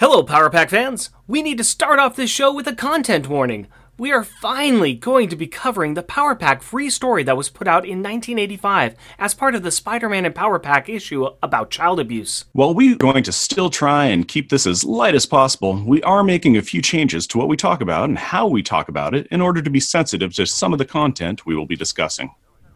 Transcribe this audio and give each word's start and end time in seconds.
Hello, 0.00 0.22
Power 0.22 0.48
Pack 0.48 0.70
fans! 0.70 1.10
We 1.26 1.42
need 1.42 1.58
to 1.58 1.62
start 1.62 1.98
off 1.98 2.16
this 2.16 2.30
show 2.30 2.54
with 2.54 2.66
a 2.66 2.74
content 2.74 3.28
warning. 3.28 3.66
We 3.98 4.12
are 4.12 4.24
finally 4.24 4.94
going 4.94 5.28
to 5.28 5.36
be 5.36 5.46
covering 5.46 5.92
the 5.92 6.02
Power 6.02 6.34
Pack 6.34 6.62
free 6.62 6.88
story 6.88 7.22
that 7.24 7.36
was 7.36 7.50
put 7.50 7.68
out 7.68 7.84
in 7.84 8.02
1985 8.02 8.94
as 9.18 9.34
part 9.34 9.54
of 9.54 9.62
the 9.62 9.70
Spider 9.70 10.08
Man 10.08 10.24
and 10.24 10.34
Power 10.34 10.58
Pack 10.58 10.88
issue 10.88 11.28
about 11.42 11.70
child 11.70 12.00
abuse. 12.00 12.46
While 12.52 12.72
we're 12.72 12.96
going 12.96 13.22
to 13.24 13.30
still 13.30 13.68
try 13.68 14.06
and 14.06 14.26
keep 14.26 14.48
this 14.48 14.66
as 14.66 14.84
light 14.84 15.14
as 15.14 15.26
possible, 15.26 15.84
we 15.84 16.02
are 16.02 16.24
making 16.24 16.56
a 16.56 16.62
few 16.62 16.80
changes 16.80 17.26
to 17.26 17.36
what 17.36 17.48
we 17.48 17.58
talk 17.58 17.82
about 17.82 18.08
and 18.08 18.16
how 18.16 18.48
we 18.48 18.62
talk 18.62 18.88
about 18.88 19.14
it 19.14 19.26
in 19.26 19.42
order 19.42 19.60
to 19.60 19.68
be 19.68 19.80
sensitive 19.80 20.32
to 20.36 20.46
some 20.46 20.72
of 20.72 20.78
the 20.78 20.86
content 20.86 21.44
we 21.44 21.54
will 21.54 21.66
be 21.66 21.76
discussing. 21.76 22.30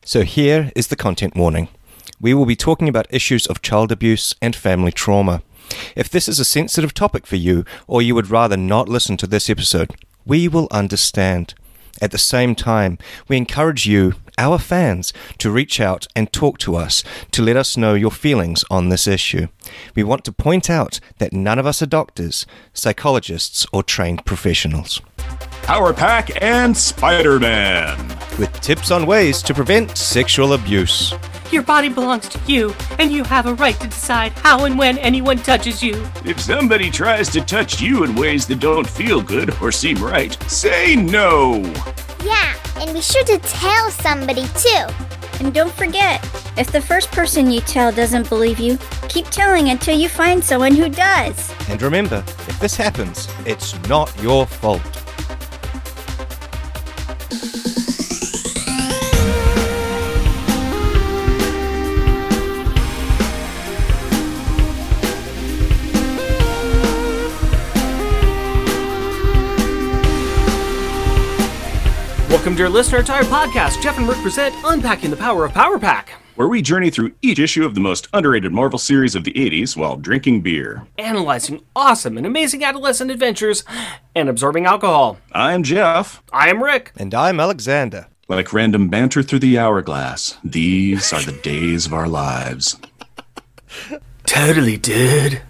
So 0.04 0.24
here 0.24 0.70
is 0.76 0.88
the 0.88 0.96
content 0.96 1.36
warning. 1.36 1.68
We 2.20 2.34
will 2.34 2.44
be 2.44 2.54
talking 2.54 2.86
about 2.86 3.06
issues 3.08 3.46
of 3.46 3.62
child 3.62 3.90
abuse 3.90 4.34
and 4.42 4.54
family 4.54 4.92
trauma. 4.92 5.42
If 5.96 6.08
this 6.08 6.28
is 6.28 6.38
a 6.38 6.44
sensitive 6.44 6.94
topic 6.94 7.26
for 7.26 7.36
you, 7.36 7.64
or 7.86 8.02
you 8.02 8.14
would 8.14 8.30
rather 8.30 8.56
not 8.56 8.88
listen 8.88 9.16
to 9.18 9.26
this 9.26 9.48
episode, 9.48 9.92
we 10.24 10.48
will 10.48 10.68
understand. 10.70 11.54
At 12.02 12.10
the 12.10 12.18
same 12.18 12.54
time, 12.54 12.98
we 13.28 13.36
encourage 13.36 13.86
you, 13.86 14.14
our 14.36 14.58
fans, 14.58 15.12
to 15.38 15.50
reach 15.50 15.80
out 15.80 16.08
and 16.16 16.32
talk 16.32 16.58
to 16.58 16.74
us 16.74 17.04
to 17.30 17.42
let 17.42 17.56
us 17.56 17.76
know 17.76 17.94
your 17.94 18.10
feelings 18.10 18.64
on 18.68 18.88
this 18.88 19.06
issue. 19.06 19.46
We 19.94 20.02
want 20.02 20.24
to 20.24 20.32
point 20.32 20.68
out 20.68 20.98
that 21.18 21.32
none 21.32 21.58
of 21.58 21.66
us 21.66 21.82
are 21.82 21.86
doctors, 21.86 22.46
psychologists, 22.72 23.64
or 23.72 23.84
trained 23.84 24.24
professionals. 24.24 25.00
Power 25.62 25.94
Pack 25.94 26.42
and 26.42 26.76
Spider 26.76 27.38
Man. 27.38 27.96
With 28.38 28.52
tips 28.60 28.90
on 28.90 29.06
ways 29.06 29.40
to 29.42 29.54
prevent 29.54 29.96
sexual 29.96 30.54
abuse. 30.54 31.14
Your 31.50 31.62
body 31.62 31.88
belongs 31.88 32.28
to 32.30 32.40
you, 32.46 32.74
and 32.98 33.12
you 33.12 33.22
have 33.24 33.46
a 33.46 33.54
right 33.54 33.78
to 33.80 33.86
decide 33.86 34.32
how 34.32 34.64
and 34.64 34.78
when 34.78 34.98
anyone 34.98 35.38
touches 35.38 35.82
you. 35.82 36.04
If 36.24 36.40
somebody 36.40 36.90
tries 36.90 37.28
to 37.30 37.40
touch 37.40 37.80
you 37.80 38.04
in 38.04 38.14
ways 38.14 38.46
that 38.46 38.60
don't 38.60 38.88
feel 38.88 39.20
good 39.20 39.54
or 39.60 39.70
seem 39.70 40.02
right, 40.02 40.32
say 40.50 40.96
no. 40.96 41.56
Yeah, 42.24 42.54
and 42.76 42.92
be 42.92 43.00
sure 43.00 43.24
to 43.24 43.38
tell 43.38 43.90
somebody 43.90 44.46
too. 44.56 44.86
And 45.40 45.52
don't 45.52 45.72
forget, 45.72 46.24
if 46.56 46.72
the 46.72 46.80
first 46.80 47.10
person 47.12 47.50
you 47.50 47.60
tell 47.60 47.92
doesn't 47.92 48.28
believe 48.28 48.58
you, 48.58 48.78
keep 49.08 49.26
telling 49.26 49.70
until 49.70 49.98
you 49.98 50.08
find 50.08 50.42
someone 50.42 50.74
who 50.74 50.88
does. 50.88 51.52
And 51.68 51.80
remember, 51.82 52.24
if 52.26 52.58
this 52.60 52.76
happens, 52.76 53.28
it's 53.44 53.76
not 53.88 54.14
your 54.22 54.46
fault. 54.46 55.03
Welcome, 72.44 72.58
dear 72.58 72.68
listener, 72.68 73.02
to 73.02 73.12
our 73.14 73.22
podcast. 73.22 73.80
Jeff 73.82 73.96
and 73.96 74.06
Rick 74.06 74.18
present 74.18 74.54
Unpacking 74.66 75.10
the 75.10 75.16
Power 75.16 75.46
of 75.46 75.54
Power 75.54 75.78
Pack, 75.78 76.10
Where 76.34 76.46
we 76.46 76.60
journey 76.60 76.90
through 76.90 77.14
each 77.22 77.38
issue 77.38 77.64
of 77.64 77.74
the 77.74 77.80
most 77.80 78.06
underrated 78.12 78.52
Marvel 78.52 78.78
series 78.78 79.14
of 79.14 79.24
the 79.24 79.32
80s 79.32 79.78
while 79.78 79.96
drinking 79.96 80.42
beer. 80.42 80.86
analyzing 80.98 81.62
awesome 81.74 82.18
and 82.18 82.26
amazing 82.26 82.62
adolescent 82.62 83.10
adventures 83.10 83.64
and 84.14 84.28
absorbing 84.28 84.66
alcohol. 84.66 85.16
I'm 85.32 85.62
Jeff. 85.62 86.22
I 86.34 86.50
am 86.50 86.62
Rick. 86.62 86.92
And 86.98 87.14
I'm 87.14 87.40
Alexander. 87.40 88.08
Like 88.28 88.52
random 88.52 88.90
banter 88.90 89.22
through 89.22 89.38
the 89.38 89.58
hourglass, 89.58 90.36
these 90.44 91.14
are 91.14 91.22
the 91.22 91.40
days 91.40 91.86
of 91.86 91.94
our 91.94 92.08
lives. 92.08 92.76
Totally, 94.26 94.76
dude. 94.76 95.40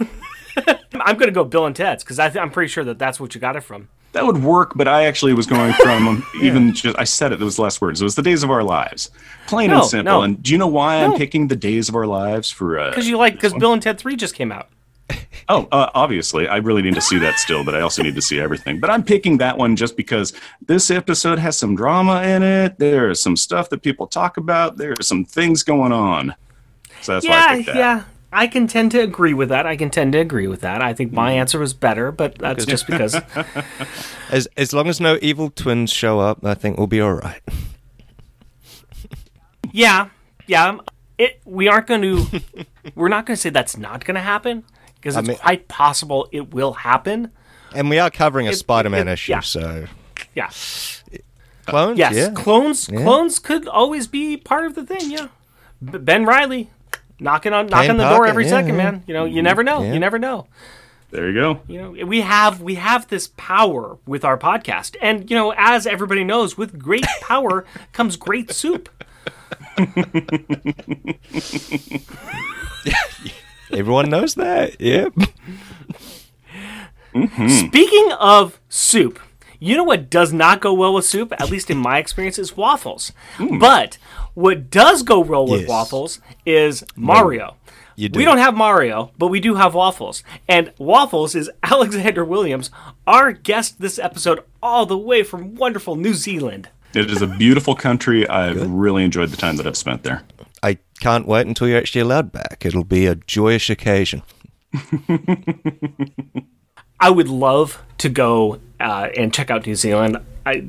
I'm 0.94 1.18
gonna 1.18 1.30
go 1.30 1.44
Bill 1.44 1.66
and 1.66 1.76
Ted's 1.76 2.02
because 2.02 2.16
th- 2.16 2.36
I'm 2.38 2.50
pretty 2.50 2.68
sure 2.68 2.84
that 2.84 2.98
that's 2.98 3.20
what 3.20 3.34
you 3.34 3.40
got 3.42 3.56
it 3.56 3.60
from. 3.60 3.90
That 4.16 4.26
would 4.26 4.42
work, 4.42 4.72
but 4.74 4.88
I 4.88 5.04
actually 5.06 5.34
was 5.34 5.46
going 5.46 5.72
from 5.74 6.08
um, 6.08 6.26
even 6.42 6.72
just 6.74 6.98
I 6.98 7.04
said 7.04 7.32
it. 7.32 7.36
it 7.36 7.38
Those 7.40 7.58
last 7.58 7.80
words. 7.80 8.00
It 8.00 8.04
was 8.04 8.14
the 8.14 8.22
days 8.22 8.42
of 8.42 8.50
our 8.50 8.62
lives, 8.62 9.10
plain 9.46 9.70
No, 9.70 9.80
and 9.82 9.86
simple. 9.86 10.12
no. 10.12 10.22
And 10.22 10.42
do 10.42 10.52
you 10.52 10.58
know 10.58 10.66
why 10.66 11.00
No. 11.00 11.12
I'm 11.12 11.18
picking 11.18 11.48
the 11.48 11.56
days 11.56 11.88
of 11.88 11.94
our 11.94 12.06
lives 12.06 12.50
for? 12.50 12.78
Uh, 12.78 12.90
Because 12.90 13.06
you 13.08 13.18
like 13.18 13.34
because 13.34 13.52
Bill 13.54 13.72
and 13.72 13.82
Ted 13.82 13.98
Three 13.98 14.16
just 14.16 14.34
came 14.34 14.50
out. 14.50 14.68
oh, 15.48 15.68
uh, 15.70 15.90
obviously, 15.94 16.48
I 16.48 16.56
really 16.56 16.82
need 16.82 16.94
to 16.94 17.00
see 17.00 17.18
that 17.18 17.38
still, 17.38 17.62
but 17.64 17.74
I 17.76 17.80
also 17.80 18.02
need 18.02 18.16
to 18.16 18.22
see 18.22 18.40
everything. 18.40 18.80
But 18.80 18.90
I'm 18.90 19.04
picking 19.04 19.38
that 19.38 19.56
one 19.56 19.76
just 19.76 19.96
because 19.96 20.32
this 20.66 20.90
episode 20.90 21.38
has 21.38 21.56
some 21.56 21.76
drama 21.76 22.22
in 22.22 22.42
it. 22.42 22.78
There's 22.78 23.22
some 23.22 23.36
stuff 23.36 23.68
that 23.70 23.82
people 23.82 24.08
talk 24.08 24.36
about. 24.36 24.78
There's 24.78 25.06
some 25.06 25.24
things 25.24 25.62
going 25.62 25.92
on. 25.92 26.34
So 27.02 27.12
that's 27.12 27.26
why 27.28 27.32
I 27.32 27.34
yeah, 27.36 27.54
picked 27.54 27.66
that. 27.66 27.76
yeah. 27.76 28.02
I 28.36 28.48
can 28.48 28.66
tend 28.66 28.90
to 28.90 29.00
agree 29.00 29.32
with 29.32 29.48
that. 29.48 29.64
I 29.64 29.76
can 29.76 29.88
tend 29.88 30.12
to 30.12 30.18
agree 30.18 30.46
with 30.46 30.60
that. 30.60 30.82
I 30.82 30.92
think 30.92 31.10
my 31.10 31.32
mm. 31.32 31.36
answer 31.36 31.58
was 31.58 31.72
better, 31.72 32.12
but 32.12 32.36
that's 32.36 32.66
just 32.66 32.86
because. 32.86 33.16
As 34.30 34.46
as 34.58 34.74
long 34.74 34.88
as 34.88 35.00
no 35.00 35.18
evil 35.22 35.50
twins 35.50 35.90
show 35.90 36.20
up, 36.20 36.44
I 36.44 36.54
think 36.54 36.76
we'll 36.76 36.86
be 36.86 37.00
all 37.00 37.14
right. 37.14 37.40
yeah, 39.72 40.08
yeah. 40.46 40.78
It. 41.16 41.40
We 41.46 41.68
aren't 41.68 41.86
going 41.86 42.02
to. 42.02 42.42
we're 42.94 43.08
not 43.08 43.24
going 43.24 43.36
to 43.36 43.40
say 43.40 43.50
that's 43.50 43.78
not 43.78 44.04
going 44.04 44.16
to 44.16 44.20
happen 44.20 44.64
because 44.96 45.16
it's 45.16 45.28
mean- 45.28 45.38
quite 45.38 45.68
possible 45.68 46.28
it 46.32 46.52
will 46.52 46.72
happen. 46.74 47.30
And 47.72 47.88
we 47.88 47.98
are 47.98 48.10
covering 48.10 48.48
a 48.48 48.50
It- 48.50 48.56
Spider-Man 48.56 49.08
it- 49.08 49.12
issue, 49.12 49.32
yeah. 49.32 49.40
so 49.40 49.86
Yeah. 50.34 50.50
clones. 51.66 51.98
Yes, 51.98 52.14
yeah. 52.14 52.30
clones. 52.32 52.88
Yeah. 52.92 53.02
Clones 53.02 53.38
could 53.38 53.66
always 53.66 54.08
be 54.08 54.36
part 54.36 54.66
of 54.66 54.74
the 54.74 54.84
thing. 54.84 55.10
Yeah, 55.10 55.28
B- 55.82 55.98
Ben 55.98 56.26
Reilly 56.26 56.68
knocking 57.20 57.52
on 57.52 57.66
knocking 57.66 57.90
Payne 57.90 57.96
the 57.96 58.04
door 58.04 58.18
Parker, 58.18 58.30
every 58.30 58.44
yeah, 58.44 58.50
second, 58.50 58.76
yeah. 58.76 58.90
man. 58.90 59.04
You 59.06 59.14
know, 59.14 59.24
you 59.24 59.42
never 59.42 59.62
know. 59.62 59.82
Yeah. 59.82 59.92
You 59.94 59.98
never 60.00 60.18
know. 60.18 60.46
There 61.10 61.28
you 61.28 61.34
go. 61.34 61.60
You 61.68 61.80
know, 61.80 62.06
we 62.06 62.22
have 62.22 62.60
we 62.60 62.74
have 62.74 63.08
this 63.08 63.30
power 63.36 63.98
with 64.06 64.24
our 64.24 64.36
podcast, 64.36 64.96
and 65.00 65.30
you 65.30 65.36
know, 65.36 65.54
as 65.56 65.86
everybody 65.86 66.24
knows, 66.24 66.58
with 66.58 66.78
great 66.78 67.06
power 67.20 67.64
comes 67.92 68.16
great 68.16 68.50
soup. 68.50 68.88
Everyone 73.72 74.08
knows 74.10 74.34
that. 74.34 74.80
Yep. 74.80 75.14
Mm-hmm. 77.14 77.48
Speaking 77.48 78.12
of 78.12 78.60
soup, 78.68 79.18
you 79.58 79.76
know 79.76 79.84
what 79.84 80.10
does 80.10 80.32
not 80.32 80.60
go 80.60 80.72
well 80.74 80.94
with 80.94 81.04
soup, 81.04 81.32
at 81.38 81.50
least 81.50 81.70
in 81.70 81.78
my 81.78 81.98
experience, 81.98 82.38
is 82.38 82.56
waffles. 82.56 83.12
Hmm. 83.36 83.58
But 83.58 83.98
what 84.36 84.70
does 84.70 85.02
go 85.02 85.18
well 85.20 85.46
with 85.46 85.62
Yes. 85.62 85.68
waffles 85.68 86.20
is 86.44 86.84
Mario. 86.94 87.56
You 87.96 88.10
do. 88.10 88.18
We 88.18 88.24
don't 88.26 88.36
have 88.36 88.54
Mario, 88.54 89.10
but 89.16 89.28
we 89.28 89.40
do 89.40 89.54
have 89.54 89.74
waffles. 89.74 90.22
And 90.46 90.72
waffles 90.78 91.34
is 91.34 91.50
Alexander 91.62 92.22
Williams, 92.24 92.70
our 93.06 93.32
guest 93.32 93.80
this 93.80 93.98
episode, 93.98 94.40
all 94.62 94.84
the 94.84 94.98
way 94.98 95.22
from 95.22 95.54
wonderful 95.54 95.96
New 95.96 96.12
Zealand. 96.12 96.68
It 96.94 97.10
is 97.10 97.22
a 97.22 97.26
beautiful 97.26 97.74
country. 97.74 98.28
I've 98.28 98.70
really 98.70 99.02
enjoyed 99.04 99.30
the 99.30 99.36
time 99.38 99.56
that 99.56 99.66
I've 99.66 99.76
spent 99.76 100.02
there. 100.02 100.22
I 100.62 100.78
can't 101.00 101.26
wait 101.26 101.46
until 101.46 101.68
you're 101.68 101.78
actually 101.78 102.02
allowed 102.02 102.32
back. 102.32 102.64
It'll 102.64 102.84
be 102.84 103.06
a 103.06 103.14
joyous 103.14 103.70
occasion. 103.70 104.22
I 107.00 107.10
would 107.10 107.28
love 107.28 107.82
to 107.98 108.08
go 108.08 108.60
uh, 108.80 109.08
and 109.16 109.32
check 109.32 109.50
out 109.50 109.66
New 109.66 109.74
Zealand. 109.74 110.18
I, 110.44 110.68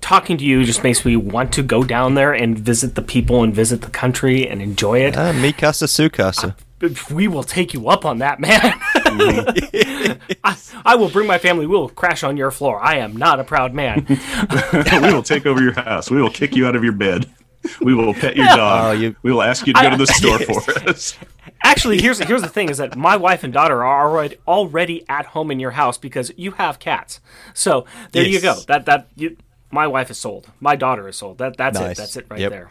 talking 0.00 0.36
to 0.38 0.44
you 0.44 0.64
just 0.64 0.82
makes 0.82 1.04
me 1.04 1.16
want 1.16 1.52
to 1.54 1.62
go 1.62 1.82
down 1.84 2.14
there 2.14 2.32
and 2.32 2.58
visit 2.58 2.94
the 2.94 3.02
people 3.02 3.42
and 3.42 3.54
visit 3.54 3.82
the 3.82 3.90
country 3.90 4.46
and 4.48 4.60
enjoy 4.62 5.00
it. 5.00 5.16
Ah, 5.16 5.32
Mikasa 5.32 5.86
Sukasa. 5.88 6.54
we 7.10 7.26
will 7.28 7.42
take 7.42 7.72
you 7.74 7.88
up 7.88 8.04
on 8.04 8.18
that, 8.18 8.38
man. 8.40 8.60
I, 10.44 10.56
I 10.84 10.94
will 10.96 11.08
bring 11.08 11.26
my 11.26 11.38
family. 11.38 11.66
We 11.66 11.76
will 11.76 11.88
crash 11.88 12.22
on 12.22 12.36
your 12.36 12.50
floor. 12.50 12.80
I 12.82 12.96
am 12.98 13.16
not 13.16 13.40
a 13.40 13.44
proud 13.44 13.74
man. 13.74 14.06
we 14.08 15.12
will 15.12 15.22
take 15.22 15.46
over 15.46 15.62
your 15.62 15.72
house. 15.72 16.10
We 16.10 16.20
will 16.20 16.30
kick 16.30 16.54
you 16.54 16.66
out 16.66 16.76
of 16.76 16.84
your 16.84 16.92
bed. 16.92 17.30
We 17.80 17.94
will 17.94 18.14
pet 18.14 18.36
your 18.36 18.46
dog. 18.46 19.00
you- 19.00 19.16
We 19.22 19.32
will 19.32 19.42
ask 19.42 19.66
you 19.66 19.72
to 19.72 19.82
go 19.82 19.90
to 19.90 19.96
the 19.96 20.06
store 20.06 20.38
for 20.60 20.88
us. 20.88 21.16
Actually, 21.64 22.00
here's 22.00 22.18
here's 22.20 22.42
the 22.42 22.48
thing: 22.48 22.68
is 22.68 22.78
that 22.78 22.96
my 22.96 23.16
wife 23.16 23.42
and 23.42 23.52
daughter 23.52 23.82
are 23.84 24.06
already 24.08 24.36
already 24.46 25.04
at 25.08 25.26
home 25.26 25.50
in 25.50 25.58
your 25.58 25.72
house 25.72 25.98
because 25.98 26.30
you 26.36 26.52
have 26.52 26.78
cats. 26.78 27.18
So 27.54 27.86
there 28.12 28.24
you 28.24 28.40
go. 28.40 28.54
That 28.68 28.86
that 28.86 29.08
you, 29.16 29.36
my 29.70 29.86
wife 29.86 30.10
is 30.10 30.18
sold. 30.18 30.48
My 30.60 30.76
daughter 30.76 31.08
is 31.08 31.16
sold. 31.16 31.38
That 31.38 31.56
that's 31.56 31.78
it. 31.78 31.96
That's 31.96 32.16
it 32.16 32.26
right 32.30 32.40
Yep. 32.40 32.50
there. 32.50 32.70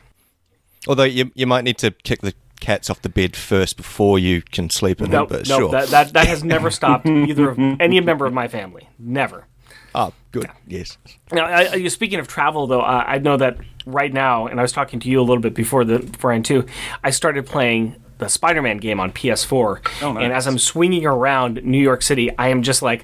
Although 0.88 1.04
you 1.04 1.32
you 1.36 1.48
might 1.48 1.64
need 1.64 1.78
to 1.80 1.92
kick 1.92 2.22
the 2.22 2.34
cats 2.62 2.90
off 2.90 3.02
the 3.02 3.10
bed 3.10 3.36
first 3.36 3.76
before 3.78 4.18
you 4.18 4.42
can 4.42 4.70
sleep 4.70 5.02
in 5.02 5.12
No, 5.12 5.24
it. 5.24 5.30
But 5.30 5.48
no, 5.50 5.58
sure. 5.60 5.72
that, 5.72 5.90
that 5.90 6.14
that 6.14 6.28
has 6.28 6.44
never 6.44 6.72
stopped 6.72 7.06
either 7.08 7.50
of 7.50 7.60
any 7.80 8.00
member 8.00 8.26
of 8.26 8.34
my 8.34 8.48
family. 8.48 8.88
Never. 8.98 9.46
oh, 9.94 10.14
good. 10.32 10.50
Yes. 10.68 10.98
Now, 11.32 11.46
I, 11.46 11.72
I- 11.72 11.88
speaking 11.88 12.20
of 12.20 12.28
travel, 12.28 12.68
though, 12.68 12.82
uh, 12.82 13.04
I 13.06 13.18
know 13.20 13.38
that 13.38 13.58
right 13.86 14.12
now, 14.12 14.48
and 14.48 14.60
I 14.60 14.62
was 14.64 14.72
talking 14.72 15.00
to 15.02 15.10
you 15.10 15.20
a 15.20 15.24
little 15.24 15.42
bit 15.42 15.54
before 15.54 15.84
the 15.86 16.00
before 16.00 16.32
end 16.32 16.46
too. 16.46 16.66
I 17.04 17.10
started 17.12 17.46
playing 17.46 17.96
the 18.18 18.30
Spider-Man 18.30 18.78
game 18.78 19.00
on 19.02 19.12
PS4, 19.12 19.86
Oh, 20.02 20.14
nice. 20.14 20.24
and 20.24 20.32
as 20.34 20.48
I'm 20.48 20.58
swinging 20.58 21.06
around 21.06 21.62
New 21.66 21.82
York 21.82 22.02
City, 22.02 22.30
I 22.38 22.50
am 22.50 22.62
just 22.64 22.82
like. 22.82 23.04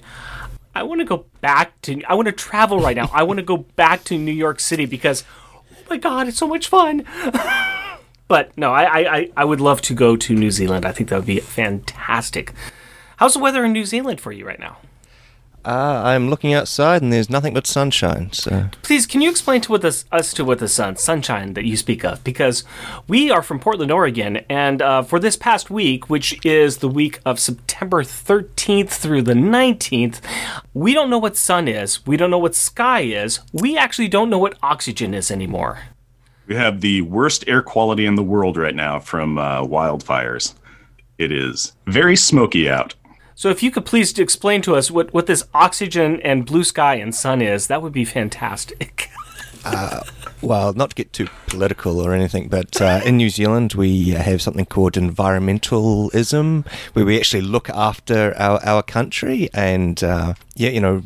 I 0.73 0.83
want 0.83 0.99
to 1.01 1.05
go 1.05 1.25
back 1.41 1.79
to. 1.83 2.01
I 2.05 2.13
want 2.15 2.27
to 2.27 2.31
travel 2.31 2.79
right 2.79 2.95
now. 2.95 3.09
I 3.13 3.23
want 3.23 3.37
to 3.39 3.43
go 3.45 3.57
back 3.75 4.03
to 4.05 4.17
New 4.17 4.31
York 4.31 4.59
City 4.59 4.85
because, 4.85 5.23
oh 5.53 5.63
my 5.89 5.97
god, 5.97 6.27
it's 6.27 6.37
so 6.37 6.47
much 6.47 6.67
fun. 6.67 7.05
but 8.27 8.55
no, 8.57 8.71
I, 8.71 8.83
I, 8.83 9.15
I- 9.17 9.29
I 9.37 9.45
would 9.45 9.59
love 9.61 9.81
to 9.83 9.93
go 9.93 10.15
to 10.15 10.33
New 10.33 10.51
Zealand. 10.51 10.85
I 10.85 10.91
think 10.91 11.09
that 11.09 11.17
would 11.17 11.25
be 11.25 11.39
fantastic. 11.39 12.53
How's 13.17 13.33
the 13.33 13.39
weather 13.39 13.63
in 13.65 13.73
New 13.73 13.85
Zealand 13.85 14.19
for 14.21 14.31
you 14.31 14.45
right 14.47 14.59
now? 14.59 14.77
Uh, 15.63 16.01
I'm 16.03 16.29
looking 16.29 16.53
outside 16.53 17.01
and 17.01 17.13
there's 17.13 17.29
nothing 17.29 17.53
but 17.53 17.67
sunshine. 17.67 18.31
So 18.33 18.69
Please, 18.81 19.05
can 19.05 19.21
you 19.21 19.29
explain 19.29 19.61
to 19.61 19.71
what 19.71 19.81
this, 19.81 20.05
us 20.11 20.33
to 20.33 20.43
what 20.43 20.59
the 20.59 20.67
sun, 20.67 20.95
sunshine 20.95 21.53
that 21.53 21.65
you 21.65 21.77
speak 21.77 22.03
of? 22.03 22.23
Because 22.23 22.63
we 23.07 23.29
are 23.29 23.43
from 23.43 23.59
Portland, 23.59 23.91
Oregon, 23.91 24.37
and 24.49 24.81
uh, 24.81 25.03
for 25.03 25.19
this 25.19 25.37
past 25.37 25.69
week, 25.69 26.09
which 26.09 26.43
is 26.43 26.77
the 26.77 26.87
week 26.87 27.19
of 27.25 27.39
September 27.39 28.03
13th 28.03 28.89
through 28.89 29.21
the 29.21 29.33
19th, 29.33 30.19
we 30.73 30.93
don't 30.93 31.09
know 31.09 31.19
what 31.19 31.37
sun 31.37 31.67
is. 31.67 32.05
We 32.07 32.17
don't 32.17 32.31
know 32.31 32.39
what 32.39 32.55
sky 32.55 33.01
is. 33.01 33.39
We 33.53 33.77
actually 33.77 34.07
don't 34.07 34.29
know 34.29 34.39
what 34.39 34.57
oxygen 34.63 35.13
is 35.13 35.29
anymore. 35.29 35.79
We 36.47 36.55
have 36.55 36.81
the 36.81 37.01
worst 37.03 37.43
air 37.47 37.61
quality 37.61 38.05
in 38.05 38.15
the 38.15 38.23
world 38.23 38.57
right 38.57 38.75
now 38.75 38.99
from 38.99 39.37
uh, 39.37 39.61
wildfires. 39.61 40.55
It 41.17 41.31
is 41.31 41.73
very 41.85 42.15
smoky 42.15 42.67
out. 42.67 42.95
So, 43.35 43.49
if 43.49 43.63
you 43.63 43.71
could 43.71 43.85
please 43.85 44.17
explain 44.17 44.61
to 44.63 44.75
us 44.75 44.91
what, 44.91 45.13
what 45.13 45.25
this 45.25 45.43
oxygen 45.53 46.19
and 46.21 46.45
blue 46.45 46.63
sky 46.63 46.95
and 46.95 47.13
sun 47.13 47.41
is, 47.41 47.67
that 47.67 47.81
would 47.81 47.93
be 47.93 48.05
fantastic. 48.05 49.09
well, 50.41 50.73
not 50.73 50.91
to 50.91 50.95
get 50.95 51.13
too 51.13 51.27
political 51.47 51.99
or 51.99 52.13
anything, 52.13 52.47
but 52.47 52.81
uh, 52.81 53.01
in 53.05 53.17
New 53.17 53.29
Zealand 53.29 53.73
we 53.73 54.09
have 54.09 54.41
something 54.41 54.65
called 54.65 54.93
environmentalism, 54.93 56.67
where 56.93 57.05
we 57.05 57.17
actually 57.17 57.41
look 57.41 57.69
after 57.69 58.33
our, 58.37 58.63
our 58.65 58.83
country 58.83 59.49
and, 59.53 60.03
uh, 60.03 60.33
yeah, 60.55 60.69
you 60.69 60.79
know, 60.79 61.01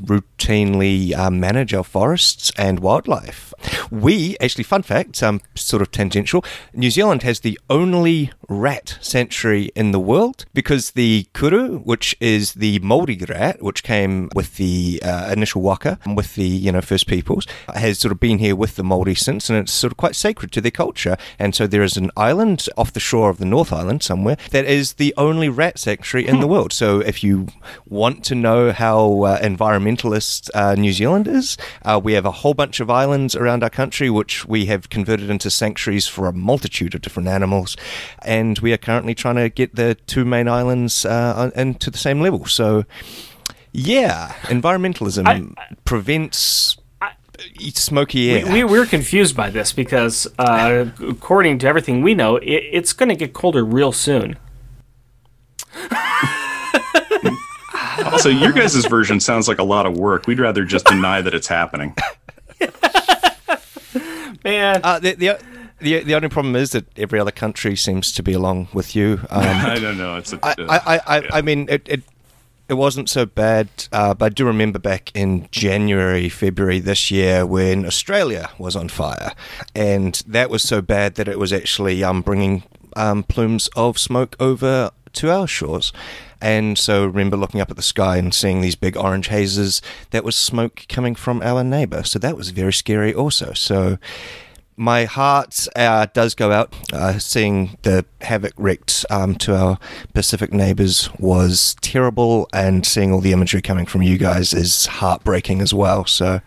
routinely 0.45 1.13
uh, 1.15 1.30
manage 1.30 1.74
our 1.74 1.83
forests 1.83 2.51
and 2.57 2.80
wildlife. 2.80 3.53
We 3.89 4.38
actually, 4.39 4.63
fun 4.63 4.83
fact, 4.83 5.21
um, 5.24 5.42
sort 5.56 5.81
of 5.81 5.92
tangential. 5.92 6.44
New 6.74 6.92
Zealand 6.92 7.24
has 7.24 7.39
the 7.39 7.59
only 7.69 8.31
rat 8.47 8.97
sanctuary 9.01 9.71
in 9.75 9.92
the 9.92 10.00
world 10.00 10.45
because 10.53 10.92
the 10.92 11.27
kuru, 11.33 11.80
which 11.80 12.15
is 12.19 12.53
the 12.53 12.80
Māori 12.80 13.27
rat, 13.27 13.62
which 13.62 13.83
came 13.83 14.30
with 14.36 14.57
the 14.57 15.01
uh, 15.03 15.30
initial 15.31 15.62
waka, 15.62 16.00
with 16.06 16.36
the 16.36 16.45
you 16.45 16.71
know 16.71 16.81
first 16.81 17.07
peoples, 17.07 17.47
has 17.74 18.00
sort 18.00 18.12
of 18.12 18.19
been 18.19 18.38
here 18.38 18.56
with 18.56 18.75
the 18.75 18.83
Māori 18.83 19.18
since, 19.18 19.50
and 19.50 19.57
it's 19.57 19.71
sort 19.71 19.94
of 19.94 19.97
quite 19.97 20.15
sacred 20.15 20.51
to 20.51 20.62
their 20.62 20.71
culture. 20.71 21.18
And 21.39 21.56
so 21.56 21.68
there 21.68 21.83
is 21.83 21.97
an 21.97 22.12
island 22.15 22.68
off 22.77 22.94
the 22.94 23.00
shore 23.00 23.30
of 23.30 23.38
the 23.38 23.45
North 23.45 23.74
Island 23.74 24.03
somewhere 24.03 24.38
that 24.51 24.65
is 24.65 24.94
the 24.94 25.13
only 25.18 25.50
rat 25.50 25.80
sanctuary 25.80 26.27
in 26.27 26.39
the 26.39 26.47
world. 26.56 26.71
So 26.74 27.00
if 27.00 27.24
you 27.24 27.47
want 27.88 28.24
to 28.25 28.36
know 28.36 28.71
how 28.71 29.24
uh, 29.24 29.39
environmentalist 30.35 30.49
uh, 30.53 30.75
New 30.75 30.93
Zealanders. 30.93 31.57
uh, 31.83 31.99
we 32.03 32.13
have 32.13 32.25
a 32.25 32.31
whole 32.31 32.53
bunch 32.53 32.79
of 32.79 32.89
islands 32.89 33.35
around 33.35 33.63
our 33.63 33.69
country 33.69 34.09
which 34.09 34.45
we 34.45 34.65
have 34.65 34.89
converted 34.89 35.29
into 35.29 35.49
sanctuaries 35.49 36.07
for 36.07 36.27
a 36.27 36.33
multitude 36.33 36.95
of 36.95 37.01
different 37.01 37.27
animals, 37.29 37.75
and 38.21 38.59
we 38.59 38.73
are 38.73 38.77
currently 38.77 39.15
trying 39.15 39.35
to 39.35 39.49
get 39.49 39.75
the 39.75 39.95
two 40.07 40.25
main 40.25 40.47
islands 40.47 41.05
uh, 41.05 41.51
into 41.55 41.89
the 41.89 41.97
same 41.97 42.21
level. 42.21 42.45
So, 42.45 42.85
yeah, 43.71 44.33
environmentalism 44.43 45.53
I- 45.57 45.75
prevents 45.85 46.77
smoky 47.73 48.31
air. 48.31 48.51
we, 48.51 48.63
we're 48.63 48.85
confused 48.85 49.35
by 49.35 49.49
this 49.49 49.73
because, 49.73 50.27
uh, 50.39 50.85
according 51.07 51.59
to 51.59 51.67
everything 51.67 52.01
we 52.01 52.13
know, 52.15 52.37
it, 52.37 52.63
it's 52.71 52.93
going 52.93 53.09
to 53.09 53.15
get 53.15 53.33
colder 53.33 53.63
real 53.63 53.91
soon. 53.91 54.37
Also, 58.06 58.30
your 58.30 58.51
guys' 58.51 58.86
version 58.86 59.19
sounds 59.19 59.47
like 59.47 59.59
a 59.59 59.63
lot 59.63 59.86
of 59.86 59.97
work. 59.97 60.27
We'd 60.27 60.39
rather 60.39 60.65
just 60.65 60.86
deny 60.86 61.21
that 61.21 61.33
it's 61.33 61.47
happening. 61.47 61.95
Man, 64.44 64.81
Uh, 64.83 65.00
the, 65.00 65.13
the 65.15 65.39
the 65.80 66.03
the 66.03 66.15
only 66.15 66.30
problem 66.30 66.56
is 66.56 66.71
that 66.71 66.86
every 66.97 67.19
other 67.19 67.31
country 67.31 67.75
seems 67.75 68.12
to 68.13 68.24
be 68.24 68.33
along 68.33 68.68
with 68.74 68.95
you. 68.95 69.19
Um, 69.30 69.44
I 69.44 69.80
don't 69.80 69.97
know. 69.97 70.18
It's 70.18 70.33
a, 70.33 70.39
I, 70.44 70.56
I, 70.57 70.77
I, 70.77 71.01
I, 71.07 71.19
yeah. 71.21 71.30
I 71.33 71.42
mean, 71.42 71.68
it, 71.69 71.88
it 71.88 72.03
it 72.69 72.74
wasn't 72.75 73.09
so 73.09 73.25
bad, 73.25 73.69
uh, 73.92 74.13
but 74.13 74.25
I 74.25 74.30
do 74.30 74.45
remember 74.45 74.80
back 74.80 75.12
in 75.13 75.47
January, 75.51 76.30
February 76.30 76.80
this 76.80 77.12
year 77.12 77.45
when 77.45 77.86
Australia 77.86 78.50
was 78.57 78.75
on 78.75 78.89
fire, 78.89 79.33
and 79.75 80.15
that 80.27 80.50
was 80.50 80.63
so 80.63 80.81
bad 80.81 81.15
that 81.15 81.27
it 81.27 81.38
was 81.39 81.51
actually 81.53 82.03
um, 82.03 82.21
bringing 82.21 82.63
um, 82.95 83.24
plumes 83.24 83.69
of 83.75 83.97
smoke 84.00 84.36
over 84.39 84.92
to 85.15 85.31
our 85.31 85.47
shores. 85.47 85.91
And 86.41 86.77
so 86.77 87.06
remember 87.06 87.38
looking 87.38 87.62
up 87.62 87.71
at 87.71 87.77
the 87.77 87.81
sky 87.81 88.17
and 88.17 88.33
seeing 88.33 88.62
these 88.62 88.75
big 88.75 88.95
orange 88.97 89.27
hazes. 89.27 89.81
That 90.12 90.23
was 90.23 90.35
smoke 90.35 90.85
coming 90.88 91.15
from 91.15 91.41
our 91.41 91.63
neighbour. 91.63 92.03
So 92.03 92.19
that 92.19 92.38
was 92.38 92.50
very 92.50 92.73
scary 92.73 93.13
also. 93.13 93.53
So 93.53 93.97
my 94.77 95.06
heart 95.06 95.67
uh, 95.75 96.07
does 96.13 96.35
go 96.35 96.51
out. 96.51 96.73
Uh, 96.91 97.17
seeing 97.17 97.77
the 97.83 98.06
havoc 98.21 98.53
wreaked 98.57 99.06
um, 99.09 99.35
to 99.35 99.56
our 99.56 99.79
Pacific 100.13 100.53
neighbours 100.53 101.09
was 101.18 101.75
terrible, 101.81 102.50
and 102.53 102.85
seeing 102.85 103.11
all 103.11 103.21
the 103.21 103.31
imagery 103.31 103.61
coming 103.61 103.85
from 103.85 104.01
you 104.01 104.18
guys 104.18 104.53
is 104.53 104.85
heartbreaking 104.85 105.61
as 105.61 105.73
well. 105.73 106.06
So, 106.06 106.41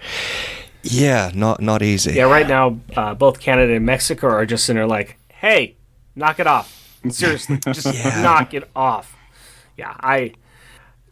yeah, 0.82 1.31
not 1.35 1.61
not 1.61 1.82
easy. 1.82 2.12
yeah, 2.12 2.25
right 2.25 2.47
now, 2.47 2.79
uh, 2.97 3.14
both 3.14 3.41
Canada 3.41 3.75
and 3.75 3.87
Mexico 3.87 4.29
are 4.29 4.47
just 4.47 4.69
in 4.69 4.76
there 4.76 4.87
like, 4.87 5.19
hey, 5.29 5.76
knock 6.14 6.38
it 6.38 6.47
off. 6.47 6.78
Seriously, 7.11 7.56
just 7.65 7.87
knock 8.05 8.55
it 8.55 8.69
off. 8.75 9.17
Yeah, 9.77 9.95
I. 10.00 10.35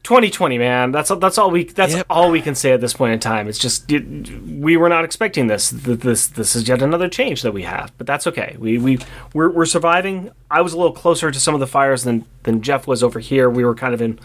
2020, 0.03 0.59
man. 0.59 0.93
That's 0.93 1.11
that's 1.19 1.37
all 1.37 1.51
we 1.51 1.65
that's 1.65 1.95
Yep. 1.95 2.07
all 2.09 2.31
we 2.31 2.41
can 2.41 2.55
say 2.55 2.71
at 2.71 2.81
this 2.81 2.93
point 2.93 3.13
in 3.15 3.19
time. 3.19 3.49
It's 3.49 3.59
just 3.59 3.91
it, 3.91 4.05
we 4.07 4.77
were 4.77 4.89
not 4.89 5.05
expecting 5.05 5.49
this. 5.49 5.71
This 5.71 6.29
this 6.29 6.55
is 6.55 6.69
yet 6.69 6.81
another 6.81 7.09
change 7.09 7.43
that 7.43 7.51
we 7.53 7.65
have, 7.65 7.91
but 7.99 8.07
that's 8.07 8.25
okay. 8.29 8.55
We 8.57 8.79
we 8.79 8.99
we're, 9.35 9.51
we're 9.51 9.67
surviving. 9.67 10.31
I 10.49 10.61
was 10.61 10.73
a 10.75 10.77
little 10.77 10.93
closer 10.93 11.33
to 11.33 11.41
some 11.41 11.55
of 11.55 11.61
the 11.61 11.67
fires 11.67 12.05
than 12.05 12.25
than 12.45 12.63
Jeff 12.63 12.87
was 12.87 13.03
over 13.03 13.19
here. 13.19 13.51
We 13.51 13.65
were 13.65 13.75
kind 13.75 13.95
of 13.95 14.01
in 14.01 14.21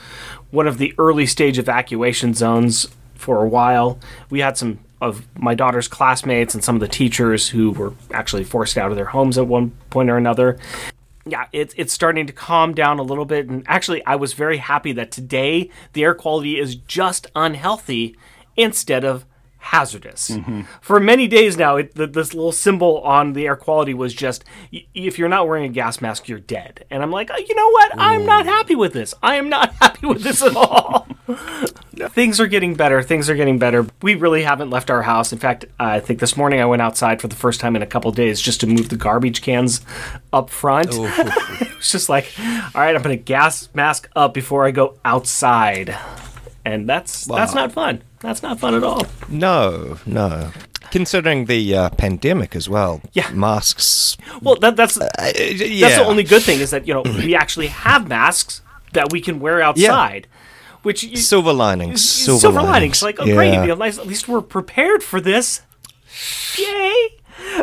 one 0.52 0.68
of 0.68 0.78
the 0.78 0.94
early 1.00 1.26
stage 1.26 1.58
evacuation 1.58 2.36
zones 2.36 2.86
for 3.16 3.44
a 3.44 3.48
while. 3.48 4.00
We 4.30 4.42
had 4.42 4.58
some 4.60 4.78
of 5.02 5.26
my 5.36 5.56
daughter's 5.56 5.88
classmates 5.88 6.54
and 6.54 6.64
some 6.64 6.76
of 6.76 6.82
the 6.82 6.88
teachers 6.88 7.50
who 7.50 7.72
were 7.72 7.94
actually 8.14 8.44
forced 8.44 8.78
out 8.78 8.92
of 8.92 8.98
their 8.98 9.06
homes 9.06 9.36
at 9.40 9.48
one 9.48 9.72
point 9.90 10.12
or 10.12 10.18
another 10.18 10.60
yeah, 11.26 11.46
it's 11.52 11.74
it's 11.78 11.94
starting 11.94 12.28
to 12.28 12.34
calm 12.34 12.74
down 12.74 13.00
a 13.00 13.04
little 13.04 13.26
bit. 13.26 13.48
And 13.50 13.64
actually, 13.68 14.04
I 14.06 14.16
was 14.16 14.34
very 14.34 14.58
happy 14.58 14.92
that 14.94 15.12
today 15.12 15.70
the 15.94 16.04
air 16.04 16.16
quality 16.16 16.60
is 16.60 16.76
just 16.76 17.28
unhealthy 17.36 18.18
instead 18.58 19.04
of 19.04 19.26
hazardous. 19.62 20.32
Mm-hmm. 20.32 20.62
For 20.82 21.00
many 21.00 21.28
days 21.28 21.56
now, 21.56 21.78
it, 21.78 21.96
th 21.96 22.12
this 22.12 22.34
little 22.34 22.52
symbol 22.52 23.00
on 23.02 23.34
the 23.34 23.46
air 23.46 23.56
quality 23.56 23.94
was 23.94 24.14
just 24.14 24.44
y- 24.74 24.86
if 24.94 25.20
you're 25.20 25.30
not 25.30 25.48
wearing 25.48 25.66
a 25.66 25.70
gas 25.70 26.02
mask, 26.02 26.28
you're 26.28 26.40
dead. 26.40 26.86
And 26.90 27.04
I'm 27.04 27.12
like, 27.12 27.30
oh, 27.32 27.38
you 27.38 27.56
know 27.56 27.70
what? 27.70 27.92
I'm 27.98 28.26
not 28.26 28.46
happy 28.46 28.76
with 28.76 28.94
this. 28.94 29.14
I 29.22 29.36
am 29.36 29.50
not 29.50 29.74
happy 29.82 30.08
with 30.08 30.24
this 30.24 30.42
at 30.42 30.56
all. 30.56 31.08
Things 32.12 32.40
are 32.40 32.48
getting 32.48 32.76
better. 32.76 33.02
Things 33.02 33.30
are 33.30 33.36
getting 33.36 33.60
better. 33.60 33.86
We 34.02 34.16
really 34.16 34.44
haven't 34.44 34.70
left 34.70 34.90
our 34.90 35.02
house. 35.04 35.32
In 35.32 35.40
fact, 35.40 35.66
I 35.80 36.00
think 36.00 36.20
this 36.20 36.36
morning 36.36 36.60
I 36.60 36.66
went 36.66 36.82
outside 36.82 37.22
for 37.22 37.28
the 37.28 37.36
first 37.36 37.60
time 37.60 37.76
in 37.76 37.82
a 37.82 37.86
couple 37.88 38.12
days 38.12 38.42
just 38.42 38.62
to 38.62 38.68
move 38.68 38.90
the 38.90 38.96
garbage 38.98 39.42
cans 39.42 39.82
up 40.34 40.50
front. 40.50 40.90
it's 40.92 41.92
just 41.92 42.10
like, 42.10 42.32
all 42.40 42.82
right, 42.82 42.96
I'm 42.96 43.02
going 43.02 43.18
to 43.18 43.24
gas 43.24 43.70
mask 43.74 44.10
up 44.16 44.34
before 44.34 44.66
I 44.66 44.72
go 44.72 44.98
outside. 45.06 45.96
And 46.64 46.88
that's 46.88 47.26
that's 47.26 47.56
not 47.56 47.72
fun. 47.72 48.04
That's 48.20 48.44
not 48.44 48.60
fun 48.60 48.76
at 48.76 48.84
all. 48.84 49.06
No, 49.30 49.98
no. 50.06 50.52
Considering 50.92 51.46
the 51.46 51.76
uh, 51.76 51.90
pandemic 51.92 52.56
as 52.56 52.70
well. 52.70 53.02
Yeah. 53.14 53.32
Masks. 53.32 54.18
Well, 54.42 54.56
that, 54.58 54.76
that's 54.76 55.00
Uh, 55.00 55.08
yeah. 55.36 55.88
that's 55.88 56.00
the 56.00 56.06
only 56.06 56.24
good 56.24 56.44
thing 56.44 56.60
is 56.60 56.70
that 56.72 56.86
you 56.88 56.94
know 56.94 57.02
we 57.02 57.34
actually 57.36 57.68
have 57.68 58.08
masks 58.08 58.62
that 58.94 59.12
we 59.12 59.22
can 59.22 59.40
wear 59.40 59.62
outside, 59.62 60.28
which 60.84 61.04
you, 61.04 61.18
Silver 61.18 61.54
linings. 61.54 62.04
Silver, 62.04 62.40
silver, 62.40 62.62
linings. 62.62 63.02
Like, 63.02 63.20
oh, 63.20 63.26
yeah. 63.26 63.36
great, 63.36 63.54
you 63.54 63.68
know, 63.68 63.76
nice, 63.76 63.98
at 63.98 64.08
least 64.08 64.28
we're 64.28 64.42
prepared 64.42 65.04
for 65.04 65.22
this. 65.22 65.62
Yay! 66.58 67.18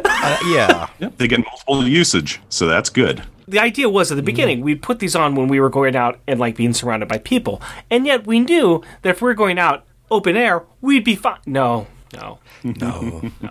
Uh, 0.05 0.39
yeah. 0.47 0.89
Yep, 0.99 1.19
they 1.19 1.29
get 1.29 1.45
multiple 1.45 1.87
usage, 1.87 2.41
so 2.49 2.67
that's 2.67 2.91
good. 2.91 3.23
The 3.47 3.59
idea 3.59 3.89
was 3.89 4.13
at 4.13 4.17
the 4.17 4.23
beginning 4.23 4.61
we'd 4.61 4.83
put 4.83 4.99
these 4.99 5.17
on 5.17 5.35
when 5.35 5.49
we 5.49 5.59
were 5.59 5.71
going 5.71 5.97
out 5.97 6.21
and 6.27 6.39
like 6.39 6.57
being 6.57 6.75
surrounded 6.75 7.09
by 7.09 7.19
people, 7.19 7.63
and 7.91 8.07
yet 8.07 8.27
we 8.27 8.41
knew 8.41 8.83
that 9.03 9.11
if 9.11 9.23
we 9.23 9.27
were 9.27 9.35
going 9.35 9.59
out 9.59 9.87
open 10.11 10.37
air, 10.37 10.65
we'd 10.81 11.05
be 11.05 11.17
fine. 11.17 11.39
No, 11.47 11.87
No, 12.15 12.39
no, 12.65 13.31
No. 13.41 13.51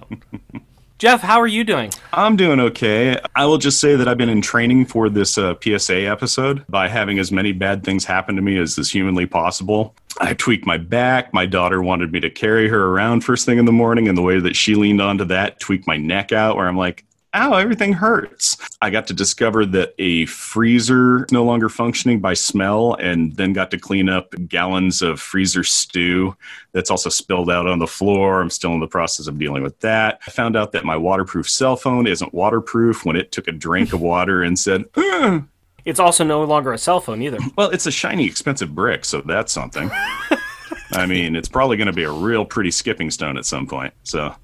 Jeff, 1.00 1.22
how 1.22 1.40
are 1.40 1.48
you 1.48 1.64
doing? 1.64 1.92
I'm 2.12 2.36
doing 2.36 2.60
okay. 2.60 3.20
I 3.36 3.46
will 3.46 3.60
just 3.60 3.80
say 3.80 3.96
that 3.96 4.08
I've 4.08 4.18
been 4.18 4.30
in 4.30 4.42
training 4.42 4.88
for 4.88 5.10
this 5.10 5.38
uh, 5.38 5.54
PSA 5.62 6.08
episode 6.08 6.66
by 6.70 6.88
having 6.88 7.20
as 7.20 7.32
many 7.32 7.52
bad 7.52 7.84
things 7.84 8.04
happen 8.04 8.36
to 8.36 8.42
me 8.42 8.58
as 8.58 8.80
is 8.80 8.90
humanly 8.90 9.28
possible. 9.28 9.94
I 10.20 10.34
tweaked 10.34 10.66
my 10.66 10.78
back. 10.78 11.32
My 11.36 11.46
daughter 11.46 11.84
wanted 11.84 12.12
me 12.12 12.20
to 12.22 12.32
carry 12.32 12.68
her 12.70 12.88
around 12.88 13.22
first 13.22 13.46
thing 13.46 13.60
in 13.60 13.66
the 13.66 13.72
morning, 13.72 14.08
and 14.08 14.18
the 14.18 14.24
way 14.24 14.40
that 14.40 14.56
she 14.56 14.74
leaned 14.74 15.00
onto 15.00 15.26
that 15.26 15.60
tweaked 15.60 15.86
my 15.86 15.98
neck 15.98 16.32
out, 16.32 16.56
where 16.56 16.68
I'm 16.68 16.78
like, 16.78 17.06
ow, 17.34 17.54
everything 17.54 17.94
hurts. 17.94 18.58
I 18.82 18.90
got 18.90 19.08
to 19.08 19.14
discover 19.14 19.66
that 19.68 19.94
a 20.00 20.26
freezer 20.26 21.26
is 21.26 21.32
no 21.32 21.44
longer 21.44 21.70
functioning 21.70 22.20
by 22.20 22.34
smell, 22.34 22.96
and 22.96 23.36
then 23.36 23.54
got 23.54 23.72
to 23.72 23.80
clean 23.80 24.10
up 24.10 24.34
gallons 24.48 25.02
of 25.02 25.20
freezer 25.20 25.64
stew 25.64 26.36
that's 26.72 26.92
also 26.92 27.10
spilled 27.10 27.50
out 27.50 27.68
on 27.68 27.80
the 27.80 27.88
floor. 27.88 28.42
I'm 28.42 28.50
still 28.50 28.74
in 28.74 28.80
the 28.80 28.88
process 28.88 29.28
of 29.28 29.40
dealing 29.40 29.64
with 29.64 29.80
that. 29.80 30.20
I 30.28 30.32
found 30.32 30.56
out 30.56 30.72
that 30.74 30.86
my 30.86 30.98
waterproof 30.98 31.50
cell 31.50 31.76
phone 31.76 32.08
isn't 32.08 32.34
waterproof 32.34 33.06
when 33.06 33.16
it 33.16 33.32
took 33.32 33.48
a 33.48 33.52
drink 33.52 33.94
of 33.94 34.02
water 34.02 34.44
and 34.44 34.58
said, 34.58 34.86
"Ugh." 34.96 35.44
It's 35.86 36.02
also 36.02 36.26
no 36.26 36.44
longer 36.44 36.74
a 36.74 36.78
cell 36.78 37.00
phone 37.00 37.22
either. 37.22 37.38
Well, 37.56 37.70
it's 37.70 37.86
a 37.86 37.92
shiny, 37.92 38.26
expensive 38.26 38.76
brick, 38.76 39.06
so 39.06 39.22
that's 39.22 39.54
something. 39.54 39.90
I 40.92 41.06
mean, 41.06 41.36
it's 41.36 41.48
probably 41.48 41.78
going 41.78 41.88
to 41.88 41.94
be 41.94 42.04
a 42.04 42.12
real 42.12 42.44
pretty 42.44 42.72
skipping 42.72 43.10
stone 43.10 43.38
at 43.38 43.46
some 43.46 43.68
point. 43.68 43.94
So, 44.04 44.36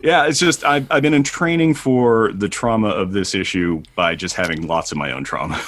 yeah, 0.00 0.26
it's 0.26 0.38
just 0.38 0.64
I've, 0.64 0.90
I've 0.90 1.02
been 1.02 1.14
in 1.14 1.22
training 1.22 1.74
for 1.74 2.32
the 2.32 2.48
trauma 2.48 2.88
of 2.88 3.12
this 3.12 3.34
issue 3.34 3.82
by 3.94 4.14
just 4.14 4.36
having 4.36 4.66
lots 4.66 4.92
of 4.92 4.98
my 4.98 5.12
own 5.12 5.24
trauma. 5.24 5.60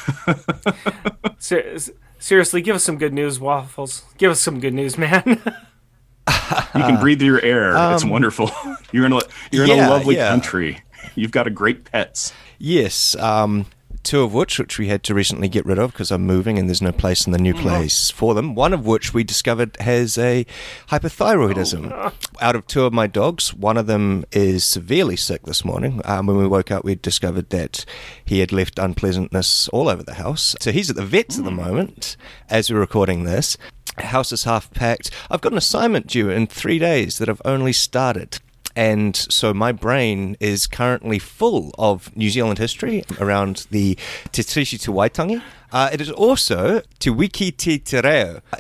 Ser- 1.39 1.77
seriously, 2.19 2.63
give 2.63 2.77
us 2.77 2.85
some 2.85 2.99
good 2.99 3.13
news, 3.13 3.41
Waffles. 3.41 4.05
Give 4.17 4.31
us 4.31 4.41
some 4.41 4.61
good 4.61 4.75
news, 4.75 4.99
man. 4.99 5.23
you 5.27 6.83
can 6.83 7.01
breathe 7.01 7.23
your 7.23 7.43
air. 7.43 7.75
it's 7.95 8.05
wonderful. 8.05 8.51
You're 8.93 9.07
in 9.07 9.13
a 9.13 9.21
you're 9.51 9.65
in 9.65 9.71
yeah, 9.71 9.89
a 9.89 9.91
lovely 9.91 10.17
yeah. 10.17 10.31
country. 10.31 10.83
You've 11.15 11.31
got 11.31 11.47
a 11.47 11.51
great 11.51 11.85
pets. 11.85 12.33
Yes, 12.59 13.15
um, 13.17 13.67
two 14.03 14.23
of 14.23 14.35
which 14.35 14.59
which 14.59 14.79
we 14.79 14.89
had 14.89 15.03
to 15.05 15.15
recently 15.15 15.49
get 15.49 15.67
rid 15.67 15.79
of 15.79 15.93
because 15.93 16.11
I'm 16.11 16.27
moving 16.27 16.59
and 16.59 16.69
there's 16.69 16.83
no 16.83 16.93
place 16.93 17.27
in 17.27 17.33
the 17.33 17.39
new 17.39 17.55
place 17.55 18.11
for 18.11 18.35
them. 18.35 18.55
One 18.55 18.73
of 18.73 18.87
which 18.87 19.13
we 19.13 19.25
discovered 19.25 19.77
has 19.81 20.17
a 20.19 20.47
hypothyroidism. 20.89 22.13
Out 22.41 22.57
of 22.57 22.67
two 22.67 22.85
of 22.85 22.93
my 22.93 23.07
dogs, 23.07 23.55
one 23.55 23.77
of 23.77 23.87
them 23.87 24.25
is 24.33 24.65
severely 24.65 25.17
sick 25.17 25.43
this 25.43 25.65
morning. 25.65 26.01
Um, 26.05 26.27
when 26.27 26.37
we 26.37 26.47
woke 26.47 26.71
up, 26.71 26.85
we 26.85 26.95
discovered 26.95 27.51
that 27.51 27.85
he 28.25 28.41
had 28.41 28.53
left 28.53 28.79
unpleasantness 28.79 29.69
all 29.69 29.89
over 29.89 30.03
the 30.03 30.15
house. 30.15 30.55
So 30.61 30.73
he's 30.73 30.91
at 30.91 30.97
the 30.97 31.05
vets 31.05 31.39
at 31.39 31.45
the 31.45 31.51
moment 31.51 32.17
as 32.49 32.71
we're 32.71 32.81
recording 32.81 33.25
this. 33.25 33.57
House 33.99 34.33
is 34.33 34.45
half 34.45 34.71
packed. 34.73 35.11
I've 35.31 35.41
got 35.41 35.53
an 35.53 35.59
assignment 35.59 36.07
due 36.07 36.31
in 36.31 36.47
three 36.47 36.79
days 36.79 37.19
that 37.19 37.29
I've 37.29 37.43
only 37.45 37.73
started. 37.73 38.39
And 38.79 39.17
so 39.17 39.53
my 39.53 39.73
brain 39.73 40.37
is 40.39 40.69
currently 40.69 41.19
full 41.19 41.75
of 41.77 42.17
New 42.17 42.31
Zealand 42.31 42.59
history 42.59 43.03
around 43.19 43.67
the 43.73 43.99
Te 44.31 44.43
Tiriti 44.43 44.81
Te 44.81 44.93
Waitangi. 44.93 45.43
Uh, 45.73 45.91
it 45.93 46.01
is 46.01 46.13
also 46.13 46.83
Te 47.01 47.11
Wiki 47.11 47.51
Te 47.51 47.83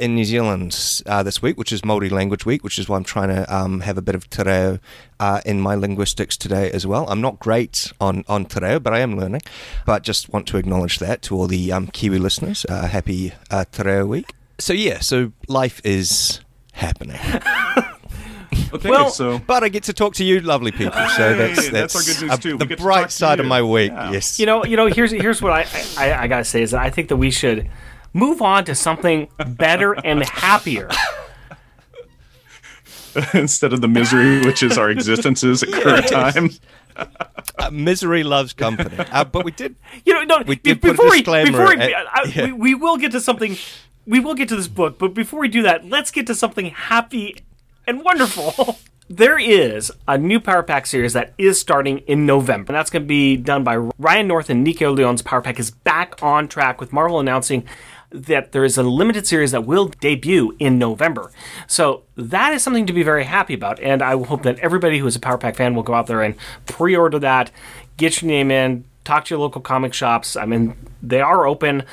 in 0.00 0.16
New 0.16 0.24
Zealand 0.24 1.02
uh, 1.06 1.22
this 1.22 1.40
week, 1.40 1.56
which 1.56 1.70
is 1.70 1.82
Māori 1.82 2.10
Language 2.10 2.44
Week, 2.44 2.64
which 2.64 2.80
is 2.80 2.88
why 2.88 2.96
I'm 2.96 3.04
trying 3.04 3.28
to 3.28 3.56
um, 3.56 3.82
have 3.82 3.96
a 3.96 4.02
bit 4.02 4.16
of 4.16 4.28
Te 4.28 4.42
Reo 4.42 4.80
uh, 5.20 5.40
in 5.46 5.60
my 5.60 5.76
linguistics 5.76 6.36
today 6.36 6.68
as 6.72 6.84
well. 6.84 7.08
I'm 7.08 7.20
not 7.20 7.38
great 7.38 7.92
on, 8.00 8.24
on 8.26 8.44
Te 8.44 8.58
but 8.80 8.92
I 8.92 8.98
am 8.98 9.16
learning. 9.16 9.42
But 9.86 10.02
just 10.02 10.32
want 10.32 10.48
to 10.48 10.56
acknowledge 10.56 10.98
that 10.98 11.22
to 11.22 11.36
all 11.36 11.46
the 11.46 11.70
um, 11.70 11.86
Kiwi 11.86 12.18
listeners. 12.18 12.66
Uh, 12.68 12.88
happy 12.88 13.34
uh, 13.52 13.64
Week. 14.04 14.34
So 14.58 14.72
yeah, 14.72 14.98
so 14.98 15.30
life 15.46 15.80
is 15.84 16.40
happening. 16.72 17.20
Okay, 18.72 18.90
Well- 18.90 19.10
so 19.10 19.38
But 19.38 19.64
I 19.64 19.68
get 19.68 19.84
to 19.84 19.92
talk 19.92 20.14
to 20.14 20.24
you, 20.24 20.40
lovely 20.40 20.70
people. 20.72 20.92
So 21.16 21.34
that's 21.36 21.66
Hey, 21.66 21.70
that's, 21.70 21.92
that's 21.92 21.96
our 21.96 22.02
good 22.02 22.22
news 22.22 22.30
uh, 22.32 22.36
too. 22.36 22.52
We 22.52 22.58
the 22.58 22.66
get 22.66 22.78
to 22.78 22.84
bright 22.84 23.08
to 23.10 23.14
side 23.14 23.40
of 23.40 23.46
my 23.46 23.62
week. 23.62 23.90
Yeah. 23.92 24.12
Yes. 24.12 24.38
you 24.38 24.46
know, 24.46 24.64
you 24.64 24.76
know. 24.76 24.86
Here's 24.86 25.10
here's 25.10 25.40
what 25.42 25.52
I, 25.52 25.66
I 25.96 26.24
I 26.24 26.26
gotta 26.28 26.44
say 26.44 26.62
is 26.62 26.72
that 26.72 26.80
I 26.80 26.90
think 26.90 27.08
that 27.08 27.16
we 27.16 27.30
should 27.30 27.68
move 28.12 28.42
on 28.42 28.64
to 28.66 28.74
something 28.74 29.28
better 29.46 29.92
and 29.92 30.22
happier. 30.24 30.88
instead 33.34 33.72
of 33.72 33.80
the 33.80 33.88
misery 33.88 34.40
which 34.42 34.62
is 34.62 34.78
our 34.78 34.90
existences 34.90 35.62
at 35.62 35.72
current 35.72 36.06
time. 36.08 36.50
Uh, 37.58 37.70
misery 37.70 38.22
loves 38.24 38.52
company. 38.52 38.96
Uh, 38.98 39.24
but 39.24 39.44
we 39.44 39.50
did. 39.52 39.76
You 40.04 40.14
know, 40.14 40.22
no. 40.24 40.38
We 40.46 40.56
be- 40.56 40.74
did 40.74 40.82
put 40.82 40.90
a 40.90 40.92
before 40.92 41.10
we, 41.10 41.22
before 41.22 41.68
we, 41.68 41.76
at- 41.80 41.92
I, 42.12 42.24
yeah. 42.24 42.44
we, 42.46 42.52
we 42.52 42.74
will 42.74 42.96
get 42.96 43.12
to 43.12 43.20
something. 43.20 43.56
We 44.06 44.20
will 44.20 44.34
get 44.34 44.48
to 44.50 44.56
this 44.56 44.68
book, 44.68 44.98
but 44.98 45.12
before 45.14 45.40
we 45.40 45.48
do 45.48 45.62
that, 45.62 45.84
let's 45.84 46.10
get 46.10 46.26
to 46.28 46.34
something 46.34 46.66
happy 46.66 47.36
and 47.88 48.04
wonderful. 48.04 48.76
there 49.08 49.38
is 49.38 49.90
a 50.06 50.18
new 50.18 50.38
Power 50.38 50.62
Pack 50.62 50.86
series 50.86 51.14
that 51.14 51.32
is 51.38 51.58
starting 51.58 51.98
in 52.00 52.26
November, 52.26 52.70
and 52.70 52.76
that's 52.78 52.90
going 52.90 53.02
to 53.02 53.08
be 53.08 53.36
done 53.36 53.64
by 53.64 53.76
Ryan 53.76 54.28
North 54.28 54.50
and 54.50 54.62
Nico 54.62 54.92
Leon's 54.92 55.22
Power 55.22 55.40
Pack 55.40 55.58
is 55.58 55.70
back 55.70 56.22
on 56.22 56.46
track 56.46 56.80
with 56.80 56.92
Marvel 56.92 57.18
announcing 57.18 57.64
that 58.10 58.52
there 58.52 58.64
is 58.64 58.78
a 58.78 58.82
limited 58.82 59.26
series 59.26 59.50
that 59.52 59.66
will 59.66 59.88
debut 60.00 60.54
in 60.58 60.78
November. 60.78 61.30
So 61.66 62.04
that 62.16 62.52
is 62.52 62.62
something 62.62 62.86
to 62.86 62.92
be 62.92 63.02
very 63.02 63.24
happy 63.24 63.54
about, 63.54 63.80
and 63.80 64.02
I 64.02 64.16
hope 64.22 64.42
that 64.42 64.58
everybody 64.60 64.98
who 64.98 65.06
is 65.06 65.16
a 65.16 65.20
Power 65.20 65.38
Pack 65.38 65.56
fan 65.56 65.74
will 65.74 65.82
go 65.82 65.94
out 65.94 66.06
there 66.06 66.22
and 66.22 66.34
pre-order 66.66 67.18
that, 67.18 67.50
get 67.96 68.20
your 68.20 68.30
name 68.30 68.50
in, 68.50 68.84
talk 69.04 69.24
to 69.24 69.34
your 69.34 69.40
local 69.40 69.62
comic 69.62 69.94
shops. 69.94 70.36
I 70.36 70.44
mean, 70.44 70.76
they 71.02 71.20
are 71.22 71.46
open. 71.46 71.84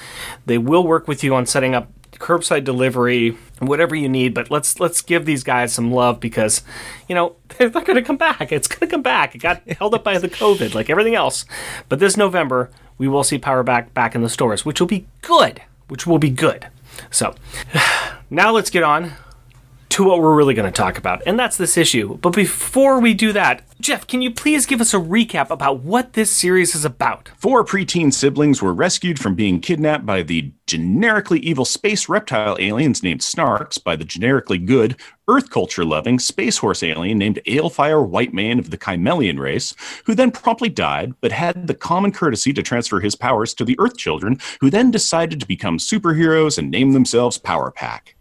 They 0.46 0.58
will 0.58 0.86
work 0.86 1.08
with 1.08 1.24
you 1.24 1.34
on 1.36 1.46
setting 1.46 1.74
up 1.74 1.90
curbside 2.20 2.64
delivery, 2.64 3.38
whatever 3.60 3.96
you 3.96 4.10
need. 4.10 4.34
But 4.34 4.52
let's 4.52 4.80
let's 4.80 5.02
give 5.02 5.26
these 5.26 5.44
guys 5.44 5.74
some 5.74 5.92
love 5.92 6.20
because, 6.20 6.64
you 7.08 7.16
know, 7.16 7.36
they're, 7.58 7.70
they're 7.70 7.84
going 7.84 7.96
to 7.96 8.02
come 8.02 8.18
back. 8.18 8.52
It's 8.52 8.68
going 8.68 8.88
to 8.88 8.88
come 8.88 9.02
back. 9.02 9.36
It 9.36 9.40
got 9.40 9.68
held 9.70 9.94
up 9.94 10.04
by 10.04 10.18
the 10.18 10.30
COVID, 10.30 10.74
like 10.74 10.90
everything 10.90 11.16
else. 11.16 11.46
But 11.90 12.00
this 12.00 12.18
November, 12.18 12.70
we 12.98 13.08
will 13.08 13.24
see 13.24 13.38
Power 13.38 13.64
Pack 13.64 13.94
back 13.94 14.16
in 14.16 14.22
the 14.22 14.30
stores, 14.30 14.66
which 14.66 14.80
will 14.80 14.88
be 14.88 15.08
good. 15.22 15.62
Which 15.88 16.08
will 16.08 16.20
be 16.20 16.30
good. 16.32 16.68
So, 17.12 17.36
now 18.30 18.52
let's 18.52 18.70
get 18.70 18.84
on 18.84 19.14
to 19.96 20.04
what 20.04 20.20
we're 20.20 20.36
really 20.36 20.54
going 20.54 20.70
to 20.70 20.78
talk 20.78 20.98
about, 20.98 21.24
and 21.26 21.40
that's 21.40 21.56
this 21.56 21.78
issue. 21.78 22.18
But 22.18 22.32
before 22.32 23.00
we 23.00 23.14
do 23.14 23.32
that, 23.32 23.62
Jeff, 23.80 24.06
can 24.06 24.22
you 24.22 24.30
please 24.30 24.66
give 24.66 24.82
us 24.82 24.94
a 24.94 24.98
recap 24.98 25.50
about 25.50 25.84
what 25.84 26.12
this 26.12 26.30
series 26.30 26.76
is 26.76 26.84
about? 26.84 27.30
Four 27.38 27.64
preteen 27.64 28.14
siblings 28.14 28.62
were 28.62 28.74
rescued 28.74 29.18
from 29.18 29.36
being 29.36 29.62
kidnapped 29.62 30.06
by 30.06 30.22
the 30.22 30.52
generically 30.68 31.40
evil 31.40 31.64
space 31.64 32.10
reptile 32.10 32.58
aliens 32.60 33.04
named 33.04 33.22
Snarks 33.22 33.82
by 33.82 33.96
the 33.96 34.04
generically 34.04 34.58
good 34.58 34.98
Earth 35.30 35.50
culture 35.50 35.86
loving 35.86 36.20
space 36.20 36.58
horse 36.58 36.84
alien 36.84 37.18
named 37.18 37.40
Aelfyre 37.48 38.06
Whitemane 38.06 38.60
of 38.60 38.72
the 38.72 38.78
Kymellian 38.78 39.40
race, 39.40 39.74
who 40.04 40.14
then 40.14 40.30
promptly 40.30 40.68
died, 40.68 41.14
but 41.22 41.32
had 41.32 41.68
the 41.68 41.74
common 41.74 42.12
courtesy 42.12 42.52
to 42.52 42.62
transfer 42.62 43.00
his 43.00 43.16
powers 43.16 43.54
to 43.54 43.64
the 43.64 43.80
Earth 43.80 43.96
children, 43.96 44.40
who 44.60 44.70
then 44.70 44.92
decided 44.92 45.40
to 45.40 45.48
become 45.48 45.78
superheroes 45.78 46.58
and 46.58 46.70
name 46.70 46.92
themselves 46.92 47.38
Power 47.38 47.72
Pack. 47.72 48.16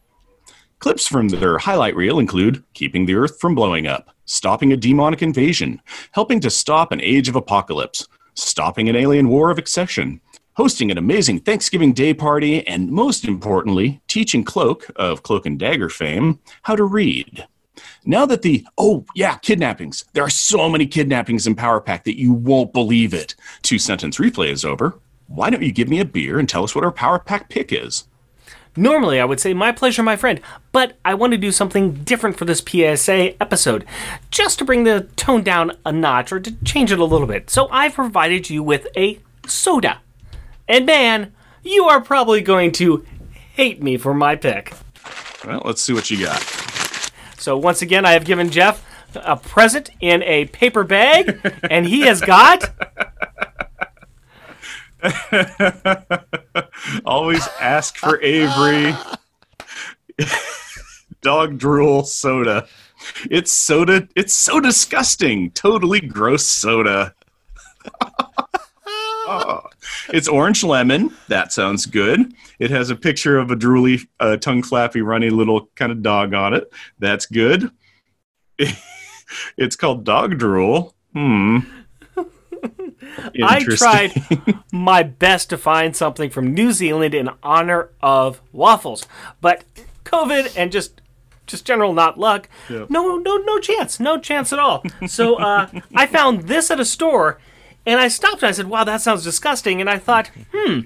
Clips 0.85 1.09
from 1.09 1.29
their 1.29 1.57
highlight 1.57 1.97
reel 1.97 2.19
include 2.19 2.63
keeping 2.75 3.07
the 3.07 3.15
Earth 3.15 3.41
from 3.41 3.55
blowing 3.55 3.87
up, 3.87 4.15
stopping 4.27 4.71
a 4.71 4.77
demonic 4.77 5.23
invasion, 5.23 5.81
helping 6.13 6.41
to 6.41 6.51
stop 6.51 6.93
an 6.93 7.01
age 7.01 7.27
of 7.27 7.37
apocalypse, 7.37 8.07
stopping 8.35 8.91
an 8.91 8.95
alien 8.95 9.29
war 9.31 9.51
of 9.51 9.57
accession, 9.57 10.21
hosting 10.57 10.91
an 10.91 10.99
amazing 10.99 11.41
Thanksgiving 11.41 11.95
Day 11.95 12.13
party, 12.13 12.69
and 12.69 12.91
most 12.93 13.25
importantly, 13.25 14.03
teaching 14.09 14.45
Cloak, 14.45 14.85
of 14.97 15.23
Cloak 15.23 15.47
and 15.47 15.59
Dagger 15.59 15.89
fame, 15.89 16.39
how 16.65 16.77
to 16.77 16.85
read. 16.85 17.47
Now 18.05 18.27
that 18.27 18.43
the, 18.43 18.67
oh 18.77 19.07
yeah, 19.15 19.39
kidnappings, 19.39 20.05
there 20.13 20.25
are 20.25 20.29
so 20.29 20.69
many 20.69 20.87
kidnappings 20.87 21.47
in 21.47 21.55
Power 21.55 21.81
Pack 21.81 22.05
that 22.05 22.21
you 22.21 22.35
won't 22.35 22.75
believe 22.75 23.15
it. 23.15 23.35
Two 23.63 23.79
sentence 23.79 24.19
replay 24.19 24.51
is 24.51 24.67
over. 24.67 25.01
Why 25.29 25.49
don't 25.49 25.63
you 25.63 25.73
give 25.73 25.89
me 25.89 26.01
a 26.01 26.05
beer 26.05 26.39
and 26.39 26.47
tell 26.47 26.63
us 26.63 26.75
what 26.75 26.85
our 26.85 26.93
Power 26.93 27.19
Pack 27.19 27.49
pick 27.49 27.73
is? 27.73 28.05
Normally, 28.77 29.21
I 29.21 29.25
would 29.25 29.41
say, 29.41 29.55
my 29.55 29.71
pleasure, 29.71 30.03
my 30.03 30.17
friend, 30.17 30.41
but 30.73 30.97
I 31.05 31.15
want 31.15 31.33
to 31.33 31.39
do 31.39 31.53
something 31.53 31.93
different 31.93 32.37
for 32.37 32.45
this 32.45 32.61
PSA 32.61 33.41
episode, 33.41 33.85
just 34.31 34.59
to 34.59 34.65
bring 34.65 34.85
the 34.85 35.09
tone 35.17 35.43
down 35.43 35.73
a 35.87 35.93
notch 35.93 36.33
or 36.33 36.41
to 36.41 36.65
change 36.65 36.91
it 36.91 36.99
a 36.99 37.05
little 37.05 37.29
bit. 37.29 37.51
So 37.51 37.69
I've 37.69 37.95
provided 37.95 38.51
you 38.51 38.63
with 38.63 38.89
a 38.97 39.21
soda. 39.47 40.01
And 40.67 40.87
man, 40.87 41.33
you 41.63 41.85
are 41.85 42.01
probably 42.01 42.41
going 42.41 42.73
to 42.73 43.05
hate 43.55 43.83
me 43.83 43.97
for 43.97 44.13
my 44.13 44.35
pick. 44.35 44.73
Well, 45.47 45.63
let's 45.65 45.83
see 45.83 45.93
what 45.93 46.11
you 46.11 46.25
got. 46.25 46.43
So 47.39 47.57
once 47.57 47.83
again, 47.83 48.05
I 48.05 48.13
have 48.13 48.25
given 48.25 48.51
Jeff 48.51 48.85
a 49.15 49.37
present 49.37 49.91
in 50.01 50.23
a 50.25 50.47
paper 50.47 50.83
bag, 50.83 51.39
and 51.71 51.87
he 51.87 52.03
has 52.03 52.21
got. 52.21 52.65
Always 57.05 57.47
ask 57.61 57.97
for 57.97 58.21
Avery. 58.23 58.95
Dog 61.21 61.59
drool 61.59 62.05
soda. 62.05 62.67
It's 63.31 63.53
soda. 63.53 64.09
It's 64.17 64.35
so 64.35 64.61
disgusting. 64.61 65.51
Totally 65.51 66.01
gross 66.01 66.47
soda. 66.47 67.15
Oh. 69.27 69.63
It's 70.13 70.29
orange 70.29 70.63
lemon. 70.63 71.15
That 71.29 71.53
sounds 71.53 71.87
good. 71.87 72.35
It 72.59 72.71
has 72.71 72.91
a 72.91 72.97
picture 72.97 73.39
of 73.39 73.51
a 73.51 73.57
drooly, 73.57 74.07
uh, 74.21 74.37
tongue 74.37 74.63
flappy, 74.63 75.01
runny 75.01 75.31
little 75.31 75.71
kind 75.77 75.91
of 75.91 76.03
dog 76.03 76.35
on 76.35 76.53
it. 76.53 76.71
That's 76.99 77.25
good. 77.25 77.71
it's 79.57 79.77
called 79.77 80.05
dog 80.05 80.39
drool. 80.39 80.95
Hmm. 81.15 81.61
I 83.43 83.63
tried 83.63 84.13
my 84.73 85.03
best 85.03 85.51
to 85.51 85.59
find 85.59 85.95
something 85.95 86.31
from 86.31 86.55
New 86.55 86.73
Zealand 86.73 87.15
in 87.15 87.31
honor 87.43 87.91
of 88.03 88.41
waffles, 88.53 89.07
but 89.41 89.65
COVID 90.05 90.53
and 90.57 90.73
just 90.73 91.01
just 91.47 91.67
general 91.67 91.93
not 91.93 92.19
luck. 92.19 92.49
No, 92.89 93.19
no, 93.19 93.37
no 93.37 93.59
chance, 93.59 94.01
no 94.01 94.19
chance 94.19 94.53
at 94.53 94.59
all. 94.59 94.83
So 95.07 95.37
uh, 95.37 95.69
I 95.95 96.07
found 96.07 96.43
this 96.45 96.71
at 96.71 96.81
a 96.81 96.85
store, 96.87 97.39
and 97.85 98.01
I 98.01 98.09
stopped 98.09 98.43
and 98.43 98.49
I 98.49 98.53
said, 98.53 98.69
"Wow, 98.69 98.85
that 98.85 99.03
sounds 99.03 99.25
disgusting." 99.25 99.81
And 99.81 99.91
I 99.91 99.99
thought, 99.99 100.31
"Hmm, 100.55 100.81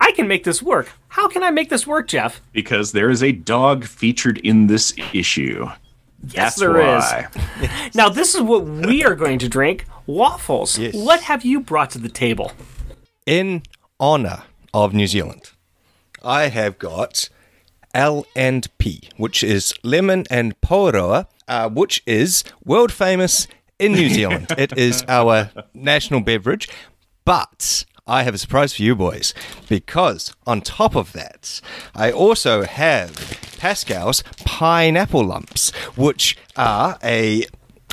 I 0.00 0.12
can 0.12 0.26
make 0.26 0.44
this 0.44 0.62
work. 0.62 0.90
How 1.08 1.28
can 1.28 1.42
I 1.42 1.50
make 1.50 1.68
this 1.70 1.86
work, 1.86 2.08
Jeff?" 2.08 2.40
because 2.52 2.92
there 2.92 3.10
is 3.10 3.22
a 3.22 3.32
dog 3.32 3.84
featured 3.84 4.38
in 4.38 4.66
this 4.66 4.92
issue. 5.12 5.68
Yes, 6.22 6.34
That's 6.34 6.56
there 6.56 6.76
is. 6.96 7.02
why. 7.04 7.28
Now 7.94 8.08
this 8.08 8.34
is 8.34 8.42
what 8.42 8.64
we 8.64 9.04
are 9.04 9.14
going 9.14 9.38
to 9.38 9.48
drink: 9.48 9.86
waffles. 10.06 10.78
Yes. 10.78 10.94
What 10.94 11.22
have 11.22 11.44
you 11.44 11.60
brought 11.60 11.90
to 11.90 11.98
the 11.98 12.08
table? 12.08 12.52
In 13.26 13.62
honour 13.98 14.42
of 14.74 14.92
New 14.92 15.06
Zealand, 15.06 15.50
I 16.22 16.48
have 16.48 16.78
got 16.78 17.28
L 17.94 18.26
and 18.36 18.66
P, 18.78 19.08
which 19.16 19.42
is 19.42 19.72
lemon 19.82 20.24
and 20.30 20.60
Paeroa, 20.60 21.26
uh, 21.48 21.68
which 21.68 22.02
is 22.06 22.44
world 22.64 22.92
famous 22.92 23.46
in 23.78 23.92
New 23.92 24.08
Zealand. 24.08 24.46
it 24.58 24.76
is 24.76 25.04
our 25.08 25.50
national 25.74 26.20
beverage, 26.20 26.68
but 27.24 27.84
I 28.10 28.24
have 28.24 28.34
a 28.34 28.38
surprise 28.38 28.74
for 28.74 28.82
you 28.82 28.96
boys 28.96 29.32
because 29.68 30.34
on 30.44 30.62
top 30.62 30.96
of 30.96 31.12
that, 31.12 31.60
I 31.94 32.10
also 32.10 32.64
have 32.64 33.14
Pascall's 33.58 34.24
pineapple 34.44 35.24
lumps, 35.24 35.70
which 35.94 36.36
are 36.56 36.98
a 37.04 37.44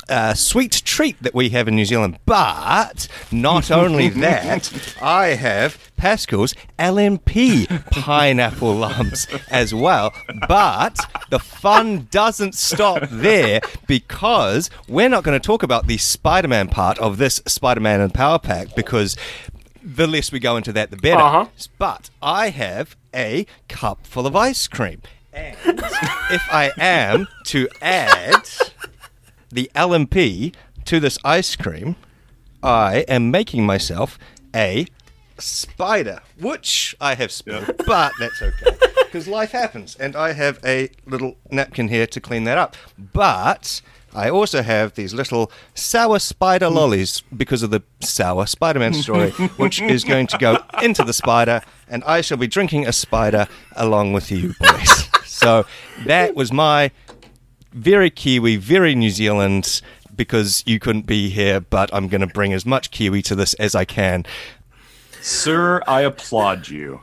uh, 0.08 0.34
sweet 0.34 0.72
treat 0.84 1.22
that 1.22 1.34
we 1.34 1.50
have 1.50 1.68
in 1.68 1.76
New 1.76 1.84
Zealand. 1.84 2.18
But 2.26 3.06
not 3.30 3.70
only 3.70 4.08
that, 4.08 4.96
I 5.00 5.28
have 5.28 5.78
Pascall's 5.96 6.52
L&P 6.80 7.66
pineapple 7.92 8.74
lumps 8.74 9.28
as 9.50 9.72
well. 9.72 10.12
But 10.48 10.98
the 11.30 11.38
fun 11.38 12.08
doesn't 12.10 12.56
stop 12.56 13.04
there 13.08 13.60
because 13.86 14.68
we're 14.88 15.08
not 15.08 15.22
going 15.22 15.38
to 15.38 15.46
talk 15.46 15.62
about 15.62 15.86
the 15.86 15.98
Spider 15.98 16.48
Man 16.48 16.68
part 16.68 16.98
of 16.98 17.18
this 17.18 17.40
Spider 17.46 17.80
Man 17.80 18.00
and 18.00 18.12
Power 18.12 18.40
Pack 18.40 18.74
because 18.74 19.16
the 19.88 20.06
less 20.06 20.30
we 20.30 20.38
go 20.38 20.56
into 20.56 20.72
that, 20.72 20.90
the 20.90 20.96
better. 20.96 21.20
Uh-huh. 21.20 21.46
But 21.78 22.10
I 22.20 22.50
have 22.50 22.96
a 23.14 23.46
cup 23.68 24.06
full 24.06 24.26
of 24.26 24.36
ice 24.36 24.68
cream. 24.68 25.02
And 25.32 25.56
if 25.64 26.42
I 26.52 26.70
am 26.78 27.28
to 27.46 27.68
add 27.80 28.48
the 29.50 29.70
L&P 29.74 30.52
to 30.84 31.00
this 31.00 31.18
ice 31.24 31.56
cream, 31.56 31.96
I 32.62 33.04
am 33.08 33.30
making 33.30 33.64
myself 33.64 34.18
a 34.54 34.86
spider, 35.38 36.20
which 36.38 36.94
I 37.00 37.14
have 37.14 37.32
spilled, 37.32 37.72
but 37.86 38.12
that's 38.18 38.42
okay 38.42 38.76
because 39.08 39.26
life 39.26 39.52
happens, 39.52 39.96
and 39.96 40.14
I 40.14 40.32
have 40.32 40.60
a 40.64 40.90
little 41.06 41.36
napkin 41.50 41.88
here 41.88 42.06
to 42.06 42.20
clean 42.20 42.44
that 42.44 42.58
up. 42.58 42.76
But 42.98 43.80
I 44.18 44.30
also 44.30 44.62
have 44.62 44.94
these 44.94 45.14
little 45.14 45.52
sour 45.74 46.18
spider 46.18 46.68
lollies 46.68 47.22
because 47.36 47.62
of 47.62 47.70
the 47.70 47.84
sour 48.00 48.46
Spider-Man 48.46 48.94
story, 48.94 49.30
which 49.56 49.80
is 49.80 50.02
going 50.02 50.26
to 50.26 50.38
go 50.38 50.58
into 50.82 51.04
the 51.04 51.12
spider, 51.12 51.62
and 51.88 52.02
I 52.02 52.20
shall 52.20 52.36
be 52.36 52.48
drinking 52.48 52.84
a 52.84 52.92
spider 52.92 53.46
along 53.76 54.14
with 54.14 54.32
you 54.32 54.54
boys. 54.58 55.08
so 55.24 55.66
that 56.04 56.34
was 56.34 56.50
my 56.50 56.90
very 57.72 58.10
Kiwi, 58.10 58.56
very 58.56 58.96
New 58.96 59.10
Zealand. 59.10 59.80
Because 60.16 60.64
you 60.66 60.80
couldn't 60.80 61.06
be 61.06 61.28
here, 61.28 61.60
but 61.60 61.94
I'm 61.94 62.08
going 62.08 62.22
to 62.22 62.26
bring 62.26 62.52
as 62.52 62.66
much 62.66 62.90
Kiwi 62.90 63.22
to 63.22 63.36
this 63.36 63.54
as 63.54 63.76
I 63.76 63.84
can. 63.84 64.26
Sir, 65.20 65.80
I 65.86 66.00
applaud 66.00 66.66
you. 66.66 67.02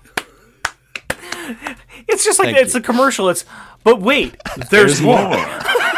It's 2.09 2.25
just 2.25 2.39
like 2.39 2.47
Thank 2.47 2.57
it's 2.57 2.73
you. 2.73 2.81
a 2.81 2.83
commercial. 2.83 3.29
It's 3.29 3.45
but 3.85 4.01
wait, 4.01 4.35
there's, 4.69 4.99
more. 4.99 5.15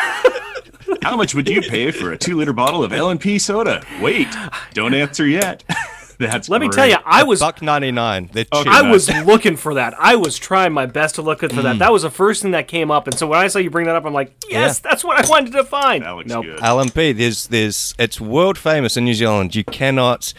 How 1.08 1.16
much 1.16 1.34
would 1.34 1.48
you 1.48 1.62
pay 1.62 1.92
for 1.92 2.12
a 2.12 2.18
two 2.18 2.36
liter 2.38 2.52
bottle 2.52 2.84
of 2.84 2.92
L&P 2.92 3.40
soda? 3.40 3.82
Wait, 4.02 4.28
don't 4.74 4.94
answer 4.94 5.26
yet. 5.26 5.64
That's 6.20 6.50
Let 6.50 6.62
me 6.62 6.68
tell 6.68 6.86
you, 6.88 6.98
I 7.06 7.24
was 7.24 7.40
Buck 7.40 7.62
ninety 7.62 7.92
nine. 7.92 8.30
Okay. 8.32 8.44
cheap. 8.44 8.68
I 8.68 8.90
was 8.92 9.08
looking 9.26 9.56
for 9.56 9.76
that. 9.76 9.94
I 10.00 10.16
was 10.16 10.38
trying 10.38 10.74
my 10.74 10.86
best 10.86 11.16
to 11.16 11.22
look 11.22 11.40
for 11.40 11.62
that. 11.62 11.80
That 11.80 11.94
was 11.94 12.02
the 12.02 12.10
first 12.10 12.42
thing 12.42 12.52
that 12.52 12.68
came 12.68 12.92
up. 12.92 13.08
And 13.08 13.18
so 13.18 13.28
when 13.28 13.40
I 13.40 13.48
saw 13.48 13.60
you 13.60 13.70
bring 13.70 13.86
that 13.86 13.96
up, 13.96 14.04
I'm 14.04 14.14
like, 14.14 14.34
yes, 14.50 14.80
that's 14.80 15.04
what 15.04 15.24
I 15.24 15.30
wanted 15.30 15.54
to 15.54 15.64
find. 15.64 16.04
That 16.04 16.12
looks 16.12 16.28
Nope. 16.28 16.46
good. 16.46 16.60
L&P. 16.62 17.12
There's 17.14 17.48
there's 17.48 17.94
it's 17.98 18.20
world 18.20 18.58
famous 18.58 18.98
in 18.98 19.06
New 19.06 19.14
Zealand. 19.14 19.56
You 19.56 19.64
cannot. 19.64 20.34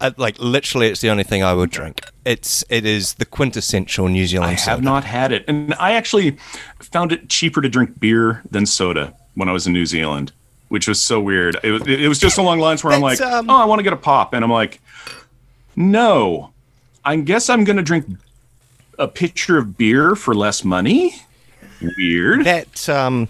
Uh, 0.00 0.10
like 0.16 0.36
literally, 0.40 0.88
it's 0.88 1.00
the 1.00 1.08
only 1.08 1.22
thing 1.22 1.44
I 1.44 1.54
would 1.54 1.70
drink. 1.70 2.00
It's 2.24 2.64
it 2.68 2.84
is 2.84 3.14
the 3.14 3.24
quintessential 3.24 4.08
New 4.08 4.26
Zealand. 4.26 4.58
Soda. 4.58 4.70
I 4.70 4.74
have 4.74 4.78
soda. 4.78 4.84
not 4.84 5.04
had 5.04 5.32
it. 5.32 5.44
And 5.46 5.72
I 5.74 5.92
actually 5.92 6.36
found 6.80 7.12
it 7.12 7.28
cheaper 7.28 7.60
to 7.62 7.68
drink 7.68 8.00
beer 8.00 8.42
than 8.50 8.66
soda 8.66 9.14
when 9.34 9.48
I 9.48 9.52
was 9.52 9.66
in 9.66 9.72
New 9.72 9.86
Zealand, 9.86 10.32
which 10.68 10.88
was 10.88 11.02
so 11.02 11.20
weird. 11.20 11.56
It 11.62 11.70
was, 11.70 11.86
it 11.86 12.08
was 12.08 12.18
just 12.18 12.38
along 12.38 12.60
lines 12.60 12.82
where 12.84 12.92
I'm 12.92 13.00
like, 13.00 13.20
um, 13.20 13.48
oh, 13.48 13.56
I 13.56 13.64
want 13.64 13.78
to 13.78 13.82
get 13.82 13.92
a 13.92 13.96
pop. 13.96 14.34
And 14.34 14.44
I'm 14.44 14.50
like, 14.50 14.80
no, 15.76 16.52
I 17.04 17.16
guess 17.16 17.48
I'm 17.48 17.64
going 17.64 17.76
to 17.76 17.82
drink 17.82 18.06
a 18.98 19.08
pitcher 19.08 19.58
of 19.58 19.76
beer 19.76 20.14
for 20.14 20.34
less 20.34 20.64
money. 20.64 21.14
Weird. 21.98 22.44
That 22.44 22.88
um, 22.88 23.28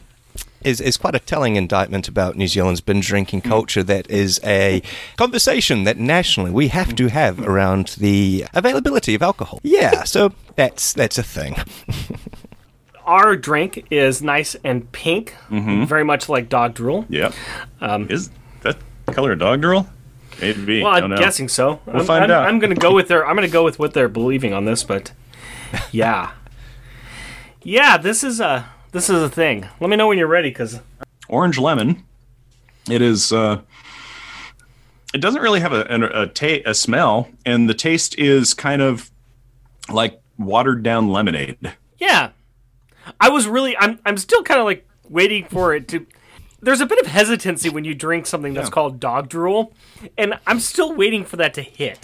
is 0.64 0.80
is 0.80 0.96
quite 0.96 1.14
a 1.14 1.18
telling 1.18 1.56
indictment 1.56 2.08
about 2.08 2.36
New 2.36 2.48
Zealand's 2.48 2.80
binge 2.80 3.06
drinking 3.06 3.42
culture. 3.42 3.82
That 3.82 4.10
is 4.10 4.40
a 4.44 4.82
conversation 5.16 5.84
that 5.84 5.98
nationally 5.98 6.50
we 6.50 6.68
have 6.68 6.94
to 6.96 7.08
have 7.08 7.40
around 7.40 7.96
the 7.98 8.46
availability 8.54 9.14
of 9.14 9.22
alcohol. 9.22 9.60
Yeah, 9.72 10.04
so 10.04 10.32
that's 10.54 10.92
that's 10.92 11.18
a 11.18 11.22
thing. 11.22 11.56
Our 13.04 13.36
drink 13.36 13.86
is 13.90 14.22
nice 14.22 14.54
and 14.64 14.90
pink, 14.92 15.34
very 15.50 16.04
much 16.04 16.28
like 16.28 16.48
dog 16.48 16.74
drool. 16.74 17.04
Yep. 17.08 17.34
Is 18.08 18.30
that 18.62 18.78
color 19.06 19.32
a 19.32 19.38
dog 19.38 19.60
drool? 19.60 19.88
Maybe. 20.40 20.82
Well, 20.82 20.92
I'm 20.94 21.10
know. 21.10 21.16
guessing 21.16 21.48
so. 21.48 21.80
I'm, 21.86 22.04
find 22.04 22.24
I'm, 22.24 22.30
out. 22.30 22.46
I'm 22.48 22.58
going 22.58 22.74
to 22.74 22.80
go 22.80 22.94
with 22.98 23.08
their. 23.08 23.26
I'm 23.26 23.36
going 23.36 23.48
to 23.48 23.52
go 23.52 23.64
with 23.64 23.78
what 23.78 23.94
they're 23.94 24.08
believing 24.08 24.52
on 24.52 24.64
this, 24.64 24.82
but 24.84 25.12
yeah, 25.92 26.32
yeah. 27.62 27.96
This 27.96 28.24
is 28.24 28.40
a 28.40 28.68
this 28.92 29.08
is 29.08 29.22
a 29.22 29.28
thing. 29.28 29.68
Let 29.80 29.90
me 29.90 29.96
know 29.96 30.08
when 30.08 30.18
you're 30.18 30.26
ready, 30.26 30.50
because 30.50 30.80
orange 31.28 31.58
lemon. 31.58 32.04
It 32.90 33.00
is. 33.02 33.32
Uh, 33.32 33.60
it 35.14 35.20
doesn't 35.20 35.42
really 35.42 35.60
have 35.60 35.72
a 35.72 35.86
a, 35.88 36.22
a, 36.22 36.26
ta- 36.26 36.62
a 36.66 36.74
smell, 36.74 37.28
and 37.46 37.68
the 37.68 37.74
taste 37.74 38.18
is 38.18 38.54
kind 38.54 38.82
of 38.82 39.10
like 39.88 40.20
watered 40.38 40.82
down 40.82 41.08
lemonade. 41.08 41.72
yeah, 41.98 42.30
I 43.20 43.28
was 43.28 43.46
really. 43.46 43.76
I'm 43.76 43.98
I'm 44.06 44.16
still 44.16 44.42
kind 44.42 44.60
of 44.60 44.66
like 44.66 44.86
waiting 45.08 45.44
for 45.46 45.74
it 45.74 45.88
to. 45.88 46.06
There's 46.60 46.80
a 46.80 46.86
bit 46.86 47.00
of 47.00 47.06
hesitancy 47.06 47.68
when 47.68 47.84
you 47.84 47.94
drink 47.94 48.26
something 48.26 48.54
that's 48.54 48.70
called 48.70 49.00
dog 49.00 49.28
drool, 49.28 49.72
and 50.16 50.38
I'm 50.46 50.60
still 50.60 50.94
waiting 50.94 51.24
for 51.24 51.36
that 51.38 51.54
to 51.54 51.62
hit. 51.62 51.98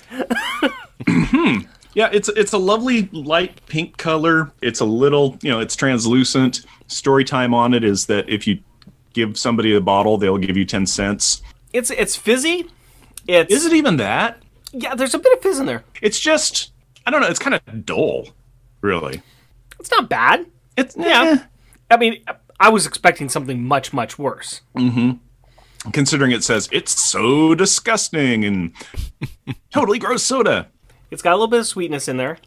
Yeah, 1.95 2.11
it's 2.13 2.29
it's 2.29 2.53
a 2.53 2.59
lovely 2.59 3.09
light 3.13 3.65
pink 3.67 3.97
color. 3.97 4.53
It's 4.63 4.81
a 4.81 4.85
little, 4.85 5.37
you 5.43 5.51
know, 5.51 5.59
it's 5.59 5.75
translucent. 5.75 6.65
Story 6.87 7.25
time 7.25 7.53
on 7.55 7.75
it 7.75 7.83
is 7.83 8.07
that 8.07 8.29
if 8.29 8.47
you 8.47 8.61
give 9.15 9.37
somebody 9.39 9.75
a 9.75 9.81
bottle, 9.81 10.17
they'll 10.17 10.39
give 10.39 10.57
you 10.57 10.65
ten 10.65 10.87
cents. 10.87 11.43
It's 11.73 11.91
it's 11.91 12.15
fizzy. 12.15 12.71
It's 13.27 13.53
Is 13.53 13.67
it 13.67 13.73
even 13.73 13.97
that? 13.97 14.43
yeah. 14.73 14.95
There's 14.95 15.15
a 15.15 15.19
bit 15.19 15.33
of 15.33 15.43
fizz 15.43 15.59
in 15.59 15.67
there. 15.67 15.83
It's 16.01 16.21
just 16.21 16.73
I 17.07 17.11
don't 17.11 17.21
know. 17.21 17.27
It's 17.29 17.41
kind 17.41 17.55
of 17.55 17.87
dull, 17.87 18.29
really. 18.81 19.23
It's 19.81 19.91
not 19.91 20.09
bad. 20.09 20.47
It's 20.79 20.97
Yeah. 20.97 21.45
I 21.91 21.97
mean, 21.97 22.23
I 22.61 22.69
was 22.71 22.87
expecting 22.87 23.29
something 23.29 23.63
much 23.65 23.93
much 23.93 24.19
worse. 24.19 24.63
Mm-hmm. 24.77 25.91
Considering 25.93 26.33
it 26.33 26.43
says 26.45 26.69
it's 26.73 26.93
so 26.93 27.55
disgusting 27.55 28.45
and 28.45 28.73
totally 29.73 29.99
gross 29.99 30.23
soda. 30.23 30.69
It's 31.11 31.23
got 31.23 31.33
a 31.33 31.37
little 31.37 31.49
bit 31.49 31.61
of 31.61 31.67
sweetness 31.67 32.09
in 32.09 32.17
there. 32.17 32.39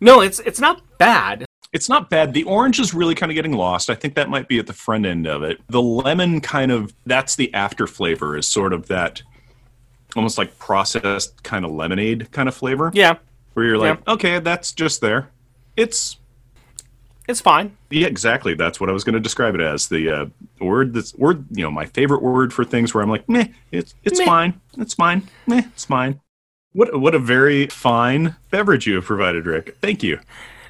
No, 0.00 0.20
it's 0.20 0.40
it's 0.40 0.60
not 0.60 0.82
bad. 0.98 1.44
It's 1.72 1.88
not 1.88 2.08
bad. 2.10 2.32
The 2.34 2.44
orange 2.44 2.78
is 2.78 2.94
really 2.94 3.14
kind 3.14 3.32
of 3.32 3.34
getting 3.34 3.52
lost. 3.52 3.90
I 3.90 3.94
think 3.96 4.14
that 4.14 4.28
might 4.30 4.46
be 4.48 4.58
at 4.58 4.66
the 4.66 4.72
front 4.72 5.06
end 5.06 5.26
of 5.26 5.42
it. 5.42 5.60
The 5.68 5.82
lemon 5.82 6.40
kind 6.40 6.70
of 6.70 6.94
that's 7.06 7.34
the 7.36 7.52
after 7.54 7.86
flavor 7.86 8.36
is 8.36 8.46
sort 8.46 8.72
of 8.72 8.86
that 8.88 9.22
almost 10.16 10.38
like 10.38 10.56
processed 10.58 11.42
kind 11.42 11.64
of 11.64 11.70
lemonade 11.72 12.30
kind 12.32 12.48
of 12.48 12.54
flavor. 12.54 12.90
Yeah, 12.94 13.16
Where 13.54 13.66
you're 13.66 13.78
like, 13.78 13.98
Yeah. 14.06 14.12
okay, 14.14 14.38
that's 14.38 14.72
just 14.72 15.00
there. 15.00 15.30
It's 15.76 16.16
it's 17.28 17.40
fine. 17.40 17.76
yeah, 17.90 18.06
exactly. 18.06 18.54
That's 18.54 18.80
what 18.80 18.90
I 18.90 18.92
was 18.92 19.04
going 19.04 19.14
to 19.14 19.20
describe 19.20 19.54
it 19.54 19.60
as. 19.60 19.88
The 19.88 20.10
uh, 20.10 20.26
word 20.60 20.94
that's 20.94 21.14
word, 21.14 21.46
you 21.50 21.62
know, 21.62 21.70
my 21.70 21.86
favorite 21.86 22.22
word 22.22 22.52
for 22.52 22.64
things 22.64 22.92
where 22.94 23.02
I'm 23.02 23.10
like, 23.10 23.28
meh, 23.28 23.46
it's 23.70 23.94
it's 24.04 24.18
Meh. 24.18 24.24
fine, 24.24 24.60
it's 24.78 24.94
fine, 24.94 25.28
meh, 25.46 25.62
it's 25.72 25.84
fine. 25.84 26.20
What 26.72 26.98
what 27.00 27.14
a 27.14 27.18
very 27.18 27.66
fine 27.68 28.36
beverage 28.50 28.86
you 28.86 28.96
have 28.96 29.04
provided, 29.04 29.46
Rick. 29.46 29.76
Thank 29.80 30.02
you. 30.02 30.18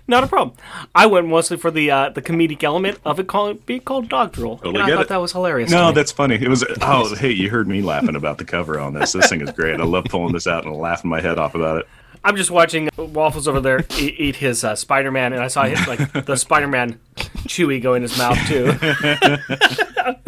Not 0.07 0.23
a 0.23 0.27
problem. 0.27 0.55
I 0.95 1.07
went 1.07 1.29
mostly 1.29 1.57
for 1.57 1.71
the 1.71 1.91
uh, 1.91 2.11
the 2.11 2.21
comedic 2.21 2.63
element 2.63 2.99
of 3.07 3.19
it 3.19 3.27
call, 3.27 3.55
being 3.55 3.81
called 3.81 4.11
dog 4.11 4.33
drool. 4.33 4.59
Totally 4.59 4.75
and 4.75 4.85
I 4.85 4.95
thought 4.95 5.03
it. 5.05 5.09
that 5.09 5.17
was 5.17 5.33
hilarious. 5.33 5.71
No, 5.71 5.93
that's 5.93 6.13
funny. 6.13 6.35
It 6.35 6.49
was 6.49 6.63
oh 6.83 7.15
hey, 7.15 7.31
you 7.31 7.49
heard 7.49 7.67
me 7.67 7.81
laughing 7.81 8.15
about 8.15 8.37
the 8.37 8.45
cover 8.45 8.79
on 8.79 8.93
this. 8.93 9.13
This 9.13 9.31
thing 9.31 9.41
is 9.41 9.51
great. 9.53 9.81
I 9.81 9.85
love 9.85 10.05
pulling 10.11 10.35
this 10.35 10.47
out 10.47 10.67
and 10.67 10.77
laughing 10.77 11.09
my 11.09 11.23
head 11.23 11.39
off 11.39 11.55
about 11.55 11.79
it. 11.79 11.89
I'm 12.25 12.37
just 12.37 12.51
watching 12.51 12.89
Waffles 12.97 13.47
over 13.47 13.61
there 13.61 13.85
eat, 13.99 14.19
eat 14.19 14.37
his 14.37 14.65
uh, 14.65 14.75
Spider 14.75 15.11
Man, 15.11 15.35
and 15.35 15.43
I 15.43 15.49
saw 15.49 15.65
his, 15.65 15.87
like 15.87 16.25
the 16.25 16.37
Spider 16.37 16.67
Man 16.67 16.99
chewy 17.47 17.81
go 17.83 17.95
in 17.95 18.03
his 18.03 18.17
mouth 18.17 18.39
too. 18.49 18.73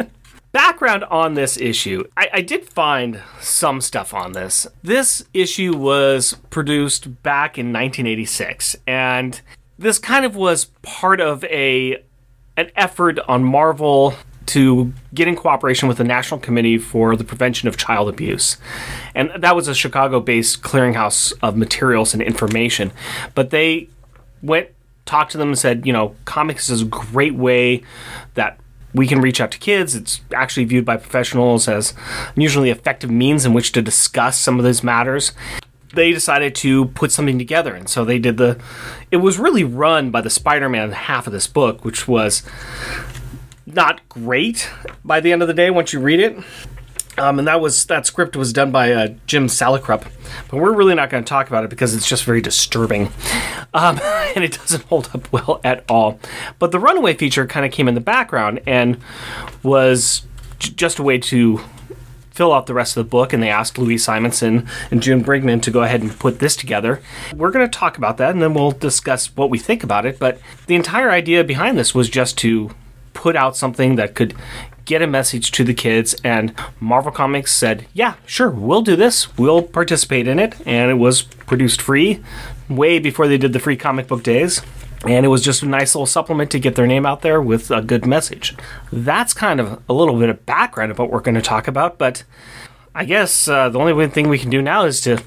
Background 0.51 1.03
on 1.05 1.33
this 1.33 1.57
issue, 1.57 2.03
I, 2.15 2.29
I 2.33 2.41
did 2.41 2.69
find 2.69 3.21
some 3.41 3.81
stuff 3.81 4.13
on 4.13 4.31
this. 4.31 4.67
This 4.83 5.23
issue 5.33 5.75
was 5.75 6.37
produced 6.49 7.21
back 7.23 7.57
in 7.57 7.67
1986, 7.67 8.75
and 8.85 9.41
this 9.77 9.99
kind 9.99 10.23
of 10.25 10.35
was 10.35 10.65
part 10.83 11.19
of 11.19 11.43
a 11.45 12.03
an 12.55 12.71
effort 12.75 13.19
on 13.27 13.43
Marvel 13.43 14.15
to 14.47 14.93
get 15.13 15.27
in 15.27 15.35
cooperation 15.35 15.87
with 15.87 15.97
the 15.97 16.03
National 16.03 16.39
Committee 16.39 16.77
for 16.77 17.15
the 17.15 17.23
Prevention 17.23 17.67
of 17.67 17.77
Child 17.77 18.09
Abuse. 18.09 18.57
And 19.13 19.31
that 19.37 19.55
was 19.55 19.67
a 19.67 19.75
Chicago 19.75 20.19
based 20.19 20.61
clearinghouse 20.61 21.33
of 21.41 21.55
materials 21.57 22.13
and 22.13 22.23
information. 22.23 22.91
But 23.35 23.49
they 23.49 23.89
went, 24.41 24.69
talked 25.05 25.31
to 25.33 25.37
them, 25.37 25.49
and 25.49 25.59
said, 25.59 25.85
you 25.85 25.93
know, 25.93 26.15
comics 26.25 26.69
is 26.69 26.81
a 26.81 26.85
great 26.85 27.35
way 27.35 27.83
that 28.33 28.59
we 28.93 29.05
can 29.05 29.21
reach 29.21 29.39
out 29.41 29.51
to 29.51 29.59
kids. 29.59 29.95
It's 29.95 30.21
actually 30.33 30.65
viewed 30.65 30.85
by 30.85 30.97
professionals 30.97 31.67
as 31.67 31.93
unusually 32.35 32.69
effective 32.69 33.11
means 33.11 33.45
in 33.45 33.53
which 33.53 33.71
to 33.73 33.81
discuss 33.81 34.39
some 34.39 34.59
of 34.59 34.65
these 34.65 34.83
matters. 34.83 35.33
They 35.93 36.11
decided 36.11 36.53
to 36.55 36.85
put 36.85 37.11
something 37.11 37.37
together, 37.37 37.73
and 37.73 37.87
so 37.87 38.03
they 38.03 38.19
did 38.19 38.37
the. 38.37 38.59
It 39.09 39.17
was 39.17 39.39
really 39.39 39.63
run 39.63 40.11
by 40.11 40.21
the 40.21 40.29
Spider-Man 40.29 40.91
half 40.91 41.27
of 41.27 41.33
this 41.33 41.47
book, 41.47 41.85
which 41.85 42.07
was 42.07 42.43
not 43.67 44.07
great 44.09 44.69
by 45.03 45.19
the 45.19 45.31
end 45.31 45.41
of 45.41 45.47
the 45.47 45.53
day 45.53 45.69
once 45.69 45.93
you 45.93 45.99
read 45.99 46.19
it. 46.19 46.37
Um, 47.19 47.39
and 47.39 47.47
that 47.47 47.59
was 47.59 47.85
that 47.85 48.05
script 48.05 48.35
was 48.35 48.53
done 48.53 48.71
by 48.71 48.91
uh, 48.91 49.07
Jim 49.25 49.47
Salicrup, 49.47 50.07
but 50.49 50.57
we're 50.57 50.73
really 50.73 50.93
not 50.93 51.09
going 51.09 51.23
to 51.23 51.27
talk 51.27 51.47
about 51.47 51.63
it 51.63 51.69
because 51.71 51.95
it's 51.95 52.07
just 52.07 52.23
very 52.23 52.41
disturbing, 52.41 53.11
um, 53.73 53.99
and 54.35 54.43
it 54.43 54.51
doesn't 54.51 54.83
hold 54.83 55.09
up 55.15 55.31
well 55.33 55.59
at 55.63 55.83
all. 55.89 56.19
But 56.59 56.71
the 56.71 56.79
Runaway 56.79 57.15
feature 57.15 57.47
kind 57.47 57.65
of 57.65 57.71
came 57.71 57.87
in 57.87 57.95
the 57.95 58.01
background 58.01 58.61
and 58.67 58.99
was 59.63 60.27
j- 60.59 60.73
just 60.73 60.99
a 60.99 61.03
way 61.03 61.17
to 61.17 61.59
fill 62.29 62.53
out 62.53 62.67
the 62.67 62.75
rest 62.75 62.95
of 62.95 63.03
the 63.03 63.09
book. 63.09 63.33
And 63.33 63.41
they 63.41 63.49
asked 63.49 63.79
Louise 63.79 64.03
Simonson 64.03 64.67
and 64.91 65.01
June 65.01 65.23
Brigman 65.23 65.59
to 65.63 65.71
go 65.71 65.81
ahead 65.81 66.03
and 66.03 66.11
put 66.19 66.37
this 66.37 66.55
together. 66.55 67.01
We're 67.35 67.49
going 67.49 67.67
to 67.67 67.79
talk 67.79 67.97
about 67.97 68.17
that, 68.17 68.29
and 68.29 68.43
then 68.43 68.53
we'll 68.53 68.69
discuss 68.69 69.35
what 69.35 69.49
we 69.49 69.57
think 69.57 69.83
about 69.83 70.05
it. 70.05 70.19
But 70.19 70.39
the 70.67 70.75
entire 70.75 71.09
idea 71.09 71.43
behind 71.43 71.79
this 71.79 71.95
was 71.95 72.11
just 72.11 72.37
to 72.39 72.69
put 73.27 73.35
out 73.35 73.57
something 73.57 73.97
that 73.97 74.15
could 74.15 74.33
get 74.85 75.01
a 75.01 75.07
message 75.07 75.51
to 75.51 75.65
the 75.65 75.73
kids 75.73 76.15
and 76.23 76.53
Marvel 76.79 77.11
Comics 77.11 77.53
said, 77.53 77.85
"Yeah, 77.93 78.13
sure, 78.25 78.49
we'll 78.49 78.81
do 78.81 78.95
this. 78.95 79.37
We'll 79.37 79.61
participate 79.61 80.29
in 80.29 80.39
it." 80.39 80.55
And 80.65 80.89
it 80.89 80.93
was 80.93 81.23
produced 81.23 81.81
free 81.81 82.21
way 82.69 82.99
before 82.99 83.27
they 83.27 83.37
did 83.37 83.51
the 83.51 83.59
free 83.59 83.75
comic 83.75 84.07
book 84.07 84.23
days. 84.23 84.61
And 85.05 85.25
it 85.25 85.27
was 85.27 85.43
just 85.43 85.61
a 85.61 85.65
nice 85.65 85.93
little 85.93 86.05
supplement 86.05 86.51
to 86.51 86.59
get 86.59 86.75
their 86.75 86.87
name 86.87 87.05
out 87.05 87.21
there 87.21 87.41
with 87.41 87.69
a 87.69 87.81
good 87.81 88.05
message. 88.05 88.55
That's 88.93 89.33
kind 89.33 89.59
of 89.59 89.81
a 89.89 89.93
little 89.93 90.17
bit 90.17 90.29
of 90.29 90.45
background 90.45 90.91
of 90.91 90.97
what 90.97 91.11
we're 91.11 91.19
going 91.19 91.35
to 91.35 91.41
talk 91.41 91.67
about, 91.67 91.97
but 91.97 92.23
I 92.95 93.03
guess 93.03 93.49
uh, 93.49 93.67
the 93.67 93.77
only 93.77 94.07
thing 94.07 94.29
we 94.29 94.39
can 94.39 94.49
do 94.49 94.61
now 94.61 94.85
is 94.85 95.01
to 95.01 95.21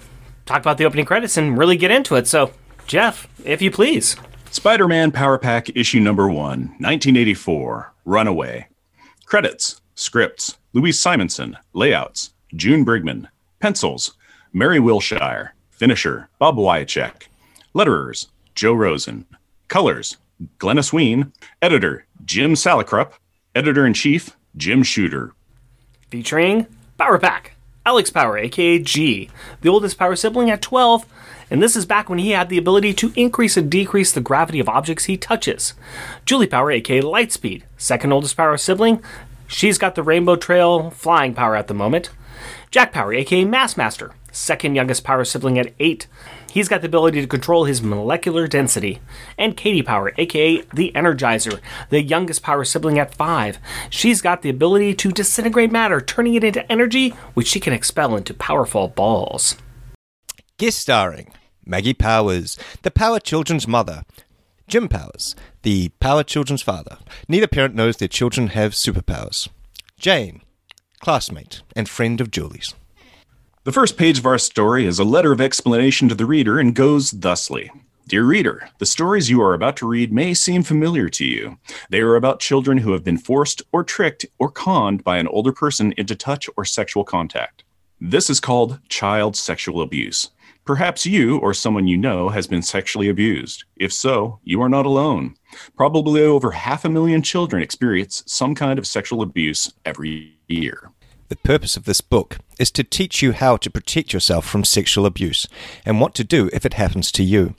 talk 0.47 0.61
about 0.63 0.79
the 0.79 0.87
opening 0.87 1.05
credits 1.05 1.37
and 1.37 1.59
really 1.59 1.77
get 1.77 1.91
into 1.91 2.17
it. 2.17 2.27
So, 2.27 2.53
Jeff, 2.87 3.29
if 3.45 3.61
you 3.61 3.71
please. 3.71 4.17
Spider 4.53 4.89
Man 4.89 5.13
Power 5.13 5.39
Pack 5.39 5.71
issue 5.77 6.01
number 6.01 6.29
one, 6.29 6.75
1984, 6.81 7.93
Runaway. 8.05 8.67
Credits, 9.25 9.81
scripts, 9.95 10.59
Louise 10.73 10.99
Simonson, 10.99 11.57
layouts, 11.73 12.35
June 12.57 12.85
Brigman, 12.85 13.29
pencils, 13.61 14.15
Mary 14.53 14.81
Wilshire, 14.81 15.55
finisher, 15.71 16.29
Bob 16.41 16.57
Wiacek, 16.57 17.29
letterers, 17.77 18.27
Joe 18.57 18.73
Rosen, 18.73 19.25
colors, 19.69 20.17
Glynis 20.59 20.93
Wein, 20.93 21.33
editor, 21.63 22.05
Jim 22.25 22.55
Salicrup, 22.55 23.13
editor 23.55 23.87
in 23.87 23.95
chief, 23.95 24.37
Jim 24.57 24.83
Shooter. 24.83 25.33
Featuring 26.09 26.67
Power 26.99 27.21
Pack, 27.21 27.55
Alex 27.87 28.11
Power, 28.11 28.37
aka 28.37 28.81
G, 28.81 29.31
the 29.61 29.69
oldest 29.69 29.97
power 29.97 30.17
sibling 30.17 30.51
at 30.51 30.61
12, 30.61 31.07
and 31.51 31.63
this 31.63 31.75
is 31.75 31.85
back 31.85 32.09
when 32.09 32.21
he 32.21 32.31
had 32.31 32.49
the 32.49 32.59
ability 32.59 32.95
to 32.95 33.13
increase 33.17 33.57
and 33.57 33.71
decrease 33.71 34.13
the 34.13 34.21
gravity 34.21 34.61
of 34.61 34.69
objects 34.69 35.05
he 35.05 35.17
touches. 35.17 35.75
Julie 36.25 36.47
Power, 36.47 36.71
aka 36.71 37.03
Lightspeed, 37.03 37.65
second 37.77 38.13
oldest 38.13 38.37
power 38.37 38.57
sibling, 38.57 39.03
she's 39.49 39.79
got 39.79 39.97
the 39.97 40.03
Rainbow 40.03 40.37
Trail 40.37 40.91
flying 40.91 41.35
power 41.35 41.57
at 41.57 41.67
the 41.67 41.75
moment. 41.75 42.11
Jack 42.71 42.93
Power, 42.93 43.13
aka 43.13 43.45
Massmaster, 43.45 44.13
second 44.31 44.77
youngest 44.77 45.03
power 45.03 45.25
sibling 45.25 45.59
at 45.59 45.75
8. 45.81 46.07
He's 46.53 46.69
got 46.69 46.81
the 46.81 46.87
ability 46.87 47.21
to 47.21 47.27
control 47.27 47.65
his 47.65 47.83
molecular 47.83 48.47
density. 48.49 49.01
And 49.39 49.57
Katie 49.57 49.83
Power, 49.83 50.13
aka 50.19 50.63
the 50.73 50.93
Energizer, 50.95 51.61
the 51.91 52.03
youngest 52.03 52.43
power 52.43 52.65
sibling 52.65 52.99
at 52.99 53.15
5. 53.15 53.59
She's 53.89 54.21
got 54.21 54.43
the 54.43 54.51
ability 54.51 54.95
to 54.95 55.13
disintegrate 55.13 55.73
matter, 55.73 56.01
turning 56.01 56.35
it 56.35 56.45
into 56.45 56.71
energy, 56.71 57.11
which 57.35 57.49
she 57.49 57.61
can 57.61 57.73
expel 57.73 58.17
into 58.17 58.35
powerful 58.35 58.89
balls. 58.89 59.57
Guest 60.59 60.79
starring 60.79 61.33
Maggie 61.71 61.95
Powers, 61.95 62.59
the 62.83 62.91
Power 62.91 63.21
Children's 63.21 63.69
mother, 63.69 64.03
Jim 64.67 64.89
Powers, 64.89 65.37
the 65.63 65.91
Power 66.01 66.25
Children's 66.25 66.63
father. 66.63 66.99
Neither 67.29 67.47
parent 67.47 67.77
knows 67.77 67.97
their 67.97 68.09
children 68.09 68.49
have 68.49 68.73
superpowers. 68.73 69.49
Jane, 69.97 70.43
classmate 70.99 71.63
and 71.77 71.89
friend 71.89 72.21
of 72.21 72.33
Julie's. 72.33 72.75
The 73.63 73.71
first 73.71 73.97
page 73.97 74.19
of 74.19 74.27
our 74.27 74.37
story 74.37 74.85
is 74.85 74.99
a 74.99 75.05
letter 75.05 75.31
of 75.31 75.41
explanation 75.41 76.09
to 76.09 76.17
the 76.17 76.27
reader 76.27 76.59
and 76.59 76.75
goes 76.75 77.13
thusly. 77.13 77.71
Dear 78.09 78.25
reader, 78.25 78.71
the 78.79 78.87
stories 78.87 79.31
you 79.31 79.41
are 79.41 79.55
about 79.55 79.77
to 79.77 79.87
read 79.87 80.13
may 80.13 80.35
seem 80.35 80.65
familiar 80.65 81.09
to 81.11 81.25
you. 81.25 81.59
They 81.89 82.01
are 82.01 82.17
about 82.17 82.41
children 82.41 82.79
who 82.79 82.91
have 82.95 83.05
been 83.05 83.17
forced 83.17 83.63
or 83.71 83.85
tricked 83.85 84.27
or 84.41 84.51
conned 84.51 85.05
by 85.05 85.19
an 85.19 85.29
older 85.29 85.53
person 85.53 85.95
into 85.97 86.17
touch 86.17 86.51
or 86.57 86.65
sexual 86.65 87.05
contact. 87.05 87.63
This 88.01 88.29
is 88.29 88.41
called 88.41 88.81
child 88.89 89.37
sexual 89.37 89.83
abuse. 89.83 90.31
Perhaps 90.71 91.05
you 91.05 91.37
or 91.39 91.53
someone 91.53 91.89
you 91.89 91.97
know 91.97 92.29
has 92.29 92.47
been 92.47 92.63
sexually 92.63 93.09
abused. 93.09 93.65
If 93.75 93.93
so, 93.93 94.39
you 94.45 94.63
are 94.63 94.69
not 94.69 94.87
alone. 94.87 95.35
Probably 95.77 96.23
over 96.23 96.53
half 96.53 96.85
a 96.85 96.89
million 96.89 97.23
children 97.23 97.61
experience 97.61 98.23
some 98.25 98.55
kind 98.55 98.79
of 98.79 98.87
sexual 98.87 99.21
abuse 99.21 99.73
every 99.85 100.39
year. 100.47 100.93
The 101.27 101.35
purpose 101.35 101.77
of 101.77 101.87
this 101.87 102.01
book 102.01 102.39
is 102.61 102.71
to 102.71 102.85
teach 102.85 103.21
you 103.21 103.33
how 103.33 103.57
to 103.57 103.69
protect 103.69 104.13
yourself 104.13 104.47
from 104.47 104.63
sexual 104.63 105.07
abuse 105.07 105.49
and 105.85 106.01
what 106.01 106.15
to 106.15 106.23
do 106.23 106.49
if 106.53 106.65
it 106.65 106.75
happens 106.75 107.11
to 107.13 107.25
you. 107.25 107.57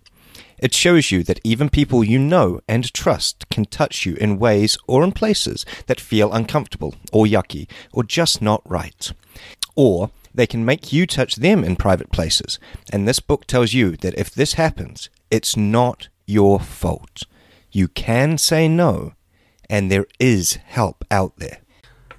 It 0.57 0.73
shows 0.73 1.11
you 1.11 1.21
that 1.23 1.41
even 1.43 1.69
people 1.69 2.05
you 2.05 2.17
know 2.17 2.61
and 2.65 2.93
trust 2.93 3.49
can 3.49 3.65
touch 3.65 4.05
you 4.05 4.15
in 4.21 4.39
ways 4.39 4.77
or 4.87 5.03
in 5.03 5.11
places 5.11 5.65
that 5.87 5.99
feel 5.99 6.31
uncomfortable 6.31 6.95
or 7.11 7.25
yucky 7.25 7.69
or 7.91 8.05
just 8.05 8.41
not 8.41 8.61
right. 8.63 9.11
Or 9.75 10.11
they 10.33 10.47
can 10.47 10.65
make 10.65 10.93
you 10.93 11.05
touch 11.05 11.35
them 11.35 11.63
in 11.63 11.75
private 11.75 12.11
places. 12.11 12.59
And 12.91 13.07
this 13.07 13.19
book 13.19 13.45
tells 13.45 13.73
you 13.73 13.97
that 13.97 14.17
if 14.17 14.31
this 14.31 14.53
happens, 14.53 15.09
it's 15.29 15.57
not 15.57 16.09
your 16.25 16.59
fault. 16.59 17.23
You 17.71 17.87
can 17.87 18.37
say 18.37 18.67
no, 18.67 19.13
and 19.69 19.91
there 19.91 20.07
is 20.19 20.53
help 20.65 21.05
out 21.09 21.37
there. 21.37 21.59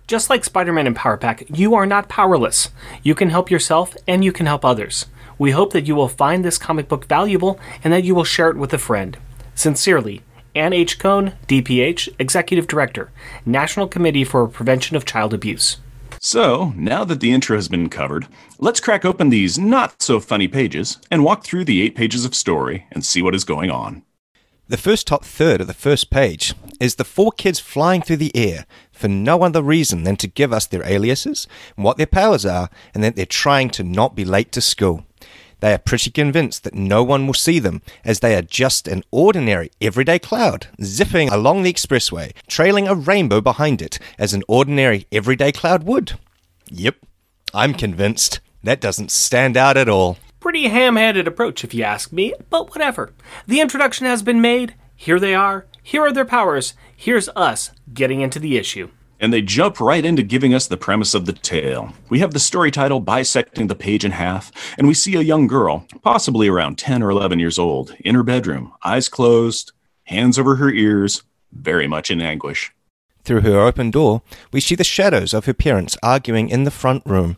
Just 0.06 0.28
like 0.28 0.44
Spider 0.44 0.72
Man 0.72 0.86
and 0.86 0.96
Power 0.96 1.16
Pack, 1.16 1.44
you 1.48 1.74
are 1.74 1.86
not 1.86 2.08
powerless. 2.08 2.70
You 3.02 3.14
can 3.14 3.30
help 3.30 3.50
yourself 3.50 3.96
and 4.06 4.24
you 4.24 4.32
can 4.32 4.46
help 4.46 4.64
others. 4.64 5.06
We 5.38 5.52
hope 5.52 5.72
that 5.72 5.86
you 5.86 5.94
will 5.94 6.08
find 6.08 6.44
this 6.44 6.58
comic 6.58 6.88
book 6.88 7.06
valuable 7.06 7.58
and 7.82 7.92
that 7.92 8.04
you 8.04 8.14
will 8.14 8.24
share 8.24 8.50
it 8.50 8.56
with 8.56 8.74
a 8.74 8.78
friend. 8.78 9.16
Sincerely, 9.54 10.22
Anne 10.54 10.72
H. 10.72 10.98
Cohn, 10.98 11.32
DPH, 11.48 12.08
Executive 12.18 12.66
Director, 12.66 13.10
National 13.46 13.88
Committee 13.88 14.24
for 14.24 14.46
Prevention 14.46 14.96
of 14.96 15.06
Child 15.06 15.32
Abuse. 15.32 15.78
So, 16.24 16.72
now 16.76 17.02
that 17.06 17.18
the 17.18 17.32
intro 17.32 17.56
has 17.56 17.66
been 17.66 17.88
covered, 17.88 18.28
let's 18.60 18.78
crack 18.78 19.04
open 19.04 19.28
these 19.28 19.58
not 19.58 20.00
so 20.00 20.20
funny 20.20 20.46
pages 20.46 20.98
and 21.10 21.24
walk 21.24 21.42
through 21.42 21.64
the 21.64 21.82
eight 21.82 21.96
pages 21.96 22.24
of 22.24 22.36
story 22.36 22.86
and 22.92 23.04
see 23.04 23.22
what 23.22 23.34
is 23.34 23.42
going 23.42 23.72
on. 23.72 24.04
The 24.68 24.76
first 24.76 25.08
top 25.08 25.24
third 25.24 25.60
of 25.60 25.66
the 25.66 25.74
first 25.74 26.10
page 26.10 26.54
is 26.78 26.94
the 26.94 27.04
four 27.04 27.32
kids 27.32 27.58
flying 27.58 28.02
through 28.02 28.18
the 28.18 28.36
air 28.36 28.66
for 28.92 29.08
no 29.08 29.42
other 29.42 29.62
reason 29.62 30.04
than 30.04 30.14
to 30.18 30.28
give 30.28 30.52
us 30.52 30.64
their 30.64 30.86
aliases, 30.86 31.48
what 31.74 31.96
their 31.96 32.06
powers 32.06 32.46
are, 32.46 32.70
and 32.94 33.02
that 33.02 33.16
they're 33.16 33.26
trying 33.26 33.68
to 33.70 33.82
not 33.82 34.14
be 34.14 34.24
late 34.24 34.52
to 34.52 34.60
school. 34.60 35.04
They 35.62 35.72
are 35.72 35.78
pretty 35.78 36.10
convinced 36.10 36.64
that 36.64 36.74
no 36.74 37.04
one 37.04 37.24
will 37.24 37.34
see 37.34 37.60
them, 37.60 37.82
as 38.04 38.18
they 38.18 38.34
are 38.34 38.42
just 38.42 38.88
an 38.88 39.04
ordinary, 39.12 39.70
everyday 39.80 40.18
cloud, 40.18 40.66
zipping 40.82 41.28
along 41.28 41.62
the 41.62 41.72
expressway, 41.72 42.32
trailing 42.48 42.88
a 42.88 42.96
rainbow 42.96 43.40
behind 43.40 43.80
it, 43.80 44.00
as 44.18 44.34
an 44.34 44.42
ordinary, 44.48 45.06
everyday 45.12 45.52
cloud 45.52 45.84
would. 45.84 46.18
Yep, 46.68 46.96
I'm 47.54 47.74
convinced. 47.74 48.40
That 48.64 48.80
doesn't 48.80 49.12
stand 49.12 49.56
out 49.56 49.76
at 49.76 49.88
all. 49.88 50.18
Pretty 50.40 50.66
ham 50.66 50.96
handed 50.96 51.28
approach, 51.28 51.62
if 51.62 51.72
you 51.72 51.84
ask 51.84 52.10
me, 52.10 52.34
but 52.50 52.70
whatever. 52.70 53.12
The 53.46 53.60
introduction 53.60 54.04
has 54.06 54.24
been 54.24 54.40
made. 54.40 54.74
Here 54.96 55.20
they 55.20 55.32
are. 55.32 55.66
Here 55.80 56.02
are 56.02 56.12
their 56.12 56.24
powers. 56.24 56.74
Here's 56.96 57.28
us 57.36 57.70
getting 57.94 58.20
into 58.20 58.40
the 58.40 58.56
issue. 58.56 58.90
And 59.22 59.32
they 59.32 59.40
jump 59.40 59.80
right 59.80 60.04
into 60.04 60.24
giving 60.24 60.52
us 60.52 60.66
the 60.66 60.76
premise 60.76 61.14
of 61.14 61.26
the 61.26 61.32
tale. 61.32 61.94
We 62.08 62.18
have 62.18 62.32
the 62.32 62.40
story 62.40 62.72
title 62.72 62.98
bisecting 62.98 63.68
the 63.68 63.76
page 63.76 64.04
in 64.04 64.10
half, 64.10 64.50
and 64.76 64.88
we 64.88 64.94
see 64.94 65.14
a 65.14 65.20
young 65.20 65.46
girl, 65.46 65.86
possibly 66.02 66.48
around 66.48 66.76
10 66.76 67.04
or 67.04 67.10
11 67.10 67.38
years 67.38 67.56
old, 67.56 67.94
in 68.00 68.16
her 68.16 68.24
bedroom, 68.24 68.72
eyes 68.84 69.08
closed, 69.08 69.70
hands 70.04 70.40
over 70.40 70.56
her 70.56 70.70
ears, 70.70 71.22
very 71.52 71.86
much 71.86 72.10
in 72.10 72.20
anguish. 72.20 72.72
Through 73.24 73.42
her 73.42 73.60
open 73.60 73.92
door, 73.92 74.22
we 74.52 74.60
see 74.60 74.74
the 74.74 74.82
shadows 74.82 75.32
of 75.32 75.44
her 75.44 75.54
parents 75.54 75.96
arguing 76.02 76.48
in 76.48 76.64
the 76.64 76.72
front 76.72 77.06
room. 77.06 77.36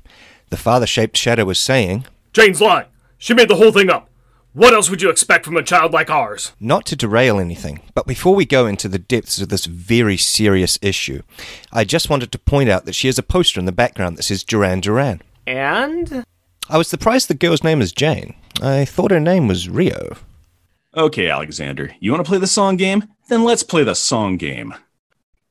The 0.49 0.57
father 0.57 0.87
shaped 0.87 1.18
shadow 1.18 1.51
is 1.51 1.59
saying, 1.59 2.07
Jane's 2.33 2.62
lying. 2.62 2.87
She 3.18 3.35
made 3.35 3.51
the 3.51 3.57
whole 3.57 3.73
thing 3.73 3.90
up. 3.90 4.09
What 4.55 4.73
else 4.73 4.88
would 4.88 5.03
you 5.03 5.11
expect 5.11 5.45
from 5.45 5.57
a 5.57 5.64
child 5.64 5.93
like 5.93 6.09
ours? 6.09 6.53
Not 6.61 6.87
to 6.87 6.95
derail 6.95 7.40
anything, 7.40 7.81
but 7.93 8.07
before 8.07 8.37
we 8.37 8.47
go 8.47 8.69
into 8.69 8.87
the 8.87 9.01
depths 9.01 9.40
of 9.40 9.49
this 9.49 9.67
very 9.67 10.17
serious 10.17 10.79
issue, 10.81 11.23
I 11.73 11.83
just 11.83 12.09
wanted 12.09 12.31
to 12.31 12.38
point 12.38 12.69
out 12.69 12.85
that 12.85 12.95
she 12.95 13.09
has 13.09 13.19
a 13.19 13.25
poster 13.25 13.59
in 13.59 13.67
the 13.67 13.73
background 13.73 14.17
that 14.17 14.23
says 14.23 14.45
Duran 14.45 14.79
Duran. 14.79 15.23
And? 15.45 16.25
I 16.71 16.79
was 16.79 16.87
surprised 16.87 17.27
the 17.27 17.35
girl's 17.35 17.64
name 17.64 17.83
is 17.83 17.90
Jane. 17.90 18.37
I 18.62 18.85
thought 18.85 19.11
her 19.11 19.19
name 19.19 19.49
was 19.49 19.69
Rio. 19.69 20.17
Okay, 20.97 21.29
Alexander, 21.29 21.90
you 21.99 22.12
want 22.12 22.25
to 22.25 22.29
play 22.31 22.38
the 22.38 22.47
song 22.47 22.77
game? 22.77 23.09
Then 23.29 23.43
let's 23.43 23.64
play 23.64 23.83
the 23.83 23.97
song 23.97 24.37
game. 24.37 24.73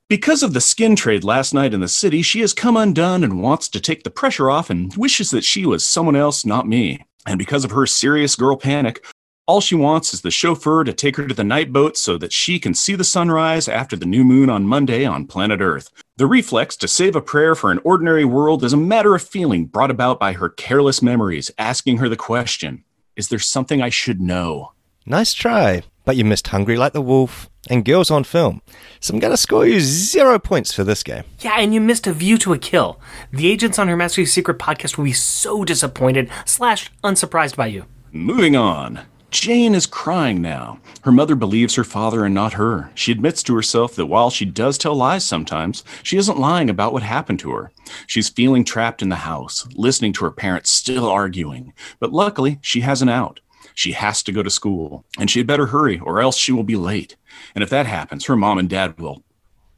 Because 0.07 0.43
of 0.43 0.53
the 0.53 0.61
skin 0.61 0.95
trade 0.95 1.25
last 1.25 1.53
night 1.53 1.73
in 1.73 1.81
the 1.81 1.89
city, 1.89 2.21
she 2.21 2.39
has 2.39 2.53
come 2.53 2.77
undone 2.77 3.25
and 3.25 3.41
wants 3.41 3.67
to 3.67 3.81
take 3.81 4.03
the 4.03 4.09
pressure 4.09 4.49
off 4.49 4.69
and 4.69 4.95
wishes 4.95 5.29
that 5.31 5.43
she 5.43 5.65
was 5.65 5.85
someone 5.85 6.15
else, 6.15 6.45
not 6.45 6.69
me. 6.69 7.05
And 7.25 7.37
because 7.37 7.63
of 7.63 7.71
her 7.71 7.85
serious 7.85 8.35
girl 8.35 8.57
panic, 8.57 9.05
all 9.45 9.59
she 9.59 9.75
wants 9.75 10.13
is 10.13 10.21
the 10.21 10.31
chauffeur 10.31 10.85
to 10.85 10.93
take 10.93 11.17
her 11.17 11.27
to 11.27 11.33
the 11.33 11.43
night 11.43 11.73
boat 11.73 11.97
so 11.97 12.17
that 12.17 12.31
she 12.31 12.59
can 12.59 12.73
see 12.73 12.95
the 12.95 13.03
sunrise 13.03 13.67
after 13.67 13.97
the 13.97 14.05
new 14.05 14.23
moon 14.23 14.49
on 14.49 14.65
Monday 14.65 15.05
on 15.05 15.27
planet 15.27 15.59
Earth. 15.59 15.89
The 16.15 16.27
reflex 16.27 16.77
to 16.77 16.87
save 16.87 17.15
a 17.15 17.21
prayer 17.21 17.53
for 17.53 17.69
an 17.69 17.79
ordinary 17.83 18.23
world 18.23 18.63
is 18.63 18.71
a 18.71 18.77
matter 18.77 19.15
of 19.15 19.21
feeling 19.21 19.65
brought 19.65 19.91
about 19.91 20.17
by 20.17 20.33
her 20.33 20.47
careless 20.47 21.01
memories, 21.01 21.51
asking 21.57 21.97
her 21.97 22.07
the 22.07 22.15
question 22.15 22.85
Is 23.17 23.27
there 23.27 23.39
something 23.39 23.81
I 23.81 23.89
should 23.89 24.21
know? 24.21 24.71
Nice 25.05 25.33
try, 25.33 25.83
but 26.05 26.15
you 26.15 26.25
missed 26.25 26.47
Hungry 26.47 26.77
Like 26.77 26.93
the 26.93 27.01
Wolf 27.01 27.49
and 27.69 27.85
Girls 27.85 28.11
on 28.11 28.23
Film. 28.23 28.61
So 28.99 29.13
I'm 29.13 29.19
going 29.19 29.31
to 29.31 29.37
score 29.37 29.65
you 29.65 29.79
zero 29.79 30.39
points 30.39 30.73
for 30.73 30.83
this 30.83 31.03
game. 31.03 31.23
Yeah, 31.39 31.55
and 31.57 31.73
you 31.73 31.81
missed 31.81 32.07
a 32.07 32.13
view 32.13 32.37
to 32.39 32.53
a 32.53 32.57
kill. 32.57 32.99
The 33.31 33.47
agents 33.49 33.79
on 33.79 33.87
Her 33.87 33.95
Majesty's 33.95 34.33
Secret 34.33 34.59
podcast 34.59 34.97
will 34.97 35.05
be 35.05 35.13
so 35.13 35.63
disappointed 35.63 36.29
slash 36.45 36.91
unsurprised 37.03 37.55
by 37.55 37.67
you. 37.67 37.85
Moving 38.11 38.55
on. 38.55 39.01
Jane 39.31 39.73
is 39.73 39.87
crying 39.87 40.43
now. 40.43 40.79
Her 41.01 41.11
mother 41.11 41.33
believes 41.33 41.73
her 41.73 41.83
father 41.83 42.23
and 42.23 42.35
not 42.35 42.53
her. 42.53 42.91
She 42.93 43.11
admits 43.11 43.41
to 43.43 43.55
herself 43.55 43.95
that 43.95 44.05
while 44.05 44.29
she 44.29 44.45
does 44.45 44.77
tell 44.77 44.93
lies 44.93 45.25
sometimes, 45.25 45.83
she 46.03 46.17
isn't 46.17 46.37
lying 46.37 46.69
about 46.69 46.93
what 46.93 47.01
happened 47.01 47.39
to 47.39 47.51
her. 47.53 47.71
She's 48.05 48.29
feeling 48.29 48.63
trapped 48.63 49.01
in 49.01 49.09
the 49.09 49.15
house, 49.15 49.67
listening 49.73 50.13
to 50.13 50.25
her 50.25 50.31
parents 50.31 50.69
still 50.69 51.09
arguing. 51.09 51.73
But 51.99 52.13
luckily, 52.13 52.59
she 52.61 52.81
has 52.81 53.01
an 53.01 53.09
out. 53.09 53.39
She 53.73 53.93
has 53.93 54.23
to 54.23 54.31
go 54.31 54.43
to 54.43 54.49
school, 54.49 55.05
and 55.17 55.29
she 55.29 55.39
had 55.39 55.47
better 55.47 55.67
hurry, 55.67 55.99
or 55.99 56.21
else 56.21 56.37
she 56.37 56.51
will 56.51 56.63
be 56.63 56.75
late. 56.75 57.15
And 57.55 57.63
if 57.63 57.69
that 57.69 57.85
happens, 57.85 58.25
her 58.25 58.35
mom 58.35 58.57
and 58.57 58.69
dad 58.69 58.99
will. 58.99 59.23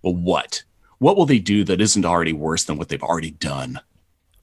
Well, 0.02 0.16
what? 0.16 0.64
What 0.98 1.18
will 1.18 1.26
they 1.26 1.40
do 1.40 1.64
that 1.66 1.82
isn't 1.82 2.06
already 2.06 2.34
worse 2.34 2.64
than 2.64 2.78
what 2.78 2.90
they've 2.90 3.02
already 3.04 3.32
done? 3.32 3.80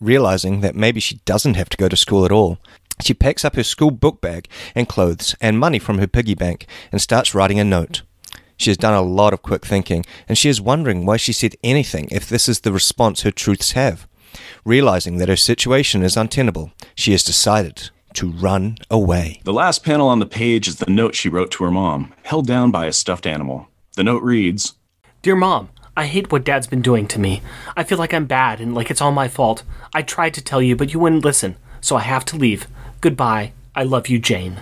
Realizing 0.00 0.60
that 0.60 0.74
maybe 0.74 1.00
she 1.00 1.20
doesn't 1.24 1.54
have 1.54 1.68
to 1.70 1.76
go 1.76 1.88
to 1.88 1.96
school 1.96 2.24
at 2.24 2.32
all, 2.32 2.58
she 3.00 3.14
packs 3.14 3.44
up 3.44 3.56
her 3.56 3.62
school 3.62 3.90
book 3.90 4.20
bag 4.20 4.48
and 4.74 4.88
clothes 4.88 5.34
and 5.40 5.58
money 5.58 5.78
from 5.78 5.98
her 5.98 6.06
piggy 6.06 6.34
bank 6.34 6.66
and 6.90 7.00
starts 7.00 7.34
writing 7.34 7.58
a 7.58 7.64
note. 7.64 8.02
She 8.56 8.70
has 8.70 8.76
done 8.76 8.94
a 8.94 9.02
lot 9.02 9.32
of 9.32 9.42
quick 9.42 9.64
thinking, 9.64 10.04
and 10.28 10.38
she 10.38 10.48
is 10.48 10.60
wondering 10.60 11.04
why 11.04 11.16
she 11.16 11.32
said 11.32 11.56
anything 11.64 12.08
if 12.10 12.28
this 12.28 12.48
is 12.48 12.60
the 12.60 12.72
response 12.72 13.22
her 13.22 13.30
truths 13.30 13.72
have. 13.72 14.06
Realizing 14.64 15.16
that 15.16 15.28
her 15.28 15.36
situation 15.36 16.02
is 16.02 16.16
untenable, 16.16 16.72
she 16.94 17.12
has 17.12 17.24
decided 17.24 17.90
to 18.14 18.30
run 18.30 18.78
away. 18.90 19.40
The 19.44 19.52
last 19.52 19.84
panel 19.84 20.08
on 20.08 20.18
the 20.18 20.26
page 20.26 20.68
is 20.68 20.76
the 20.76 20.90
note 20.90 21.14
she 21.14 21.28
wrote 21.28 21.50
to 21.52 21.64
her 21.64 21.70
mom, 21.70 22.12
held 22.22 22.46
down 22.46 22.70
by 22.70 22.86
a 22.86 22.92
stuffed 22.92 23.26
animal. 23.26 23.68
The 23.96 24.04
note 24.04 24.22
reads 24.22 24.74
Dear 25.22 25.36
Mom, 25.36 25.68
I 25.96 26.06
hate 26.06 26.32
what 26.32 26.44
Dad's 26.44 26.66
been 26.66 26.82
doing 26.82 27.06
to 27.08 27.20
me. 27.20 27.42
I 27.76 27.84
feel 27.84 27.98
like 27.98 28.14
I'm 28.14 28.26
bad 28.26 28.60
and 28.60 28.74
like 28.74 28.90
it's 28.90 29.00
all 29.00 29.12
my 29.12 29.28
fault. 29.28 29.62
I 29.94 30.02
tried 30.02 30.34
to 30.34 30.42
tell 30.42 30.62
you, 30.62 30.74
but 30.74 30.92
you 30.92 30.98
wouldn't 30.98 31.24
listen, 31.24 31.56
so 31.80 31.96
I 31.96 32.00
have 32.00 32.24
to 32.26 32.36
leave. 32.36 32.66
Goodbye. 33.00 33.52
I 33.74 33.84
love 33.84 34.08
you, 34.08 34.18
Jane. 34.18 34.60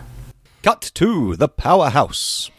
Cut 0.63 0.91
to 0.95 1.37
the 1.37 1.49
powerhouse. 1.49 2.51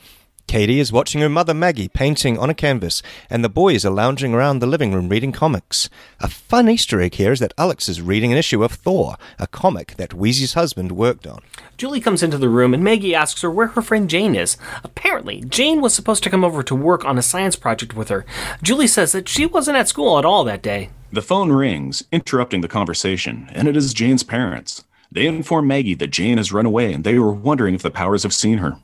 Katie 0.51 0.81
is 0.81 0.91
watching 0.91 1.21
her 1.21 1.29
mother 1.29 1.53
Maggie 1.53 1.87
painting 1.87 2.37
on 2.37 2.49
a 2.49 2.53
canvas, 2.53 3.01
and 3.29 3.41
the 3.41 3.47
boys 3.47 3.85
are 3.85 3.89
lounging 3.89 4.33
around 4.33 4.59
the 4.59 4.67
living 4.67 4.91
room 4.91 5.07
reading 5.07 5.31
comics. 5.31 5.89
A 6.19 6.27
fun 6.27 6.67
Easter 6.67 6.99
egg 6.99 7.13
here 7.13 7.31
is 7.31 7.39
that 7.39 7.53
Alex 7.57 7.87
is 7.87 8.01
reading 8.01 8.33
an 8.33 8.37
issue 8.37 8.61
of 8.61 8.73
Thor, 8.73 9.15
a 9.39 9.47
comic 9.47 9.95
that 9.95 10.09
Weezie's 10.09 10.53
husband 10.53 10.91
worked 10.91 11.25
on. 11.25 11.39
Julie 11.77 12.01
comes 12.01 12.21
into 12.21 12.37
the 12.37 12.49
room 12.49 12.73
and 12.73 12.83
Maggie 12.83 13.15
asks 13.15 13.43
her 13.43 13.49
where 13.49 13.67
her 13.67 13.81
friend 13.81 14.09
Jane 14.09 14.35
is. 14.35 14.57
Apparently, 14.83 15.39
Jane 15.47 15.79
was 15.79 15.93
supposed 15.93 16.21
to 16.23 16.29
come 16.29 16.43
over 16.43 16.63
to 16.63 16.75
work 16.75 17.05
on 17.05 17.17
a 17.17 17.21
science 17.21 17.55
project 17.55 17.95
with 17.95 18.09
her. 18.09 18.25
Julie 18.61 18.87
says 18.87 19.13
that 19.13 19.29
she 19.29 19.45
wasn't 19.45 19.77
at 19.77 19.87
school 19.87 20.19
at 20.19 20.25
all 20.25 20.43
that 20.43 20.61
day. 20.61 20.89
The 21.13 21.21
phone 21.21 21.53
rings, 21.53 22.03
interrupting 22.11 22.59
the 22.59 22.67
conversation, 22.67 23.49
and 23.53 23.69
it 23.69 23.77
is 23.77 23.93
Jane's 23.93 24.23
parents. 24.23 24.83
They 25.09 25.27
inform 25.27 25.67
Maggie 25.67 25.95
that 25.95 26.11
Jane 26.11 26.35
has 26.35 26.51
run 26.51 26.65
away 26.65 26.91
and 26.91 27.05
they 27.05 27.17
were 27.17 27.31
wondering 27.31 27.73
if 27.73 27.83
the 27.83 27.89
powers 27.89 28.23
have 28.23 28.33
seen 28.33 28.57
her. 28.57 28.75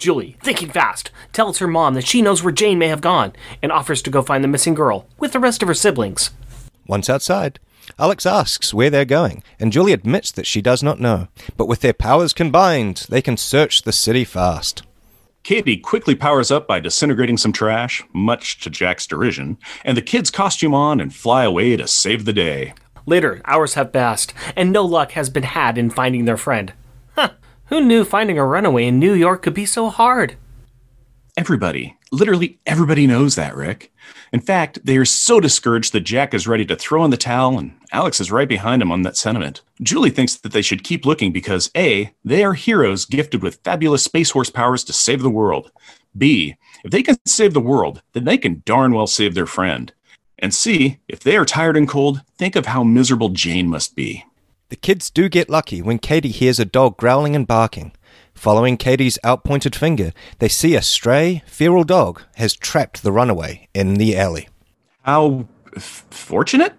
Julie, 0.00 0.36
thinking 0.42 0.70
fast, 0.70 1.10
tells 1.32 1.58
her 1.58 1.68
mom 1.68 1.94
that 1.94 2.06
she 2.06 2.22
knows 2.22 2.42
where 2.42 2.52
Jane 2.52 2.78
may 2.78 2.88
have 2.88 3.02
gone 3.02 3.34
and 3.62 3.70
offers 3.70 4.00
to 4.02 4.10
go 4.10 4.22
find 4.22 4.42
the 4.42 4.48
missing 4.48 4.74
girl 4.74 5.06
with 5.18 5.32
the 5.32 5.38
rest 5.38 5.62
of 5.62 5.68
her 5.68 5.74
siblings. 5.74 6.30
Once 6.86 7.10
outside, 7.10 7.60
Alex 7.98 8.24
asks 8.24 8.72
where 8.72 8.88
they're 8.88 9.04
going, 9.04 9.42
and 9.60 9.72
Julie 9.72 9.92
admits 9.92 10.32
that 10.32 10.46
she 10.46 10.62
does 10.62 10.82
not 10.82 11.00
know. 11.00 11.28
But 11.56 11.68
with 11.68 11.80
their 11.80 11.92
powers 11.92 12.32
combined, 12.32 13.06
they 13.10 13.20
can 13.20 13.36
search 13.36 13.82
the 13.82 13.92
city 13.92 14.24
fast. 14.24 14.82
Katie 15.42 15.76
quickly 15.76 16.14
powers 16.14 16.50
up 16.50 16.66
by 16.66 16.80
disintegrating 16.80 17.36
some 17.36 17.52
trash, 17.52 18.02
much 18.12 18.60
to 18.60 18.70
Jack's 18.70 19.06
derision, 19.06 19.58
and 19.84 19.96
the 19.96 20.02
kids 20.02 20.30
costume 20.30 20.74
on 20.74 21.00
and 21.00 21.14
fly 21.14 21.44
away 21.44 21.76
to 21.76 21.86
save 21.86 22.24
the 22.24 22.32
day. 22.32 22.72
Later, 23.06 23.42
hours 23.44 23.74
have 23.74 23.92
passed, 23.92 24.32
and 24.56 24.72
no 24.72 24.84
luck 24.84 25.12
has 25.12 25.28
been 25.30 25.42
had 25.42 25.76
in 25.76 25.90
finding 25.90 26.24
their 26.24 26.36
friend. 26.36 26.72
Who 27.70 27.80
knew 27.80 28.04
finding 28.04 28.36
a 28.36 28.44
runaway 28.44 28.86
in 28.86 28.98
New 28.98 29.12
York 29.12 29.42
could 29.42 29.54
be 29.54 29.64
so 29.64 29.90
hard? 29.90 30.34
Everybody, 31.36 31.96
literally 32.10 32.58
everybody 32.66 33.06
knows 33.06 33.36
that, 33.36 33.54
Rick. 33.54 33.92
In 34.32 34.40
fact, 34.40 34.80
they 34.82 34.96
are 34.96 35.04
so 35.04 35.38
discouraged 35.38 35.92
that 35.92 36.00
Jack 36.00 36.34
is 36.34 36.48
ready 36.48 36.66
to 36.66 36.74
throw 36.74 37.04
in 37.04 37.12
the 37.12 37.16
towel, 37.16 37.56
and 37.60 37.78
Alex 37.92 38.18
is 38.18 38.32
right 38.32 38.48
behind 38.48 38.82
him 38.82 38.90
on 38.90 39.02
that 39.02 39.16
sentiment. 39.16 39.62
Julie 39.80 40.10
thinks 40.10 40.34
that 40.34 40.50
they 40.50 40.62
should 40.62 40.82
keep 40.82 41.06
looking 41.06 41.30
because 41.30 41.70
A, 41.76 42.12
they 42.24 42.42
are 42.42 42.54
heroes 42.54 43.04
gifted 43.04 43.40
with 43.40 43.60
fabulous 43.62 44.02
space 44.02 44.30
horse 44.30 44.50
powers 44.50 44.82
to 44.82 44.92
save 44.92 45.22
the 45.22 45.30
world. 45.30 45.70
B, 46.18 46.56
if 46.82 46.90
they 46.90 47.04
can 47.04 47.18
save 47.24 47.54
the 47.54 47.60
world, 47.60 48.02
then 48.14 48.24
they 48.24 48.36
can 48.36 48.64
darn 48.66 48.94
well 48.94 49.06
save 49.06 49.36
their 49.36 49.46
friend. 49.46 49.92
And 50.40 50.52
C, 50.52 50.98
if 51.06 51.20
they 51.20 51.36
are 51.36 51.44
tired 51.44 51.76
and 51.76 51.88
cold, 51.88 52.22
think 52.36 52.56
of 52.56 52.66
how 52.66 52.82
miserable 52.82 53.28
Jane 53.28 53.68
must 53.68 53.94
be. 53.94 54.24
The 54.70 54.76
kids 54.76 55.10
do 55.10 55.28
get 55.28 55.50
lucky 55.50 55.82
when 55.82 55.98
Katie 55.98 56.28
hears 56.28 56.60
a 56.60 56.64
dog 56.64 56.96
growling 56.96 57.34
and 57.34 57.44
barking. 57.44 57.90
Following 58.34 58.76
Katie's 58.76 59.18
outpointed 59.24 59.74
finger, 59.74 60.12
they 60.38 60.48
see 60.48 60.76
a 60.76 60.80
stray, 60.80 61.42
feral 61.44 61.82
dog 61.82 62.22
has 62.36 62.54
trapped 62.54 63.02
the 63.02 63.10
runaway 63.10 63.68
in 63.74 63.94
the 63.94 64.16
alley. 64.16 64.48
How 65.02 65.48
f- 65.74 66.06
fortunate? 66.10 66.74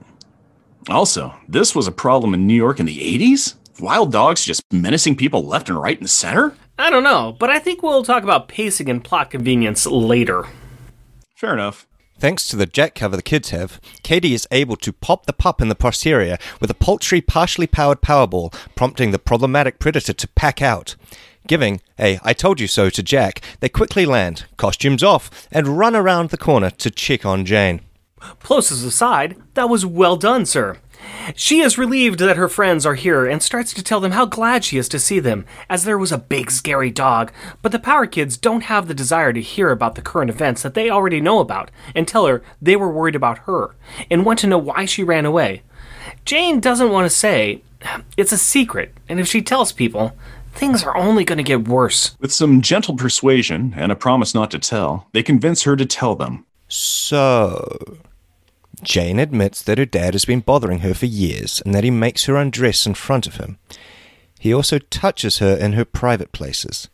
Also, 0.89 1.35
this 1.49 1.75
was 1.75 1.85
a 1.85 1.91
problem 1.91 2.33
in 2.33 2.47
New 2.47 2.55
York 2.55 2.79
in 2.79 2.85
the 2.85 2.97
80s? 2.97 3.55
Wild 3.81 4.13
dogs 4.13 4.45
just 4.45 4.63
menacing 4.71 5.17
people 5.17 5.45
left 5.45 5.67
and 5.67 5.77
right 5.77 5.99
and 5.99 6.09
center? 6.09 6.55
I 6.79 6.89
don't 6.89 7.03
know, 7.03 7.35
but 7.37 7.49
I 7.49 7.59
think 7.59 7.83
we'll 7.83 8.05
talk 8.05 8.23
about 8.23 8.47
pacing 8.47 8.89
and 8.89 9.03
plot 9.03 9.31
convenience 9.31 9.85
later. 9.85 10.45
Fair 11.35 11.53
enough. 11.53 11.85
Thanks 12.21 12.47
to 12.49 12.55
the 12.55 12.67
jack 12.67 12.93
cover 12.93 13.15
the 13.15 13.23
kids 13.23 13.49
have, 13.49 13.81
Katie 14.03 14.35
is 14.35 14.47
able 14.51 14.75
to 14.75 14.93
pop 14.93 15.25
the 15.25 15.33
pup 15.33 15.59
in 15.59 15.69
the 15.69 15.75
posterior 15.75 16.37
with 16.59 16.69
a 16.69 16.75
paltry, 16.75 17.19
partially 17.19 17.65
powered 17.65 18.01
Powerball, 18.01 18.53
prompting 18.75 19.09
the 19.09 19.17
problematic 19.17 19.79
predator 19.79 20.13
to 20.13 20.27
pack 20.27 20.61
out. 20.61 20.95
Giving 21.47 21.81
a 21.97 22.19
I 22.23 22.33
told 22.33 22.59
you 22.59 22.67
so 22.67 22.91
to 22.91 23.01
Jack, 23.01 23.41
they 23.59 23.69
quickly 23.69 24.05
land, 24.05 24.45
costumes 24.55 25.01
off, 25.01 25.47
and 25.51 25.79
run 25.79 25.95
around 25.95 26.29
the 26.29 26.37
corner 26.37 26.69
to 26.69 26.91
check 26.91 27.25
on 27.25 27.43
Jane. 27.43 27.81
Plosives 28.39 28.85
aside, 28.85 29.35
that 29.55 29.67
was 29.67 29.83
well 29.83 30.15
done, 30.15 30.45
sir. 30.45 30.77
She 31.35 31.61
is 31.61 31.77
relieved 31.77 32.19
that 32.19 32.37
her 32.37 32.49
friends 32.49 32.85
are 32.85 32.95
here 32.95 33.25
and 33.25 33.41
starts 33.41 33.73
to 33.73 33.83
tell 33.83 33.99
them 33.99 34.11
how 34.11 34.25
glad 34.25 34.63
she 34.63 34.77
is 34.77 34.89
to 34.89 34.99
see 34.99 35.19
them, 35.19 35.45
as 35.69 35.83
there 35.83 35.97
was 35.97 36.11
a 36.11 36.17
big 36.17 36.51
scary 36.51 36.89
dog. 36.89 37.31
But 37.61 37.71
the 37.71 37.79
Power 37.79 38.07
Kids 38.07 38.37
don't 38.37 38.63
have 38.63 38.87
the 38.87 38.93
desire 38.93 39.33
to 39.33 39.41
hear 39.41 39.71
about 39.71 39.95
the 39.95 40.01
current 40.01 40.29
events 40.29 40.61
that 40.63 40.73
they 40.73 40.89
already 40.89 41.21
know 41.21 41.39
about 41.39 41.71
and 41.95 42.07
tell 42.07 42.27
her 42.27 42.43
they 42.61 42.75
were 42.75 42.91
worried 42.91 43.15
about 43.15 43.39
her 43.39 43.75
and 44.09 44.25
want 44.25 44.39
to 44.39 44.47
know 44.47 44.57
why 44.57 44.85
she 44.85 45.03
ran 45.03 45.25
away. 45.25 45.63
Jane 46.25 46.59
doesn't 46.59 46.91
want 46.91 47.05
to 47.05 47.15
say. 47.15 47.61
It's 48.15 48.31
a 48.31 48.37
secret, 48.37 48.93
and 49.09 49.19
if 49.19 49.27
she 49.27 49.41
tells 49.41 49.71
people, 49.71 50.15
things 50.53 50.83
are 50.83 50.95
only 50.95 51.23
going 51.23 51.37
to 51.37 51.43
get 51.43 51.67
worse. 51.67 52.15
With 52.19 52.31
some 52.31 52.61
gentle 52.61 52.95
persuasion 52.95 53.73
and 53.75 53.91
a 53.91 53.95
promise 53.95 54.35
not 54.35 54.51
to 54.51 54.59
tell, 54.59 55.07
they 55.13 55.23
convince 55.23 55.63
her 55.63 55.75
to 55.75 55.85
tell 55.85 56.15
them. 56.15 56.45
So. 56.67 57.97
Jane 58.83 59.19
admits 59.19 59.61
that 59.63 59.77
her 59.77 59.85
dad 59.85 60.13
has 60.13 60.25
been 60.25 60.39
bothering 60.39 60.79
her 60.79 60.93
for 60.93 61.05
years 61.05 61.61
and 61.65 61.73
that 61.73 61.83
he 61.83 61.91
makes 61.91 62.25
her 62.25 62.35
undress 62.35 62.85
in 62.85 62.93
front 62.93 63.27
of 63.27 63.35
him. 63.35 63.57
He 64.39 64.53
also 64.53 64.79
touches 64.79 65.37
her 65.37 65.55
in 65.55 65.73
her 65.73 65.85
private 65.85 66.31
places. 66.31 66.89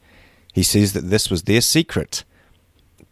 He 0.53 0.63
says 0.63 0.93
that 0.93 1.09
this 1.09 1.29
was 1.29 1.43
their 1.43 1.61
secret, 1.61 2.23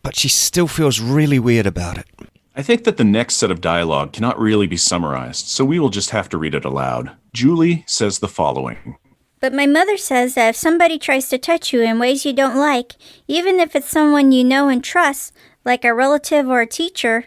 but 0.03 0.17
she 0.17 0.27
still 0.27 0.67
feels 0.67 0.99
really 0.99 1.39
weird 1.39 1.65
about 1.65 1.97
it. 1.97 2.07
I 2.55 2.61
think 2.61 2.85
that 2.85 2.97
the 2.97 3.03
next 3.03 3.35
set 3.35 3.51
of 3.51 3.59
dialogue 3.59 4.13
cannot 4.13 4.39
really 4.39 4.65
be 4.65 4.77
summarized, 4.77 5.47
so 5.47 5.65
we 5.65 5.77
will 5.77 5.89
just 5.89 6.11
have 6.11 6.29
to 6.29 6.37
read 6.37 6.55
it 6.55 6.63
aloud. 6.65 7.11
Julie 7.33 7.83
says 7.85 8.19
the 8.19 8.27
following 8.27 8.97
But 9.41 9.53
my 9.53 9.65
mother 9.65 9.97
says 9.97 10.35
that 10.35 10.49
if 10.49 10.55
somebody 10.55 10.97
tries 10.97 11.27
to 11.29 11.37
touch 11.37 11.73
you 11.73 11.81
in 11.81 11.99
ways 11.99 12.25
you 12.25 12.33
don't 12.33 12.57
like, 12.57 12.93
even 13.27 13.59
if 13.59 13.75
it's 13.75 13.89
someone 13.89 14.31
you 14.31 14.43
know 14.43 14.69
and 14.69 14.83
trust, 14.83 15.33
like 15.65 15.83
a 15.83 15.93
relative 15.93 16.47
or 16.47 16.61
a 16.61 16.67
teacher, 16.67 17.25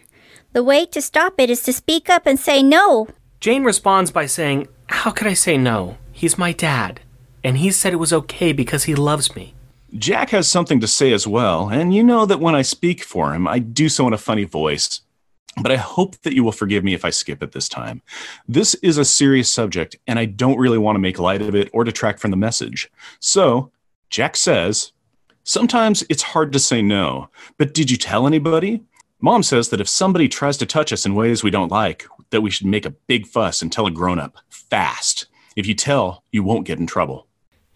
the 0.53 0.63
way 0.63 0.85
to 0.87 1.01
stop 1.01 1.35
it 1.37 1.49
is 1.49 1.61
to 1.63 1.73
speak 1.73 2.09
up 2.09 2.25
and 2.25 2.39
say 2.39 2.63
no. 2.63 3.07
Jane 3.39 3.63
responds 3.63 4.11
by 4.11 4.25
saying, 4.25 4.67
How 4.87 5.11
could 5.11 5.27
I 5.27 5.33
say 5.33 5.57
no? 5.57 5.97
He's 6.11 6.37
my 6.37 6.51
dad. 6.51 7.01
And 7.43 7.57
he 7.57 7.71
said 7.71 7.93
it 7.93 7.97
was 7.97 8.11
okay 8.11 8.51
because 8.51 8.83
he 8.83 8.95
loves 8.95 9.35
me. 9.35 9.53
Jack 9.97 10.29
has 10.31 10.49
something 10.49 10.79
to 10.81 10.87
say 10.87 11.13
as 11.13 11.25
well, 11.25 11.69
and 11.69 11.95
you 11.95 12.03
know 12.03 12.25
that 12.25 12.39
when 12.39 12.53
I 12.53 12.61
speak 12.61 13.03
for 13.03 13.33
him, 13.33 13.47
I 13.47 13.59
do 13.59 13.89
so 13.89 14.05
in 14.07 14.13
a 14.13 14.17
funny 14.17 14.43
voice. 14.43 15.01
But 15.61 15.71
I 15.71 15.77
hope 15.77 16.17
that 16.21 16.33
you 16.33 16.43
will 16.43 16.51
forgive 16.51 16.83
me 16.83 16.93
if 16.93 17.03
I 17.03 17.09
skip 17.09 17.41
it 17.41 17.53
this 17.53 17.67
time. 17.67 18.01
This 18.47 18.75
is 18.75 18.97
a 18.97 19.05
serious 19.05 19.51
subject, 19.51 19.95
and 20.05 20.19
I 20.19 20.25
don't 20.25 20.59
really 20.59 20.77
want 20.77 20.95
to 20.95 20.99
make 20.99 21.17
light 21.17 21.41
of 21.41 21.55
it 21.55 21.69
or 21.73 21.83
detract 21.83 22.19
from 22.19 22.31
the 22.31 22.37
message. 22.37 22.91
So, 23.19 23.71
Jack 24.09 24.35
says, 24.35 24.91
Sometimes 25.43 26.03
it's 26.09 26.21
hard 26.21 26.53
to 26.53 26.59
say 26.59 26.81
no, 26.81 27.29
but 27.57 27.73
did 27.73 27.89
you 27.89 27.97
tell 27.97 28.27
anybody? 28.27 28.83
Mom 29.21 29.43
says 29.43 29.67
that 29.69 29.81
if 29.81 29.89
somebody 29.89 30.29
tries 30.29 30.55
to 30.57 30.65
touch 30.65 30.93
us 30.93 31.05
in 31.05 31.13
ways 31.13 31.43
we 31.43 31.51
don't 31.51 31.71
like, 31.71 32.07
that 32.29 32.39
we 32.39 32.49
should 32.49 32.67
make 32.67 32.85
a 32.85 32.91
big 32.91 33.27
fuss 33.27 33.61
and 33.61 33.69
tell 33.69 33.85
a 33.85 33.91
grown 33.91 34.17
up 34.17 34.37
fast. 34.49 35.25
If 35.57 35.67
you 35.67 35.75
tell, 35.75 36.23
you 36.31 36.41
won't 36.41 36.65
get 36.65 36.79
in 36.79 36.87
trouble. 36.87 37.27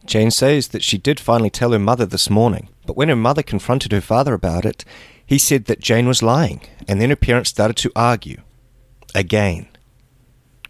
Jane 0.05 0.31
says 0.31 0.69
that 0.69 0.83
she 0.83 0.97
did 0.97 1.19
finally 1.19 1.49
tell 1.49 1.73
her 1.73 1.79
mother 1.79 2.05
this 2.05 2.29
morning, 2.29 2.69
but 2.85 2.95
when 2.95 3.09
her 3.09 3.15
mother 3.15 3.43
confronted 3.43 3.91
her 3.91 3.99
father 3.99 4.33
about 4.33 4.63
it, 4.63 4.85
he 5.25 5.37
said 5.37 5.65
that 5.65 5.81
Jane 5.81 6.07
was 6.07 6.23
lying, 6.23 6.61
and 6.87 7.01
then 7.01 7.09
her 7.09 7.15
parents 7.17 7.49
started 7.49 7.75
to 7.77 7.91
argue. 7.93 8.41
Again. 9.13 9.67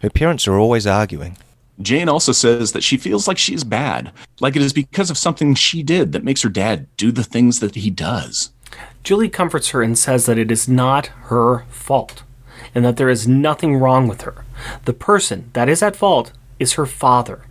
Her 0.02 0.10
parents 0.10 0.48
are 0.48 0.58
always 0.58 0.88
arguing. 0.88 1.38
Jane 1.80 2.08
also 2.08 2.32
says 2.32 2.72
that 2.72 2.84
she 2.84 2.96
feels 2.96 3.28
like 3.28 3.38
she 3.38 3.54
is 3.54 3.64
bad, 3.64 4.12
like 4.40 4.56
it 4.56 4.62
is 4.62 4.72
because 4.72 5.10
of 5.10 5.18
something 5.18 5.54
she 5.54 5.84
did 5.84 6.12
that 6.12 6.24
makes 6.24 6.42
her 6.42 6.48
dad 6.48 6.88
do 6.96 7.12
the 7.12 7.24
things 7.24 7.60
that 7.60 7.76
he 7.76 7.90
does. 7.90 8.50
Julie 9.04 9.28
comforts 9.28 9.68
her 9.68 9.82
and 9.82 9.98
says 9.98 10.26
that 10.26 10.38
it 10.38 10.50
is 10.50 10.66
not 10.66 11.06
her 11.28 11.64
fault 11.68 12.22
and 12.74 12.84
that 12.84 12.96
there 12.96 13.10
is 13.10 13.28
nothing 13.28 13.76
wrong 13.76 14.08
with 14.08 14.22
her. 14.22 14.44
The 14.86 14.94
person 14.94 15.50
that 15.52 15.68
is 15.68 15.82
at 15.82 15.94
fault 15.94 16.32
is 16.58 16.72
her 16.72 16.86
father. 16.86 17.42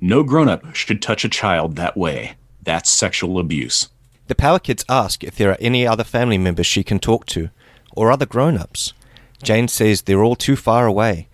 No 0.00 0.22
grown 0.22 0.48
up 0.48 0.74
should 0.74 1.02
touch 1.02 1.24
a 1.24 1.28
child 1.28 1.76
that 1.76 1.96
way. 1.96 2.36
That's 2.62 2.88
sexual 2.88 3.38
abuse. 3.38 3.88
The 4.28 4.34
Power 4.34 4.58
Kids 4.58 4.84
ask 4.88 5.24
if 5.24 5.34
there 5.34 5.50
are 5.50 5.58
any 5.60 5.86
other 5.86 6.04
family 6.04 6.38
members 6.38 6.66
she 6.66 6.84
can 6.84 7.00
talk 7.00 7.26
to, 7.26 7.50
or 7.96 8.12
other 8.12 8.26
grown 8.26 8.56
ups. 8.56 8.92
Jane 9.42 9.66
says 9.66 10.02
they're 10.02 10.22
all 10.22 10.36
too 10.36 10.56
far 10.56 10.86
away, 10.86 11.28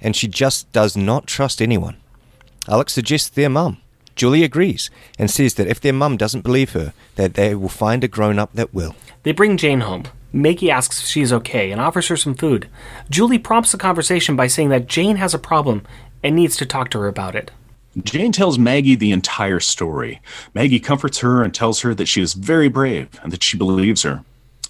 and 0.00 0.16
she 0.16 0.26
just 0.26 0.72
does 0.72 0.96
not 0.96 1.26
trust 1.26 1.60
anyone. 1.60 1.96
Alex 2.66 2.94
suggests 2.94 3.28
their 3.28 3.50
mum. 3.50 3.78
Julie 4.16 4.44
agrees 4.44 4.90
and 5.18 5.30
says 5.30 5.54
that 5.54 5.66
if 5.66 5.80
their 5.80 5.92
mum 5.92 6.16
doesn't 6.16 6.42
believe 6.42 6.72
her, 6.72 6.92
that 7.16 7.34
they 7.34 7.54
will 7.54 7.68
find 7.68 8.04
a 8.04 8.08
grown 8.08 8.38
up 8.38 8.52
that 8.54 8.74
will. 8.74 8.94
They 9.22 9.32
bring 9.32 9.56
Jane 9.56 9.80
home. 9.80 10.04
Maggie 10.32 10.70
asks 10.70 11.00
if 11.00 11.06
she's 11.06 11.32
okay 11.32 11.70
and 11.70 11.80
offers 11.80 12.08
her 12.08 12.16
some 12.16 12.34
food. 12.34 12.68
Julie 13.10 13.38
prompts 13.38 13.72
the 13.72 13.78
conversation 13.78 14.34
by 14.34 14.46
saying 14.46 14.70
that 14.70 14.86
Jane 14.86 15.16
has 15.16 15.34
a 15.34 15.38
problem 15.38 15.82
and 16.22 16.34
needs 16.34 16.56
to 16.56 16.66
talk 16.66 16.90
to 16.90 16.98
her 17.00 17.08
about 17.08 17.34
it. 17.34 17.50
Jane 18.02 18.32
tells 18.32 18.58
Maggie 18.58 18.94
the 18.94 19.12
entire 19.12 19.60
story. 19.60 20.22
Maggie 20.54 20.80
comforts 20.80 21.18
her 21.18 21.42
and 21.42 21.54
tells 21.54 21.80
her 21.80 21.94
that 21.94 22.08
she 22.08 22.22
is 22.22 22.32
very 22.32 22.68
brave 22.68 23.08
and 23.22 23.30
that 23.32 23.42
she 23.42 23.58
believes 23.58 24.02
her. 24.02 24.24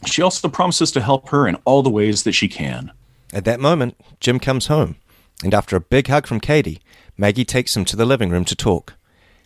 She 0.06 0.22
also 0.22 0.48
promises 0.48 0.90
to 0.92 1.00
help 1.00 1.28
her 1.28 1.46
in 1.46 1.56
all 1.64 1.82
the 1.82 1.90
ways 1.90 2.24
that 2.24 2.32
she 2.32 2.48
can. 2.48 2.90
At 3.32 3.44
that 3.44 3.60
moment, 3.60 3.96
Jim 4.18 4.40
comes 4.40 4.66
home, 4.66 4.96
and 5.44 5.54
after 5.54 5.76
a 5.76 5.80
big 5.80 6.08
hug 6.08 6.26
from 6.26 6.40
Katie, 6.40 6.80
Maggie 7.16 7.44
takes 7.44 7.76
him 7.76 7.84
to 7.84 7.96
the 7.96 8.04
living 8.04 8.30
room 8.30 8.44
to 8.46 8.56
talk. 8.56 8.94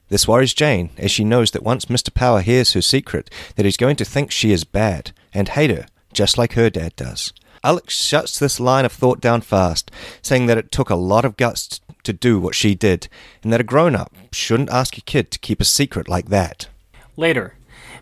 This 0.09 0.29
worries 0.29 0.55
Jane, 0.55 0.91
as 0.97 1.11
she 1.11 1.25
knows 1.25 1.51
that 1.51 1.63
once 1.63 1.87
Mr. 1.87 2.15
Power 2.15 2.41
hears 2.41 2.73
her 2.75 2.83
secret, 2.83 3.29
that 3.57 3.65
he's 3.65 3.77
going 3.77 3.97
to 3.97 4.05
think 4.05 4.31
she 4.31 4.53
is 4.53 4.65
bad 4.65 5.13
and 5.35 5.49
hate 5.49 5.71
her, 5.71 5.87
just 6.13 6.39
like 6.39 6.53
her 6.53 6.71
dad 6.71 6.95
does. 6.97 7.33
Alex 7.65 7.95
shuts 7.95 8.39
this 8.39 8.61
line 8.61 8.85
of 8.85 8.93
thought 8.93 9.21
down 9.21 9.41
fast, 9.41 9.91
saying 10.23 10.47
that 10.47 10.59
it 10.59 10.71
took 10.71 10.91
a 10.91 10.95
lot 10.95 11.25
of 11.25 11.37
guts 11.37 11.81
to 12.05 12.13
do 12.13 12.39
what 12.39 12.55
she 12.55 12.77
did, 12.77 13.09
and 13.43 13.53
that 13.53 13.61
a 13.61 13.65
grown 13.65 13.97
up 13.97 14.15
shouldn't 14.33 14.71
ask 14.71 14.97
a 14.97 15.01
kid 15.01 15.33
to 15.33 15.41
keep 15.41 15.61
a 15.61 15.65
secret 15.65 16.09
like 16.09 16.29
that. 16.29 16.69
Later, 17.17 17.57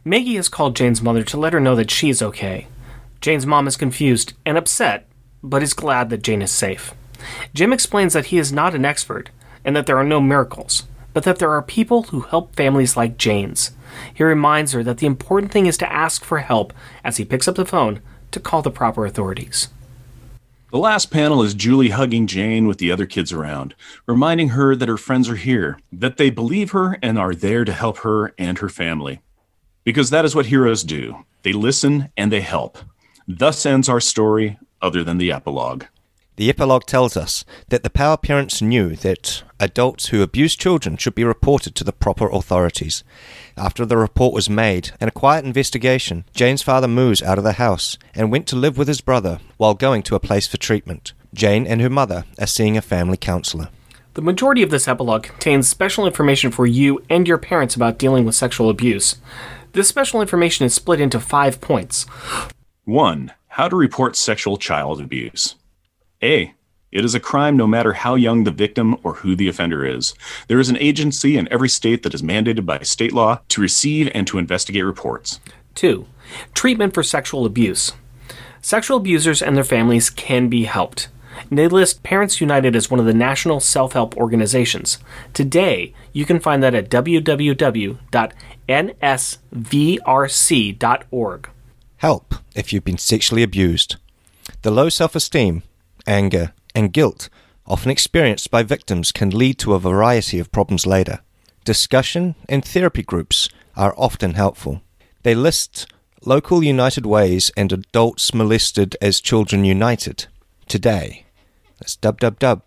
Maggie 0.05 0.37
has 0.37 0.51
called 0.51 0.77
Jane's 0.77 1.01
mother 1.01 1.23
to 1.23 1.39
let 1.39 1.55
her 1.55 1.61
know 1.61 1.75
that 1.75 1.91
she's 1.91 2.21
okay. 2.21 2.67
Jane's 3.23 3.47
mom 3.47 3.67
is 3.67 3.79
confused 3.79 4.35
and 4.45 4.59
upset, 4.59 5.09
but 5.43 5.63
is 5.63 5.73
glad 5.73 6.11
that 6.11 6.23
Jane 6.23 6.43
is 6.43 6.51
safe. 6.51 6.93
Jim 7.55 7.73
explains 7.73 8.13
that 8.13 8.27
he 8.27 8.37
is 8.37 8.53
not 8.53 8.75
an 8.75 8.85
expert 8.85 9.31
and 9.65 9.75
that 9.75 9.87
there 9.87 9.97
are 9.97 10.05
no 10.05 10.21
miracles, 10.21 10.83
but 11.15 11.23
that 11.23 11.39
there 11.39 11.51
are 11.51 11.63
people 11.63 12.03
who 12.05 12.21
help 12.21 12.55
families 12.55 12.97
like 12.97 13.17
Jane's. 13.17 13.71
He 14.13 14.23
reminds 14.23 14.73
her 14.73 14.83
that 14.83 14.99
the 14.99 15.07
important 15.07 15.51
thing 15.53 15.65
is 15.65 15.79
to 15.79 15.91
ask 15.91 16.23
for 16.23 16.41
help 16.41 16.75
as 17.03 17.17
he 17.17 17.25
picks 17.25 17.49
up 17.49 17.55
the 17.55 17.65
phone 17.65 18.03
to 18.33 18.41
call 18.41 18.61
the 18.61 18.71
proper 18.71 19.07
authorities. 19.07 19.69
The 20.73 20.79
last 20.79 21.13
panel 21.13 21.41
is 21.41 21.55
Julie 21.55 21.91
hugging 21.91 22.27
Jane 22.27 22.67
with 22.67 22.79
the 22.79 22.91
other 22.91 23.07
kids 23.07 23.33
around, 23.33 23.77
reminding 24.07 24.51
her 24.51 24.75
that 24.75 24.89
her 24.89 24.97
friends 24.97 25.29
are 25.29 25.37
here, 25.37 25.79
that 25.93 26.17
they 26.17 26.31
believe 26.31 26.73
her 26.73 26.99
and 27.01 27.17
are 27.17 27.33
there 27.33 27.65
to 27.65 27.73
help 27.73 27.99
her 27.99 28.35
and 28.37 28.59
her 28.59 28.69
family. 28.69 29.21
Because 29.85 30.11
that 30.11 30.25
is 30.25 30.35
what 30.35 30.47
heroes 30.47 30.83
do 30.83 31.25
they 31.45 31.53
listen 31.53 32.11
and 32.17 32.33
they 32.33 32.41
help. 32.41 32.79
Thus 33.29 33.65
ends 33.65 33.89
our 33.89 34.01
story, 34.01 34.59
other 34.83 35.05
than 35.05 35.19
the 35.19 35.31
epilogue. 35.31 35.85
The 36.37 36.51
epilogue 36.51 36.85
tells 36.85 37.17
us 37.17 37.45
that 37.69 37.85
the 37.85 37.91
Power 37.91 38.17
parents 38.17 38.61
knew 38.61 38.97
that 38.97 39.45
adults 39.61 40.07
who 40.07 40.21
abuse 40.21 40.57
children 40.57 40.97
should 40.97 41.15
be 41.15 41.23
reported 41.23 41.77
to 41.77 41.85
the 41.85 41.93
proper 41.93 42.29
authorities. 42.29 43.05
After 43.57 43.87
the 43.87 43.97
report 43.97 44.35
was 44.35 44.51
made 44.51 44.91
and 44.99 45.07
a 45.07 45.13
quiet 45.13 45.45
investigation, 45.45 46.25
Jane's 46.35 46.61
father 46.61 46.89
moves 46.89 47.23
out 47.23 47.39
of 47.39 47.45
the 47.45 47.53
house 47.53 47.99
and 48.17 48.33
went 48.33 48.49
to 48.49 48.57
live 48.57 48.77
with 48.77 48.89
his 48.89 49.01
brother 49.01 49.39
while 49.59 49.75
going 49.75 50.03
to 50.03 50.17
a 50.17 50.21
place 50.21 50.49
for 50.49 50.57
treatment. 50.57 51.13
Jane 51.33 51.69
and 51.69 51.81
her 51.81 51.91
mother 51.91 52.25
are 52.41 52.49
seeing 52.49 52.77
a 52.77 52.83
family 52.83 53.17
counselor. 53.17 53.69
The 54.15 54.23
majority 54.23 54.65
of 54.65 54.71
this 54.71 54.89
epilogue 54.89 55.25
contains 55.25 55.69
special 55.69 56.05
information 56.05 56.51
for 56.51 56.67
you 56.67 57.01
and 57.09 57.29
your 57.29 57.39
parents 57.39 57.77
about 57.77 57.99
dealing 57.99 58.25
with 58.25 58.35
sexual 58.35 58.71
abuse. 58.71 59.17
This 59.73 59.87
special 59.87 60.21
information 60.21 60.67
is 60.67 60.75
split 60.75 61.01
into 61.01 61.21
five 61.21 61.61
points. 61.61 62.07
1. 62.85 63.33
How 63.49 63.69
to 63.69 63.77
report 63.77 64.17
sexual 64.17 64.57
child 64.57 65.01
abuse. 65.01 65.55
A. 66.25 66.55
It 66.91 67.05
is 67.05 67.15
a 67.15 67.21
crime 67.21 67.57
no 67.57 67.67
matter 67.67 67.93
how 67.93 68.15
young 68.15 68.45
the 68.45 68.51
victim 68.51 68.97
or 69.03 69.15
who 69.15 69.37
the 69.37 69.49
offender 69.49 69.85
is. 69.85 70.15
There 70.49 70.61
is 70.61 70.71
an 70.71 70.79
agency 70.79 71.37
in 71.37 71.53
every 71.53 71.69
state 71.69 72.03
that 72.03 72.15
is 72.15 72.23
mandated 72.23 72.65
by 72.65 72.79
state 72.79 73.13
law 73.13 73.41
to 73.49 73.61
receive 73.61 74.11
and 74.15 74.27
to 74.29 74.39
investigate 74.39 74.85
reports. 74.85 75.41
2. 75.75 76.07
Treatment 76.55 76.95
for 76.95 77.03
sexual 77.03 77.45
abuse. 77.45 77.93
Sexual 78.63 78.97
abusers 78.99 79.43
and 79.43 79.57
their 79.57 79.65
families 79.65 80.09
can 80.09 80.49
be 80.49 80.65
helped. 80.65 81.09
They 81.51 81.69
list 81.69 82.03
Parents 82.03 82.41
United 82.41 82.75
as 82.77 82.91
one 82.91 83.01
of 83.01 83.07
the 83.07 83.13
national 83.13 83.61
self 83.61 83.93
help 83.93 84.17
organizations. 84.17 84.99
Today, 85.35 85.93
you 86.13 86.25
can 86.25 86.41
find 86.41 86.63
that 86.63 86.75
at 86.75 86.89
www.nsvrc.org. 86.89 87.99
Help 91.97 92.35
if 92.55 92.73
you've 92.73 92.85
been 92.85 92.99
sexually 92.99 93.43
abused. 93.43 93.97
The 94.63 94.71
low 94.71 94.89
self 94.89 95.17
esteem, 95.17 95.63
anger, 96.07 96.53
and 96.75 96.93
guilt 96.93 97.29
often 97.67 97.91
experienced 97.91 98.51
by 98.51 98.63
victims 98.63 99.11
can 99.13 99.31
lead 99.31 99.59
to 99.59 99.75
a 99.75 99.79
variety 99.79 100.39
of 100.39 100.53
problems 100.53 100.87
later. 100.87 101.21
Discussion 101.65 102.35
and 102.49 102.65
therapy 102.65 103.03
groups 103.03 103.49
are 103.77 103.95
often 103.97 104.35
helpful. 104.35 104.83
They 105.23 105.35
list 105.35 105.87
local 106.25 106.63
United 106.63 107.07
Ways 107.07 107.51
and 107.57 107.73
Adults 107.73 108.35
Molested 108.35 108.97
as 109.01 109.21
Children 109.21 109.65
United 109.65 110.27
today. 110.69 111.25
That's 111.79 111.97
www.rainn.org. 111.97 112.63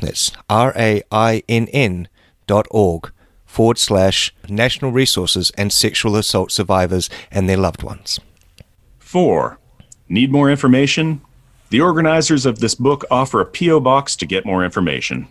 That's 0.00 0.32
R 0.48 0.72
A 0.76 1.02
I 1.12 1.42
N 1.48 1.68
N 1.68 2.08
dot 2.46 2.66
org 2.70 3.12
forward 3.44 3.78
slash 3.78 4.34
national 4.48 4.92
resources 4.92 5.50
and 5.56 5.72
sexual 5.72 6.16
assault 6.16 6.50
survivors 6.52 7.08
and 7.30 7.48
their 7.48 7.56
loved 7.56 7.82
ones. 7.82 8.20
4. 8.98 9.58
Need 10.08 10.32
more 10.32 10.50
information? 10.50 11.20
The 11.68 11.82
organizers 11.82 12.46
of 12.46 12.60
this 12.60 12.74
book 12.74 13.04
offer 13.10 13.42
a 13.42 13.44
P.O. 13.44 13.80
box 13.80 14.16
to 14.16 14.24
get 14.24 14.46
more 14.46 14.64
information. 14.64 15.28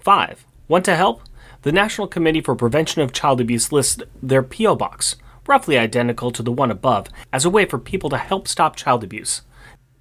5. 0.00 0.44
Want 0.66 0.84
to 0.86 0.96
help? 0.96 1.22
The 1.62 1.70
National 1.70 2.08
Committee 2.08 2.40
for 2.40 2.56
Prevention 2.56 3.02
of 3.02 3.12
Child 3.12 3.40
Abuse 3.40 3.70
lists 3.70 4.02
their 4.20 4.42
P.O. 4.42 4.74
box, 4.74 5.14
roughly 5.46 5.78
identical 5.78 6.32
to 6.32 6.42
the 6.42 6.50
one 6.50 6.72
above, 6.72 7.06
as 7.32 7.44
a 7.44 7.50
way 7.50 7.66
for 7.66 7.78
people 7.78 8.10
to 8.10 8.18
help 8.18 8.48
stop 8.48 8.74
child 8.74 9.04
abuse. 9.04 9.42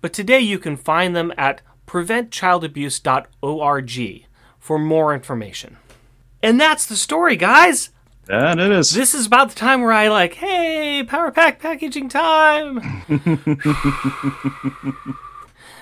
But 0.02 0.12
today 0.12 0.40
you 0.40 0.58
can 0.58 0.76
find 0.76 1.16
them 1.16 1.32
at 1.38 1.62
preventchildabuse.org 1.86 4.26
for 4.60 4.80
more 4.80 5.14
information. 5.14 5.78
And 6.42 6.60
that's 6.60 6.88
the 6.88 6.96
story, 6.96 7.36
guys! 7.36 7.92
That 8.28 8.60
it 8.60 8.72
is. 8.72 8.92
This 8.92 9.14
is 9.14 9.28
about 9.28 9.50
the 9.50 9.56
time 9.56 9.82
where 9.82 9.92
I 9.92 10.08
like, 10.08 10.36
hey, 10.36 11.04
Power 11.04 11.32
Pack 11.32 11.60
packaging 11.60 12.10
time. 12.10 13.04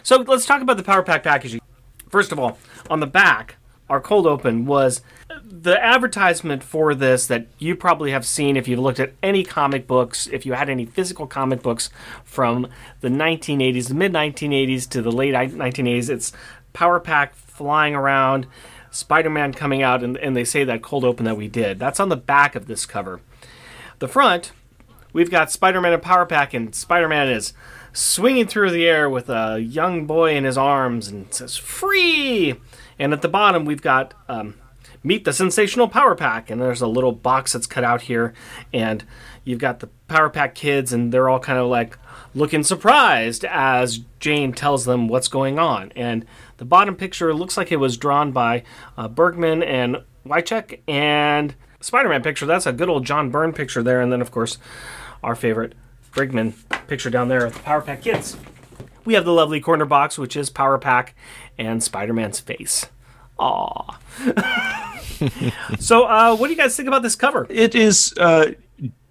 so 0.03 0.17
let's 0.17 0.45
talk 0.45 0.61
about 0.61 0.77
the 0.77 0.83
Power 0.83 1.03
Pack 1.03 1.23
packaging. 1.23 1.61
First 2.09 2.31
of 2.31 2.39
all, 2.39 2.57
on 2.89 2.99
the 2.99 3.07
back 3.07 3.57
our 3.89 4.01
cold 4.01 4.25
open 4.25 4.65
was 4.65 5.01
the 5.43 5.83
advertisement 5.83 6.63
for 6.63 6.95
this 6.95 7.27
that 7.27 7.47
you 7.59 7.75
probably 7.75 8.11
have 8.11 8.25
seen 8.25 8.57
if 8.57 8.67
you've 8.67 8.79
looked 8.79 8.99
at 8.99 9.13
any 9.21 9.43
comic 9.43 9.87
books, 9.87 10.27
if 10.27 10.45
you 10.45 10.53
had 10.53 10.69
any 10.69 10.85
physical 10.85 11.27
comic 11.27 11.61
books 11.61 11.89
from 12.23 12.67
the 13.01 13.09
1980s, 13.09 13.89
the 13.89 13.93
mid 13.93 14.13
1980s 14.13 14.89
to 14.89 15.01
the 15.01 15.11
late 15.11 15.33
1980s. 15.33 16.09
It's 16.09 16.31
Power 16.71 16.99
Pack 16.99 17.35
flying 17.35 17.93
around, 17.93 18.47
Spider 18.93 19.29
Man 19.29 19.53
coming 19.53 19.81
out, 19.81 20.03
and, 20.03 20.17
and 20.17 20.35
they 20.35 20.43
say 20.43 20.63
that 20.63 20.81
cold 20.81 21.03
open 21.03 21.25
that 21.25 21.37
we 21.37 21.47
did. 21.47 21.79
That's 21.79 21.99
on 21.99 22.09
the 22.09 22.15
back 22.15 22.55
of 22.55 22.67
this 22.67 22.85
cover. 22.85 23.21
The 23.99 24.07
front, 24.07 24.51
we've 25.11 25.31
got 25.31 25.51
Spider 25.51 25.81
Man 25.81 25.93
and 25.93 26.01
Power 26.01 26.25
Pack, 26.25 26.53
and 26.53 26.73
Spider 26.75 27.07
Man 27.07 27.27
is 27.27 27.53
swinging 27.91 28.47
through 28.47 28.71
the 28.71 28.87
air 28.87 29.09
with 29.09 29.29
a 29.29 29.59
young 29.59 30.05
boy 30.05 30.35
in 30.35 30.43
his 30.43 30.57
arms 30.57 31.07
and 31.07 31.33
says, 31.33 31.57
Free! 31.57 32.55
And 32.99 33.13
at 33.13 33.21
the 33.23 33.27
bottom, 33.27 33.65
we've 33.65 33.81
got 33.81 34.13
um, 34.29 34.55
Meet 35.05 35.25
the 35.25 35.33
Sensational 35.33 35.89
Power 35.89 36.15
Pack, 36.15 36.49
and 36.49 36.61
there's 36.61 36.81
a 36.81 36.87
little 36.87 37.11
box 37.11 37.51
that's 37.51 37.67
cut 37.67 37.83
out 37.83 38.03
here, 38.03 38.33
and 38.71 39.03
you've 39.43 39.59
got 39.59 39.81
the 39.81 39.89
Power 40.07 40.29
Pack 40.29 40.55
kids, 40.55 40.93
and 40.93 41.11
they're 41.11 41.27
all 41.27 41.39
kind 41.39 41.59
of 41.59 41.67
like 41.67 41.97
looking 42.33 42.63
surprised 42.63 43.43
as 43.43 43.99
Jane 44.21 44.53
tells 44.53 44.85
them 44.85 45.09
what's 45.09 45.27
going 45.27 45.59
on. 45.59 45.91
And 45.93 46.25
the 46.57 46.65
bottom 46.65 46.95
picture 46.95 47.33
looks 47.33 47.57
like 47.57 47.71
it 47.71 47.77
was 47.77 47.97
drawn 47.97 48.31
by 48.31 48.63
uh, 48.97 49.07
Brigman 49.07 49.65
and 49.65 50.03
Wiacek, 50.25 50.79
and 50.87 51.55
Spider-Man 51.81 52.23
picture. 52.23 52.45
That's 52.45 52.65
a 52.65 52.73
good 52.73 52.89
old 52.89 53.05
John 53.05 53.29
Byrne 53.29 53.53
picture 53.53 53.83
there, 53.83 54.01
and 54.01 54.11
then 54.11 54.21
of 54.21 54.31
course 54.31 54.57
our 55.23 55.35
favorite 55.35 55.73
Brigman 56.13 56.53
picture 56.87 57.09
down 57.09 57.27
there 57.27 57.49
the 57.49 57.59
Power 57.59 57.81
Pack 57.81 58.03
kids. 58.03 58.37
We 59.05 59.15
have 59.15 59.25
the 59.25 59.33
lovely 59.33 59.59
corner 59.59 59.85
box, 59.85 60.17
which 60.17 60.37
is 60.37 60.49
Power 60.49 60.77
Pack 60.77 61.13
and 61.57 61.83
Spider-Man's 61.83 62.39
face. 62.39 62.85
Aww. 63.37 63.95
so, 65.79 66.05
uh, 66.05 66.35
what 66.35 66.47
do 66.47 66.53
you 66.53 66.57
guys 66.57 66.77
think 66.77 66.87
about 66.87 67.01
this 67.01 67.15
cover? 67.15 67.45
It 67.49 67.75
is 67.75 68.13
uh, 68.17 68.51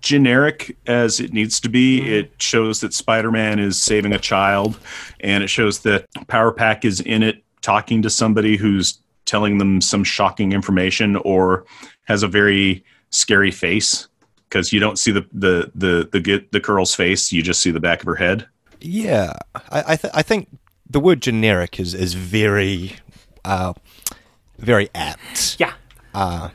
generic 0.03 0.77
as 0.87 1.21
it 1.21 1.33
needs 1.33 1.61
to 1.61 1.69
be. 1.69 2.01
Mm-hmm. 2.01 2.13
It 2.13 2.43
shows 2.43 2.81
that 2.81 2.93
Spider-Man 2.93 3.59
is 3.59 3.83
saving 3.83 4.13
a 4.13 4.19
child, 4.19 4.79
and 5.21 5.43
it 5.43 5.49
shows 5.49 5.81
that 5.81 6.07
Power 6.27 6.53
Pack 6.53 6.85
is 6.85 7.01
in 7.01 7.23
it 7.23 7.43
talking 7.63 8.03
to 8.03 8.11
somebody 8.11 8.57
who's 8.57 8.99
telling 9.25 9.59
them 9.59 9.81
some 9.81 10.05
shocking 10.05 10.53
information 10.53 11.17
or 11.17 11.65
has 12.05 12.23
a 12.23 12.29
very 12.29 12.85
scary 13.11 13.51
face 13.51 14.09
because 14.49 14.73
you 14.73 14.81
don't 14.81 14.99
see 14.99 15.11
the 15.11 15.25
the 15.33 15.71
the 15.75 16.09
the 16.13 16.47
the 16.51 16.61
girl's 16.61 16.95
face; 16.95 17.33
you 17.33 17.43
just 17.43 17.61
see 17.61 17.71
the 17.71 17.81
back 17.81 18.01
of 18.01 18.07
her 18.07 18.17
head. 18.17 18.47
Yeah, 18.81 19.33
I 19.71 19.93
I, 19.93 19.97
th- 19.97 20.13
I 20.15 20.23
think 20.23 20.49
the 20.91 21.01
word 21.01 21.23
generic 21.23 21.81
is 21.81 21.95
is 21.95 22.15
very 22.15 22.97
uh, 23.45 23.73
very 24.59 24.91
apt. 24.95 25.57
Yeah. 25.59 25.73
Uh, 26.15 26.51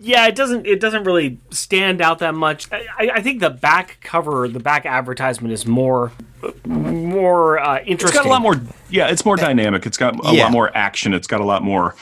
yeah, 0.00 0.26
it 0.26 0.34
doesn't 0.34 0.66
it 0.66 0.80
doesn't 0.80 1.04
really 1.04 1.38
stand 1.50 2.00
out 2.00 2.20
that 2.20 2.34
much. 2.34 2.70
I, 2.72 3.10
I 3.14 3.22
think 3.22 3.40
the 3.40 3.50
back 3.50 3.98
cover, 4.00 4.48
the 4.48 4.58
back 4.60 4.86
advertisement 4.86 5.52
is 5.52 5.66
more 5.66 6.12
more 6.64 7.58
uh, 7.58 7.80
interesting. 7.84 8.08
It's 8.08 8.12
got 8.12 8.26
a 8.26 8.30
lot 8.30 8.40
more. 8.40 8.60
Yeah, 8.88 9.08
it's 9.08 9.24
more 9.24 9.36
dynamic. 9.36 9.84
It's 9.86 9.98
got 9.98 10.14
a 10.24 10.34
yeah. 10.34 10.44
lot 10.44 10.52
more 10.52 10.76
action. 10.76 11.12
It's 11.12 11.26
got 11.26 11.40
a 11.40 11.44
lot 11.44 11.62
more. 11.62 11.94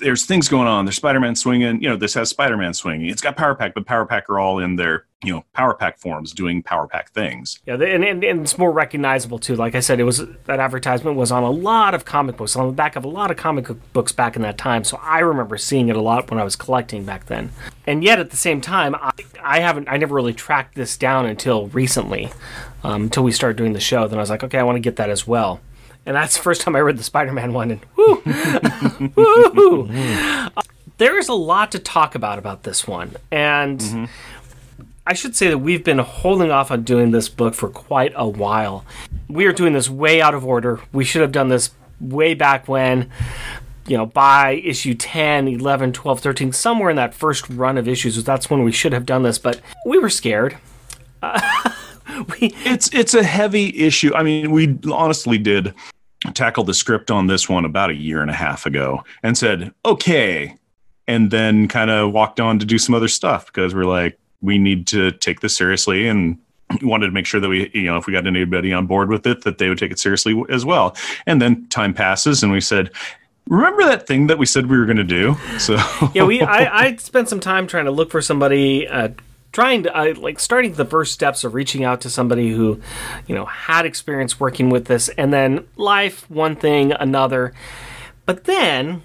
There's 0.00 0.26
things 0.26 0.48
going 0.48 0.66
on. 0.66 0.84
There's 0.84 0.96
Spider-Man 0.96 1.36
swinging. 1.36 1.80
You 1.80 1.90
know, 1.90 1.96
this 1.96 2.14
has 2.14 2.28
Spider-Man 2.28 2.74
swinging. 2.74 3.08
It's 3.08 3.22
got 3.22 3.36
Power 3.36 3.54
Pack, 3.54 3.74
but 3.74 3.86
Power 3.86 4.04
Pack 4.04 4.28
are 4.28 4.38
all 4.38 4.58
in 4.58 4.76
their 4.76 5.06
you 5.22 5.32
know 5.32 5.44
Power 5.52 5.74
Pack 5.74 5.98
forms 5.98 6.32
doing 6.32 6.62
Power 6.62 6.88
Pack 6.88 7.10
things. 7.12 7.60
Yeah, 7.64 7.74
and, 7.74 8.04
and, 8.04 8.24
and 8.24 8.40
it's 8.40 8.58
more 8.58 8.72
recognizable 8.72 9.38
too. 9.38 9.54
Like 9.54 9.74
I 9.74 9.80
said, 9.80 10.00
it 10.00 10.04
was 10.04 10.18
that 10.46 10.58
advertisement 10.58 11.16
was 11.16 11.30
on 11.30 11.44
a 11.44 11.50
lot 11.50 11.94
of 11.94 12.04
comic 12.04 12.36
books, 12.36 12.56
on 12.56 12.66
the 12.66 12.72
back 12.72 12.96
of 12.96 13.04
a 13.04 13.08
lot 13.08 13.30
of 13.30 13.36
comic 13.36 13.68
books 13.92 14.10
back 14.10 14.34
in 14.34 14.42
that 14.42 14.58
time. 14.58 14.82
So 14.82 14.98
I 15.02 15.20
remember 15.20 15.56
seeing 15.56 15.88
it 15.88 15.96
a 15.96 16.02
lot 16.02 16.30
when 16.30 16.40
I 16.40 16.44
was 16.44 16.56
collecting 16.56 17.04
back 17.04 17.26
then. 17.26 17.50
And 17.86 18.02
yet 18.02 18.18
at 18.18 18.30
the 18.30 18.36
same 18.36 18.60
time, 18.60 18.94
I, 18.96 19.12
I 19.40 19.60
haven't. 19.60 19.88
I 19.88 19.96
never 19.96 20.14
really 20.14 20.34
tracked 20.34 20.74
this 20.74 20.96
down 20.96 21.26
until 21.26 21.68
recently 21.68 22.30
um, 22.82 23.04
until 23.04 23.22
we 23.22 23.32
started 23.32 23.56
doing 23.56 23.72
the 23.72 23.80
show. 23.80 24.08
Then 24.08 24.18
I 24.18 24.22
was 24.22 24.30
like, 24.30 24.42
okay, 24.42 24.58
I 24.58 24.62
want 24.64 24.76
to 24.76 24.80
get 24.80 24.96
that 24.96 25.10
as 25.10 25.26
well. 25.26 25.60
And 26.06 26.16
that's 26.16 26.36
the 26.36 26.42
first 26.42 26.60
time 26.60 26.76
I 26.76 26.80
read 26.80 26.98
the 26.98 27.02
Spider-Man 27.02 27.52
one, 27.52 27.70
and 27.70 27.80
whoo, 27.96 28.22
woo. 29.16 29.88
Uh, 29.88 30.62
there 30.98 31.18
is 31.18 31.28
a 31.28 31.34
lot 31.34 31.72
to 31.72 31.78
talk 31.78 32.14
about 32.14 32.38
about 32.38 32.62
this 32.62 32.86
one, 32.86 33.16
and 33.30 33.80
mm-hmm. 33.80 34.04
I 35.06 35.14
should 35.14 35.34
say 35.34 35.48
that 35.48 35.58
we've 35.58 35.84
been 35.84 35.98
holding 35.98 36.50
off 36.50 36.70
on 36.70 36.82
doing 36.82 37.10
this 37.10 37.28
book 37.28 37.54
for 37.54 37.68
quite 37.68 38.12
a 38.16 38.28
while. 38.28 38.84
We 39.28 39.46
are 39.46 39.52
doing 39.52 39.72
this 39.72 39.88
way 39.88 40.22
out 40.22 40.34
of 40.34 40.46
order. 40.46 40.80
We 40.92 41.04
should 41.04 41.22
have 41.22 41.32
done 41.32 41.48
this 41.48 41.70
way 42.00 42.34
back 42.34 42.68
when, 42.68 43.10
you 43.86 43.96
know, 43.96 44.06
by 44.06 44.52
issue 44.64 44.94
10, 44.94 45.48
11, 45.48 45.92
12, 45.92 46.20
13, 46.20 46.52
somewhere 46.52 46.90
in 46.90 46.96
that 46.96 47.14
first 47.14 47.48
run 47.50 47.76
of 47.76 47.88
issues. 47.88 48.22
That's 48.24 48.48
when 48.48 48.62
we 48.62 48.72
should 48.72 48.92
have 48.92 49.06
done 49.06 49.22
this, 49.22 49.38
but 49.38 49.60
we 49.84 49.98
were 49.98 50.10
scared. 50.10 50.56
Uh, 51.22 51.70
we, 52.40 52.52
it's 52.64 52.92
it's 52.92 53.14
a 53.14 53.22
heavy 53.22 53.76
issue. 53.84 54.14
I 54.14 54.22
mean, 54.22 54.50
we 54.50 54.78
honestly 54.90 55.38
did 55.38 55.74
tackle 56.32 56.64
the 56.64 56.74
script 56.74 57.10
on 57.10 57.26
this 57.26 57.48
one 57.48 57.64
about 57.64 57.90
a 57.90 57.94
year 57.94 58.22
and 58.22 58.30
a 58.30 58.34
half 58.34 58.66
ago 58.66 59.04
and 59.22 59.36
said, 59.36 59.72
okay. 59.84 60.56
And 61.06 61.30
then 61.30 61.68
kind 61.68 61.90
of 61.90 62.12
walked 62.12 62.40
on 62.40 62.58
to 62.60 62.66
do 62.66 62.78
some 62.78 62.94
other 62.94 63.08
stuff 63.08 63.46
because 63.46 63.74
we're 63.74 63.84
like, 63.84 64.18
we 64.40 64.56
need 64.58 64.86
to 64.88 65.10
take 65.10 65.40
this 65.40 65.54
seriously 65.54 66.08
and 66.08 66.38
wanted 66.82 67.06
to 67.06 67.12
make 67.12 67.26
sure 67.26 67.40
that 67.40 67.48
we, 67.48 67.70
you 67.74 67.82
know, 67.82 67.98
if 67.98 68.06
we 68.06 68.12
got 68.12 68.26
anybody 68.26 68.72
on 68.72 68.86
board 68.86 69.10
with 69.10 69.26
it, 69.26 69.42
that 69.42 69.58
they 69.58 69.68
would 69.68 69.78
take 69.78 69.92
it 69.92 69.98
seriously 69.98 70.42
as 70.48 70.64
well. 70.64 70.96
And 71.26 71.42
then 71.42 71.66
time 71.68 71.92
passes 71.92 72.42
and 72.42 72.50
we 72.50 72.60
said, 72.60 72.90
remember 73.48 73.84
that 73.84 74.06
thing 74.06 74.28
that 74.28 74.38
we 74.38 74.46
said 74.46 74.70
we 74.70 74.78
were 74.78 74.86
going 74.86 74.96
to 74.96 75.04
do? 75.04 75.36
So 75.58 75.76
yeah, 76.14 76.24
we, 76.24 76.42
I, 76.42 76.78
I 76.86 76.96
spent 76.96 77.28
some 77.28 77.40
time 77.40 77.66
trying 77.66 77.84
to 77.84 77.90
look 77.90 78.10
for 78.10 78.22
somebody, 78.22 78.88
uh, 78.88 79.10
trying 79.54 79.84
to 79.84 79.96
uh, 79.96 80.12
like 80.18 80.40
starting 80.40 80.74
the 80.74 80.84
first 80.84 81.12
steps 81.12 81.44
of 81.44 81.54
reaching 81.54 81.84
out 81.84 82.00
to 82.00 82.10
somebody 82.10 82.50
who 82.50 82.80
you 83.26 83.34
know 83.34 83.46
had 83.46 83.86
experience 83.86 84.38
working 84.38 84.68
with 84.68 84.86
this 84.86 85.08
and 85.10 85.32
then 85.32 85.66
life 85.76 86.28
one 86.28 86.56
thing 86.56 86.92
another. 86.92 87.54
But 88.26 88.44
then 88.44 89.02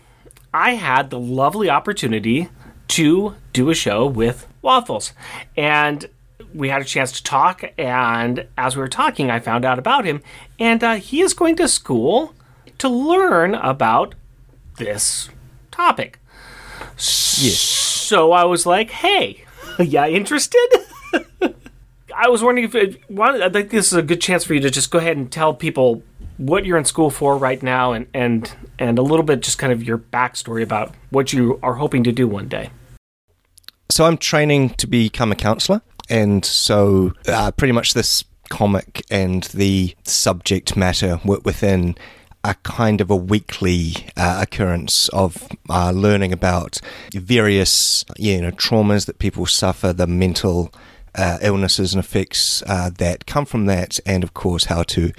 i 0.54 0.72
had 0.74 1.12
the 1.12 1.20
lovely 1.20 1.70
opportunity 1.70 2.50
to 2.88 3.36
do 3.54 3.70
a 3.70 3.76
show 3.76 4.06
with 4.06 4.48
waffles. 4.64 5.14
And 5.56 6.10
we 6.54 6.70
had 6.70 6.82
a 6.82 6.86
chance 6.86 7.12
to 7.12 7.24
talk 7.24 7.64
and 7.78 8.48
as 8.58 8.76
we 8.76 8.82
were 8.82 8.90
talking 8.90 9.30
i 9.30 9.40
found 9.40 9.64
out 9.64 9.78
about 9.80 10.04
him. 10.06 10.22
And 10.58 10.84
uh, 10.84 10.96
he 10.96 11.22
is 11.22 11.36
going 11.36 11.56
to 11.58 11.68
school 11.68 12.34
to 12.80 12.90
learn 12.90 13.54
about 13.54 14.16
this 14.78 15.30
topic. 15.70 16.18
Yes. 16.98 17.60
so 17.60 18.32
i 18.32 18.44
was 18.46 18.66
like 18.66 18.90
hey 18.90 19.44
yeah, 19.84 20.08
interested? 20.08 20.68
I 22.16 22.28
was 22.28 22.44
wondering 22.44 22.66
if 22.66 22.76
it, 22.76 23.02
I 23.18 23.50
think 23.50 23.70
this 23.70 23.88
is 23.88 23.94
a 23.94 24.02
good 24.02 24.20
chance 24.20 24.44
for 24.44 24.54
you 24.54 24.60
to 24.60 24.70
just 24.70 24.92
go 24.92 25.00
ahead 25.00 25.16
and 25.16 25.32
tell 25.32 25.54
people 25.54 26.04
what 26.38 26.66
you're 26.66 26.78
in 26.78 26.84
school 26.84 27.10
for 27.10 27.38
right 27.38 27.62
now, 27.64 27.94
and 27.94 28.08
and 28.14 28.54
and 28.78 29.00
a 29.00 29.02
little 29.02 29.24
bit 29.24 29.42
just 29.42 29.58
kind 29.58 29.72
of 29.72 29.84
your 29.84 29.98
backstory 29.98 30.64
about 30.64 30.94
what 31.12 31.32
you 31.32 31.60
are 31.64 31.76
hoping 31.76 32.04
to 32.04 32.12
do 32.12 32.28
one 32.28 32.50
day. 32.50 32.72
So 33.90 34.06
I'm 34.06 34.18
training 34.18 34.72
to 34.72 34.88
become 34.88 35.32
a 35.32 35.36
counselor, 35.36 35.82
and 36.10 36.44
so 36.44 37.14
uh, 37.28 37.52
pretty 37.52 37.72
much 37.72 37.94
this 37.94 38.26
comic 38.50 39.06
and 39.10 39.44
the 39.44 39.96
subject 40.04 40.76
matter 40.76 41.22
within 41.24 41.96
a 42.44 42.56
kind 42.64 43.02
of 43.02 43.10
a 43.10 43.16
weekly 43.16 43.94
uh, 44.16 44.40
occurrence 44.42 45.10
of 45.10 45.48
uh, 45.70 45.92
learning 45.92 46.32
about 46.32 46.80
various 47.14 48.06
you 48.18 48.42
know 48.42 48.52
traumas 48.52 49.06
that 49.06 49.20
people 49.20 49.46
suffer, 49.46 49.92
the 49.94 50.08
mental 50.08 50.74
uh, 51.16 51.38
illnesses 51.42 51.94
and 51.94 52.04
effects 52.04 52.64
uh, 52.68 52.90
that 52.98 53.26
come 53.26 53.46
from 53.46 53.66
that, 53.66 54.00
and 54.06 54.24
of 54.24 54.34
course 54.34 54.66
how 54.66 54.84
to 54.84 55.12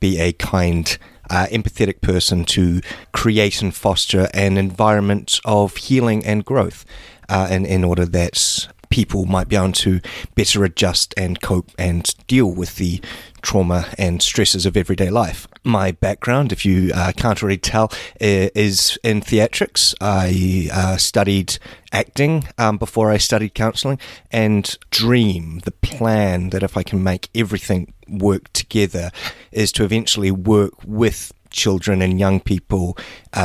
be 0.00 0.18
a 0.18 0.32
kind. 0.32 0.98
Uh, 1.30 1.46
empathetic 1.46 2.02
person 2.02 2.44
to 2.44 2.82
create 3.12 3.62
and 3.62 3.74
foster 3.74 4.28
an 4.34 4.58
environment 4.58 5.40
of 5.46 5.74
healing 5.78 6.22
and 6.22 6.44
growth, 6.44 6.84
uh, 7.30 7.48
in, 7.50 7.64
in 7.64 7.82
order 7.82 8.04
that 8.04 8.68
people 8.94 9.26
might 9.26 9.48
be 9.48 9.56
able 9.56 9.72
to 9.72 10.00
better 10.36 10.62
adjust 10.62 11.12
and 11.16 11.40
cope 11.42 11.72
and 11.76 12.14
deal 12.28 12.46
with 12.46 12.76
the 12.76 13.00
trauma 13.42 13.88
and 13.98 14.22
stresses 14.22 14.66
of 14.66 14.76
everyday 14.76 15.10
life. 15.10 15.48
My 15.64 15.90
background, 15.90 16.52
if 16.52 16.64
you 16.64 16.92
uh, 16.94 17.10
can't 17.16 17.42
already 17.42 17.58
tell, 17.58 17.90
is 18.20 18.96
in 19.02 19.20
theatrics. 19.20 19.96
I 20.00 20.68
uh, 20.72 20.96
studied 20.96 21.58
acting 21.90 22.44
um, 22.56 22.78
before 22.78 23.10
I 23.10 23.16
studied 23.16 23.54
counseling 23.54 23.98
and 24.30 24.78
dream, 24.90 25.58
the 25.64 25.72
plan 25.72 26.50
that 26.50 26.62
if 26.62 26.76
I 26.76 26.84
can 26.84 27.02
make 27.02 27.30
everything 27.34 27.92
work 28.08 28.52
together 28.52 29.10
is 29.50 29.72
to 29.72 29.82
eventually 29.82 30.30
work 30.30 30.74
with 30.84 31.32
children 31.54 32.02
and 32.02 32.20
young 32.20 32.40
people 32.40 32.98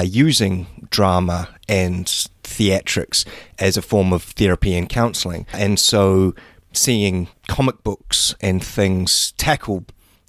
using 0.03 0.67
drama 0.89 1.47
and 1.69 2.07
theatrics 2.43 3.23
as 3.59 3.77
a 3.77 3.81
form 3.81 4.11
of 4.11 4.23
therapy 4.23 4.75
and 4.75 4.89
counseling. 4.89 5.45
And 5.53 5.79
so 5.79 6.35
seeing 6.73 7.29
comic 7.47 7.83
books 7.83 8.35
and 8.41 8.63
things 8.63 9.31
tackle 9.37 9.85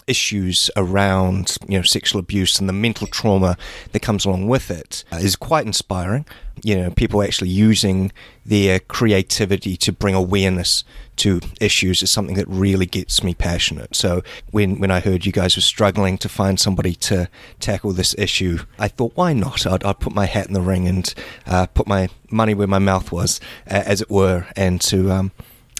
issues 0.06 0.70
around 0.76 1.56
you 1.68 1.78
know 1.78 1.82
sexual 1.82 2.20
abuse 2.20 2.58
and 2.58 2.68
the 2.68 2.72
mental 2.72 3.06
trauma 3.06 3.56
that 3.92 4.00
comes 4.00 4.24
along 4.24 4.48
with 4.48 4.70
it 4.70 5.04
uh, 5.12 5.20
quite 5.38 5.66
inspiring. 5.66 6.24
You 6.62 6.76
know, 6.76 6.90
people 6.90 7.22
actually 7.22 7.48
using 7.48 8.12
their 8.44 8.80
creativity 8.80 9.78
to 9.78 9.92
bring 9.92 10.14
awareness 10.14 10.84
to 11.16 11.40
issues 11.60 12.02
is 12.02 12.10
something 12.10 12.36
that 12.36 12.48
really 12.48 12.86
gets 12.86 13.22
me 13.24 13.34
passionate. 13.34 13.96
So 13.96 14.22
when 14.50 14.78
when 14.78 14.90
I 14.90 15.00
heard 15.00 15.24
you 15.24 15.32
guys 15.32 15.56
were 15.56 15.62
struggling 15.62 16.18
to 16.18 16.28
find 16.28 16.60
somebody 16.60 16.94
to 16.94 17.28
tackle 17.60 17.92
this 17.92 18.14
issue, 18.18 18.58
I 18.78 18.88
thought, 18.88 19.12
why 19.14 19.32
not? 19.32 19.66
I'd, 19.66 19.84
I'd 19.84 20.00
put 20.00 20.14
my 20.14 20.26
hat 20.26 20.48
in 20.48 20.52
the 20.52 20.60
ring 20.60 20.86
and 20.86 21.12
uh, 21.46 21.66
put 21.66 21.86
my 21.86 22.08
money 22.30 22.54
where 22.54 22.66
my 22.66 22.78
mouth 22.78 23.10
was, 23.10 23.40
uh, 23.70 23.82
as 23.86 24.00
it 24.00 24.10
were, 24.10 24.46
and 24.56 24.80
to 24.82 25.10
um, 25.10 25.32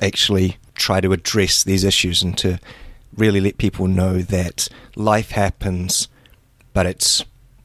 actually 0.03 0.57
try 0.75 1.01
to 1.01 1.13
address 1.13 1.63
these 1.63 1.85
issues 1.85 2.23
and 2.23 2.37
to 2.39 2.59
really 3.17 3.41
let 3.41 3.59
people 3.59 3.87
know 3.87 4.19
that 4.19 4.69
life 4.97 5.33
happens, 5.33 6.09
but 6.73 6.87
it's 6.87 7.25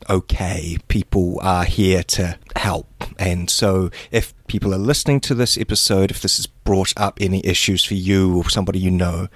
okay. 0.10 0.78
People 0.88 1.40
are 1.42 1.64
here 1.66 2.04
to 2.04 2.38
help. 2.56 2.88
And 3.18 3.50
so 3.50 3.90
if 4.12 4.34
people 4.48 4.74
are 4.74 4.80
listening 4.80 5.20
to 5.22 5.36
this 5.36 5.58
episode, 5.58 6.12
if 6.12 6.22
this 6.22 6.38
has 6.38 6.48
brought 6.48 6.94
up 6.98 7.18
any 7.22 7.46
issues 7.46 7.84
for 7.84 7.96
you 7.96 8.38
or 8.38 8.50
somebody 8.50 8.80
you 8.80 8.92
know, 8.92 9.28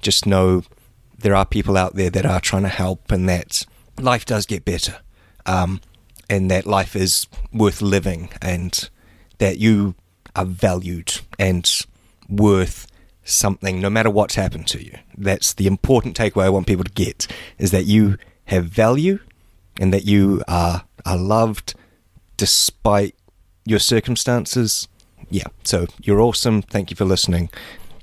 just 0.00 0.26
know 0.26 0.62
there 1.18 1.34
are 1.34 1.44
people 1.44 1.76
out 1.76 1.94
there 1.94 2.10
that 2.10 2.26
are 2.26 2.40
trying 2.40 2.62
to 2.62 2.68
help 2.68 3.10
and 3.10 3.28
that 3.28 3.64
life 3.98 4.24
does 4.24 4.46
get 4.46 4.64
better. 4.64 4.98
Um, 5.46 5.80
and 6.30 6.50
that 6.50 6.66
life 6.66 6.94
is 6.94 7.26
worth 7.52 7.80
living 7.80 8.28
and 8.42 8.90
that 9.38 9.58
you 9.58 9.94
are 10.36 10.44
valued 10.44 11.20
and 11.38 11.68
worth 12.28 12.86
something 13.28 13.80
no 13.80 13.90
matter 13.90 14.10
what's 14.10 14.34
happened 14.34 14.66
to 14.68 14.84
you. 14.84 14.96
That's 15.16 15.52
the 15.52 15.66
important 15.66 16.16
takeaway 16.16 16.44
I 16.44 16.50
want 16.50 16.66
people 16.66 16.84
to 16.84 16.92
get 16.92 17.26
is 17.58 17.70
that 17.70 17.84
you 17.84 18.18
have 18.46 18.64
value 18.66 19.18
and 19.78 19.92
that 19.92 20.04
you 20.04 20.42
are 20.48 20.84
are 21.06 21.16
loved 21.16 21.74
despite 22.36 23.14
your 23.64 23.78
circumstances. 23.78 24.88
Yeah. 25.30 25.44
So 25.64 25.86
you're 26.00 26.20
awesome. 26.20 26.62
Thank 26.62 26.90
you 26.90 26.96
for 26.96 27.04
listening. 27.04 27.50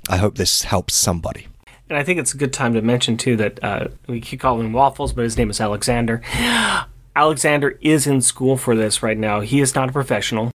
I 0.10 0.18
hope 0.18 0.36
this 0.36 0.64
helps 0.64 0.94
somebody. 0.94 1.48
And 1.90 1.98
I 1.98 2.04
think 2.04 2.20
it's 2.20 2.34
a 2.34 2.38
good 2.38 2.54
time 2.54 2.74
to 2.74 2.82
mention 2.82 3.18
too 3.18 3.36
that 3.38 3.64
uh, 3.64 3.88
we 4.08 4.22
keep 4.22 4.40
calling 4.40 4.68
him 4.68 4.74
Waffles, 4.74 5.14
but 5.14 5.24
his 5.24 5.38
name 5.38 5.50
is 5.50 5.62
Alexander. 5.62 6.22
Alexander 7.16 7.78
is 7.82 8.08
in 8.08 8.22
school 8.22 8.58
for 8.58 8.76
this 8.76 9.02
right 9.02 9.18
now. 9.18 9.40
He 9.40 9.62
is 9.62 9.74
not 9.74 9.90
a 9.90 9.92
professional. 9.92 10.52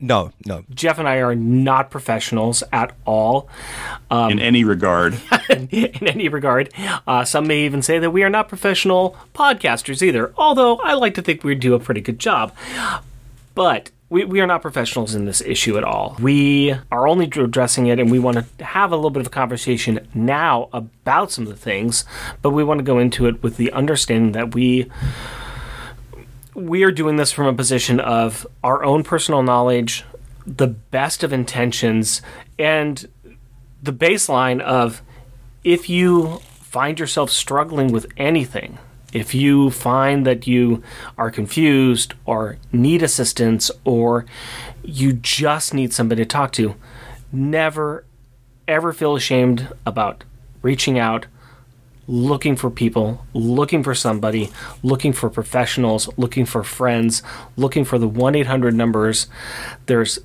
No, 0.00 0.32
no. 0.44 0.64
Jeff 0.74 0.98
and 0.98 1.08
I 1.08 1.16
are 1.16 1.34
not 1.34 1.90
professionals 1.90 2.62
at 2.72 2.92
all. 3.06 3.48
Um, 4.10 4.32
in 4.32 4.38
any 4.38 4.64
regard. 4.64 5.18
in 5.50 6.06
any 6.06 6.28
regard. 6.28 6.72
Uh, 7.06 7.24
some 7.24 7.46
may 7.46 7.64
even 7.64 7.82
say 7.82 7.98
that 7.98 8.10
we 8.10 8.22
are 8.22 8.30
not 8.30 8.48
professional 8.48 9.16
podcasters 9.34 10.02
either, 10.02 10.32
although 10.36 10.76
I 10.78 10.94
like 10.94 11.14
to 11.14 11.22
think 11.22 11.44
we 11.44 11.54
do 11.54 11.74
a 11.74 11.80
pretty 11.80 12.00
good 12.00 12.18
job. 12.18 12.54
But 13.54 13.90
we, 14.08 14.24
we 14.24 14.40
are 14.40 14.46
not 14.46 14.62
professionals 14.62 15.14
in 15.14 15.24
this 15.24 15.40
issue 15.40 15.76
at 15.76 15.84
all. 15.84 16.16
We 16.20 16.74
are 16.92 17.08
only 17.08 17.24
addressing 17.24 17.86
it 17.86 17.98
and 17.98 18.10
we 18.10 18.18
want 18.18 18.36
to 18.36 18.64
have 18.64 18.92
a 18.92 18.96
little 18.96 19.10
bit 19.10 19.20
of 19.20 19.26
a 19.26 19.30
conversation 19.30 20.06
now 20.14 20.68
about 20.72 21.32
some 21.32 21.44
of 21.44 21.50
the 21.50 21.56
things, 21.56 22.04
but 22.42 22.50
we 22.50 22.62
want 22.62 22.78
to 22.78 22.84
go 22.84 22.98
into 22.98 23.26
it 23.26 23.42
with 23.42 23.56
the 23.56 23.72
understanding 23.72 24.32
that 24.32 24.54
we 24.54 24.90
we 26.56 26.82
are 26.84 26.90
doing 26.90 27.16
this 27.16 27.32
from 27.32 27.46
a 27.46 27.52
position 27.52 28.00
of 28.00 28.46
our 28.64 28.82
own 28.82 29.04
personal 29.04 29.42
knowledge, 29.42 30.04
the 30.46 30.66
best 30.66 31.22
of 31.22 31.30
intentions, 31.32 32.22
and 32.58 33.06
the 33.82 33.92
baseline 33.92 34.62
of 34.62 35.02
if 35.64 35.90
you 35.90 36.40
find 36.60 36.98
yourself 36.98 37.30
struggling 37.30 37.92
with 37.92 38.06
anything, 38.16 38.78
if 39.12 39.34
you 39.34 39.70
find 39.70 40.26
that 40.26 40.46
you 40.46 40.82
are 41.18 41.30
confused 41.30 42.14
or 42.24 42.56
need 42.72 43.02
assistance 43.02 43.70
or 43.84 44.24
you 44.82 45.12
just 45.12 45.74
need 45.74 45.92
somebody 45.92 46.22
to 46.22 46.26
talk 46.26 46.52
to, 46.52 46.74
never 47.30 48.04
ever 48.66 48.94
feel 48.94 49.14
ashamed 49.14 49.68
about 49.84 50.24
reaching 50.62 50.98
out, 50.98 51.26
looking 52.08 52.56
for 52.56 52.70
people, 52.70 53.24
looking 53.34 53.82
for 53.82 53.94
somebody, 53.94 54.50
looking 54.82 55.12
for 55.12 55.28
professionals, 55.28 56.08
looking 56.16 56.46
for 56.46 56.62
friends, 56.62 57.22
looking 57.56 57.84
for 57.84 57.98
the 57.98 58.08
1 58.08 58.34
800 58.34 58.74
numbers. 58.74 59.26
There's 59.86 60.18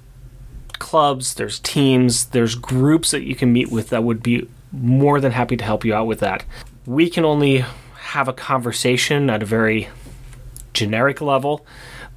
clubs, 0.74 1.36
there's 1.36 1.60
teams, 1.60 2.26
there's 2.28 2.56
groups 2.56 3.12
that 3.12 3.24
you 3.24 3.36
can 3.36 3.54
meet 3.54 3.72
with 3.72 3.90
that 3.90 4.04
would 4.04 4.22
be 4.24 4.48
more 4.72 5.20
than 5.20 5.32
happy 5.32 5.58
to 5.58 5.64
help 5.64 5.84
you 5.84 5.94
out 5.94 6.08
with 6.08 6.20
that. 6.20 6.44
We 6.86 7.10
can 7.10 7.26
only 7.26 7.64
have 7.96 8.28
a 8.28 8.34
conversation 8.34 9.30
at 9.30 9.44
a 9.44 9.46
very 9.46 9.90
generic 10.74 11.22
level, 11.22 11.66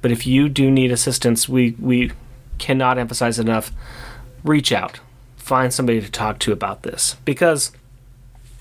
but 0.01 0.11
if 0.11 0.25
you 0.25 0.49
do 0.49 0.71
need 0.71 0.91
assistance, 0.91 1.49
we, 1.49 1.75
we 1.79 2.11
cannot 2.57 2.97
emphasize 2.97 3.39
enough 3.39 3.71
reach 4.43 4.71
out, 4.71 4.99
find 5.35 5.73
somebody 5.73 5.99
to 5.99 6.09
talk 6.09 6.39
to 6.39 6.51
about 6.51 6.83
this 6.83 7.17
because 7.25 7.71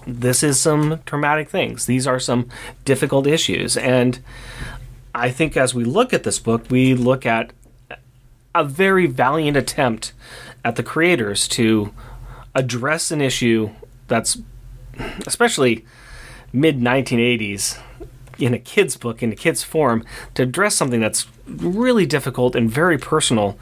this 0.06 0.42
is 0.42 0.60
some 0.60 1.00
traumatic 1.06 1.48
things. 1.48 1.86
These 1.86 2.06
are 2.06 2.18
some 2.18 2.48
difficult 2.84 3.26
issues. 3.26 3.76
And 3.76 4.20
I 5.14 5.30
think 5.30 5.56
as 5.56 5.74
we 5.74 5.84
look 5.84 6.12
at 6.12 6.24
this 6.24 6.38
book, 6.38 6.64
we 6.70 6.94
look 6.94 7.24
at 7.24 7.52
a 8.54 8.64
very 8.64 9.06
valiant 9.06 9.56
attempt 9.56 10.12
at 10.64 10.76
the 10.76 10.82
creators 10.82 11.48
to 11.48 11.92
address 12.54 13.10
an 13.10 13.20
issue 13.20 13.70
that's 14.06 14.38
especially 15.26 15.84
mid 16.52 16.78
1980s 16.78 17.78
in 18.38 18.54
a 18.54 18.58
kid's 18.58 18.96
book, 18.96 19.22
in 19.22 19.32
a 19.32 19.36
kid's 19.36 19.62
form, 19.62 20.04
to 20.34 20.42
address 20.42 20.74
something 20.74 21.00
that's 21.00 21.26
really 21.46 22.06
difficult 22.06 22.54
and 22.54 22.70
very 22.70 22.98
personal 22.98 23.58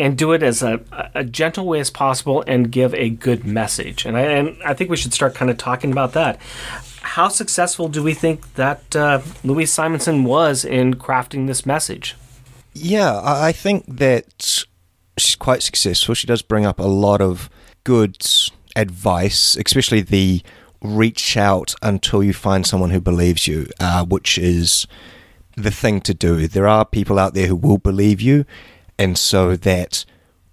and 0.00 0.16
do 0.16 0.32
it 0.32 0.42
as 0.42 0.62
a, 0.62 0.80
a 1.14 1.22
gentle 1.22 1.66
way 1.66 1.78
as 1.78 1.90
possible 1.90 2.42
and 2.46 2.72
give 2.72 2.94
a 2.94 3.10
good 3.10 3.44
message. 3.44 4.06
And 4.06 4.16
I, 4.16 4.22
and 4.22 4.62
I 4.64 4.72
think 4.72 4.88
we 4.88 4.96
should 4.96 5.12
start 5.12 5.34
kind 5.34 5.50
of 5.50 5.58
talking 5.58 5.92
about 5.92 6.14
that. 6.14 6.40
How 7.02 7.28
successful 7.28 7.88
do 7.88 8.02
we 8.02 8.14
think 8.14 8.54
that 8.54 8.96
uh, 8.96 9.20
Louise 9.44 9.70
Simonson 9.70 10.24
was 10.24 10.64
in 10.64 10.94
crafting 10.94 11.46
this 11.46 11.66
message? 11.66 12.16
Yeah, 12.72 13.20
I 13.22 13.52
think 13.52 13.84
that 13.86 14.64
she's 15.18 15.36
quite 15.36 15.62
successful. 15.62 16.14
She 16.14 16.26
does 16.26 16.40
bring 16.40 16.64
up 16.64 16.80
a 16.80 16.84
lot 16.84 17.20
of 17.20 17.50
good 17.84 18.26
advice, 18.74 19.54
especially 19.56 20.00
the 20.00 20.40
reach 20.82 21.36
out 21.36 21.74
until 21.82 22.22
you 22.22 22.32
find 22.32 22.66
someone 22.66 22.88
who 22.88 23.00
believes 23.02 23.46
you, 23.46 23.66
uh, 23.78 24.04
which 24.06 24.38
is 24.38 24.86
the 25.56 25.70
thing 25.70 26.00
to 26.00 26.14
do. 26.14 26.48
There 26.48 26.68
are 26.68 26.86
people 26.86 27.18
out 27.18 27.34
there 27.34 27.48
who 27.48 27.56
will 27.56 27.76
believe 27.76 28.22
you, 28.22 28.46
and 29.00 29.16
so 29.16 29.56
that 29.56 30.04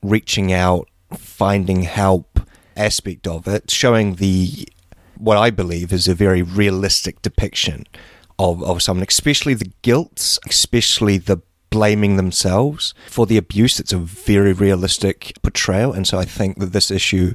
reaching 0.02 0.54
out, 0.54 0.88
finding 1.18 1.82
help 1.82 2.40
aspect 2.78 3.28
of 3.28 3.46
it, 3.46 3.70
showing 3.70 4.16
the 4.16 4.66
what 5.18 5.38
I 5.38 5.50
believe 5.50 5.92
is 5.92 6.08
a 6.08 6.16
very 6.16 6.42
realistic 6.42 7.22
depiction 7.22 7.86
of, 8.40 8.64
of 8.64 8.82
someone, 8.82 9.06
especially 9.06 9.54
the 9.54 9.74
guilt, 9.82 10.40
especially 10.48 11.18
the 11.18 11.42
blaming 11.70 12.16
themselves 12.16 12.94
for 13.10 13.26
the 13.26 13.36
abuse. 13.36 13.82
It's 13.82 13.92
a 13.92 13.98
very 13.98 14.54
realistic 14.54 15.34
portrayal. 15.42 15.92
And 15.92 16.08
so 16.08 16.18
I 16.18 16.24
think 16.24 16.60
that 16.60 16.72
this 16.72 16.90
issue 16.90 17.34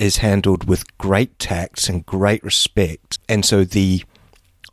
is 0.00 0.16
handled 0.16 0.68
with 0.68 0.98
great 0.98 1.38
tact 1.38 1.88
and 1.88 2.04
great 2.04 2.42
respect. 2.42 3.20
And 3.28 3.44
so 3.44 3.62
the 3.62 4.02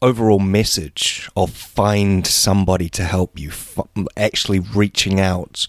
overall 0.01 0.39
message 0.39 1.29
of 1.35 1.51
find 1.51 2.25
somebody 2.25 2.89
to 2.89 3.03
help 3.03 3.39
you, 3.39 3.49
f- 3.49 3.79
actually 4.17 4.59
reaching 4.59 5.19
out 5.19 5.67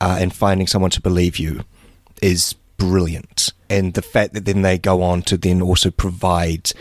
uh, 0.00 0.18
and 0.20 0.34
finding 0.34 0.66
someone 0.66 0.90
to 0.90 1.00
believe 1.00 1.38
you 1.38 1.60
is 2.22 2.54
brilliant. 2.76 3.52
And 3.68 3.94
the 3.94 4.02
fact 4.02 4.34
that 4.34 4.44
then 4.44 4.62
they 4.62 4.78
go 4.78 5.02
on 5.02 5.22
to 5.22 5.36
then 5.36 5.62
also 5.62 5.90
provide 5.90 6.72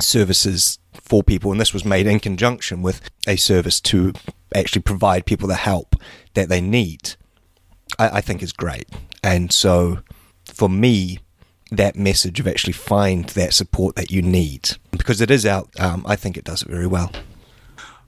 services 0.00 0.78
for 0.92 1.22
people, 1.22 1.50
and 1.50 1.60
this 1.60 1.72
was 1.72 1.84
made 1.84 2.06
in 2.06 2.20
conjunction 2.20 2.82
with 2.82 3.00
a 3.26 3.36
service 3.36 3.80
to 3.80 4.12
actually 4.54 4.82
provide 4.82 5.26
people 5.26 5.48
the 5.48 5.54
help 5.54 5.96
that 6.34 6.48
they 6.48 6.60
need, 6.60 7.14
I, 7.98 8.18
I 8.18 8.20
think 8.20 8.42
is 8.42 8.52
great. 8.52 8.88
And 9.22 9.52
so 9.52 10.00
for 10.44 10.68
me, 10.68 11.18
that 11.70 11.96
message 11.96 12.40
of 12.40 12.46
actually 12.46 12.72
find 12.72 13.26
that 13.30 13.52
support 13.52 13.96
that 13.96 14.10
you 14.10 14.22
need 14.22 14.70
because 14.90 15.20
it 15.20 15.30
is 15.30 15.44
out. 15.44 15.68
Um, 15.78 16.04
I 16.06 16.16
think 16.16 16.36
it 16.36 16.44
does 16.44 16.62
it 16.62 16.68
very 16.68 16.86
well. 16.86 17.12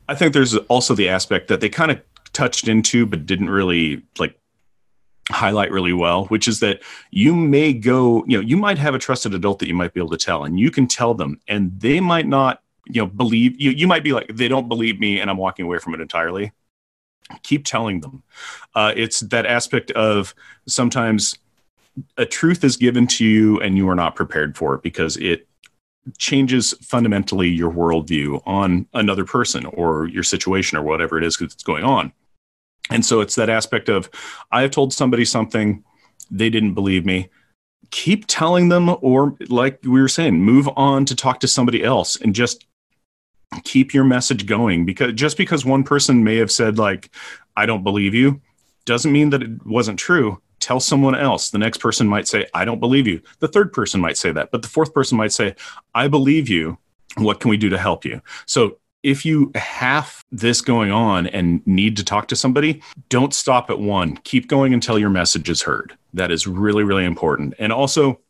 I 0.09 0.15
think 0.15 0.33
there's 0.33 0.57
also 0.57 0.95
the 0.95 1.09
aspect 1.09 1.49
that 1.49 1.61
they 1.61 1.69
kind 1.69 1.91
of 1.91 2.01
touched 2.33 2.69
into 2.69 3.07
but 3.07 3.27
didn't 3.27 3.51
really 3.51 4.03
like 4.19 4.41
highlight 5.31 5.71
really 5.71 5.93
well, 5.93 6.27
which 6.27 6.49
is 6.49 6.61
that 6.61 6.83
you 7.11 7.35
may 7.35 7.73
go, 7.73 8.25
you 8.27 8.37
know, 8.37 8.43
you 8.43 8.57
might 8.57 8.79
have 8.79 8.95
a 8.95 8.99
trusted 8.99 9.35
adult 9.35 9.59
that 9.61 9.69
you 9.69 9.75
might 9.75 9.95
be 9.95 10.01
able 10.01 10.11
to 10.11 10.17
tell, 10.17 10.45
and 10.45 10.59
you 10.59 10.71
can 10.71 10.87
tell 10.87 11.15
them, 11.15 11.41
and 11.49 11.79
they 11.81 12.01
might 12.01 12.27
not, 12.27 12.63
you 12.87 13.01
know, 13.01 13.07
believe 13.07 13.61
you. 13.61 13.71
You 13.71 13.87
might 13.87 14.03
be 14.03 14.13
like, 14.13 14.35
they 14.35 14.49
don't 14.49 14.69
believe 14.69 14.99
me, 14.99 15.21
and 15.21 15.31
I'm 15.31 15.37
walking 15.37 15.65
away 15.65 15.79
from 15.79 15.95
it 15.95 16.01
entirely. 16.01 16.53
Keep 17.45 17.65
telling 17.65 18.01
them. 18.01 18.25
Uh, 18.75 18.93
it's 18.97 19.21
that 19.21 19.47
aspect 19.47 19.93
of 19.93 20.35
sometimes 20.67 21.39
a 22.17 22.27
truth 22.27 22.65
is 22.65 22.77
given 22.77 23.07
to 23.07 23.25
you 23.25 23.61
and 23.61 23.77
you 23.77 23.89
are 23.89 23.95
not 23.95 24.17
prepared 24.17 24.57
for 24.57 24.75
it 24.75 24.83
because 24.83 25.17
it 25.17 25.47
changes 26.19 26.73
fundamentally 26.83 27.49
your 27.49 27.71
worldview 27.71 28.41
on 28.47 28.87
another 28.95 29.25
person 29.25 29.67
or 29.67 30.09
your 30.09 30.23
situation 30.23 30.79
or 30.79 30.83
whatever 30.83 31.19
it 31.19 31.25
is 31.25 31.37
that's 31.37 31.63
going 31.63 31.85
on. 31.85 32.13
And 32.91 33.05
so 33.05 33.21
it's 33.21 33.35
that 33.35 33.51
aspect 33.51 33.89
of 33.89 34.11
I 34.51 34.63
have 34.63 34.71
told 34.71 34.93
somebody 34.93 35.25
something, 35.25 35.85
they 36.31 36.51
didn't 36.51 36.75
believe 36.75 37.05
me. 37.05 37.29
Keep 37.91 38.27
telling 38.27 38.69
them, 38.69 38.97
or 39.01 39.37
like 39.49 39.81
we 39.83 40.01
were 40.01 40.09
saying, 40.09 40.41
move 40.41 40.69
on 40.77 41.05
to 41.07 41.17
talk 41.17 41.41
to 41.41 41.49
somebody 41.49 41.83
else 41.83 42.17
and 42.21 42.35
just 42.35 42.67
keep 43.65 43.93
your 43.93 44.05
message 44.05 44.47
going 44.47 44.85
because 44.85 45.13
just 45.13 45.37
because 45.37 45.65
one 45.65 45.83
person 45.83 46.23
may 46.23 46.37
have 46.37 46.51
said 46.51 46.79
like 46.79 47.11
i 47.57 47.67
don't 47.67 47.83
believe 47.83 48.15
you 48.15 48.41
doesn't 48.85 49.13
mean 49.13 49.31
that 49.31 49.43
it 49.43 49.67
wasn't 49.67 49.99
true 49.99 50.41
tell 50.61 50.81
someone 50.81 51.15
else 51.15 51.51
the 51.51 51.59
next 51.59 51.79
person 51.79 52.07
might 52.07 52.29
say 52.29 52.47
i 52.55 52.65
don't 52.65 52.81
believe 52.81 53.07
you 53.07 53.21
the 53.41 53.49
third 53.49 53.73
person 53.73 54.01
might 54.01 54.17
say 54.17 54.31
that 54.31 54.51
but 54.51 54.63
the 54.63 54.69
fourth 54.69 54.95
person 54.95 55.17
might 55.17 55.33
say 55.33 55.55
i 55.95 56.07
believe 56.07 56.49
you 56.49 56.77
what 57.17 57.41
can 57.41 57.51
we 57.51 57.57
do 57.57 57.69
to 57.69 57.79
help 57.79 58.05
you 58.05 58.21
so 58.47 58.79
if 59.03 59.25
you 59.25 59.51
have 59.55 60.23
this 60.31 60.61
going 60.61 60.91
on 60.91 61.27
and 61.29 61.67
need 61.67 61.97
to 61.97 62.05
talk 62.05 62.29
to 62.29 62.37
somebody 62.37 62.83
don't 63.09 63.35
stop 63.35 63.71
at 63.71 63.79
one 63.79 64.17
keep 64.19 64.49
going 64.49 64.75
until 64.75 64.99
your 64.99 65.11
message 65.11 65.49
is 65.49 65.63
heard 65.63 65.97
that 66.15 66.31
is 66.31 66.47
really 66.47 66.85
really 66.85 67.05
important 67.05 67.55
and 67.59 67.73
also 67.73 68.21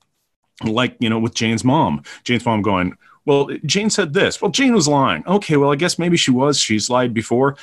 like 0.64 0.96
you 1.00 1.10
know 1.10 1.18
with 1.18 1.34
jane's 1.34 1.64
mom 1.64 2.02
jane's 2.24 2.44
mom 2.46 2.62
going 2.62 2.96
well, 3.26 3.50
Jane 3.66 3.90
said 3.90 4.12
this. 4.12 4.40
Well, 4.40 4.50
Jane 4.50 4.74
was 4.74 4.88
lying. 4.88 5.22
Okay, 5.26 5.56
well, 5.56 5.70
I 5.70 5.76
guess 5.76 5.98
maybe 5.98 6.16
she 6.16 6.30
was. 6.30 6.58
She's 6.58 6.88
lied 6.88 7.12
before. 7.12 7.56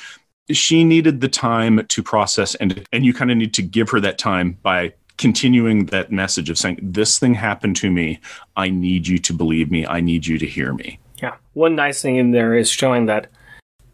She 0.52 0.84
needed 0.84 1.22
the 1.22 1.28
time 1.28 1.86
to 1.86 2.04
process, 2.04 2.56
and 2.56 2.86
and 2.92 3.06
you 3.06 3.14
kind 3.14 3.32
of 3.32 3.38
need 3.38 3.54
to 3.56 3.62
give 3.62 3.90
her 3.90 4.00
that 4.00 4.18
time 4.18 4.58
by 4.62 4.94
continuing 5.18 5.88
that 5.88 6.12
message 6.12 6.50
of 6.50 6.58
saying, 6.58 6.80
"This 6.82 7.20
thing 7.20 7.34
happened 7.34 7.76
to 7.78 7.92
me. 7.92 8.20
I 8.56 8.70
need 8.70 9.08
you 9.08 9.18
to 9.20 9.34
believe 9.34 9.72
me. 9.72 9.86
I 9.86 10.00
need 10.00 10.26
you 10.26 10.38
to 10.38 10.46
hear 10.46 10.74
me." 10.74 11.00
Yeah. 11.22 11.36
One 11.54 11.76
nice 11.76 12.02
thing 12.02 12.18
in 12.18 12.32
there 12.32 12.56
is 12.56 12.70
showing 12.70 13.08
that 13.08 13.28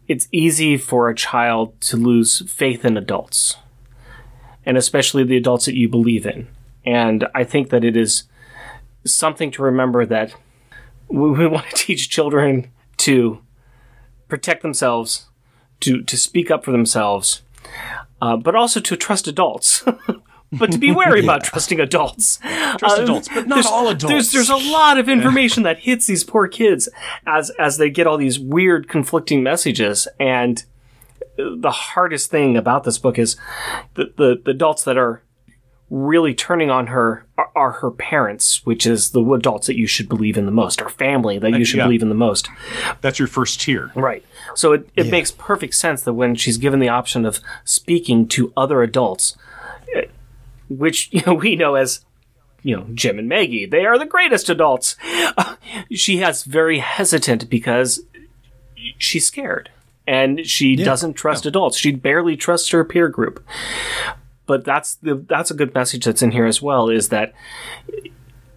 it's 0.06 0.28
easy 0.32 0.76
for 0.76 1.08
a 1.08 1.14
child 1.14 1.80
to 1.82 1.96
lose 1.96 2.42
faith 2.50 2.84
in 2.84 2.96
adults, 2.96 3.56
and 4.66 4.76
especially 4.76 5.24
the 5.24 5.36
adults 5.36 5.64
that 5.64 5.74
you 5.74 5.88
believe 5.88 6.26
in. 6.26 6.48
And 6.84 7.26
I 7.34 7.44
think 7.44 7.70
that 7.70 7.84
it 7.84 7.96
is 7.96 8.24
something 9.04 9.50
to 9.52 9.62
remember 9.62 10.04
that 10.06 10.34
we, 11.08 11.30
we 11.30 11.46
want 11.46 11.68
to 11.70 11.76
teach 11.86 12.10
children 12.10 12.70
to 12.98 13.40
protect 14.28 14.62
themselves, 14.62 15.26
to 15.80 16.02
to 16.02 16.16
speak 16.16 16.50
up 16.50 16.64
for 16.64 16.72
themselves, 16.72 17.42
uh, 18.20 18.36
but 18.36 18.54
also 18.54 18.80
to 18.80 18.96
trust 18.96 19.26
adults. 19.28 19.84
but 20.52 20.70
to 20.70 20.78
be 20.78 20.92
wary 20.92 21.18
yeah. 21.20 21.24
about 21.24 21.44
trusting 21.44 21.80
adults. 21.80 22.38
Trust 22.78 22.98
uh, 22.98 23.02
adults, 23.02 23.28
but 23.28 23.46
not 23.46 23.66
all 23.66 23.88
adults. 23.88 24.04
There's, 24.04 24.32
there's 24.32 24.50
a 24.50 24.70
lot 24.70 24.98
of 24.98 25.08
information 25.08 25.62
that 25.64 25.80
hits 25.80 26.06
these 26.06 26.24
poor 26.24 26.48
kids 26.48 26.88
as 27.26 27.50
as 27.58 27.76
they 27.76 27.90
get 27.90 28.06
all 28.06 28.16
these 28.16 28.38
weird 28.38 28.88
conflicting 28.88 29.42
messages. 29.42 30.06
And 30.18 30.64
the 31.36 31.70
hardest 31.70 32.30
thing 32.30 32.56
about 32.56 32.84
this 32.84 32.98
book 32.98 33.18
is 33.18 33.36
the, 33.94 34.12
the, 34.16 34.40
the 34.44 34.50
adults 34.52 34.84
that 34.84 34.96
are 34.96 35.22
really 35.90 36.34
turning 36.34 36.70
on 36.70 36.88
her 36.88 37.26
are, 37.36 37.50
are, 37.54 37.70
her 37.72 37.90
parents, 37.90 38.64
which 38.64 38.86
is 38.86 39.10
the 39.10 39.22
adults 39.32 39.66
that 39.66 39.76
you 39.76 39.86
should 39.86 40.08
believe 40.08 40.36
in 40.36 40.46
the 40.46 40.52
most, 40.52 40.80
or 40.80 40.88
family 40.88 41.38
that 41.38 41.52
you 41.52 41.64
should 41.64 41.78
yeah. 41.78 41.84
believe 41.84 42.02
in 42.02 42.08
the 42.08 42.14
most. 42.14 42.48
That's 43.00 43.18
your 43.18 43.28
first 43.28 43.60
tier. 43.60 43.92
Right. 43.94 44.24
So 44.54 44.72
it, 44.72 44.88
it 44.96 45.06
yeah. 45.06 45.10
makes 45.10 45.30
perfect 45.30 45.74
sense 45.74 46.02
that 46.02 46.14
when 46.14 46.34
she's 46.34 46.58
given 46.58 46.80
the 46.80 46.88
option 46.88 47.24
of 47.24 47.40
speaking 47.64 48.28
to 48.28 48.52
other 48.56 48.82
adults, 48.82 49.36
eh, 49.94 50.06
which 50.68 51.08
you 51.12 51.22
know 51.26 51.34
we 51.34 51.56
know 51.56 51.74
as 51.74 52.04
you 52.62 52.76
know 52.76 52.86
Jim 52.94 53.18
and 53.18 53.28
Maggie, 53.28 53.66
they 53.66 53.84
are 53.84 53.98
the 53.98 54.06
greatest 54.06 54.48
adults. 54.48 54.96
Uh, 55.36 55.56
she 55.92 56.18
has 56.18 56.44
very 56.44 56.78
hesitant 56.78 57.50
because 57.50 58.00
she's 58.98 59.26
scared 59.26 59.70
and 60.06 60.46
she 60.46 60.74
yeah. 60.74 60.84
doesn't 60.84 61.14
trust 61.14 61.46
adults. 61.46 61.76
She 61.76 61.92
barely 61.92 62.36
trusts 62.36 62.70
her 62.70 62.84
peer 62.84 63.08
group 63.08 63.44
but 64.46 64.64
that's 64.64 64.96
the 64.96 65.24
that's 65.28 65.50
a 65.50 65.54
good 65.54 65.74
message 65.74 66.04
that's 66.04 66.22
in 66.22 66.32
here 66.32 66.46
as 66.46 66.60
well 66.60 66.88
is 66.88 67.08
that 67.08 67.32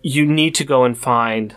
you 0.01 0.25
need 0.25 0.55
to 0.55 0.63
go 0.63 0.83
and 0.83 0.97
find 0.97 1.55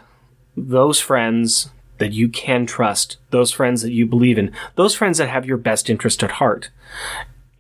those 0.57 1.01
friends 1.01 1.71
that 1.99 2.13
you 2.13 2.29
can 2.29 2.67
trust, 2.67 3.19
those 3.31 3.53
friends 3.53 3.83
that 3.83 3.93
you 3.93 4.07
believe 4.07 4.39
in, 4.39 4.53
those 4.75 4.95
friends 4.95 5.19
that 5.19 5.29
have 5.29 5.47
your 5.47 5.59
best 5.59 5.91
interest 5.91 6.23
at 6.23 6.33
heart, 6.33 6.71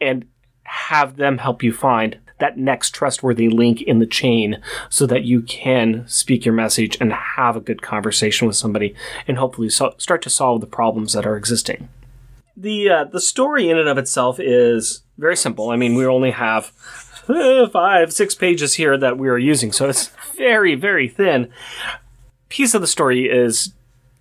and 0.01 0.27
have 0.63 1.17
them 1.17 1.39
help 1.39 1.63
you 1.63 1.73
find 1.73 2.19
that 2.39 2.57
next 2.57 2.95
trustworthy 2.95 3.49
link 3.49 3.83
in 3.83 3.99
the 3.99 4.07
chain 4.07 4.61
so 4.89 5.07
that 5.07 5.25
you 5.25 5.43
can 5.43 6.05
speak 6.09 6.45
your 6.45 6.55
message 6.55 6.97
and 7.01 7.13
have 7.13 7.55
a 7.55 7.61
good 7.61 7.83
conversation 7.83 8.47
with 8.47 8.57
somebody 8.57 8.95
and 9.29 9.37
hopefully 9.37 9.69
so- 9.69 9.95
start 9.99 10.23
to 10.23 10.31
solve 10.31 10.61
the 10.61 10.67
problems 10.67 11.13
that 11.13 11.27
are 11.27 11.37
existing. 11.37 11.89
The 12.57 12.91
uh, 12.91 13.05
the 13.05 13.21
story 13.21 13.71
in 13.71 13.79
and 13.79 13.89
of 13.89 13.99
itself 13.99 14.39
is 14.39 15.03
very 15.19 15.37
simple. 15.37 15.71
I 15.71 15.77
mean, 15.77 15.95
we 15.95 16.07
only 16.07 16.31
have 16.33 16.73
uh, 17.29 17.69
five, 17.69 18.13
six 18.13 18.35
pages 18.35 18.75
here 18.75 18.99
that 18.99 19.19
we 19.19 19.29
are 19.29 19.39
using, 19.39 19.73
so 19.73 19.89
it's 19.89 20.09
very, 20.37 20.75
very 20.75 21.09
thin. 21.09 21.51
Piece 22.49 22.75
of 22.75 22.81
the 22.81 22.87
story 22.87 23.29
is 23.29 23.73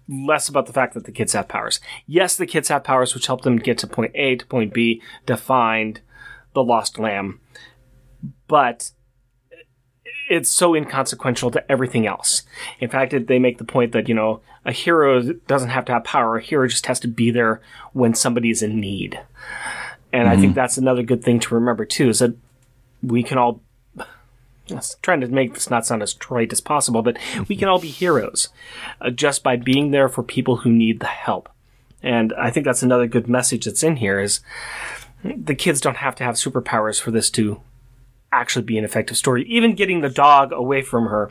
less 0.07 0.49
about 0.49 0.65
the 0.65 0.73
fact 0.73 0.93
that 0.93 1.05
the 1.05 1.11
kids 1.11 1.33
have 1.33 1.47
powers. 1.47 1.79
Yes, 2.07 2.35
the 2.35 2.47
kids 2.47 2.67
have 2.69 2.83
powers 2.83 3.13
which 3.13 3.27
help 3.27 3.41
them 3.41 3.57
get 3.57 3.77
to 3.79 3.87
point 3.87 4.11
A 4.15 4.35
to 4.35 4.45
point 4.45 4.73
B 4.73 5.01
to 5.25 5.37
find 5.37 6.01
the 6.53 6.63
lost 6.63 6.97
lamb, 6.99 7.39
but 8.47 8.91
it's 10.29 10.49
so 10.49 10.75
inconsequential 10.75 11.51
to 11.51 11.71
everything 11.71 12.05
else. 12.05 12.43
In 12.79 12.89
fact, 12.89 13.13
it, 13.13 13.27
they 13.27 13.39
make 13.39 13.57
the 13.57 13.63
point 13.63 13.91
that, 13.91 14.07
you 14.07 14.15
know, 14.15 14.41
a 14.63 14.71
hero 14.71 15.21
doesn't 15.21 15.69
have 15.69 15.85
to 15.85 15.91
have 15.93 16.03
power. 16.03 16.37
A 16.37 16.41
hero 16.41 16.67
just 16.67 16.85
has 16.85 16.99
to 17.01 17.07
be 17.07 17.31
there 17.31 17.61
when 17.93 18.13
somebody's 18.13 18.61
in 18.61 18.79
need. 18.79 19.19
And 20.13 20.23
mm-hmm. 20.23 20.31
I 20.31 20.35
think 20.35 20.51
mm-hmm. 20.51 20.53
that's 20.53 20.77
another 20.77 21.03
good 21.03 21.23
thing 21.23 21.39
to 21.41 21.55
remember 21.55 21.85
too, 21.85 22.09
is 22.09 22.19
that 22.19 22.35
we 23.01 23.23
can 23.23 23.37
all 23.37 23.61
trying 25.01 25.21
to 25.21 25.27
make 25.27 25.55
this 25.55 25.71
not 25.71 25.83
sound 25.83 26.03
as 26.03 26.13
trite 26.13 26.51
as 26.51 26.61
possible, 26.61 27.01
but 27.01 27.17
we 27.47 27.55
can 27.55 27.67
all 27.67 27.79
be 27.79 27.87
heroes 27.87 28.49
uh, 29.01 29.09
just 29.09 29.41
by 29.41 29.55
being 29.55 29.89
there 29.89 30.07
for 30.07 30.21
people 30.21 30.57
who 30.57 30.71
need 30.71 30.99
the 30.99 31.07
help. 31.07 31.49
And 32.03 32.33
I 32.33 32.51
think 32.51 32.65
that's 32.65 32.83
another 32.83 33.07
good 33.07 33.27
message 33.27 33.65
that's 33.65 33.81
in 33.81 33.95
here 33.95 34.19
is 34.19 34.41
the 35.23 35.55
kids 35.55 35.81
don't 35.81 35.97
have 35.97 36.15
to 36.15 36.23
have 36.23 36.35
superpowers 36.35 37.01
for 37.01 37.09
this 37.09 37.31
to 37.31 37.61
actually 38.31 38.63
be 38.63 38.77
an 38.77 38.83
effective 38.83 39.17
story. 39.17 39.43
Even 39.45 39.75
getting 39.75 40.01
the 40.01 40.09
dog 40.09 40.51
away 40.51 40.81
from 40.81 41.07
her, 41.07 41.29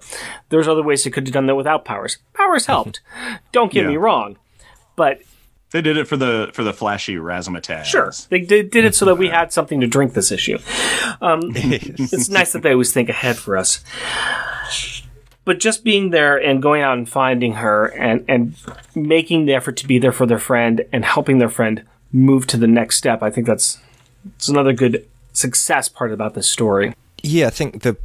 there's 0.49 0.69
other 0.69 0.83
ways 0.83 1.05
they 1.05 1.11
could 1.11 1.27
have 1.27 1.35
done 1.35 1.47
that 1.47 1.55
without 1.55 1.85
powers. 1.85 2.19
Powers 2.35 2.67
helped. 2.67 3.01
don't 3.53 3.73
get 3.73 3.83
yeah. 3.85 3.91
me 3.91 3.97
wrong. 3.97 4.37
But 4.97 5.23
they 5.71 5.83
did 5.83 5.97
it 5.97 6.07
for 6.07 6.17
the 6.17 6.51
for 6.55 6.65
the 6.65 6.73
flashy 6.73 7.17
razzmatazz. 7.17 7.85
Sure, 7.85 8.13
they 8.31 8.41
did, 8.41 8.71
did 8.71 8.85
it 8.85 8.95
so 8.95 9.05
that 9.05 9.17
we 9.17 9.29
had 9.29 9.53
something 9.53 9.81
to 9.81 9.87
drink 9.87 10.15
this 10.15 10.33
issue. 10.33 10.59
Um, 11.21 11.41
it's 11.55 12.29
nice 12.29 12.53
that 12.53 12.63
they 12.63 12.73
always 12.73 12.93
think 12.93 13.09
ahead 13.09 13.37
for 13.37 13.57
us. 13.57 13.85
But 15.45 15.61
just 15.61 15.85
being 15.85 16.11
there 16.11 16.37
and 16.37 16.61
going 16.61 16.83
out 16.83 16.99
and 16.99 17.09
finding 17.09 17.55
her 17.55 17.87
and 17.87 18.25
and 18.29 18.55
making 18.95 19.47
the 19.47 19.55
effort 19.55 19.77
to 19.79 19.87
be 19.87 19.99
there 19.99 20.13
for 20.13 20.27
their 20.27 20.39
friend 20.39 20.85
and 20.93 21.05
helping 21.05 21.39
their 21.39 21.49
friend 21.49 21.85
move 22.13 22.47
to 22.49 22.57
the 22.57 22.67
next 22.67 22.97
step, 22.97 23.23
I 23.23 23.31
think 23.31 23.47
that's 23.47 23.79
it's 24.37 24.49
another 24.49 24.73
good 24.73 25.07
success 25.39 25.89
part 25.89 26.13
about 26.13 26.35
this 26.35 26.49
story. 26.49 26.95
Yeah, 27.23 27.47
I 27.47 27.51
think 27.51 27.83
the 27.83 27.97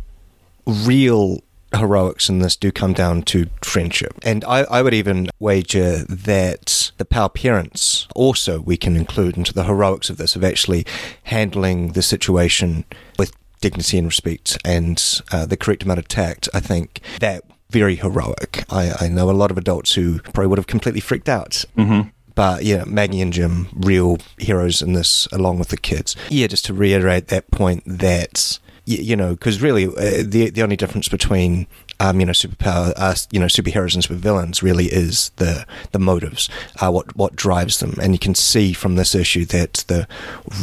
real 0.66 1.42
heroics 1.76 2.30
in 2.30 2.40
this 2.40 2.56
do 2.56 2.72
come 2.72 2.94
down 2.94 3.24
to 3.24 3.48
friendship. 3.64 4.14
And 4.24 4.46
I, 4.46 4.60
I 4.60 4.82
would 4.84 4.94
even 4.94 5.30
wager 5.40 6.04
that 6.04 6.92
the 6.98 7.06
Power 7.06 7.30
parents 7.30 8.08
also 8.16 8.62
we 8.62 8.78
can 8.78 8.96
include 8.96 9.38
into 9.38 9.54
the 9.54 9.64
heroics 9.64 10.10
of 10.10 10.18
this, 10.18 10.36
of 10.36 10.44
actually 10.44 10.86
handling 11.24 11.94
the 11.94 12.04
situation 12.04 12.86
with 13.18 13.34
dignity 13.60 13.98
and 13.98 14.08
respect 14.08 14.58
and 14.64 15.22
uh, 15.32 15.46
the 15.48 15.58
correct 15.58 15.84
amount 15.84 16.00
of 16.00 16.08
tact. 16.08 16.48
I 16.54 16.60
think 16.60 17.02
that 17.20 17.44
very 17.72 17.96
heroic. 17.96 18.66
I, 18.70 18.94
I 19.00 19.08
know 19.08 19.32
a 19.32 19.32
lot 19.32 19.50
of 19.50 19.58
adults 19.58 19.94
who 19.94 20.20
probably 20.20 20.48
would 20.48 20.60
have 20.60 20.68
completely 20.68 21.02
freaked 21.02 21.30
out. 21.30 21.66
Mm-hmm 21.76 22.10
but 22.36 22.64
yeah, 22.64 22.84
Maggie 22.86 23.22
and 23.22 23.34
Jim, 23.34 23.68
real 23.74 24.18
heroes 24.38 24.82
in 24.82 24.94
this, 24.94 25.28
along 25.32 25.60
with 25.60 25.70
the 25.70 25.78
kids. 25.78 26.16
Yeah, 26.30 26.48
just 26.48 26.66
to 26.66 26.74
reiterate 26.74 27.28
that 27.28 27.52
point 27.52 27.84
that 27.86 28.60
you 28.86 29.16
know, 29.16 29.32
because 29.32 29.62
really 29.62 29.86
uh, 29.86 30.24
the 30.26 30.50
the 30.50 30.62
only 30.62 30.76
difference 30.76 31.08
between 31.08 31.68
um, 32.00 32.20
you 32.20 32.26
know 32.26 32.34
superpower, 32.34 32.94
uh, 32.98 33.16
you 33.32 33.40
know 33.40 33.46
superheroes 33.46 33.96
and 33.96 34.04
supervillains 34.04 34.62
really 34.62 34.86
is 34.86 35.30
the 35.38 35.66
the 35.92 36.00
motives, 36.00 36.50
uh, 36.82 36.92
what 36.92 37.16
what 37.16 37.36
drives 37.36 37.80
them, 37.80 37.96
and 38.02 38.14
you 38.14 38.20
can 38.20 38.36
see 38.36 38.74
from 38.74 38.96
this 38.96 39.16
issue 39.16 39.46
that 39.46 39.86
the 39.88 40.08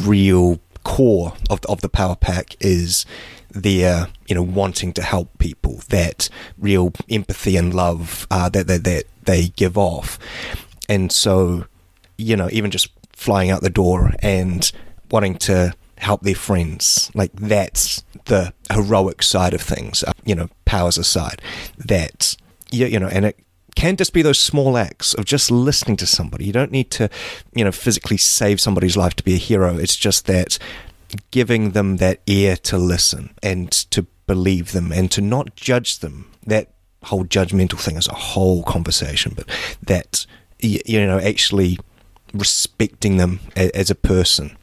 real 0.02 0.60
core 0.84 1.34
of 1.48 1.60
of 1.66 1.80
the 1.80 1.88
power 1.88 2.16
pack 2.16 2.56
is 2.60 3.06
their 3.50 4.08
you 4.26 4.34
know 4.34 4.42
wanting 4.42 4.92
to 4.92 5.02
help 5.02 5.38
people, 5.38 5.80
that 5.88 6.28
real 6.58 6.92
empathy 7.08 7.56
and 7.56 7.72
love 7.72 8.26
uh, 8.30 8.50
that, 8.50 8.66
that 8.66 8.84
that 8.84 9.04
they 9.24 9.48
give 9.48 9.78
off, 9.78 10.18
and 10.90 11.10
so 11.10 11.64
you 12.18 12.36
know 12.36 12.48
even 12.52 12.70
just 12.70 12.90
flying 13.12 13.50
out 13.50 13.62
the 13.62 13.70
door 13.70 14.12
and 14.20 14.72
wanting 15.10 15.36
to 15.36 15.74
help 15.98 16.22
their 16.22 16.34
friends. 16.34 17.10
Like 17.14 17.32
that's 17.34 18.02
the 18.24 18.52
heroic 18.72 19.22
side 19.22 19.54
of 19.54 19.60
things. 19.60 20.02
Uh, 20.02 20.12
you 20.24 20.34
know, 20.34 20.48
powers 20.64 20.98
aside, 20.98 21.42
that 21.78 22.36
you, 22.70 22.86
you 22.86 22.98
know, 22.98 23.08
and 23.08 23.26
it 23.26 23.38
can 23.76 23.96
just 23.96 24.12
be 24.12 24.22
those 24.22 24.38
small 24.38 24.76
acts 24.76 25.14
of 25.14 25.24
just 25.24 25.50
listening 25.50 25.96
to 25.98 26.06
somebody. 26.06 26.44
You 26.44 26.52
don't 26.52 26.72
need 26.72 26.90
to, 26.92 27.08
you 27.54 27.64
know, 27.64 27.72
physically 27.72 28.16
save 28.16 28.60
somebody's 28.60 28.96
life 28.96 29.14
to 29.16 29.22
be 29.22 29.34
a 29.34 29.38
hero. 29.38 29.76
It's 29.76 29.96
just 29.96 30.26
that 30.26 30.58
giving 31.30 31.70
them 31.70 31.96
that 31.98 32.20
ear 32.26 32.56
to 32.56 32.78
listen 32.78 33.34
and 33.42 33.70
to 33.70 34.06
believe 34.26 34.72
them 34.72 34.92
and 34.92 35.10
to 35.12 35.20
not 35.20 35.56
judge 35.56 35.98
them. 35.98 36.30
That 36.46 36.72
whole 37.04 37.24
judgmental 37.24 37.78
thing 37.78 37.96
is 37.96 38.08
a 38.08 38.14
whole 38.14 38.62
conversation, 38.62 39.32
but 39.36 39.46
that, 39.82 40.26
you 40.62 41.06
know, 41.06 41.18
actually 41.18 41.78
respecting 42.32 43.16
them 43.16 43.40
as 43.56 43.90
a 43.90 43.94
person 43.94 44.56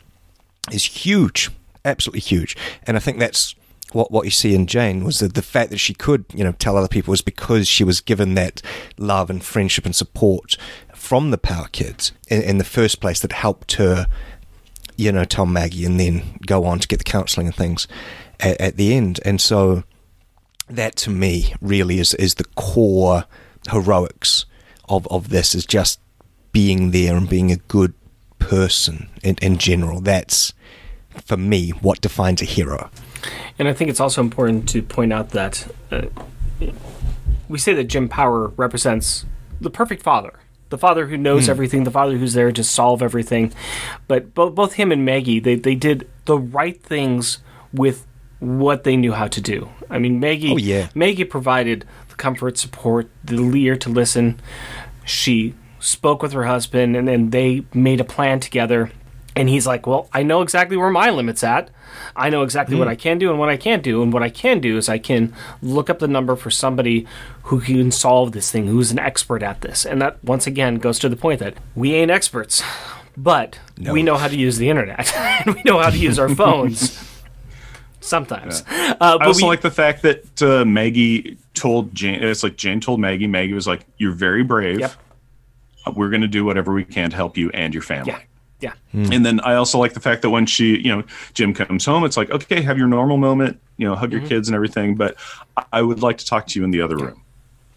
is 0.71 0.85
huge, 0.85 1.49
absolutely 1.85 2.21
huge. 2.21 2.55
And 2.85 2.97
I 2.97 2.99
think 2.99 3.19
that's 3.19 3.55
what 3.93 4.11
what 4.11 4.25
you 4.25 4.31
see 4.31 4.53
in 4.53 4.67
Jane 4.67 5.03
was 5.03 5.19
that 5.19 5.33
the 5.33 5.41
fact 5.41 5.71
that 5.71 5.77
she 5.77 5.93
could, 5.93 6.25
you 6.33 6.43
know, 6.43 6.51
tell 6.53 6.77
other 6.77 6.87
people 6.87 7.11
was 7.11 7.21
because 7.21 7.67
she 7.67 7.83
was 7.83 8.01
given 8.01 8.35
that 8.35 8.61
love 8.97 9.29
and 9.29 9.43
friendship 9.43 9.85
and 9.85 9.95
support 9.95 10.57
from 10.93 11.31
the 11.31 11.37
Power 11.37 11.67
Kids 11.71 12.11
in, 12.27 12.41
in 12.41 12.57
the 12.57 12.63
first 12.63 12.99
place 12.99 13.21
that 13.21 13.31
helped 13.31 13.73
her, 13.73 14.07
you 14.97 15.11
know, 15.11 15.23
tell 15.23 15.45
Maggie 15.45 15.85
and 15.85 15.99
then 15.99 16.37
go 16.45 16.65
on 16.65 16.79
to 16.79 16.87
get 16.87 16.97
the 16.97 17.05
counselling 17.05 17.47
and 17.47 17.55
things 17.55 17.87
at, 18.39 18.59
at 18.59 18.77
the 18.77 18.93
end. 18.93 19.19
And 19.23 19.39
so 19.39 19.83
that 20.69 20.97
to 20.97 21.09
me 21.09 21.53
really 21.61 21.99
is 21.99 22.13
is 22.15 22.35
the 22.35 22.43
core 22.55 23.23
heroics 23.71 24.45
of 24.87 25.07
of 25.07 25.29
this 25.29 25.55
is 25.55 25.65
just 25.65 25.99
being 26.51 26.91
there 26.91 27.15
and 27.15 27.29
being 27.29 27.51
a 27.51 27.57
good 27.57 27.93
person 28.39 29.09
in, 29.23 29.35
in 29.41 29.57
general. 29.57 30.01
That's 30.01 30.53
for 31.25 31.37
me 31.37 31.69
what 31.69 32.01
defines 32.01 32.41
a 32.41 32.45
hero. 32.45 32.89
And 33.59 33.67
I 33.67 33.73
think 33.73 33.89
it's 33.89 33.99
also 33.99 34.21
important 34.21 34.69
to 34.69 34.81
point 34.81 35.11
out 35.11 35.29
that 35.31 35.67
uh, 35.91 36.03
we 37.49 37.57
say 37.57 37.73
that 37.73 37.85
Jim 37.85 38.07
Power 38.07 38.49
represents 38.49 39.25
the 39.59 39.69
perfect 39.69 40.03
father. 40.03 40.39
The 40.69 40.77
father 40.77 41.07
who 41.07 41.17
knows 41.17 41.45
mm. 41.45 41.49
everything, 41.49 41.83
the 41.85 41.91
father 41.91 42.17
who's 42.17 42.33
there 42.33 42.51
to 42.51 42.63
solve 42.63 43.01
everything. 43.01 43.53
But 44.07 44.33
both, 44.33 44.53
both 44.53 44.73
him 44.73 44.91
and 44.91 45.05
Maggie, 45.05 45.39
they, 45.39 45.55
they 45.55 45.75
did 45.75 46.07
the 46.25 46.37
right 46.37 46.81
things 46.83 47.39
with 47.73 48.05
what 48.39 48.83
they 48.83 48.97
knew 48.97 49.13
how 49.13 49.27
to 49.27 49.41
do. 49.41 49.69
I 49.89 49.97
mean, 49.97 50.19
Maggie, 50.19 50.51
oh, 50.51 50.57
yeah. 50.57 50.89
Maggie 50.93 51.23
provided 51.23 51.85
comfort, 52.17 52.57
support, 52.57 53.09
the 53.23 53.41
ear 53.55 53.77
to 53.77 53.89
listen. 53.89 54.39
She 55.05 55.55
spoke 55.79 56.21
with 56.21 56.33
her 56.33 56.45
husband, 56.45 56.95
and 56.95 57.07
then 57.07 57.29
they 57.29 57.65
made 57.73 57.99
a 58.01 58.05
plan 58.05 58.39
together. 58.39 58.91
And 59.35 59.47
he's 59.47 59.67
like, 59.67 59.85
"Well, 59.85 60.09
I 60.11 60.23
know 60.23 60.41
exactly 60.41 60.77
where 60.77 60.89
my 60.89 61.11
limit's 61.11 61.43
at. 61.43 61.69
I 62.15 62.29
know 62.29 62.41
exactly 62.41 62.75
mm. 62.75 62.79
what 62.79 62.87
I 62.87 62.95
can 62.95 63.19
do 63.19 63.29
and 63.29 63.39
what 63.39 63.49
I 63.49 63.57
can't 63.57 63.83
do. 63.83 64.01
And 64.01 64.11
what 64.11 64.23
I 64.23 64.29
can 64.29 64.59
do 64.59 64.77
is 64.77 64.89
I 64.89 64.97
can 64.97 65.33
look 65.61 65.89
up 65.89 65.99
the 65.99 66.07
number 66.07 66.35
for 66.35 66.49
somebody 66.49 67.07
who 67.43 67.61
can 67.61 67.91
solve 67.91 68.31
this 68.31 68.51
thing, 68.51 68.67
who's 68.67 68.91
an 68.91 68.99
expert 68.99 69.43
at 69.43 69.61
this. 69.61 69.85
And 69.85 70.01
that 70.01 70.23
once 70.23 70.47
again 70.47 70.75
goes 70.75 70.99
to 70.99 71.09
the 71.09 71.15
point 71.15 71.39
that 71.39 71.55
we 71.75 71.93
ain't 71.93 72.11
experts, 72.11 72.63
but 73.15 73.59
no. 73.77 73.93
we 73.93 74.03
know 74.03 74.17
how 74.17 74.27
to 74.27 74.35
use 74.35 74.57
the 74.57 74.69
internet 74.69 75.15
and 75.45 75.55
we 75.55 75.61
know 75.63 75.79
how 75.79 75.89
to 75.89 75.97
use 75.97 76.17
our 76.19 76.29
phones." 76.29 77.03
sometimes. 77.99 78.63
Yeah. 78.71 78.95
Uh, 78.99 79.17
I 79.19 79.25
also 79.25 79.43
we, 79.43 79.49
like 79.49 79.61
the 79.61 79.71
fact 79.71 80.01
that 80.03 80.41
uh, 80.41 80.65
Maggie 80.65 81.37
told 81.57 81.93
Jane. 81.93 82.23
It's 82.23 82.43
like 82.43 82.55
Jane 82.55 82.79
told 82.79 82.99
Maggie. 82.99 83.27
Maggie 83.27 83.53
was 83.53 83.67
like, 83.67 83.85
"You're 83.97 84.13
very 84.13 84.43
brave. 84.43 84.79
Yep. 84.79 84.93
We're 85.95 86.09
going 86.09 86.21
to 86.21 86.27
do 86.27 86.45
whatever 86.45 86.73
we 86.73 86.83
can 86.83 87.09
to 87.09 87.15
help 87.15 87.37
you 87.37 87.49
and 87.51 87.73
your 87.73 87.83
family." 87.83 88.11
Yeah. 88.11 88.21
Yeah. 88.59 88.73
Mm. 88.93 89.15
And 89.15 89.25
then 89.25 89.39
I 89.41 89.55
also 89.55 89.77
like 89.77 89.93
the 89.93 89.99
fact 89.99 90.23
that 90.23 90.31
when 90.31 90.45
she, 90.45 90.79
you 90.79 90.95
know, 90.95 91.03
Jim 91.33 91.53
comes 91.53 91.85
home, 91.85 92.03
it's 92.03 92.17
like, 92.17 92.31
okay, 92.31 92.61
have 92.61 92.77
your 92.77 92.87
normal 92.87 93.17
moment, 93.17 93.59
you 93.77 93.87
know, 93.87 93.95
hug 93.95 94.11
your 94.11 94.21
mm-hmm. 94.21 94.29
kids 94.29 94.47
and 94.47 94.55
everything, 94.55 94.95
but 94.95 95.15
I 95.71 95.81
would 95.81 96.01
like 96.01 96.17
to 96.17 96.25
talk 96.25 96.47
to 96.47 96.59
you 96.59 96.65
in 96.65 96.71
the 96.71 96.81
other 96.81 96.97
room. 96.97 97.21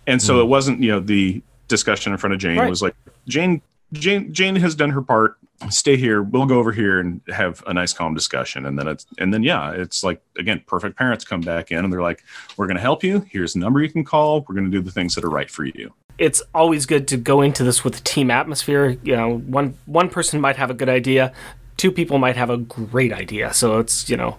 And 0.07 0.23
so 0.23 0.37
mm. 0.37 0.41
it 0.41 0.45
wasn't, 0.47 0.83
you 0.83 0.91
know, 0.91 1.01
the 1.01 1.43
discussion 1.69 2.13
in 2.13 2.19
front 2.19 2.33
of 2.33 2.41
Jane 2.41 2.59
right. 2.59 2.71
was 2.71 2.81
like, 2.81 2.97
Jane, 3.29 3.61
Jane, 3.93 4.33
Jane 4.33 4.57
has 4.57 4.75
done 4.75 4.91
her 4.91 5.03
part. 5.03 5.37
Stay 5.69 5.97
here. 5.97 6.23
We'll 6.23 6.47
go 6.47 6.59
over 6.59 6.73
here 6.73 7.01
and 7.01 7.21
have 7.29 7.63
a 7.67 7.75
nice, 7.75 7.93
calm 7.93 8.15
discussion. 8.15 8.65
And 8.65 8.79
then 8.79 8.89
it's, 8.89 9.07
and 9.19 9.33
then 9.33 9.43
yeah, 9.43 9.73
it's 9.73 10.03
like 10.03 10.23
again, 10.39 10.63
perfect 10.67 10.97
parents 10.97 11.25
come 11.25 11.43
back 11.43 11.71
in 11.71 11.85
and 11.85 11.93
they're 11.93 12.01
like, 12.01 12.25
"We're 12.57 12.67
going 12.67 12.77
to 12.77 12.83
help 12.83 13.05
you. 13.05 13.27
Here's 13.29 13.53
the 13.53 13.59
number 13.59 13.83
you 13.83 13.91
can 13.91 14.05
call. 14.05 14.45
We're 14.49 14.55
going 14.55 14.71
to 14.71 14.71
do 14.71 14.81
the 14.81 14.91
things 14.91 15.15
that 15.15 15.25
are 15.25 15.31
right 15.31 15.51
for 15.51 15.65
you." 15.65 15.93
it's 16.19 16.43
always 16.55 16.85
good 16.85 17.09
to 17.09 17.17
go 17.17 17.41
into 17.41 17.65
this 17.65 17.83
with 17.83 17.99
a 17.99 18.03
team 18.03 18.31
atmosphere. 18.31 18.99
You 19.03 19.17
know, 19.17 19.39
one 19.39 19.75
one 19.87 20.11
person 20.11 20.39
might 20.39 20.57
have 20.57 20.69
a 20.69 20.75
good 20.75 20.91
idea, 20.91 21.33
two 21.81 21.91
people 21.91 22.19
might 22.19 22.37
have 22.37 22.51
a 22.51 22.59
great 22.59 23.11
idea. 23.11 23.55
So 23.55 23.79
it's 23.79 24.11
you 24.11 24.17
know, 24.19 24.37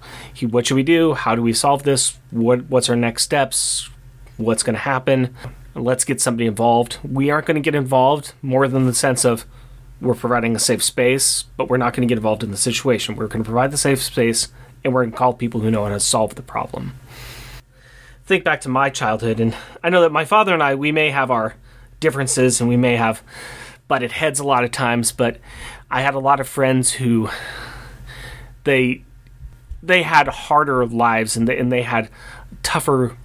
what 0.51 0.67
should 0.67 0.76
we 0.76 0.84
do? 0.84 1.15
How 1.15 1.34
do 1.34 1.41
we 1.41 1.53
solve 1.53 1.82
this? 1.82 2.19
What 2.30 2.69
what's 2.69 2.88
our 2.88 2.95
next 2.95 3.24
steps? 3.24 3.89
What's 4.38 4.61
going 4.61 4.76
to 4.76 4.82
happen? 4.82 5.36
Let's 5.74 6.05
get 6.05 6.22
somebody 6.22 6.45
involved. 6.45 6.99
We 7.03 7.32
aren't 7.32 7.47
going 7.47 7.55
to 7.55 7.61
get 7.61 7.74
involved 7.74 8.34
more 8.43 8.67
than 8.67 8.86
the 8.86 8.93
sense 8.93 9.26
of 9.26 9.45
we're 10.01 10.15
providing 10.15 10.55
a 10.55 10.59
safe 10.59 10.83
space, 10.83 11.43
but 11.57 11.69
we're 11.69 11.77
not 11.77 11.93
going 11.93 12.07
to 12.07 12.11
get 12.11 12.17
involved 12.17 12.43
in 12.43 12.51
the 12.51 12.57
situation. 12.57 13.15
We're 13.15 13.27
going 13.27 13.43
to 13.43 13.47
provide 13.47 13.71
the 13.71 13.77
safe 13.77 14.01
space, 14.01 14.47
and 14.83 14.93
we're 14.93 15.03
going 15.03 15.11
to 15.11 15.17
call 15.17 15.33
people 15.33 15.61
who 15.61 15.69
know 15.69 15.83
how 15.83 15.89
to 15.89 15.99
solve 15.99 16.35
the 16.35 16.41
problem. 16.41 16.93
Think 18.25 18.43
back 18.43 18.61
to 18.61 18.69
my 18.69 18.89
childhood, 18.89 19.39
and 19.39 19.55
I 19.83 19.89
know 19.89 20.01
that 20.01 20.11
my 20.11 20.25
father 20.25 20.53
and 20.53 20.63
I, 20.63 20.75
we 20.75 20.91
may 20.91 21.11
have 21.11 21.29
our 21.29 21.55
differences 21.99 22.59
and 22.59 22.69
we 22.69 22.77
may 22.77 22.95
have 22.95 23.21
butted 23.87 24.11
heads 24.11 24.39
a 24.39 24.43
lot 24.43 24.63
of 24.63 24.71
times, 24.71 25.11
but 25.11 25.37
I 25.89 26.01
had 26.01 26.15
a 26.15 26.19
lot 26.19 26.39
of 26.39 26.47
friends 26.47 26.93
who 26.93 27.29
they 28.63 29.03
they 29.83 30.03
had 30.03 30.27
harder 30.27 30.85
lives 30.85 31.35
and 31.35 31.47
they, 31.47 31.57
and 31.57 31.71
they 31.71 31.81
had 31.81 32.09
tougher 32.61 33.17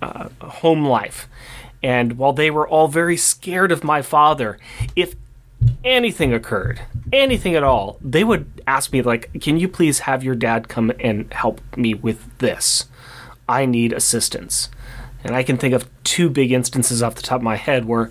uh, 0.00 0.28
home 0.40 0.84
life. 0.84 1.28
And 1.82 2.18
while 2.18 2.32
they 2.32 2.50
were 2.50 2.68
all 2.68 2.88
very 2.88 3.16
scared 3.16 3.72
of 3.72 3.84
my 3.84 4.02
father, 4.02 4.58
if 4.96 5.14
anything 5.84 6.32
occurred, 6.32 6.80
anything 7.12 7.54
at 7.54 7.62
all, 7.62 7.98
they 8.00 8.24
would 8.24 8.62
ask 8.66 8.92
me 8.92 9.02
like, 9.02 9.30
"Can 9.40 9.58
you 9.58 9.68
please 9.68 10.00
have 10.00 10.24
your 10.24 10.34
dad 10.34 10.68
come 10.68 10.92
and 11.00 11.32
help 11.32 11.60
me 11.76 11.94
with 11.94 12.38
this? 12.38 12.86
I 13.48 13.66
need 13.66 13.92
assistance." 13.92 14.68
And 15.24 15.36
I 15.36 15.42
can 15.42 15.56
think 15.56 15.74
of 15.74 15.88
two 16.04 16.28
big 16.28 16.50
instances 16.50 17.02
off 17.02 17.14
the 17.14 17.22
top 17.22 17.36
of 17.36 17.42
my 17.42 17.56
head 17.56 17.84
where 17.84 18.10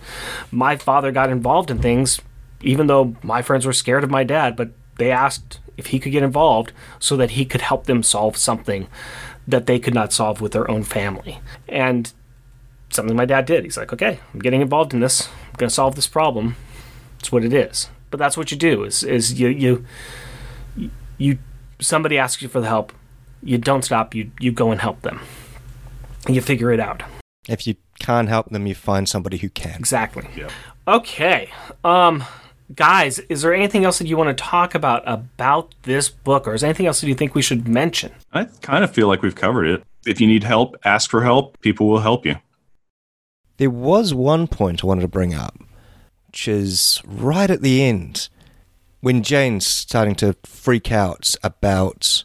my 0.51 0.77
father 0.77 1.11
got 1.11 1.29
involved 1.29 1.69
in 1.69 1.79
things, 1.79 2.21
even 2.61 2.87
though 2.87 3.15
my 3.21 3.41
friends 3.41 3.65
were 3.65 3.73
scared 3.73 4.03
of 4.03 4.09
my 4.09 4.23
dad, 4.23 4.55
but 4.55 4.71
they 4.97 5.11
asked 5.11 5.59
if 5.77 5.87
he 5.87 5.99
could 5.99 6.11
get 6.11 6.23
involved 6.23 6.71
so 6.99 7.17
that 7.17 7.31
he 7.31 7.43
could 7.43 7.61
help 7.61 7.85
them 7.85 8.03
solve 8.03 8.37
something 8.37 8.87
that 9.47 9.65
they 9.65 9.79
could 9.79 9.93
not 9.93 10.13
solve 10.13 10.39
with 10.39 10.51
their 10.51 10.69
own 10.69 10.83
family. 10.83 11.39
And 11.67 12.11
something 12.89 13.15
my 13.15 13.25
dad 13.25 13.45
did. 13.45 13.63
He's 13.63 13.77
like, 13.77 13.91
okay, 13.91 14.19
I'm 14.33 14.39
getting 14.39 14.61
involved 14.61 14.93
in 14.93 14.99
this. 14.99 15.27
I'm 15.27 15.55
going 15.57 15.69
to 15.69 15.73
solve 15.73 15.95
this 15.95 16.07
problem. 16.07 16.55
It's 17.21 17.31
what 17.31 17.45
it 17.45 17.53
is. 17.53 17.89
But 18.09 18.17
that's 18.17 18.35
what 18.35 18.51
you 18.51 18.57
do 18.57 18.83
is, 18.83 19.03
is 19.03 19.39
you, 19.39 19.47
you, 19.47 19.85
you, 21.17 21.39
somebody 21.79 22.17
asks 22.17 22.41
you 22.41 22.49
for 22.49 22.59
the 22.59 22.67
help. 22.67 22.91
You 23.41 23.57
don't 23.57 23.83
stop. 23.83 24.13
You, 24.13 24.31
you 24.39 24.51
go 24.51 24.71
and 24.71 24.81
help 24.81 25.01
them 25.01 25.21
you 26.27 26.41
figure 26.41 26.71
it 26.71 26.79
out. 26.79 27.03
If 27.47 27.65
you 27.65 27.75
can't 27.99 28.29
help 28.29 28.49
them, 28.49 28.67
you 28.67 28.75
find 28.75 29.07
somebody 29.07 29.37
who 29.37 29.49
can. 29.49 29.75
Exactly. 29.77 30.27
Yep. 30.35 30.51
Okay. 30.87 31.49
Um, 31.83 32.23
guys, 32.75 33.19
is 33.19 33.41
there 33.41 33.53
anything 33.53 33.85
else 33.85 33.97
that 33.99 34.07
you 34.07 34.17
want 34.17 34.35
to 34.35 34.43
talk 34.43 34.75
about 34.75 35.03
about 35.05 35.73
this 35.83 36.09
book, 36.09 36.47
or 36.47 36.53
is 36.53 36.61
there 36.61 36.69
anything 36.69 36.85
else 36.85 37.01
that 37.01 37.07
you 37.07 37.15
think 37.15 37.33
we 37.33 37.41
should 37.41 37.67
mention? 37.67 38.11
I 38.33 38.45
kind 38.61 38.83
of 38.83 38.91
feel 38.91 39.07
like 39.07 39.21
we've 39.21 39.35
covered 39.35 39.65
it. 39.65 39.83
If 40.05 40.21
you 40.21 40.27
need 40.27 40.43
help, 40.43 40.75
ask 40.83 41.09
for 41.09 41.23
help. 41.23 41.59
People 41.61 41.87
will 41.87 41.99
help 41.99 42.25
you. 42.25 42.35
There 43.57 43.69
was 43.69 44.13
one 44.13 44.47
point 44.47 44.83
I 44.83 44.87
wanted 44.87 45.01
to 45.01 45.07
bring 45.07 45.33
up, 45.33 45.55
which 46.31 46.47
is 46.47 47.01
right 47.05 47.51
at 47.51 47.61
the 47.61 47.83
end 47.83 48.29
when 49.01 49.21
Jane's 49.21 49.67
starting 49.67 50.15
to 50.15 50.33
freak 50.45 50.89
out 50.89 51.35
about, 51.43 52.23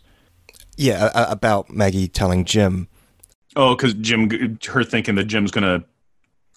yeah, 0.77 1.11
about 1.13 1.71
Maggie 1.71 2.07
telling 2.07 2.45
Jim 2.45 2.87
Oh, 3.57 3.75
because 3.75 3.95
Jim, 3.95 4.59
her 4.69 4.85
thinking 4.85 5.17
that 5.17 5.25
Jim's 5.25 5.51
gonna 5.51 5.83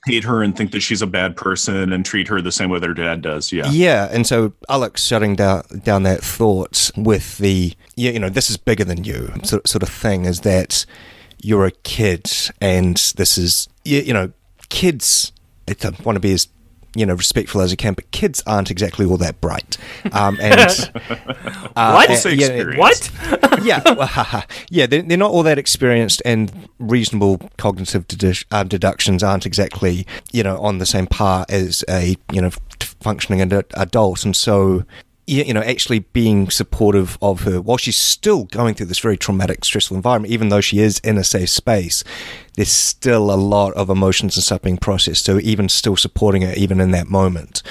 hate 0.05 0.25
her 0.25 0.43
and 0.43 0.55
think 0.55 0.73
that 0.73 0.81
she's 0.81 1.01
a 1.01 1.07
bad 1.07 1.35
person 1.35 1.91
and 1.91 2.05
treat 2.05 2.27
her 2.27 2.39
the 2.39 2.51
same 2.51 2.69
way 2.69 2.77
that 2.77 2.87
her 2.87 2.93
dad 2.93 3.21
does. 3.21 3.51
Yeah. 3.51 3.67
Yeah, 3.71 4.09
and 4.11 4.27
so 4.27 4.53
Alex 4.69 5.03
shutting 5.03 5.35
down 5.35 5.63
down 5.83 6.03
that 6.03 6.21
thought 6.21 6.91
with 6.95 7.39
the 7.39 7.73
yeah, 7.95 8.11
you 8.11 8.19
know, 8.19 8.29
this 8.29 8.51
is 8.51 8.57
bigger 8.57 8.83
than 8.83 9.05
you 9.05 9.31
sort 9.43 9.67
sort 9.67 9.81
of 9.81 9.89
thing 9.89 10.25
is 10.25 10.41
that 10.41 10.85
you're 11.41 11.65
a 11.65 11.71
kid 11.71 12.29
and 12.61 12.97
this 13.15 13.39
is 13.39 13.67
you, 13.85 14.01
you 14.01 14.13
know, 14.13 14.31
kids 14.67 15.31
I 15.69 15.91
want 16.03 16.15
to 16.15 16.19
be 16.19 16.33
as 16.33 16.47
you 16.95 17.05
know 17.05 17.13
respectful 17.13 17.61
as 17.61 17.71
I 17.71 17.75
can, 17.75 17.93
but 17.93 18.09
kids 18.11 18.41
aren't 18.45 18.71
exactly 18.71 19.05
all 19.05 19.17
that 19.17 19.39
bright. 19.41 19.77
Um, 20.11 20.37
and 20.41 20.59
uh, 21.75 21.93
what? 21.93 22.25
And, 22.25 22.39
yeah, 22.39 22.77
what? 22.77 23.11
yeah, 23.63 23.81
well, 23.85 24.43
yeah, 24.69 24.85
they're, 24.85 25.01
they're, 25.01 25.17
not 25.17 25.31
all 25.31 25.43
that 25.43 25.57
experienced, 25.57 26.21
and 26.25 26.69
reasonable 26.79 27.39
cognitive 27.57 28.07
dedu- 28.07 28.45
uh, 28.51 28.63
deductions 28.63 29.23
aren't 29.23 29.45
exactly 29.45 30.05
you 30.31 30.43
know 30.43 30.57
on 30.59 30.77
the 30.77 30.85
same 30.85 31.07
par 31.07 31.45
as 31.49 31.83
a 31.89 32.15
you 32.31 32.41
know 32.41 32.51
functioning 33.01 33.41
ad- 33.41 33.65
adult, 33.75 34.25
and 34.25 34.35
so 34.35 34.83
you 35.29 35.43
you 35.43 35.53
know, 35.53 35.61
actually 35.61 35.99
being 35.99 36.49
supportive 36.49 37.17
of 37.21 37.41
her 37.41 37.61
while 37.61 37.77
she's 37.77 37.97
still 37.97 38.45
going 38.45 38.73
through 38.73 38.87
this 38.87 38.99
very 38.99 39.17
traumatic, 39.17 39.63
stressful 39.63 39.95
environment, 39.95 40.33
even 40.33 40.49
though 40.49 40.61
she 40.61 40.79
is 40.79 40.99
in 40.99 41.17
a 41.17 41.23
safe 41.23 41.49
space, 41.49 42.03
there's 42.55 42.69
still 42.69 43.31
a 43.31 43.35
lot 43.35 43.73
of 43.73 43.89
emotions 43.89 44.35
and 44.35 44.43
stuff 44.43 44.61
being 44.61 44.77
processed. 44.77 45.25
So 45.25 45.39
even 45.39 45.69
still 45.69 45.95
supporting 45.95 46.41
her, 46.41 46.53
even 46.57 46.81
in 46.81 46.91
that 46.91 47.07
moment, 47.07 47.61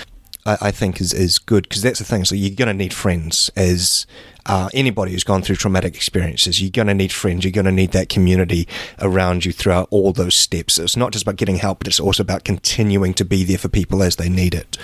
I, 0.47 0.59
I 0.63 0.71
think 0.71 1.01
is, 1.01 1.13
is 1.13 1.39
good 1.39 1.69
because 1.69 1.83
that's 1.83 1.99
the 1.99 2.05
thing. 2.05 2.25
So 2.25 2.35
you're 2.35 2.55
going 2.55 2.69
to 2.69 2.75
need 2.75 2.95
friends 2.95 3.51
as 3.57 4.07
uh, 4.47 4.71
anybody 4.73 5.13
who's 5.13 5.25
gone 5.25 5.43
through 5.43 5.57
traumatic 5.57 5.95
experiences. 5.95 6.63
You're 6.63 6.71
going 6.71 6.87
to 6.87 6.95
need 6.95 7.13
friends. 7.13 7.45
You're 7.45 7.53
going 7.53 7.67
to 7.67 7.73
need 7.73 7.93
that 7.93 8.09
community 8.09 8.69
around 9.01 9.45
you 9.45 9.53
throughout 9.53 9.89
all 9.91 10.13
those 10.13 10.37
steps. 10.37 10.79
It's 10.79 10.97
not 10.97 11.13
just 11.13 11.25
about 11.25 11.37
getting 11.37 11.57
help, 11.57 11.81
but 11.81 11.89
it's 11.89 12.01
also 12.01 12.23
about 12.23 12.45
continuing 12.45 13.15
to 13.15 13.25
be 13.25 13.45
there 13.45 13.59
for 13.59 13.69
people 13.69 14.03
as 14.03 14.17
they 14.17 14.29
need 14.29 14.55
it. 14.55 14.79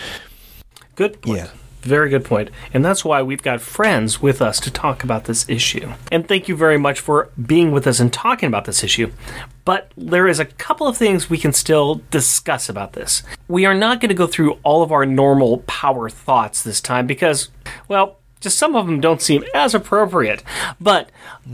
Good 0.97 1.23
point. 1.23 1.39
Yeah. 1.39 1.49
Very 1.85 2.09
good 2.09 2.25
point. 2.25 2.51
And 2.73 2.83
that's 2.83 3.05
why 3.05 3.23
we've 3.23 3.43
got 3.43 3.61
friends 3.61 4.23
with 4.23 4.41
us 4.41 4.59
to 4.61 4.71
talk 4.71 5.05
about 5.05 5.25
this 5.25 5.47
issue. 5.49 5.93
And 6.11 6.27
thank 6.27 6.49
you 6.49 6.57
very 6.57 6.79
much 6.79 6.99
for 6.99 7.31
being 7.47 7.73
with 7.73 7.87
us 7.87 8.01
and 8.01 8.11
talking 8.11 8.47
about 8.47 8.65
this 8.65 8.83
issue. 8.83 9.13
But 9.67 9.93
there 9.97 10.27
is 10.27 10.41
a 10.41 10.47
couple 10.47 10.87
of 10.87 10.97
things 10.97 11.29
we 11.29 11.39
can 11.39 11.53
still 11.53 12.01
discuss 12.11 12.71
about 12.71 12.95
this. 12.95 13.23
We 13.49 13.67
are 13.67 13.75
not 13.75 14.01
going 14.01 14.09
to 14.09 14.15
go 14.15 14.27
through 14.27 14.59
all 14.63 14.83
of 14.83 14.93
our 14.93 15.05
normal 15.05 15.59
power 15.67 16.09
thoughts 16.09 16.63
this 16.63 16.81
time 16.81 17.07
because, 17.07 17.51
well, 17.87 18.19
just 18.45 18.59
some 18.59 18.77
of 18.77 18.87
them 18.87 19.01
don't 19.01 19.21
seem 19.21 19.43
as 19.55 19.75
appropriate. 19.75 20.45
But 20.81 21.11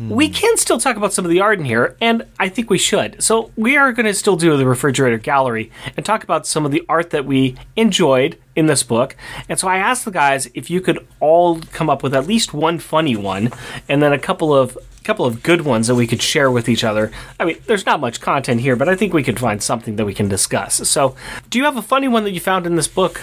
we 0.08 0.26
hmm. 0.26 0.34
can 0.34 0.56
still 0.58 0.78
talk 0.78 0.96
about 0.96 1.14
some 1.14 1.24
of 1.24 1.30
the 1.30 1.40
art 1.40 1.58
in 1.58 1.64
here, 1.64 1.96
and 2.00 2.26
I 2.38 2.50
think 2.50 2.68
we 2.68 2.78
should. 2.78 3.22
So 3.22 3.50
we 3.56 3.76
are 3.76 3.92
going 3.92 4.06
to 4.06 4.14
still 4.14 4.36
do 4.36 4.56
the 4.56 4.66
refrigerator 4.66 5.18
gallery 5.18 5.70
and 5.96 6.04
talk 6.04 6.22
about 6.22 6.46
some 6.46 6.66
of 6.66 6.72
the 6.72 6.84
art 6.88 7.10
that 7.10 7.24
we 7.24 7.56
enjoyed 7.76 8.38
in 8.54 8.66
this 8.66 8.82
book. 8.82 9.16
And 9.48 9.58
so 9.58 9.68
I 9.68 9.78
asked 9.78 10.04
the 10.04 10.10
guys 10.10 10.50
if 10.54 10.68
you 10.68 10.80
could 10.82 11.06
all 11.20 11.60
come 11.72 11.88
up 11.88 12.02
with 12.02 12.14
at 12.14 12.26
least 12.26 12.52
one 12.52 12.78
funny 12.78 13.16
one, 13.16 13.50
and 13.88 14.02
then 14.02 14.12
a 14.12 14.18
couple 14.18 14.54
of 14.54 14.76
couple 15.02 15.24
of 15.24 15.42
good 15.42 15.62
ones 15.62 15.86
that 15.86 15.94
we 15.94 16.06
could 16.06 16.20
share 16.20 16.50
with 16.50 16.68
each 16.68 16.84
other. 16.84 17.10
I 17.38 17.46
mean, 17.46 17.58
there's 17.66 17.86
not 17.86 18.00
much 18.00 18.20
content 18.20 18.60
here, 18.60 18.76
but 18.76 18.88
I 18.88 18.94
think 18.94 19.14
we 19.14 19.22
could 19.22 19.40
find 19.40 19.62
something 19.62 19.96
that 19.96 20.04
we 20.04 20.12
can 20.12 20.28
discuss. 20.28 20.88
So, 20.88 21.16
do 21.48 21.58
you 21.58 21.64
have 21.64 21.78
a 21.78 21.82
funny 21.82 22.06
one 22.06 22.24
that 22.24 22.32
you 22.32 22.40
found 22.40 22.66
in 22.66 22.76
this 22.76 22.88
book? 22.88 23.22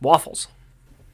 Waffles. 0.00 0.48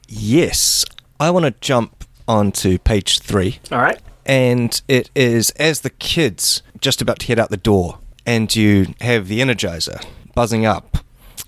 Yes, 0.07 0.85
I 1.19 1.31
want 1.31 1.45
to 1.45 1.51
jump 1.61 1.94
onto 2.27 2.77
page 2.79 3.19
three. 3.19 3.59
All 3.71 3.79
right. 3.79 3.99
and 4.25 4.81
it 4.87 5.09
is 5.15 5.51
as 5.51 5.81
the 5.81 5.89
kids 5.89 6.61
just 6.81 7.01
about 7.01 7.19
to 7.19 7.27
head 7.27 7.39
out 7.39 7.49
the 7.49 7.57
door, 7.57 7.99
and 8.25 8.53
you 8.55 8.87
have 9.01 9.27
the 9.27 9.39
Energizer 9.39 10.03
buzzing 10.33 10.65
up. 10.65 10.97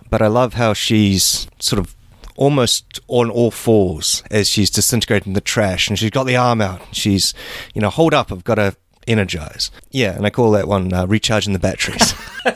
But 0.09 0.21
I 0.21 0.27
love 0.27 0.53
how 0.53 0.73
she's 0.73 1.47
sort 1.59 1.79
of 1.79 1.95
almost 2.37 2.99
on 3.07 3.29
all 3.31 3.49
fours 3.51 4.23
as 4.31 4.47
she's 4.47 4.69
disintegrating 4.69 5.33
the 5.33 5.41
trash, 5.41 5.89
and 5.89 5.97
she's 5.97 6.11
got 6.11 6.25
the 6.25 6.35
arm 6.37 6.61
out. 6.61 6.81
She's, 6.91 7.33
you 7.73 7.81
know, 7.81 7.89
hold 7.89 8.13
up, 8.13 8.31
I've 8.31 8.43
got 8.43 8.55
to 8.55 8.75
energize. 9.07 9.71
Yeah, 9.91 10.15
and 10.15 10.25
I 10.25 10.29
call 10.29 10.51
that 10.51 10.67
one 10.67 10.93
uh, 10.93 11.05
recharging 11.07 11.53
the 11.53 11.59
batteries. 11.59 12.13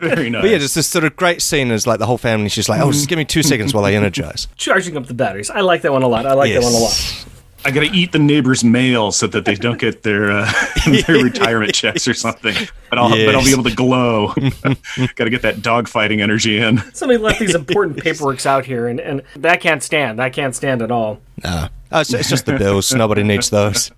Very 0.00 0.30
nice. 0.30 0.42
but 0.42 0.50
yeah, 0.50 0.58
just 0.58 0.74
this 0.74 0.88
sort 0.88 1.04
of 1.04 1.16
great 1.16 1.42
scene 1.42 1.70
is 1.70 1.86
like 1.86 1.98
the 1.98 2.06
whole 2.06 2.18
family's 2.18 2.54
just 2.54 2.68
like, 2.68 2.80
oh, 2.80 2.92
just 2.92 3.08
give 3.08 3.18
me 3.18 3.24
two 3.24 3.42
seconds 3.42 3.72
while 3.74 3.84
I 3.84 3.92
energize. 3.92 4.48
Charging 4.56 4.96
up 4.96 5.06
the 5.06 5.14
batteries. 5.14 5.50
I 5.50 5.60
like 5.60 5.82
that 5.82 5.92
one 5.92 6.02
a 6.02 6.08
lot. 6.08 6.26
I 6.26 6.32
like 6.34 6.52
that 6.52 6.62
one 6.62 6.72
a 6.72 6.78
lot. 6.78 7.26
I 7.66 7.70
got 7.70 7.80
to 7.80 7.90
eat 7.96 8.12
the 8.12 8.18
neighbor's 8.18 8.62
mail 8.62 9.10
so 9.10 9.26
that 9.28 9.46
they 9.46 9.54
don't 9.54 9.78
get 9.78 10.02
their 10.02 10.30
uh, 10.30 10.52
their 11.06 11.24
retirement 11.24 11.74
checks 11.74 12.06
or 12.06 12.12
something. 12.12 12.54
But 12.90 12.98
I'll 12.98 13.08
but 13.08 13.34
I'll 13.34 13.42
be 13.44 13.52
able 13.52 13.64
to 13.64 13.74
glow. 13.74 14.28
got 14.34 15.24
to 15.24 15.30
get 15.30 15.40
that 15.42 15.56
dogfighting 15.56 16.20
energy 16.20 16.58
in. 16.58 16.76
Somebody 16.92 17.18
left 17.18 17.40
these 17.40 17.54
important 17.54 17.96
paperworks 17.96 18.44
out 18.44 18.66
here, 18.66 18.86
and, 18.86 19.00
and 19.00 19.22
that 19.36 19.62
can't 19.62 19.82
stand. 19.82 20.18
That 20.18 20.34
can't 20.34 20.54
stand 20.54 20.82
at 20.82 20.90
all. 20.90 21.20
No. 21.42 21.68
Oh, 21.90 22.00
it's, 22.00 22.12
it's 22.12 22.28
just 22.28 22.44
the 22.44 22.58
bills. 22.58 22.92
Nobody 22.92 23.22
needs 23.22 23.48
those. 23.48 23.90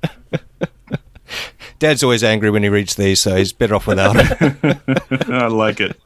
Dad's 1.78 2.02
always 2.02 2.24
angry 2.24 2.50
when 2.50 2.62
he 2.62 2.68
reads 2.68 2.94
these, 2.94 3.20
so 3.20 3.36
he's 3.36 3.52
better 3.52 3.74
off 3.76 3.86
without 3.86 4.16
it. 4.16 4.78
I 5.30 5.46
like 5.48 5.80
it. 5.80 5.98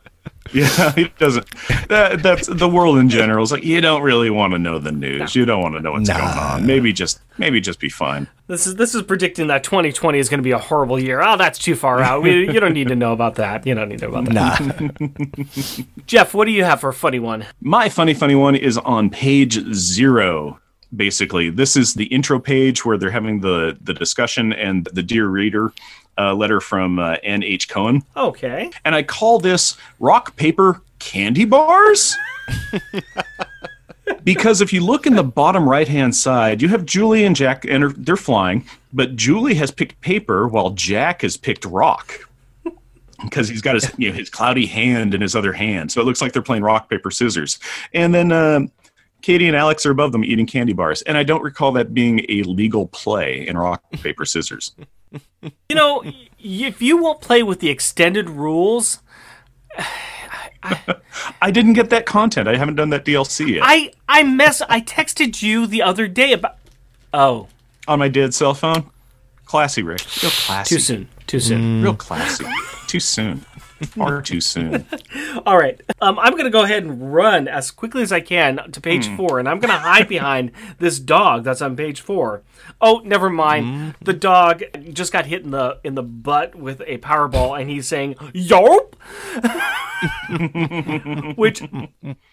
Yeah, 0.52 0.90
he 0.96 1.04
doesn't. 1.18 1.46
That, 1.88 2.22
that's 2.22 2.48
the 2.48 2.68
world 2.68 2.98
in 2.98 3.08
general. 3.08 3.44
Is 3.44 3.52
like 3.52 3.62
you 3.62 3.80
don't 3.80 4.02
really 4.02 4.30
want 4.30 4.52
to 4.52 4.58
know 4.58 4.78
the 4.80 4.90
news. 4.90 5.36
You 5.36 5.44
don't 5.44 5.62
want 5.62 5.76
to 5.76 5.80
know 5.80 5.92
what's 5.92 6.08
Nah. 6.08 6.18
going 6.18 6.38
on. 6.38 6.66
Maybe 6.66 6.92
just 6.92 7.20
maybe 7.38 7.60
just 7.60 7.78
be 7.78 7.88
fine. 7.88 8.26
This 8.48 8.66
is 8.66 8.74
this 8.74 8.94
is 8.96 9.02
predicting 9.02 9.46
that 9.46 9.62
2020 9.62 10.18
is 10.18 10.28
going 10.28 10.38
to 10.38 10.42
be 10.42 10.50
a 10.50 10.58
horrible 10.58 10.98
year. 10.98 11.22
Oh, 11.22 11.36
that's 11.36 11.58
too 11.58 11.76
far 11.76 12.00
out. 12.00 12.22
We, 12.22 12.52
you 12.52 12.58
don't 12.58 12.72
need 12.74 12.88
to 12.88 12.96
know 12.96 13.12
about 13.12 13.36
that. 13.36 13.64
You 13.64 13.74
don't 13.76 13.88
need 13.88 14.00
to 14.00 14.08
know 14.08 14.18
about 14.18 14.34
that. 14.34 14.90
Nah. 15.00 15.84
Jeff, 16.06 16.34
what 16.34 16.46
do 16.46 16.50
you 16.50 16.64
have 16.64 16.80
for 16.80 16.88
a 16.88 16.94
funny 16.94 17.20
one? 17.20 17.46
My 17.60 17.88
funny, 17.88 18.12
funny 18.14 18.34
one 18.34 18.56
is 18.56 18.76
on 18.78 19.08
page 19.08 19.60
zero. 19.72 20.58
Basically, 20.96 21.50
this 21.50 21.76
is 21.76 21.94
the 21.94 22.06
intro 22.06 22.40
page 22.40 22.84
where 22.84 22.98
they're 22.98 23.10
having 23.10 23.40
the 23.40 23.76
the 23.82 23.94
discussion 23.94 24.52
and 24.52 24.86
the 24.92 25.02
dear 25.02 25.28
reader 25.28 25.72
uh, 26.18 26.34
letter 26.34 26.60
from 26.60 26.98
uh, 26.98 27.12
Anne 27.22 27.42
H. 27.44 27.68
Cohn, 27.68 28.02
Okay. 28.16 28.70
and 28.84 28.94
I 28.94 29.02
call 29.04 29.38
this 29.38 29.76
rock 30.00 30.34
paper 30.36 30.82
candy 30.98 31.44
bars. 31.44 32.14
because 34.24 34.60
if 34.60 34.72
you 34.72 34.84
look 34.84 35.06
in 35.06 35.14
the 35.14 35.22
bottom 35.22 35.68
right 35.68 35.88
hand 35.88 36.14
side, 36.14 36.60
you 36.60 36.68
have 36.68 36.84
Julie 36.84 37.24
and 37.24 37.34
Jack, 37.36 37.64
and 37.64 37.94
they're- 37.96 38.16
flying, 38.16 38.64
but 38.92 39.16
Julie 39.16 39.54
has 39.54 39.70
picked 39.70 40.00
paper 40.00 40.46
while 40.48 40.70
Jack 40.70 41.22
has 41.22 41.36
picked 41.36 41.64
rock. 41.64 42.12
Because 43.22 43.48
he's 43.48 43.60
got 43.60 43.74
his 43.74 43.90
you 43.98 44.08
know, 44.08 44.14
his 44.16 44.30
cloudy 44.30 44.64
hand 44.64 45.12
in 45.14 45.20
his 45.20 45.36
other 45.36 45.52
hand, 45.52 45.92
so 45.92 46.00
it 46.00 46.04
looks 46.04 46.22
like 46.22 46.32
they're 46.32 46.40
playing 46.40 46.62
rock 46.62 46.88
paper 46.88 47.10
scissors. 47.10 47.58
And 47.92 48.14
then 48.14 48.32
um 48.32 48.70
Katie 49.22 49.46
and 49.46 49.56
Alex 49.56 49.84
are 49.86 49.90
above 49.90 50.12
them 50.12 50.24
eating 50.24 50.46
candy 50.46 50.72
bars, 50.72 51.02
and 51.02 51.16
I 51.16 51.22
don't 51.22 51.42
recall 51.42 51.72
that 51.72 51.92
being 51.94 52.24
a 52.28 52.42
legal 52.42 52.86
play 52.88 53.46
in 53.46 53.56
rock 53.56 53.82
paper 53.92 54.24
scissors. 54.24 54.74
You 55.42 55.74
know, 55.76 56.02
if 56.38 56.80
you 56.80 56.96
won't 56.98 57.20
play 57.20 57.42
with 57.42 57.60
the 57.60 57.68
extended 57.68 58.30
rules, 58.30 59.00
I 61.42 61.50
didn't 61.50 61.72
get 61.72 61.90
that 61.90 62.06
content. 62.06 62.46
I 62.48 62.56
haven't 62.56 62.76
done 62.76 62.90
that 62.90 63.04
DLC 63.04 63.54
yet. 63.54 63.62
I 63.64 63.92
I 64.08 64.22
mess. 64.22 64.60
I 64.62 64.80
texted 64.80 65.42
you 65.42 65.66
the 65.66 65.82
other 65.82 66.06
day 66.06 66.32
about. 66.32 66.56
Oh, 67.12 67.48
on 67.88 67.98
my 67.98 68.08
dead 68.08 68.34
cell 68.34 68.54
phone. 68.54 68.90
Classy, 69.46 69.82
Rick. 69.82 70.02
Real 70.22 70.30
classy. 70.30 70.76
too 70.76 70.80
soon. 70.80 71.08
Too 71.26 71.40
soon. 71.40 71.60
Mm. 71.60 71.82
Real 71.82 71.94
classy. 71.96 72.44
too 72.86 73.00
soon. 73.00 73.44
Far 73.86 74.20
too 74.20 74.40
soon. 74.40 74.86
All 75.46 75.58
right. 75.58 75.80
Um, 76.00 76.18
I'm 76.18 76.32
going 76.32 76.44
to 76.44 76.50
go 76.50 76.64
ahead 76.64 76.84
and 76.84 77.12
run 77.14 77.48
as 77.48 77.70
quickly 77.70 78.02
as 78.02 78.12
I 78.12 78.20
can 78.20 78.70
to 78.72 78.80
page 78.80 79.08
four, 79.16 79.38
and 79.38 79.48
I'm 79.48 79.58
going 79.58 79.72
to 79.72 79.78
hide 79.78 80.06
behind 80.06 80.52
this 80.78 80.98
dog 80.98 81.44
that's 81.44 81.62
on 81.62 81.76
page 81.76 82.00
four. 82.00 82.42
Oh, 82.80 83.00
never 83.04 83.30
mind. 83.30 83.94
The 84.02 84.12
dog 84.12 84.62
just 84.92 85.12
got 85.12 85.26
hit 85.26 85.44
in 85.44 85.50
the 85.50 85.78
in 85.82 85.94
the 85.94 86.02
butt 86.02 86.54
with 86.54 86.82
a 86.86 86.98
powerball, 86.98 87.58
and 87.58 87.70
he's 87.70 87.88
saying 87.88 88.14
"Yarp," 88.34 88.94
which 91.36 91.62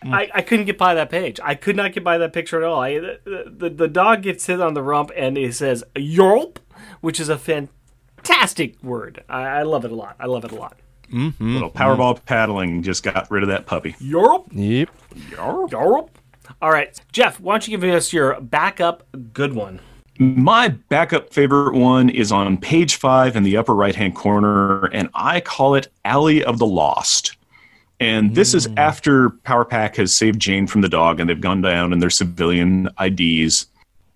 I, 0.03 0.29
I 0.33 0.41
couldn't 0.41 0.65
get 0.65 0.77
by 0.77 0.93
that 0.95 1.09
page. 1.09 1.39
I 1.43 1.55
could 1.55 1.75
not 1.75 1.93
get 1.93 2.03
by 2.03 2.17
that 2.17 2.33
picture 2.33 2.57
at 2.57 2.63
all. 2.63 2.81
I, 2.81 2.99
the, 2.99 3.53
the 3.57 3.69
the 3.69 3.87
dog 3.87 4.23
gets 4.23 4.45
hit 4.45 4.59
on 4.61 4.73
the 4.73 4.83
rump, 4.83 5.11
and 5.15 5.37
he 5.37 5.51
says 5.51 5.83
"Yarp," 5.95 6.57
which 7.01 7.19
is 7.19 7.29
a 7.29 7.37
fantastic 7.37 8.81
word. 8.83 9.23
I, 9.29 9.41
I 9.43 9.63
love 9.63 9.85
it 9.85 9.91
a 9.91 9.95
lot. 9.95 10.15
I 10.19 10.25
love 10.25 10.43
it 10.45 10.51
a 10.51 10.55
lot. 10.55 10.77
Little 11.12 11.72
Powerball 11.72 12.24
paddling 12.26 12.84
just 12.84 13.03
got 13.03 13.30
rid 13.32 13.43
of 13.43 13.49
that 13.49 13.66
puppy. 13.66 13.93
Yarp. 13.93 14.47
Yep. 14.51 14.89
Yarp. 15.16 16.10
All 16.62 16.72
right, 16.72 16.99
Jeff, 17.12 17.39
why 17.39 17.53
don't 17.53 17.68
you 17.68 17.78
give 17.78 17.89
us 17.89 18.12
your 18.12 18.39
backup 18.41 19.03
good 19.34 19.53
one? 19.53 19.80
My 20.20 20.70
backup 20.70 21.32
favorite 21.32 21.76
one 21.76 22.10
is 22.10 22.32
on 22.32 22.58
page 22.58 22.95
five 22.95 23.36
in 23.36 23.43
the 23.43 23.58
upper 23.58 23.76
right 23.76 23.95
hand 23.95 24.16
corner, 24.16 24.86
and 24.86 25.10
I 25.14 25.41
call 25.41 25.76
it 25.76 25.89
Alley 26.05 26.43
of 26.43 26.58
the 26.58 26.66
Lost. 26.66 27.38
And 27.99 28.36
this 28.36 28.53
is 28.53 28.68
after 28.78 29.30
Power 29.30 29.66
Pack 29.66 29.95
has 29.95 30.14
saved 30.14 30.39
Jane 30.39 30.68
from 30.68 30.82
the 30.82 30.89
dog, 30.89 31.20
and 31.20 31.30
they've 31.30 31.41
gone 31.41 31.62
down 31.62 31.93
in 31.93 31.99
their 31.99 32.10
civilian 32.10 32.89
IDs. 32.99 33.68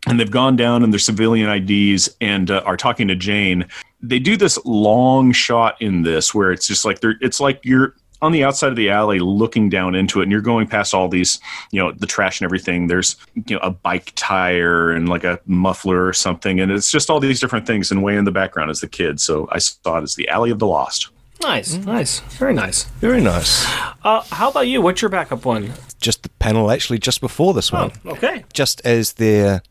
And 0.08 0.20
they've 0.20 0.32
gone 0.32 0.56
down 0.56 0.84
in 0.84 0.90
their 0.90 1.00
civilian 1.00 1.50
IDs 1.50 2.10
and 2.20 2.50
uh, 2.50 2.64
are 2.66 2.78
talking 2.78 3.08
to 3.08 3.16
Jane. 3.16 3.66
They 4.04 4.20
do 4.20 4.38
this 4.38 4.58
long 4.66 5.32
shot 5.32 5.82
in 5.82 6.02
this 6.02 6.34
where 6.34 6.52
it's 6.52 6.68
just 6.68 6.86
like 6.86 7.00
they're, 7.02 7.16
it's 7.22 7.40
like 7.40 7.62
you're 7.64 7.96
on 8.22 8.32
the 8.32 8.44
outside 8.44 8.70
of 8.70 8.76
the 8.76 8.90
alley 8.90 9.20
looking 9.20 9.70
down 9.70 9.96
into 9.96 10.20
it 10.20 10.24
and 10.24 10.32
you're 10.32 10.42
going 10.42 10.68
past 10.68 10.94
all 10.94 11.08
these 11.08 11.40
you 11.72 11.80
know 11.82 11.92
the 11.92 12.06
trash 12.06 12.40
and 12.40 12.46
everything 12.46 12.88
there's 12.88 13.16
you 13.48 13.56
know 13.56 13.60
a 13.64 13.72
bike 13.72 14.14
tire 14.16 14.92
and 14.92 15.10
like 15.10 15.24
a 15.24 15.40
muffler 15.48 16.06
or 16.06 16.14
something 16.14 16.60
and 16.60 16.72
it's 16.72 16.92
just 16.92 17.10
all 17.10 17.20
these 17.20 17.40
different 17.40 17.66
things 17.66 17.90
and 17.92 18.04
way 18.04 18.16
in 18.16 18.26
the 18.26 18.32
background 18.32 18.70
is 18.70 18.80
the 18.80 18.88
kid 18.88 19.20
so 19.20 19.48
i 19.52 19.58
saw 19.58 19.98
it 19.98 20.04
as 20.04 20.14
the 20.16 20.30
alley 20.30 20.52
of 20.52 20.60
the 20.60 20.68
lost 20.68 21.10
Nice, 21.42 21.74
nice, 21.74 22.20
very 22.20 22.54
nice. 22.54 22.84
Very 23.00 23.20
nice. 23.20 23.66
Uh, 24.04 24.22
how 24.32 24.52
about 24.52 24.68
you? 24.68 24.80
What's 24.80 25.02
your 25.02 25.10
backup 25.10 25.44
one? 25.44 25.74
Just 26.00 26.22
the 26.22 26.30
panel 26.30 26.70
actually 26.70 27.00
just 27.00 27.20
before 27.20 27.56
this 27.56 27.72
one. 27.72 27.92
Okay. 28.06 28.46
Just 28.54 28.80
as 28.86 29.14
they're 29.14 29.64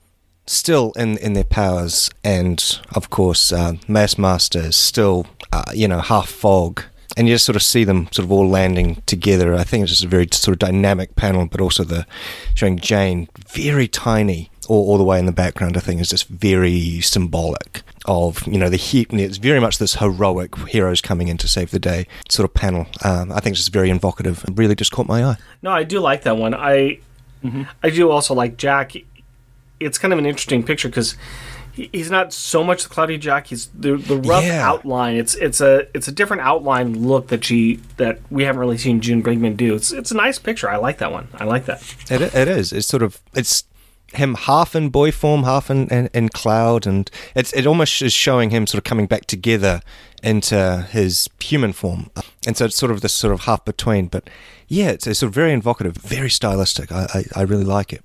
still 0.51 0.93
in, 0.97 1.17
in 1.19 1.33
their 1.35 1.45
powers, 1.45 2.11
and 2.25 2.81
of 2.95 3.11
course, 3.11 3.53
uh, 3.53 3.75
Mass 3.89 4.19
Master 4.19 4.61
is 4.61 4.77
still, 4.77 5.27
uh, 5.53 5.65
you 5.73 5.89
know, 5.89 6.01
half 6.01 6.29
fog. 6.29 6.83
And 7.17 7.27
you 7.27 7.35
just 7.35 7.45
sort 7.45 7.57
of 7.57 7.63
see 7.63 7.83
them 7.83 8.07
sort 8.13 8.25
of 8.25 8.31
all 8.31 8.49
landing 8.49 9.03
together. 9.05 9.55
I 9.55 9.65
think 9.65 9.83
it's 9.83 9.91
just 9.91 10.05
a 10.05 10.09
very 10.09 10.29
sort 10.33 10.55
of 10.55 10.61
dynamic 10.61 11.17
panel, 11.17 11.47
but 11.47 11.61
also 11.61 11.83
the 11.83 12.07
showing 12.55 12.79
Jane 12.79 13.29
very 13.49 13.89
tiny, 13.89 14.49
all, 14.69 14.91
all 14.91 14.97
the 14.97 15.03
way 15.05 15.19
in 15.19 15.27
the 15.27 15.33
background, 15.33 15.77
I 15.77 15.81
think, 15.81 16.01
is 16.01 16.11
just 16.11 16.29
very 16.29 17.01
symbolic 17.01 17.83
of 18.07 18.47
you 18.47 18.59
know 18.59 18.69
the 18.69 18.77
heat. 18.77 19.13
It's 19.13 19.39
very 19.39 19.61
much 19.61 19.79
this 19.79 19.97
heroic 19.97 20.57
heroes 20.69 21.01
coming 21.01 21.27
in 21.27 21.37
to 21.39 21.49
save 21.49 21.73
the 21.73 21.81
day 21.81 22.07
sort 22.29 22.49
of 22.49 22.55
panel. 22.55 22.87
Um, 23.05 23.33
I 23.33 23.41
think 23.41 23.55
it's 23.55 23.61
just 23.61 23.73
very 23.73 23.91
evocative 23.91 24.45
and 24.45 24.57
really 24.57 24.77
just 24.77 24.93
caught 24.93 25.09
my 25.09 25.25
eye. 25.25 25.37
No, 25.63 25.73
I 25.73 25.83
do 25.83 25.99
like 25.99 26.23
that 26.23 26.37
one. 26.37 26.55
I 26.55 27.01
I 27.83 27.91
do 27.91 28.11
also 28.11 28.35
like 28.35 28.57
Jack. 28.57 28.93
It's 29.81 29.99
kind 29.99 30.13
of 30.13 30.19
an 30.19 30.27
interesting 30.27 30.63
picture 30.63 30.89
because 30.89 31.17
he's 31.73 32.11
not 32.11 32.33
so 32.33 32.63
much 32.63 32.83
the 32.83 32.89
cloudy 32.89 33.17
Jack. 33.19 33.47
He's 33.49 33.67
the 33.69 33.97
the 33.97 34.17
rough 34.19 34.45
Yeah. 34.45 34.69
outline. 34.69 35.17
It's 35.17 35.35
it's 35.37 35.61
a 35.61 35.87
it's 35.95 36.07
a 36.09 36.13
different 36.13 36.43
outline 36.43 37.07
look 37.07 37.29
that 37.29 37.45
she 37.45 37.81
that 37.97 38.21
we 38.31 38.45
haven't 38.45 38.61
really 38.61 38.79
seen 38.79 39.01
June 39.01 39.23
Brigman 39.23 39.57
do. 39.57 39.75
It's 39.75 39.91
it's 39.93 40.11
a 40.11 40.17
nice 40.17 40.39
picture. 40.39 40.69
I 40.69 40.77
like 40.77 40.99
that 40.99 41.11
one. 41.13 41.29
I 41.35 41.45
like 41.45 41.65
that. 41.67 41.83
It, 42.11 42.21
it 42.35 42.49
is. 42.49 42.73
It's 42.73 42.87
sort 42.87 43.03
of 43.03 43.21
it's 43.35 43.65
him 44.13 44.35
half 44.35 44.75
in 44.75 44.89
boy 44.89 45.13
form, 45.13 45.45
half 45.45 45.71
in, 45.71 45.87
in, 45.89 46.11
in 46.13 46.29
cloud, 46.29 46.85
and 46.87 47.09
it's 47.35 47.53
it 47.53 47.67
almost 47.67 48.03
is 48.03 48.13
showing 48.13 48.51
him 48.51 48.67
sort 48.67 48.79
of 48.79 48.85
coming 48.85 49.07
back 49.07 49.27
together 49.27 49.81
into 50.23 50.87
his 50.91 51.29
human 51.39 51.73
form, 51.73 52.11
and 52.47 52.57
so 52.57 52.65
it's 52.67 52.77
sort 52.77 52.91
of 52.93 53.01
this 53.01 53.13
sort 53.15 53.33
of 53.33 53.43
half 53.43 53.65
between. 53.65 54.09
But 54.09 54.29
yeah, 54.67 54.91
it's, 54.91 55.07
it's 55.07 55.21
sort 55.21 55.29
of 55.29 55.35
very 55.35 55.53
evocative, 55.53 55.97
very 55.97 56.29
stylistic. 56.29 56.91
I, 56.93 57.07
I, 57.15 57.41
I 57.41 57.43
really 57.43 57.65
like 57.65 57.93
it. 57.93 58.05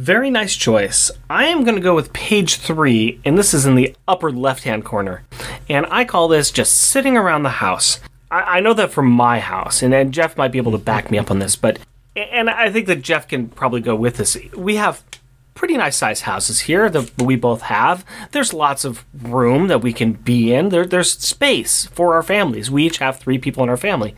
Very 0.00 0.30
nice 0.30 0.56
choice. 0.56 1.10
I 1.28 1.48
am 1.48 1.62
going 1.62 1.74
to 1.74 1.82
go 1.82 1.94
with 1.94 2.14
page 2.14 2.56
three, 2.56 3.20
and 3.22 3.36
this 3.36 3.52
is 3.52 3.66
in 3.66 3.74
the 3.74 3.94
upper 4.08 4.32
left 4.32 4.64
hand 4.64 4.82
corner. 4.82 5.24
And 5.68 5.84
I 5.90 6.06
call 6.06 6.26
this 6.26 6.50
just 6.50 6.72
sitting 6.72 7.18
around 7.18 7.42
the 7.42 7.50
house. 7.50 8.00
I, 8.30 8.40
I 8.40 8.60
know 8.60 8.72
that 8.72 8.92
from 8.92 9.10
my 9.10 9.40
house, 9.40 9.82
and, 9.82 9.92
and 9.92 10.14
Jeff 10.14 10.38
might 10.38 10.52
be 10.52 10.58
able 10.58 10.72
to 10.72 10.78
back 10.78 11.10
me 11.10 11.18
up 11.18 11.30
on 11.30 11.38
this, 11.38 11.54
but. 11.54 11.80
And 12.16 12.48
I 12.48 12.70
think 12.70 12.86
that 12.86 13.02
Jeff 13.02 13.28
can 13.28 13.48
probably 13.48 13.82
go 13.82 13.94
with 13.94 14.16
this. 14.16 14.38
We 14.56 14.76
have 14.76 15.04
pretty 15.52 15.76
nice 15.76 15.98
sized 15.98 16.22
houses 16.22 16.60
here 16.60 16.88
that 16.88 17.20
we 17.20 17.36
both 17.36 17.60
have. 17.60 18.02
There's 18.32 18.54
lots 18.54 18.86
of 18.86 19.04
room 19.22 19.68
that 19.68 19.82
we 19.82 19.92
can 19.92 20.14
be 20.14 20.54
in. 20.54 20.70
There, 20.70 20.86
there's 20.86 21.12
space 21.12 21.84
for 21.88 22.14
our 22.14 22.22
families. 22.22 22.70
We 22.70 22.86
each 22.86 22.98
have 22.98 23.18
three 23.18 23.36
people 23.36 23.62
in 23.64 23.68
our 23.68 23.76
family. 23.76 24.14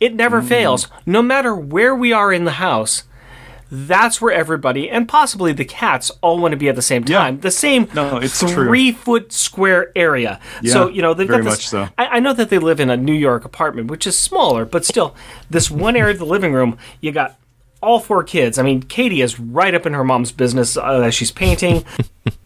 It 0.00 0.16
never 0.16 0.42
mm. 0.42 0.48
fails. 0.48 0.88
No 1.06 1.22
matter 1.22 1.54
where 1.54 1.94
we 1.94 2.12
are 2.12 2.32
in 2.32 2.44
the 2.44 2.52
house, 2.52 3.04
that's 3.74 4.20
where 4.20 4.30
everybody 4.32 4.90
and 4.90 5.08
possibly 5.08 5.50
the 5.54 5.64
cats 5.64 6.10
all 6.20 6.38
want 6.38 6.52
to 6.52 6.58
be 6.58 6.68
at 6.68 6.76
the 6.76 6.82
same 6.82 7.04
time. 7.04 7.40
The 7.40 7.50
same 7.50 7.88
No, 7.94 8.18
it's 8.18 8.38
true. 8.38 8.48
three 8.50 8.92
foot 8.92 9.32
square 9.32 9.90
area. 9.96 10.38
Yeah, 10.60 10.72
so 10.74 10.88
you 10.88 11.00
know 11.00 11.14
they've 11.14 11.26
very 11.26 11.42
got 11.42 11.50
this. 11.52 11.58
much 11.58 11.68
so. 11.68 11.88
I, 11.96 12.06
I 12.06 12.20
know 12.20 12.34
that 12.34 12.50
they 12.50 12.58
live 12.58 12.80
in 12.80 12.90
a 12.90 12.98
New 12.98 13.14
York 13.14 13.46
apartment, 13.46 13.90
which 13.90 14.06
is 14.06 14.18
smaller, 14.18 14.66
but 14.66 14.84
still, 14.84 15.16
this 15.48 15.70
one 15.70 15.96
area 15.96 16.12
of 16.12 16.18
the 16.18 16.26
living 16.26 16.52
room, 16.52 16.76
you 17.00 17.12
got 17.12 17.38
all 17.80 17.98
four 17.98 18.22
kids. 18.22 18.58
I 18.58 18.62
mean, 18.62 18.82
Katie 18.82 19.22
is 19.22 19.40
right 19.40 19.74
up 19.74 19.86
in 19.86 19.94
her 19.94 20.04
mom's 20.04 20.32
business 20.32 20.76
uh, 20.76 21.00
as 21.00 21.14
she's 21.14 21.32
painting. 21.32 21.84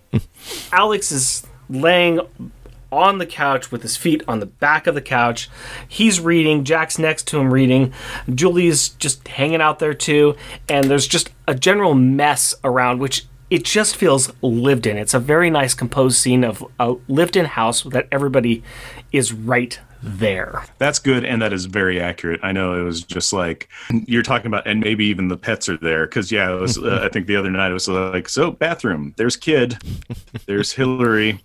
Alex 0.73 1.11
is 1.11 1.47
laying 1.69 2.21
on 2.91 3.19
the 3.19 3.27
couch 3.27 3.71
with 3.71 3.83
his 3.83 3.97
feet 3.97 4.23
on 4.29 4.41
the 4.41 4.47
back 4.47 4.87
of 4.87 4.95
the 4.95 5.03
couch. 5.03 5.49
He's 5.89 6.21
reading. 6.21 6.65
Jack's 6.65 6.99
next 6.99 7.27
to 7.29 7.39
him 7.39 7.53
reading. 7.53 7.93
Julie's 8.35 8.91
just 8.91 9.27
hanging 9.29 9.61
out 9.61 9.79
there 9.79 9.95
too. 9.95 10.37
And 10.69 10.91
there's 10.91 11.07
just 11.07 11.31
a 11.47 11.55
general 11.55 11.95
mess 11.95 12.55
around, 12.65 13.01
which 13.01 13.27
it 13.51 13.65
just 13.65 13.97
feels 13.97 14.33
lived 14.43 14.87
in. 14.87 14.97
It's 14.97 15.15
a 15.15 15.21
very 15.21 15.51
nice 15.51 15.75
composed 15.75 16.19
scene 16.19 16.45
of 16.45 16.65
a 16.81 16.97
lived 17.09 17.37
in 17.37 17.45
house 17.45 17.83
that 17.83 18.09
everybody 18.11 18.63
is 19.13 19.33
right 19.33 19.79
there. 20.03 20.65
That's 20.79 20.99
good, 20.99 21.25
and 21.25 21.41
that 21.43 21.53
is 21.53 21.67
very 21.67 22.01
accurate. 22.01 22.41
I 22.43 22.53
know 22.53 22.79
it 22.79 22.83
was 22.83 23.03
just 23.03 23.33
like 23.33 23.69
you're 23.91 24.23
talking 24.23 24.47
about, 24.47 24.67
and 24.67 24.81
maybe 24.81 25.07
even 25.07 25.29
the 25.29 25.37
pets 25.37 25.69
are 25.69 25.77
there 25.77 26.07
because 26.07 26.33
yeah, 26.33 26.51
was. 26.51 26.79
Uh, 26.79 27.01
I 27.03 27.09
think 27.09 27.27
the 27.27 27.37
other 27.37 27.51
night 27.51 27.71
it 27.71 27.75
was 27.75 27.89
like, 27.89 28.29
so 28.29 28.51
bathroom. 28.51 29.15
There's 29.17 29.37
kid. 29.37 29.79
There's 30.47 30.73
Hillary. 30.73 31.41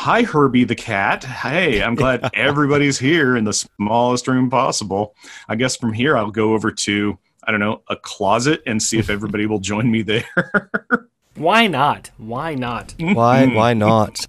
Hi, 0.00 0.22
Herbie 0.22 0.62
the 0.62 0.76
cat. 0.76 1.24
Hey, 1.24 1.82
I'm 1.82 1.96
glad 1.96 2.30
everybody's 2.34 3.00
here 3.00 3.36
in 3.36 3.42
the 3.42 3.52
smallest 3.52 4.28
room 4.28 4.48
possible. 4.48 5.16
I 5.48 5.56
guess 5.56 5.76
from 5.76 5.92
here 5.92 6.16
I'll 6.16 6.30
go 6.30 6.54
over 6.54 6.70
to 6.70 7.18
I 7.42 7.50
don't 7.50 7.58
know 7.58 7.82
a 7.88 7.96
closet 7.96 8.62
and 8.64 8.80
see 8.80 8.98
if 8.98 9.10
everybody 9.10 9.46
will 9.46 9.58
join 9.58 9.90
me 9.90 10.02
there. 10.02 10.70
Why 11.34 11.66
not? 11.66 12.12
Why 12.16 12.54
not? 12.54 12.94
Why 13.00 13.46
why 13.54 13.74
not? 13.74 14.24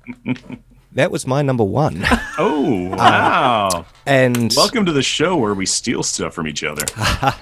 That 0.94 1.12
was 1.12 1.28
my 1.28 1.44
number 1.44 1.64
one. 1.64 2.04
oh 2.40 2.66
um, 2.66 2.98
wow! 2.98 3.86
And 4.08 4.52
Welcome 4.58 4.88
to 4.88 4.92
the 4.92 5.04
show 5.04 5.38
where 5.38 5.54
we 5.54 5.68
steal 5.68 6.02
stuff 6.02 6.34
from 6.34 6.48
each 6.48 6.64
other. 6.64 6.84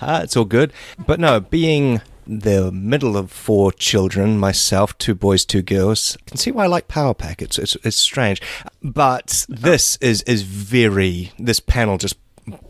It's 0.02 0.36
all 0.36 0.46
good. 0.46 0.74
But 1.08 1.22
no, 1.22 1.40
being 1.40 2.02
the 2.28 2.72
middle 2.72 3.16
of 3.18 3.32
four 3.32 3.72
children, 3.72 4.38
myself, 4.38 4.98
two 4.98 5.16
boys, 5.16 5.46
two 5.46 5.62
girls, 5.62 6.18
I 6.20 6.30
can 6.30 6.38
see 6.38 6.52
why 6.52 6.66
I 6.66 6.68
like 6.68 6.88
Power 6.88 7.14
Pack. 7.14 7.42
It's 7.42 7.58
it's, 7.58 7.76
it's 7.84 7.98
strange, 7.98 8.42
but 8.82 9.46
this 9.50 9.98
is 9.98 10.22
is 10.24 10.42
very. 10.44 11.32
This 11.40 11.60
panel 11.60 11.98
just 11.98 12.18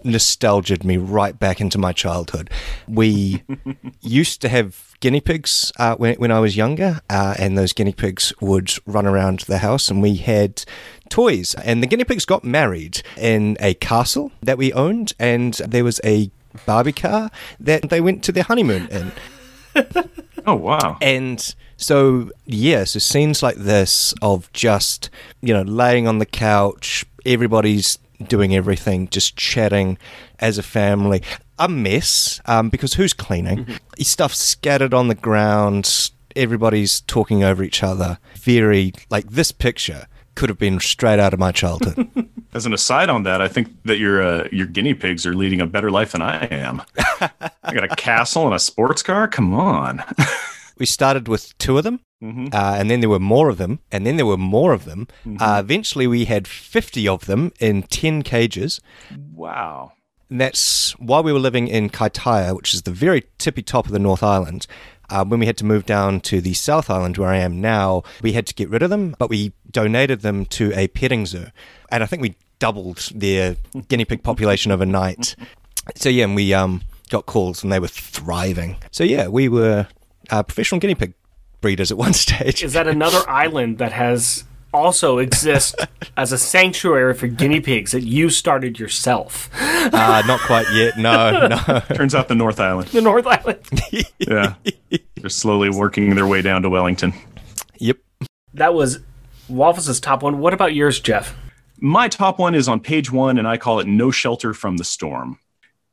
nostalgiaed 0.04 0.84
me 0.84 0.98
right 0.98 1.38
back 1.38 1.62
into 1.62 1.78
my 1.78 1.94
childhood. 1.94 2.50
We 2.88 3.44
used 4.02 4.42
to 4.42 4.50
have 4.50 4.96
guinea 5.00 5.22
pigs 5.22 5.72
uh, 5.78 5.96
when, 5.96 6.16
when 6.16 6.32
I 6.32 6.40
was 6.40 6.58
younger, 6.58 7.02
uh, 7.10 7.36
and 7.38 7.58
those 7.58 7.74
guinea 7.74 7.94
pigs 7.94 8.34
would 8.42 8.72
run 8.86 9.06
around 9.06 9.42
the 9.42 9.60
house, 9.60 9.90
and 9.90 10.02
we 10.02 10.16
had 10.16 10.64
toys. 11.10 11.56
And 11.56 11.84
the 11.84 11.88
guinea 11.88 12.06
pigs 12.06 12.26
got 12.26 12.44
married 12.44 13.02
in 13.18 13.58
a 13.60 13.74
castle 13.76 14.32
that 14.42 14.58
we 14.58 14.74
owned, 14.74 15.14
and 15.20 15.54
there 15.56 15.84
was 15.84 16.02
a 16.04 16.32
Barbie 16.66 16.92
car 16.92 17.30
that 17.60 17.90
they 17.90 18.02
went 18.02 18.24
to 18.24 18.32
their 18.32 18.44
honeymoon 18.44 18.88
in. 18.88 19.12
Oh 20.46 20.56
wow! 20.56 20.98
And 21.02 21.56
so, 21.76 22.32
yeah, 22.46 22.86
so 22.86 23.00
scenes 23.00 23.44
like 23.44 23.58
this 23.58 24.14
of 24.22 24.50
just, 24.54 25.10
you 25.42 25.54
know, 25.54 25.64
laying 25.64 26.08
on 26.08 26.20
the 26.20 26.26
couch, 26.26 27.06
everybody's 27.26 28.00
doing 28.26 28.56
everything, 28.56 29.10
just 29.10 29.36
chatting 29.36 29.98
as 30.40 30.58
a 30.58 30.64
family. 30.64 31.22
A 31.60 31.68
mess, 31.68 32.40
um, 32.46 32.70
because 32.70 32.94
who's 32.94 33.12
cleaning? 33.12 33.68
Stuff 34.00 34.34
scattered 34.34 34.94
on 34.94 35.10
the 35.10 35.16
ground, 35.16 36.12
everybody's 36.34 37.02
talking 37.02 37.44
over 37.44 37.62
each 37.62 37.84
other. 37.84 38.18
Very, 38.36 38.94
like, 39.10 39.30
this 39.30 39.52
picture 39.52 40.08
could 40.38 40.50
have 40.50 40.58
been 40.60 40.80
straight 40.80 41.20
out 41.20 41.34
of 41.34 41.40
my 41.40 41.52
childhood. 41.52 42.08
As 42.54 42.66
an 42.66 42.74
aside 42.74 43.10
on 43.10 43.24
that, 43.24 43.42
I 43.42 43.48
think 43.48 43.68
that 43.84 43.98
your 43.98 44.22
uh, 44.22 44.48
your 44.52 44.68
guinea 44.68 44.94
pigs 44.94 45.26
are 45.26 45.34
leading 45.34 45.60
a 45.62 45.66
better 45.66 45.92
life 45.92 46.12
than 46.14 46.22
I 46.22 46.46
am. 46.46 46.82
I 47.64 47.74
got 47.74 47.84
a 47.84 47.96
castle 47.96 48.46
and 48.46 48.54
a 48.56 48.60
sports 48.60 49.04
car. 49.04 49.28
Come 49.28 49.54
on. 49.54 50.04
we 50.78 50.86
started 50.86 51.28
with 51.28 51.58
two 51.58 51.78
of 51.78 51.84
them, 51.84 52.00
Mhm. 52.24 52.54
uh, 52.54 52.76
and 52.80 52.90
then 52.90 53.00
there 53.02 53.10
were 53.10 53.20
more 53.20 53.50
of 53.50 53.58
them, 53.58 53.80
and 53.92 54.06
then 54.06 54.16
there 54.18 54.26
were 54.26 54.38
more 54.38 54.74
of 54.74 54.86
them. 54.86 55.08
Mm-hmm. 55.26 55.42
Uh, 55.42 55.60
eventually, 55.60 56.08
we 56.08 56.26
had 56.26 56.48
50 56.48 57.08
of 57.08 57.26
them 57.26 57.52
in 57.60 57.84
10 57.84 58.22
cages. 58.24 58.80
Wow. 59.34 59.92
And 60.30 60.42
that's 60.42 60.92
while 61.00 61.24
we 61.24 61.34
were 61.34 61.40
living 61.40 61.68
in 61.68 61.90
Kaitaia, 61.90 62.56
which 62.56 62.74
is 62.74 62.82
the 62.84 62.92
very 62.92 63.24
tippy 63.38 63.62
top 63.64 63.86
of 63.86 63.92
the 63.92 64.00
North 64.00 64.24
Island. 64.24 64.68
Uh, 65.10 65.24
when 65.24 65.40
we 65.40 65.46
had 65.46 65.56
to 65.58 65.64
move 65.66 65.86
down 65.86 66.20
to 66.20 66.42
the 66.42 66.54
South 66.54 66.90
Island, 66.90 67.18
where 67.18 67.30
I 67.30 67.38
am 67.38 67.62
now, 67.62 68.04
we 68.22 68.34
had 68.34 68.46
to 68.48 68.54
get 68.54 68.70
rid 68.70 68.84
of 68.84 68.90
them, 68.90 69.16
but 69.18 69.30
we 69.30 69.54
donated 69.72 70.22
them 70.22 70.46
to 70.46 70.72
a 70.74 70.88
petting 70.88 71.26
zoo. 71.26 71.48
And 71.90 72.04
I 72.04 72.06
think 72.06 72.22
we 72.22 72.36
doubled 72.60 73.10
their 73.14 73.56
guinea 73.88 74.06
pig 74.06 74.24
population 74.24 74.72
overnight. 74.72 75.36
So, 75.96 76.10
yeah, 76.10 76.26
and 76.26 76.36
we 76.36 76.54
um, 76.54 76.82
got 77.10 77.26
calls 77.26 77.64
and 77.64 77.72
they 77.72 77.80
were 77.80 77.88
thriving. 77.88 78.78
So, 78.92 79.04
yeah, 79.04 79.28
we 79.28 79.50
were 79.50 79.88
uh, 80.30 80.44
professional 80.44 80.80
guinea 80.80 80.96
pig 80.96 81.14
breeders 81.62 81.92
at 81.92 81.98
one 82.06 82.14
stage. 82.14 82.64
Is 82.64 82.74
that 82.74 82.88
another 82.88 83.28
island 83.30 83.78
that 83.78 83.92
has 83.92 84.44
also 84.74 85.18
exist 85.18 85.76
as 86.18 86.32
a 86.32 86.38
sanctuary 86.38 87.14
for 87.14 87.28
guinea 87.28 87.62
pigs 87.62 87.92
that 87.92 88.04
you 88.04 88.30
started 88.30 88.80
yourself? 88.80 89.50
Uh, 89.54 90.22
not 90.28 90.40
quite 90.42 90.68
yet. 90.74 90.98
No, 90.98 91.48
no. 91.68 91.80
Turns 91.96 92.14
out 92.14 92.28
the 92.28 92.36
North 92.36 92.60
Island. 92.60 92.90
The 92.90 93.02
North 93.02 93.26
Island. 93.26 93.60
Yeah. 94.20 94.56
They're 95.16 95.30
slowly 95.30 95.70
working 95.70 96.16
their 96.16 96.28
way 96.28 96.42
down 96.42 96.62
to 96.64 96.70
Wellington. 96.70 97.14
Yep. 97.80 97.98
That 98.54 98.74
was 98.74 99.00
Waffles' 99.50 100.00
top 100.00 100.24
one. 100.24 100.40
What 100.40 100.54
about 100.54 100.74
yours, 100.76 101.00
Jeff? 101.00 101.36
My 101.80 102.08
top 102.08 102.40
one 102.40 102.56
is 102.56 102.68
on 102.68 102.80
page 102.80 103.12
one, 103.12 103.38
and 103.38 103.48
I 103.48 103.58
call 103.58 103.80
it 103.80 103.88
No 103.88 104.12
Shelter 104.12 104.54
from 104.54 104.78
the 104.78 104.84
Storm. 104.84 105.40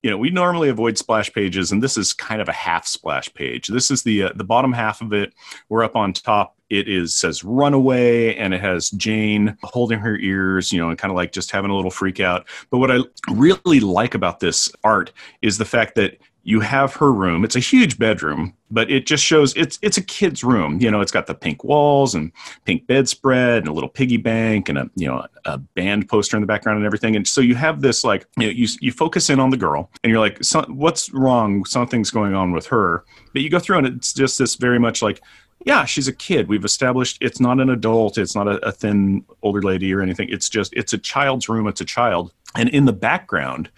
You 0.02 0.10
know, 0.10 0.18
we 0.18 0.30
normally 0.30 0.68
avoid 0.68 0.98
splash 0.98 1.32
pages, 1.32 1.72
and 1.72 1.82
this 1.82 1.96
is 1.96 2.12
kind 2.12 2.42
of 2.42 2.48
a 2.48 2.52
half 2.52 2.86
splash 2.86 3.32
page. 3.32 3.68
This 3.68 3.90
is 3.90 4.02
the 4.02 4.24
uh, 4.24 4.32
the 4.34 4.44
bottom 4.44 4.72
half 4.72 5.00
of 5.00 5.12
it. 5.12 5.32
We're 5.68 5.84
up 5.84 5.96
on 5.96 6.12
top. 6.12 6.56
It 6.68 6.88
is 6.88 7.16
says 7.16 7.44
runaway, 7.44 8.34
and 8.34 8.52
it 8.52 8.60
has 8.60 8.90
Jane 8.90 9.56
holding 9.62 9.98
her 10.00 10.18
ears, 10.18 10.72
you 10.72 10.80
know, 10.80 10.90
and 10.90 10.98
kind 10.98 11.10
of 11.10 11.16
like 11.16 11.32
just 11.32 11.50
having 11.50 11.70
a 11.70 11.76
little 11.76 11.90
freak 11.90 12.20
out. 12.20 12.46
But 12.70 12.78
what 12.78 12.90
I 12.90 12.98
really 13.30 13.80
like 13.80 14.14
about 14.14 14.40
this 14.40 14.70
art 14.82 15.12
is 15.40 15.56
the 15.56 15.64
fact 15.64 15.94
that 15.94 16.18
you 16.46 16.60
have 16.60 16.94
her 16.96 17.10
room. 17.10 17.42
It's 17.42 17.56
a 17.56 17.60
huge 17.60 17.98
bedroom, 17.98 18.52
but 18.70 18.90
it 18.90 19.06
just 19.06 19.24
shows 19.24 19.56
it's 19.56 19.78
it's 19.80 19.96
a 19.96 20.02
kid's 20.02 20.44
room. 20.44 20.78
You 20.78 20.90
know, 20.90 21.00
it's 21.00 21.10
got 21.10 21.26
the 21.26 21.34
pink 21.34 21.64
walls 21.64 22.14
and 22.14 22.30
pink 22.66 22.86
bedspread 22.86 23.58
and 23.58 23.68
a 23.68 23.72
little 23.72 23.88
piggy 23.88 24.18
bank 24.18 24.68
and 24.68 24.76
a 24.76 24.90
you 24.94 25.08
know 25.08 25.26
a 25.46 25.56
band 25.56 26.06
poster 26.08 26.36
in 26.36 26.42
the 26.42 26.46
background 26.46 26.76
and 26.76 26.86
everything. 26.86 27.16
And 27.16 27.26
so 27.26 27.40
you 27.40 27.54
have 27.54 27.80
this 27.80 28.04
like 28.04 28.26
you 28.36 28.46
know, 28.46 28.52
you 28.52 28.68
you 28.80 28.92
focus 28.92 29.30
in 29.30 29.40
on 29.40 29.50
the 29.50 29.56
girl 29.56 29.90
and 30.02 30.10
you're 30.10 30.20
like, 30.20 30.38
what's 30.68 31.10
wrong? 31.12 31.64
Something's 31.64 32.10
going 32.10 32.34
on 32.34 32.52
with 32.52 32.66
her. 32.66 33.04
But 33.32 33.40
you 33.40 33.48
go 33.48 33.58
through 33.58 33.78
and 33.78 33.86
it's 33.86 34.12
just 34.12 34.38
this 34.38 34.54
very 34.56 34.78
much 34.78 35.00
like 35.00 35.22
yeah, 35.64 35.86
she's 35.86 36.08
a 36.08 36.12
kid. 36.12 36.48
We've 36.48 36.64
established 36.64 37.18
it's 37.22 37.40
not 37.40 37.58
an 37.58 37.70
adult, 37.70 38.18
it's 38.18 38.34
not 38.34 38.48
a, 38.48 38.58
a 38.66 38.72
thin 38.72 39.24
older 39.42 39.62
lady 39.62 39.94
or 39.94 40.02
anything. 40.02 40.28
It's 40.30 40.50
just 40.50 40.74
it's 40.74 40.92
a 40.92 40.98
child's 40.98 41.48
room. 41.48 41.66
It's 41.66 41.80
a 41.80 41.86
child, 41.86 42.32
and 42.54 42.68
in 42.68 42.84
the 42.84 42.92
background, 42.92 43.70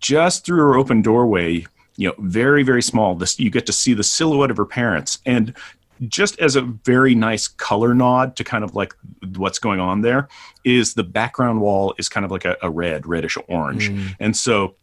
just 0.00 0.44
through 0.44 0.58
her 0.58 0.76
open 0.76 1.00
doorway, 1.00 1.66
you 2.00 2.08
know, 2.08 2.14
very 2.18 2.62
very 2.62 2.80
small. 2.82 3.14
This 3.14 3.38
you 3.38 3.50
get 3.50 3.66
to 3.66 3.74
see 3.74 3.92
the 3.92 4.02
silhouette 4.02 4.50
of 4.50 4.56
her 4.56 4.64
parents, 4.64 5.18
and 5.26 5.54
just 6.08 6.40
as 6.40 6.56
a 6.56 6.62
very 6.62 7.14
nice 7.14 7.46
color 7.46 7.92
nod 7.92 8.36
to 8.36 8.42
kind 8.42 8.64
of 8.64 8.74
like 8.74 8.94
what's 9.36 9.58
going 9.58 9.80
on 9.80 10.00
there 10.00 10.28
is 10.64 10.94
the 10.94 11.04
background 11.04 11.60
wall 11.60 11.94
is 11.98 12.08
kind 12.08 12.24
of 12.24 12.32
like 12.32 12.46
a, 12.46 12.56
a 12.62 12.70
red 12.70 13.06
reddish 13.06 13.36
orange. 13.48 13.90
And 14.18 14.34
so 14.34 14.76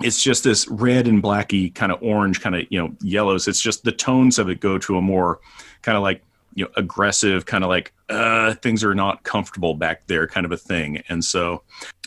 it's 0.00 0.22
just 0.22 0.44
this 0.44 0.68
red 0.68 1.08
and 1.08 1.20
blacky 1.20 1.74
kind 1.74 1.90
of 1.90 2.00
orange 2.00 2.40
kind 2.40 2.54
of 2.54 2.62
you 2.70 2.80
know 2.80 2.94
yellows. 3.00 3.48
It's 3.48 3.60
just 3.60 3.82
the 3.82 3.90
tones 3.90 4.38
of 4.38 4.48
it 4.48 4.60
go 4.60 4.78
to 4.78 4.96
a 4.96 5.02
more 5.02 5.40
kind 5.82 5.96
of 5.96 6.04
like 6.04 6.22
you 6.54 6.64
know 6.64 6.70
aggressive 6.76 7.46
kind 7.46 7.64
of 7.64 7.68
like 7.68 7.92
uh 8.10 8.54
things 8.54 8.84
are 8.84 8.94
not 8.94 9.24
comfortable 9.24 9.74
back 9.74 10.06
there 10.06 10.28
kind 10.28 10.46
of 10.46 10.52
a 10.52 10.56
thing. 10.56 11.02
And 11.08 11.24
so 11.24 11.62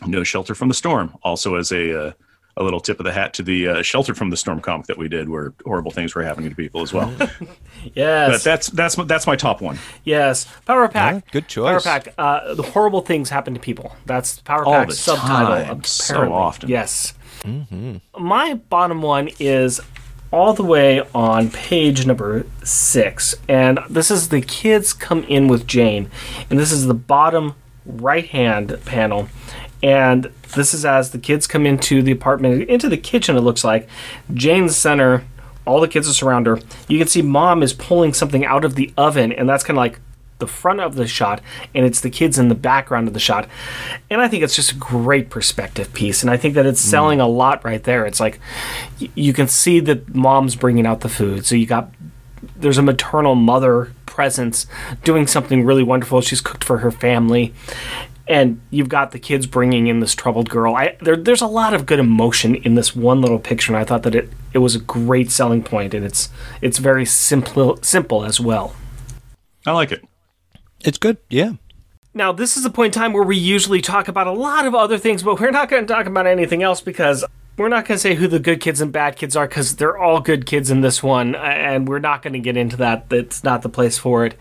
no 0.05 0.23
shelter 0.23 0.55
from 0.55 0.69
the 0.69 0.73
storm 0.73 1.13
also 1.21 1.55
as 1.55 1.73
a 1.73 2.07
uh, 2.07 2.11
a 2.58 2.64
little 2.64 2.80
tip 2.80 2.99
of 2.99 3.05
the 3.05 3.12
hat 3.14 3.34
to 3.36 3.43
the 3.43 3.68
uh, 3.68 3.82
shelter 3.82 4.14
from 4.16 4.30
the 4.32 4.38
storm 4.38 4.60
comic 4.60 4.88
that 4.88 4.97
we 4.97 5.08
did 5.08 5.30
where 5.30 5.53
horrible 5.64 5.91
things 5.91 6.14
were 6.16 6.24
happening 6.24 6.49
to 6.49 6.55
people 6.55 6.82
as 6.82 6.91
well 6.91 7.14
Yes. 7.93 8.32
but 8.32 8.43
that's 8.43 8.68
that's 8.72 8.97
my- 8.97 9.03
that's 9.05 9.26
my 9.28 9.36
top 9.36 9.62
one 9.62 9.78
Yes, 10.03 10.45
Power 10.66 10.88
Pack. 10.88 11.14
Yeah, 11.16 11.32
good 11.32 11.47
choice. 11.47 11.84
Power 11.84 11.99
Pack. 12.01 12.14
Uh, 12.18 12.53
the 12.55 12.64
horrible 12.64 13.01
things 13.01 13.30
happen 13.30 13.53
to 13.53 13.60
people. 13.60 13.95
That's 14.05 14.39
Power 14.41 14.66
All 14.66 14.74
Pack's 14.74 14.95
the 15.05 15.16
subtitle. 15.18 15.66
time, 15.66 15.84
so 15.84 16.34
often. 16.34 16.70
Yes. 16.70 17.14
My 18.18 18.55
bottom 18.70 19.01
one 19.01 19.30
is 19.39 19.80
all 20.32 20.53
the 20.53 20.64
way 20.64 21.01
on 21.16 21.49
page 21.51 22.05
number 22.05 22.45
six, 22.64 23.36
and 23.47 23.80
this 23.89 24.12
is 24.12 24.30
the 24.30 24.41
kids 24.41 24.91
come 24.93 25.24
in 25.26 25.47
with 25.47 25.66
Jane, 25.68 26.10
and 26.49 26.60
this 26.60 26.72
is 26.72 26.86
the 26.88 26.93
bottom 26.93 27.55
right 27.86 28.26
hand 28.26 28.78
panel. 28.86 29.30
And 29.84 30.32
this 30.53 30.73
is 30.73 30.85
as 30.85 31.11
the 31.11 31.19
kids 31.19 31.47
come 31.47 31.65
into 31.65 32.01
the 32.01 32.11
apartment, 32.11 32.69
into 32.69 32.89
the 32.89 32.97
kitchen, 32.97 33.35
it 33.35 33.41
looks 33.41 33.63
like. 33.63 33.87
Jane's 34.33 34.75
center, 34.75 35.25
all 35.65 35.79
the 35.79 35.87
kids 35.87 36.09
are 36.09 36.13
surround 36.13 36.47
her. 36.47 36.59
You 36.87 36.97
can 36.97 37.07
see 37.07 37.21
mom 37.21 37.63
is 37.63 37.73
pulling 37.73 38.13
something 38.13 38.45
out 38.45 38.65
of 38.65 38.75
the 38.75 38.93
oven, 38.97 39.31
and 39.31 39.47
that's 39.47 39.63
kind 39.63 39.77
of 39.77 39.81
like 39.81 39.99
the 40.39 40.47
front 40.47 40.79
of 40.79 40.95
the 40.95 41.07
shot, 41.07 41.41
and 41.73 41.85
it's 41.85 42.01
the 42.01 42.09
kids 42.09 42.37
in 42.37 42.47
the 42.47 42.55
background 42.55 43.07
of 43.07 43.13
the 43.13 43.19
shot. 43.19 43.47
And 44.09 44.21
I 44.21 44.27
think 44.27 44.43
it's 44.43 44.55
just 44.55 44.71
a 44.71 44.75
great 44.75 45.29
perspective 45.29 45.93
piece, 45.93 46.21
and 46.21 46.29
I 46.29 46.37
think 46.37 46.55
that 46.55 46.65
it's 46.65 46.83
mm. 46.83 46.89
selling 46.89 47.19
a 47.19 47.27
lot 47.27 47.63
right 47.65 47.83
there. 47.83 48.05
It's 48.05 48.19
like 48.19 48.39
y- 49.01 49.09
you 49.15 49.33
can 49.33 49.47
see 49.47 49.79
that 49.81 50.13
mom's 50.15 50.55
bringing 50.55 50.85
out 50.85 51.01
the 51.01 51.09
food, 51.09 51.45
so 51.45 51.55
you 51.55 51.65
got 51.65 51.91
there's 52.55 52.77
a 52.77 52.83
maternal 52.83 53.35
mother 53.35 53.91
presence 54.05 54.67
doing 55.03 55.27
something 55.27 55.65
really 55.65 55.83
wonderful. 55.83 56.21
She's 56.21 56.41
cooked 56.41 56.63
for 56.63 56.79
her 56.79 56.91
family. 56.91 57.53
And 58.30 58.59
you've 58.71 58.89
got 58.89 59.11
the 59.11 59.19
kids 59.19 59.45
bringing 59.45 59.88
in 59.88 60.01
this 60.01 60.13
troubled 60.13 60.49
girl. 60.49 60.75
I, 60.75 60.97
there, 61.01 61.15
there's 61.15 61.41
a 61.41 61.47
lot 61.47 61.73
of 61.73 61.86
good 61.86 61.99
emotion 61.99 62.55
in 62.55 62.75
this 62.75 62.95
one 62.95 63.21
little 63.21 63.39
picture, 63.39 63.71
and 63.71 63.80
I 63.80 63.86
thought 63.86 64.03
that 64.03 64.15
it, 64.15 64.30
it 64.53 64.57
was 64.57 64.75
a 64.75 64.80
great 64.80 65.32
selling 65.32 65.63
point, 65.63 65.93
and 65.93 66.05
it's 66.05 66.30
it's 66.61 66.78
very 66.78 67.05
simple 67.05 67.78
simple 67.82 68.25
as 68.25 68.39
well. 68.39 68.75
i 69.65 69.71
like 69.71 69.91
it 69.91 70.03
It's 70.84 70.97
good, 70.97 71.17
yeah. 71.30 71.53
Now, 72.13 72.32
this 72.32 72.57
is 72.57 72.65
a 72.65 72.71
point 72.71 72.95
in 72.95 72.99
time 72.99 73.13
where 73.13 73.23
we 73.23 73.38
usually 73.38 73.80
talk 73.80 74.07
about 74.07 74.25
a 74.25 74.32
lot 74.32 74.65
of 74.65 74.73
other 74.73 74.97
things, 74.97 75.21
but 75.21 75.39
we're 75.39 75.51
not 75.51 75.69
going 75.69 75.86
to 75.86 75.93
talk 75.93 76.07
about 76.07 76.25
anything 76.25 76.63
else 76.63 76.82
because 76.82 77.23
we're 77.58 77.70
not 77.70 77.86
going 77.86 77.95
to 77.95 78.01
say 78.01 78.14
who 78.14 78.28
the 78.28 78.39
good 78.39 78.62
kids 78.62 78.82
and 78.82 78.91
bad 78.91 79.16
kids 79.16 79.36
are 79.36 79.47
because 79.47 79.76
they're 79.78 79.97
all 79.97 80.22
good 80.22 80.45
kids 80.45 80.70
in 80.70 80.82
this 80.82 81.01
one, 81.01 81.34
and 81.36 81.88
we're 81.88 81.97
not 81.99 82.22
going 82.22 82.34
to 82.34 82.39
get 82.39 82.55
into 82.55 82.78
that. 82.78 83.10
That's 83.10 83.43
not 83.43 83.64
the 83.64 83.70
place 83.70 83.97
for 83.97 84.26
it. 84.26 84.36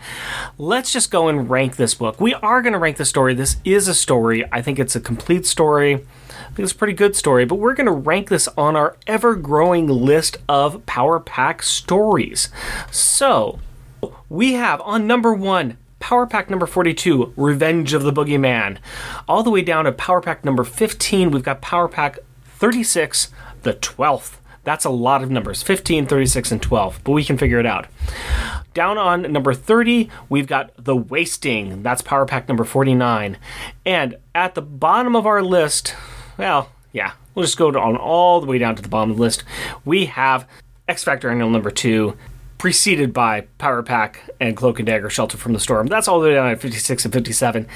Let's 0.59 0.93
just 0.93 1.09
go 1.09 1.27
and 1.27 1.49
rank 1.49 1.77
this 1.77 1.95
book. 1.95 2.21
We 2.21 2.35
are 2.35 2.61
going 2.61 2.73
to 2.73 2.79
rank 2.79 2.97
the 2.97 3.05
story. 3.05 3.33
This 3.33 3.57
is 3.65 3.87
a 3.87 3.95
story. 3.95 4.45
I 4.51 4.61
think 4.61 4.77
it's 4.77 4.95
a 4.95 5.01
complete 5.01 5.47
story. 5.47 5.95
I 5.95 6.49
think 6.49 6.59
it's 6.59 6.73
a 6.73 6.75
pretty 6.75 6.93
good 6.93 7.15
story, 7.15 7.45
but 7.45 7.55
we're 7.55 7.73
going 7.73 7.87
to 7.87 7.91
rank 7.91 8.29
this 8.29 8.47
on 8.49 8.75
our 8.75 8.97
ever 9.07 9.35
growing 9.35 9.87
list 9.87 10.37
of 10.47 10.85
Power 10.85 11.19
Pack 11.19 11.63
stories. 11.63 12.49
So, 12.91 13.59
we 14.29 14.53
have 14.53 14.79
on 14.81 15.07
number 15.07 15.33
one 15.33 15.77
Power 15.99 16.27
Pack 16.27 16.49
number 16.49 16.67
42, 16.67 17.33
Revenge 17.35 17.93
of 17.93 18.03
the 18.03 18.13
Boogeyman. 18.13 18.77
All 19.27 19.41
the 19.41 19.49
way 19.49 19.61
down 19.61 19.85
to 19.85 19.91
Power 19.91 20.21
Pack 20.21 20.45
number 20.45 20.63
15, 20.63 21.31
we've 21.31 21.43
got 21.43 21.61
Power 21.61 21.87
Pack 21.87 22.19
36, 22.57 23.29
the 23.61 23.73
12th. 23.73 24.37
That's 24.63 24.83
a 24.83 24.89
lot 24.89 25.23
of 25.23 25.31
numbers 25.31 25.63
15, 25.63 26.07
36, 26.07 26.51
and 26.51 26.61
12, 26.61 26.99
but 27.03 27.11
we 27.11 27.23
can 27.23 27.37
figure 27.37 27.59
it 27.59 27.65
out. 27.65 27.87
Down 28.73 28.97
on 28.97 29.31
number 29.31 29.53
30, 29.53 30.09
we've 30.27 30.47
got 30.47 30.71
The 30.77 30.95
Wasting. 30.95 31.83
That's 31.83 32.01
Power 32.01 32.25
Pack 32.25 32.47
number 32.47 32.63
49. 32.63 33.37
And 33.85 34.17
at 34.35 34.55
the 34.55 34.61
bottom 34.61 35.15
of 35.15 35.25
our 35.25 35.41
list, 35.41 35.95
well, 36.37 36.71
yeah, 36.91 37.13
we'll 37.33 37.45
just 37.45 37.57
go 37.57 37.69
on 37.69 37.95
all 37.95 38.41
the 38.41 38.47
way 38.47 38.57
down 38.57 38.75
to 38.75 38.81
the 38.81 38.89
bottom 38.89 39.11
of 39.11 39.17
the 39.17 39.23
list. 39.23 39.43
We 39.85 40.07
have 40.07 40.47
X 40.87 41.03
Factor 41.03 41.29
Annual 41.29 41.49
number 41.49 41.71
2, 41.71 42.17
preceded 42.57 43.13
by 43.13 43.41
Power 43.59 43.83
Pack 43.83 44.29
and 44.39 44.57
Cloak 44.57 44.79
and 44.79 44.85
Dagger 44.87 45.09
Shelter 45.09 45.37
from 45.37 45.53
the 45.53 45.59
Storm. 45.59 45.87
That's 45.87 46.07
all 46.07 46.19
the 46.19 46.27
way 46.27 46.33
down 46.33 46.49
at 46.49 46.59
56 46.59 47.05
and 47.05 47.13
57. 47.13 47.67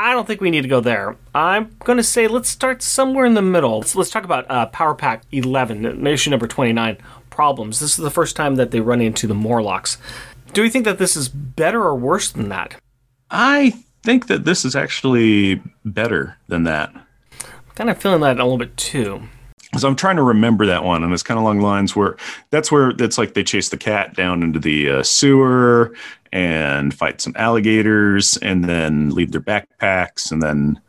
I 0.00 0.14
don't 0.14 0.26
think 0.26 0.40
we 0.40 0.50
need 0.50 0.62
to 0.62 0.68
go 0.68 0.80
there. 0.80 1.14
I'm 1.34 1.76
going 1.80 1.98
to 1.98 2.02
say 2.02 2.26
let's 2.26 2.48
start 2.48 2.80
somewhere 2.80 3.26
in 3.26 3.34
the 3.34 3.42
middle. 3.42 3.80
Let's, 3.80 3.94
let's 3.94 4.08
talk 4.08 4.24
about 4.24 4.50
uh, 4.50 4.64
Power 4.66 4.94
Pack 4.94 5.24
11, 5.30 6.06
issue 6.06 6.30
number 6.30 6.46
29, 6.46 6.96
Problems. 7.28 7.80
This 7.80 7.90
is 7.90 8.02
the 8.02 8.10
first 8.10 8.34
time 8.34 8.54
that 8.54 8.70
they 8.70 8.80
run 8.80 9.02
into 9.02 9.26
the 9.26 9.34
Morlocks. 9.34 9.98
Do 10.54 10.62
we 10.62 10.70
think 10.70 10.86
that 10.86 10.96
this 10.96 11.16
is 11.16 11.28
better 11.28 11.82
or 11.82 11.94
worse 11.94 12.30
than 12.30 12.48
that? 12.48 12.76
I 13.30 13.84
think 14.02 14.26
that 14.28 14.46
this 14.46 14.64
is 14.64 14.74
actually 14.74 15.60
better 15.84 16.38
than 16.48 16.64
that. 16.64 16.90
I'm 16.94 17.74
kind 17.74 17.90
of 17.90 17.98
feeling 17.98 18.22
that 18.22 18.40
a 18.40 18.42
little 18.42 18.56
bit 18.56 18.74
too. 18.78 19.28
So 19.76 19.86
I'm 19.86 19.96
trying 19.96 20.16
to 20.16 20.22
remember 20.22 20.66
that 20.66 20.82
one, 20.82 21.04
and 21.04 21.12
it's 21.12 21.22
kind 21.22 21.38
of 21.38 21.44
along 21.44 21.58
the 21.58 21.64
lines 21.64 21.94
where 21.94 22.16
that's 22.48 22.72
where 22.72 22.90
it's 22.98 23.18
like 23.18 23.34
they 23.34 23.44
chase 23.44 23.68
the 23.68 23.76
cat 23.76 24.16
down 24.16 24.42
into 24.42 24.58
the 24.58 24.90
uh, 24.90 25.02
sewer 25.02 25.94
and 26.32 26.94
fight 26.94 27.20
some 27.20 27.32
alligators, 27.36 28.36
and 28.38 28.64
then 28.64 29.10
leave 29.10 29.32
their 29.32 29.40
backpacks, 29.40 30.30
and 30.30 30.42
then 30.42 30.80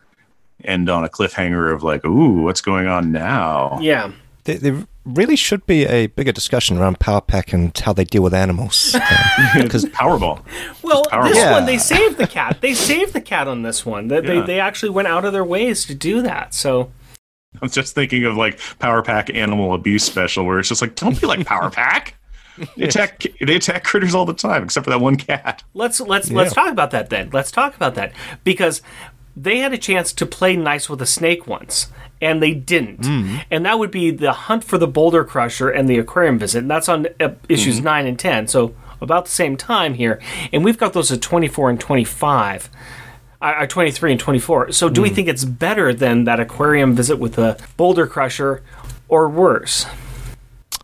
end 0.63 0.89
on 0.89 1.03
a 1.03 1.09
cliffhanger 1.09 1.73
of 1.73 1.83
like, 1.83 2.05
"Ooh, 2.05 2.41
what's 2.43 2.61
going 2.61 2.87
on 2.87 3.11
now?" 3.11 3.77
Yeah. 3.81 4.11
There, 4.43 4.57
there 4.57 4.87
really 5.05 5.35
should 5.35 5.65
be 5.67 5.85
a 5.85 6.07
bigger 6.07 6.31
discussion 6.31 6.77
around 6.77 6.99
Power 6.99 7.21
Pack 7.21 7.53
and 7.53 7.75
how 7.77 7.93
they 7.93 8.03
deal 8.03 8.23
with 8.23 8.33
animals. 8.33 8.95
Because 9.55 9.85
Powerball. 9.85 10.43
Well, 10.83 11.03
powerful. 11.05 11.29
this 11.33 11.37
Yeah. 11.43 11.51
one 11.51 11.65
they 11.65 11.77
saved 11.79 12.17
the 12.17 12.27
cat. 12.27 12.57
They 12.61 12.73
saved 12.75 13.13
the 13.13 13.21
cat 13.21 13.47
on 13.47 13.63
this 13.63 13.85
one. 13.85 14.07
They, 14.07 14.19
they, 14.21 14.35
Yeah. 14.37 14.41
they 14.45 14.59
actually 14.59 14.89
went 14.91 15.07
out 15.07 15.25
of 15.25 15.33
their 15.33 15.43
ways 15.43 15.85
to 15.87 15.95
do 15.95 16.21
that. 16.21 16.53
So 16.53 16.91
I 17.55 17.59
was 17.61 17.71
just 17.73 17.93
thinking 17.95 18.23
of 18.25 18.35
like 18.35 18.59
Power 18.79 19.01
Pack 19.03 19.33
Animal 19.33 19.73
Abuse 19.73 20.03
Special, 20.03 20.45
where 20.45 20.59
it's 20.59 20.69
just 20.69 20.81
like, 20.81 20.95
don't 20.95 21.19
be 21.19 21.25
like 21.27 21.45
Power 21.45 21.69
Pack. 21.71 22.15
They 22.78 22.86
attack 22.86 23.26
they 23.39 23.55
attack 23.55 23.84
critters 23.84 24.16
all 24.16 24.26
the 24.26 24.34
time, 24.34 24.64
except 24.64 24.86
for 24.86 24.89
that 24.89 25.01
one 25.01 25.16
cat. 25.18 25.64
let's 25.74 25.99
let's 25.99 26.32
let's 26.32 26.53
talk 26.53 26.72
about 26.72 26.91
that 26.91 27.09
then. 27.09 27.30
Let's 27.32 27.51
talk 27.51 27.76
about 27.76 27.95
that 27.95 28.14
because 28.43 28.82
they 29.36 29.59
had 29.59 29.74
a 29.74 29.78
chance 29.78 30.14
to 30.14 30.26
play 30.26 30.55
nice 30.55 30.89
with 30.89 31.01
a 31.01 31.05
snake 31.05 31.47
once. 31.47 31.88
And 32.24 32.39
they 32.41 32.53
didn't, 32.53 33.01
mm. 33.01 33.43
and 33.49 33.66
that 33.66 33.80
would 33.80 33.89
be 33.89 34.12
the 34.12 34.32
hunt 34.32 34.64
for 34.64 34.78
the 34.78 34.86
boulder 34.88 35.24
crusher 35.24 35.72
and 35.72 35.89
the 35.89 35.97
aquarium 35.97 36.38
visit. 36.38 36.59
And 36.59 36.70
that's 36.70 36.88
on 36.88 37.07
uh, 37.19 37.30
issues 37.49 37.77
mm-hmm. 37.77 37.85
nine 37.85 38.06
and 38.06 38.19
ten, 38.19 38.45
so 38.45 38.76
about 39.02 39.26
the 39.26 39.31
same 39.31 39.57
time 39.57 39.95
here. 39.95 40.22
And 40.53 40.64
we've 40.64 40.77
got 40.77 40.94
those 40.94 41.11
at 41.11 41.23
twenty 41.23 41.48
four 41.48 41.72
and 41.72 41.80
twenty 41.80 42.03
five. 42.03 42.69
are 43.41 43.61
uh, 43.61 43.64
uh, 43.64 43.68
23 43.68 44.11
and 44.11 44.19
24. 44.19 44.72
So 44.72 44.88
do 44.88 45.02
we 45.02 45.10
mm. 45.10 45.15
think 45.15 45.30
it's 45.30 45.45
better 45.45 45.95
than 45.95 46.26
that 46.26 46.40
aquarium 46.40 46.94
visit 46.95 47.18
with 47.18 47.34
the 47.34 47.60
boulder 47.76 48.06
crusher 48.06 48.61
or 49.07 49.27
worse? 49.27 49.88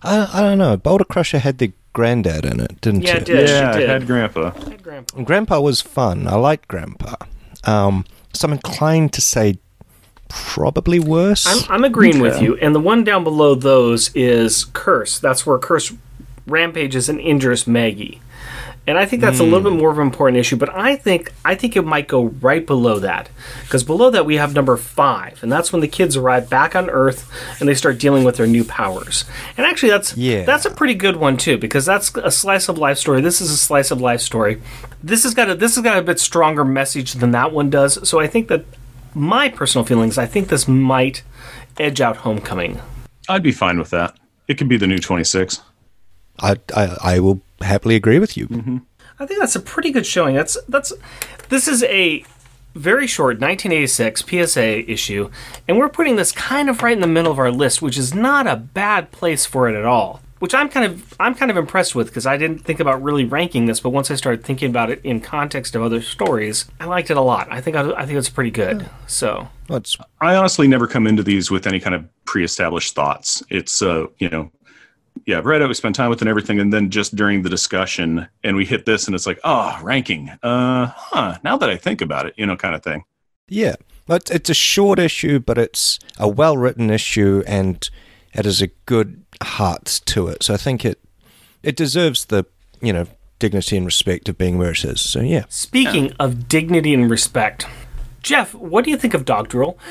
I, 0.04 0.30
I 0.34 0.42
don't 0.42 0.58
know. 0.58 0.78
Boulder 0.78 1.04
Crusher 1.06 1.40
had 1.40 1.58
the 1.58 1.72
granddad 1.94 2.46
in 2.46 2.60
it, 2.60 2.80
didn't 2.82 3.02
Yeah, 3.02 3.18
it? 3.18 3.22
it 3.24 3.26
did. 3.26 3.50
yeah, 3.50 3.72
she 3.74 3.80
did. 3.80 3.90
head 3.90 4.08
grandpa. 4.08 4.50
Grandpa. 4.82 5.22
Grandpa 5.24 5.60
was 5.60 5.82
fun. 5.82 6.28
I 6.28 6.36
liked 6.36 6.68
Grandpa. 6.68 7.16
Um, 7.64 8.06
so 8.34 8.48
I'm 8.48 8.54
inclined 8.54 9.14
to 9.14 9.22
say 9.22 9.58
probably 10.30 11.00
worse. 11.00 11.46
I'm, 11.48 11.72
I'm 11.72 11.84
agreeing 11.84 12.20
with 12.20 12.42
you. 12.42 12.56
And 12.58 12.76
the 12.76 12.80
one 12.80 13.04
down 13.04 13.24
below 13.24 13.56
those 13.56 14.14
is 14.16 14.66
Curse. 14.66 15.20
That's 15.20 15.46
where 15.46 15.58
Curse 15.58 15.94
rampages 16.46 17.10
and 17.10 17.20
injures 17.20 17.66
Maggie. 17.68 18.22
And 18.88 18.98
I 18.98 19.06
think 19.06 19.22
that's 19.22 19.42
a 19.42 19.44
little 19.44 19.60
bit 19.60 19.74
hmm. 19.74 19.80
more 19.80 19.92
of 19.92 20.00
an 20.00 20.08
important 20.08 20.40
issue, 20.40 20.56
but 20.56 20.70
I 20.70 20.96
think 20.96 21.34
I 21.44 21.56
think 21.56 21.76
it 21.76 21.84
might 21.84 22.08
go 22.08 22.26
right 22.26 22.66
below 22.66 23.00
that. 23.00 23.30
Because 23.64 23.84
below 23.84 24.10
that 24.12 24.26
we 24.26 24.38
have 24.38 24.56
number 24.56 24.78
five, 24.78 25.44
and 25.44 25.52
that's 25.52 25.74
when 25.74 25.82
the 25.82 25.90
kids 25.90 26.16
arrive 26.16 26.50
back 26.50 26.74
on 26.74 26.90
Earth 26.90 27.30
and 27.60 27.68
they 27.68 27.76
start 27.76 28.00
dealing 28.00 28.24
with 28.24 28.38
their 28.38 28.48
new 28.48 28.64
powers. 28.64 29.26
And 29.58 29.66
actually 29.66 29.90
that's 29.90 30.16
Yeah. 30.16 30.46
that's 30.46 30.66
a 30.66 30.72
pretty 30.72 30.94
good 30.94 31.18
one 31.18 31.36
too, 31.36 31.58
because 31.58 31.86
that's 31.86 32.16
a 32.16 32.32
slice 32.32 32.70
of 32.70 32.78
life 32.78 32.98
story. 32.98 33.20
This 33.20 33.42
is 33.42 33.52
a 33.52 33.58
slice 33.58 33.92
of 33.92 34.00
life 34.00 34.22
story. 34.22 34.62
This 35.04 35.24
has 35.24 35.34
got 35.34 35.50
a 35.50 35.56
this 35.56 35.76
has 35.76 35.84
got 35.84 35.98
a 35.98 36.02
bit 36.02 36.18
stronger 36.20 36.64
message 36.64 37.14
than 37.14 37.32
that 37.32 37.52
one 37.52 37.70
does. 37.70 38.08
So 38.08 38.22
I 38.22 38.28
think 38.28 38.48
that 38.48 38.64
my 39.14 39.50
personal 39.50 39.84
feelings, 39.84 40.18
I 40.18 40.28
think 40.28 40.48
this 40.48 40.66
might 40.66 41.24
edge 41.78 42.00
out 42.00 42.18
Homecoming. 42.18 42.80
I'd 43.28 43.44
be 43.44 43.52
fine 43.52 43.80
with 43.80 43.90
that. 43.90 44.16
It 44.48 44.58
could 44.58 44.70
be 44.70 44.78
the 44.78 44.88
new 44.88 45.00
26. 45.00 45.62
I, 46.40 46.56
I, 46.74 46.98
I 47.04 47.20
will 47.20 47.42
happily 47.62 47.96
agree 47.96 48.20
with 48.20 48.38
you. 48.38 48.82
I 49.20 49.26
think 49.26 49.40
that's 49.40 49.56
a 49.56 49.60
pretty 49.60 49.92
good 49.92 50.06
showing. 50.06 50.36
That's 50.36 50.58
that's 50.68 50.94
this 51.50 51.68
is 51.68 51.84
a 51.84 52.24
very 52.76 53.08
short 53.08 53.40
1986 53.40 54.24
PSA 54.24 54.92
issue, 54.92 55.30
and 55.68 55.78
we're 55.78 55.90
putting 55.90 56.16
this 56.16 56.32
kind 56.32 56.70
of 56.70 56.84
right 56.84 56.94
in 56.94 57.02
the 57.02 57.08
middle 57.08 57.32
of 57.32 57.40
our 57.40 57.52
list, 57.52 57.82
which 57.82 57.98
is 57.98 58.14
not 58.14 58.48
a 58.48 58.56
bad 58.56 59.12
place 59.12 59.46
for 59.46 59.68
it 59.68 59.76
at 59.76 59.86
all. 59.86 60.22
Which 60.40 60.54
I'm 60.54 60.70
kind 60.70 60.86
of 60.86 61.16
I'm 61.20 61.34
kind 61.34 61.50
of 61.50 61.58
impressed 61.58 61.96
with 61.96 62.08
because 62.08 62.28
I 62.28 62.38
didn't 62.38 62.60
think 62.60 62.80
about 62.80 63.02
really 63.02 63.26
ranking 63.26 63.66
this, 63.66 63.80
but 63.80 63.90
once 63.90 64.12
I 64.12 64.16
started 64.16 64.44
thinking 64.44 64.70
about 64.70 64.92
it 64.92 65.02
in 65.04 65.20
context 65.20 65.76
of 65.76 65.82
other 65.82 66.00
stories, 66.00 66.66
I 66.80 66.86
liked 66.86 67.10
it 67.10 67.18
a 67.18 67.22
lot. 67.22 67.48
I 67.50 67.60
think 67.60 67.76
I, 67.76 67.92
I 67.94 68.06
think 68.06 68.20
it's 68.20 68.30
pretty 68.30 68.52
good. 68.52 68.88
So 69.08 69.48
Well, 69.68 69.80
it's 69.80 69.98
I 70.22 70.36
honestly 70.36 70.68
never 70.68 70.86
come 70.86 71.08
into 71.08 71.24
these 71.24 71.50
with 71.50 71.66
any 71.66 71.80
kind 71.80 71.96
of 71.96 72.06
pre-established 72.26 72.94
thoughts. 72.94 73.42
It's 73.50 73.82
uh, 73.82 74.06
you 74.20 74.30
know, 74.30 74.52
yeah, 75.26 75.38
I've 75.38 75.46
read 75.46 75.62
it, 75.62 75.68
we 75.68 75.74
spend 75.74 75.96
time 75.96 76.10
with 76.10 76.20
it 76.20 76.24
and 76.24 76.30
everything, 76.30 76.60
and 76.60 76.72
then 76.72 76.90
just 76.90 77.16
during 77.16 77.42
the 77.42 77.50
discussion, 77.50 78.28
and 78.44 78.56
we 78.56 78.66
hit 78.66 78.86
this, 78.86 79.08
and 79.08 79.16
it's 79.16 79.26
like, 79.26 79.40
oh, 79.44 79.78
ranking. 79.82 80.30
Uh, 80.44 80.88
huh. 80.88 81.38
Now 81.44 81.58
that 81.58 81.70
I 81.70 81.78
think 81.78 82.02
about 82.02 82.26
it, 82.26 82.34
you 82.38 82.46
know, 82.46 82.56
kind 82.56 82.76
of 82.76 82.84
thing. 82.84 83.06
Yeah, 83.48 83.76
it's, 84.10 84.32
it's 84.32 84.50
a 84.50 84.54
short 84.54 85.00
issue, 85.00 85.40
but 85.40 85.58
it's 85.58 86.00
a 86.18 86.28
well 86.28 86.58
written 86.58 86.90
issue, 86.90 87.44
and 87.48 87.90
it 88.34 88.46
has 88.46 88.62
a 88.62 88.68
good 88.86 89.24
heart 89.42 90.02
to 90.06 90.28
it. 90.28 90.44
So 90.44 90.54
I 90.54 90.58
think 90.58 90.86
it 90.86 91.00
it 91.64 91.76
deserves 91.76 92.26
the 92.26 92.46
you 92.82 92.94
know 92.94 93.08
dignity 93.40 93.78
and 93.78 93.86
respect 93.86 94.30
of 94.30 94.38
being 94.38 94.58
where 94.58 94.72
it 94.72 94.84
is. 94.84 95.02
So 95.02 95.22
yeah, 95.22 95.46
speaking 95.50 96.14
of 96.20 96.48
dignity 96.48 96.94
and 96.94 97.10
respect, 97.10 97.68
Jeff, 98.22 98.54
what 98.54 98.84
do 98.86 98.92
you 98.92 98.98
think 98.98 99.14
of 99.14 99.26
dog 99.26 99.50
drool? 99.50 99.78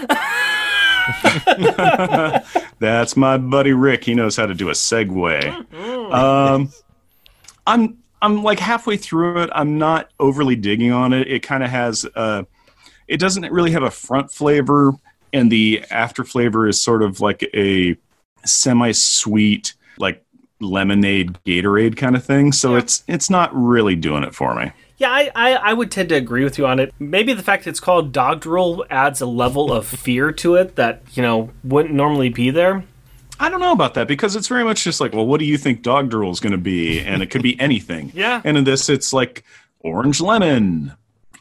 That's 2.78 3.16
my 3.16 3.39
buddy 3.39 3.73
Rick. 3.73 4.05
He 4.05 4.15
knows 4.15 4.36
how 4.36 4.47
to 4.47 4.55
do 4.55 4.69
a 4.69 4.73
segue. 4.73 6.12
Um, 6.12 6.70
I'm 7.66 7.98
I'm 8.23 8.43
like 8.43 8.59
halfway 8.59 8.97
through 8.97 9.43
it. 9.43 9.51
I'm 9.55 9.78
not 9.78 10.11
overly 10.20 10.57
digging 10.57 10.93
on 10.93 11.12
it. 11.12 11.28
It 11.28 11.43
kind 11.43 11.62
of 11.62 11.70
has 11.70 12.07
uh, 12.15 12.44
it 13.09 13.19
doesn't 13.19 13.51
really 13.53 13.70
have 13.73 13.82
a 13.82 13.90
front 13.90 14.32
flavor, 14.32 14.93
and 15.32 15.51
the 15.51 15.85
after 15.90 16.24
flavor 16.24 16.69
is 16.69 16.81
sort 16.81 17.03
of 17.03 17.20
like 17.20 17.43
a 17.55 17.97
semi-sweet, 18.44 19.74
like 19.98 20.24
lemonade 20.61 21.39
Gatorade 21.47 21.97
kind 21.97 22.16
of 22.16 22.24
thing. 22.24 22.53
So 22.53 22.77
it's 22.77 23.05
it's 23.07 23.31
not 23.31 23.51
really 23.55 23.97
doing 23.97 24.23
it 24.23 24.35
for 24.35 24.55
me. 24.55 24.73
Yeah, 24.98 25.10
I, 25.10 25.31
I, 25.35 25.52
I 25.55 25.73
would 25.73 25.90
tend 25.90 26.09
to 26.09 26.14
agree 26.14 26.44
with 26.44 26.56
you 26.59 26.66
on 26.66 26.78
it. 26.78 26.94
Maybe 26.98 27.35
the 27.35 27.43
fact 27.43 27.66
it's 27.66 27.81
called 27.81 28.12
dog 28.12 28.40
drool 28.40 28.85
adds 28.89 29.20
a 29.20 29.27
level 29.27 29.73
of 29.73 29.86
fear 29.86 30.32
to 30.32 30.55
it 30.55 30.77
that, 30.77 31.02
you 31.12 31.23
know, 31.23 31.51
wouldn't 31.62 31.94
normally 31.94 32.31
be 32.31 32.51
there. 32.51 32.85
I 33.39 33.51
don't 33.51 33.60
know 33.60 33.73
about 33.73 33.94
that 33.94 34.09
because 34.09 34.35
it's 34.35 34.48
very 34.48 34.64
much 34.64 34.82
just 34.82 35.01
like, 35.01 35.12
well, 35.12 35.27
what 35.27 35.40
do 35.40 35.44
you 35.44 35.59
think 35.59 35.82
dog 35.82 36.09
drool 36.09 36.31
is 36.31 36.40
going 36.40 36.52
to 36.52 36.59
be? 36.59 37.01
And 37.01 37.23
it 37.23 37.31
could 37.31 37.43
be 37.43 37.59
anything. 37.60 38.12
Yeah. 38.14 38.40
And 38.44 38.56
in 38.56 38.64
this, 38.64 38.89
it's 38.89 39.12
like 39.12 39.44
orange 39.81 40.23
lemon. 40.23 40.94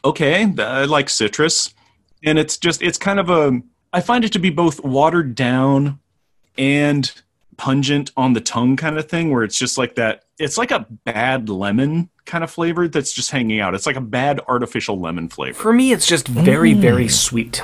Okay, 0.04 0.52
I 0.58 0.84
like 0.84 1.08
citrus, 1.08 1.72
and 2.22 2.38
it's 2.38 2.58
just 2.58 2.82
it's 2.82 2.98
kind 2.98 3.18
of 3.18 3.30
a. 3.30 3.60
I 3.92 4.00
find 4.02 4.24
it 4.24 4.32
to 4.32 4.38
be 4.38 4.50
both 4.50 4.84
watered 4.84 5.34
down 5.34 5.98
and 6.58 7.10
pungent 7.56 8.12
on 8.16 8.32
the 8.32 8.40
tongue 8.40 8.76
kind 8.76 8.98
of 8.98 9.08
thing, 9.08 9.30
where 9.30 9.42
it's 9.42 9.58
just 9.58 9.78
like 9.78 9.94
that. 9.96 10.24
It's 10.38 10.58
like 10.58 10.70
a 10.70 10.86
bad 11.04 11.48
lemon 11.48 12.10
kind 12.24 12.44
of 12.44 12.50
flavor 12.50 12.88
that's 12.88 13.12
just 13.12 13.30
hanging 13.30 13.60
out. 13.60 13.74
It's 13.74 13.86
like 13.86 13.96
a 13.96 14.00
bad 14.00 14.40
artificial 14.48 15.00
lemon 15.00 15.28
flavor. 15.28 15.58
For 15.58 15.72
me, 15.72 15.92
it's 15.92 16.06
just 16.06 16.28
very, 16.28 16.74
mm. 16.74 16.80
very 16.80 17.08
sweet. 17.08 17.62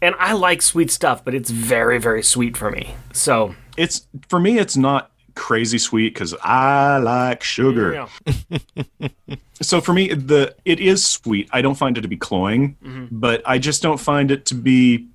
And 0.00 0.14
I 0.18 0.34
like 0.34 0.62
sweet 0.62 0.90
stuff, 0.90 1.24
but 1.24 1.34
it's 1.34 1.50
very, 1.50 1.98
very 1.98 2.22
sweet 2.22 2.56
for 2.56 2.70
me. 2.70 2.94
So, 3.12 3.54
It's 3.76 4.06
for 4.28 4.38
me, 4.38 4.58
it's 4.58 4.76
not 4.76 5.10
crazy 5.34 5.78
sweet 5.78 6.14
because 6.14 6.34
I 6.42 6.98
like 6.98 7.42
sugar. 7.42 8.06
yeah. 8.20 9.08
So 9.60 9.80
for 9.80 9.92
me, 9.92 10.12
the 10.12 10.54
it 10.64 10.80
is 10.80 11.04
sweet. 11.04 11.48
I 11.52 11.62
don't 11.62 11.76
find 11.76 11.96
it 11.96 12.02
to 12.02 12.08
be 12.08 12.16
cloying, 12.16 12.76
mm-hmm. 12.84 13.06
but 13.10 13.40
I 13.46 13.58
just 13.58 13.82
don't 13.82 13.98
find 13.98 14.30
it 14.30 14.46
to 14.46 14.54
be. 14.54 15.08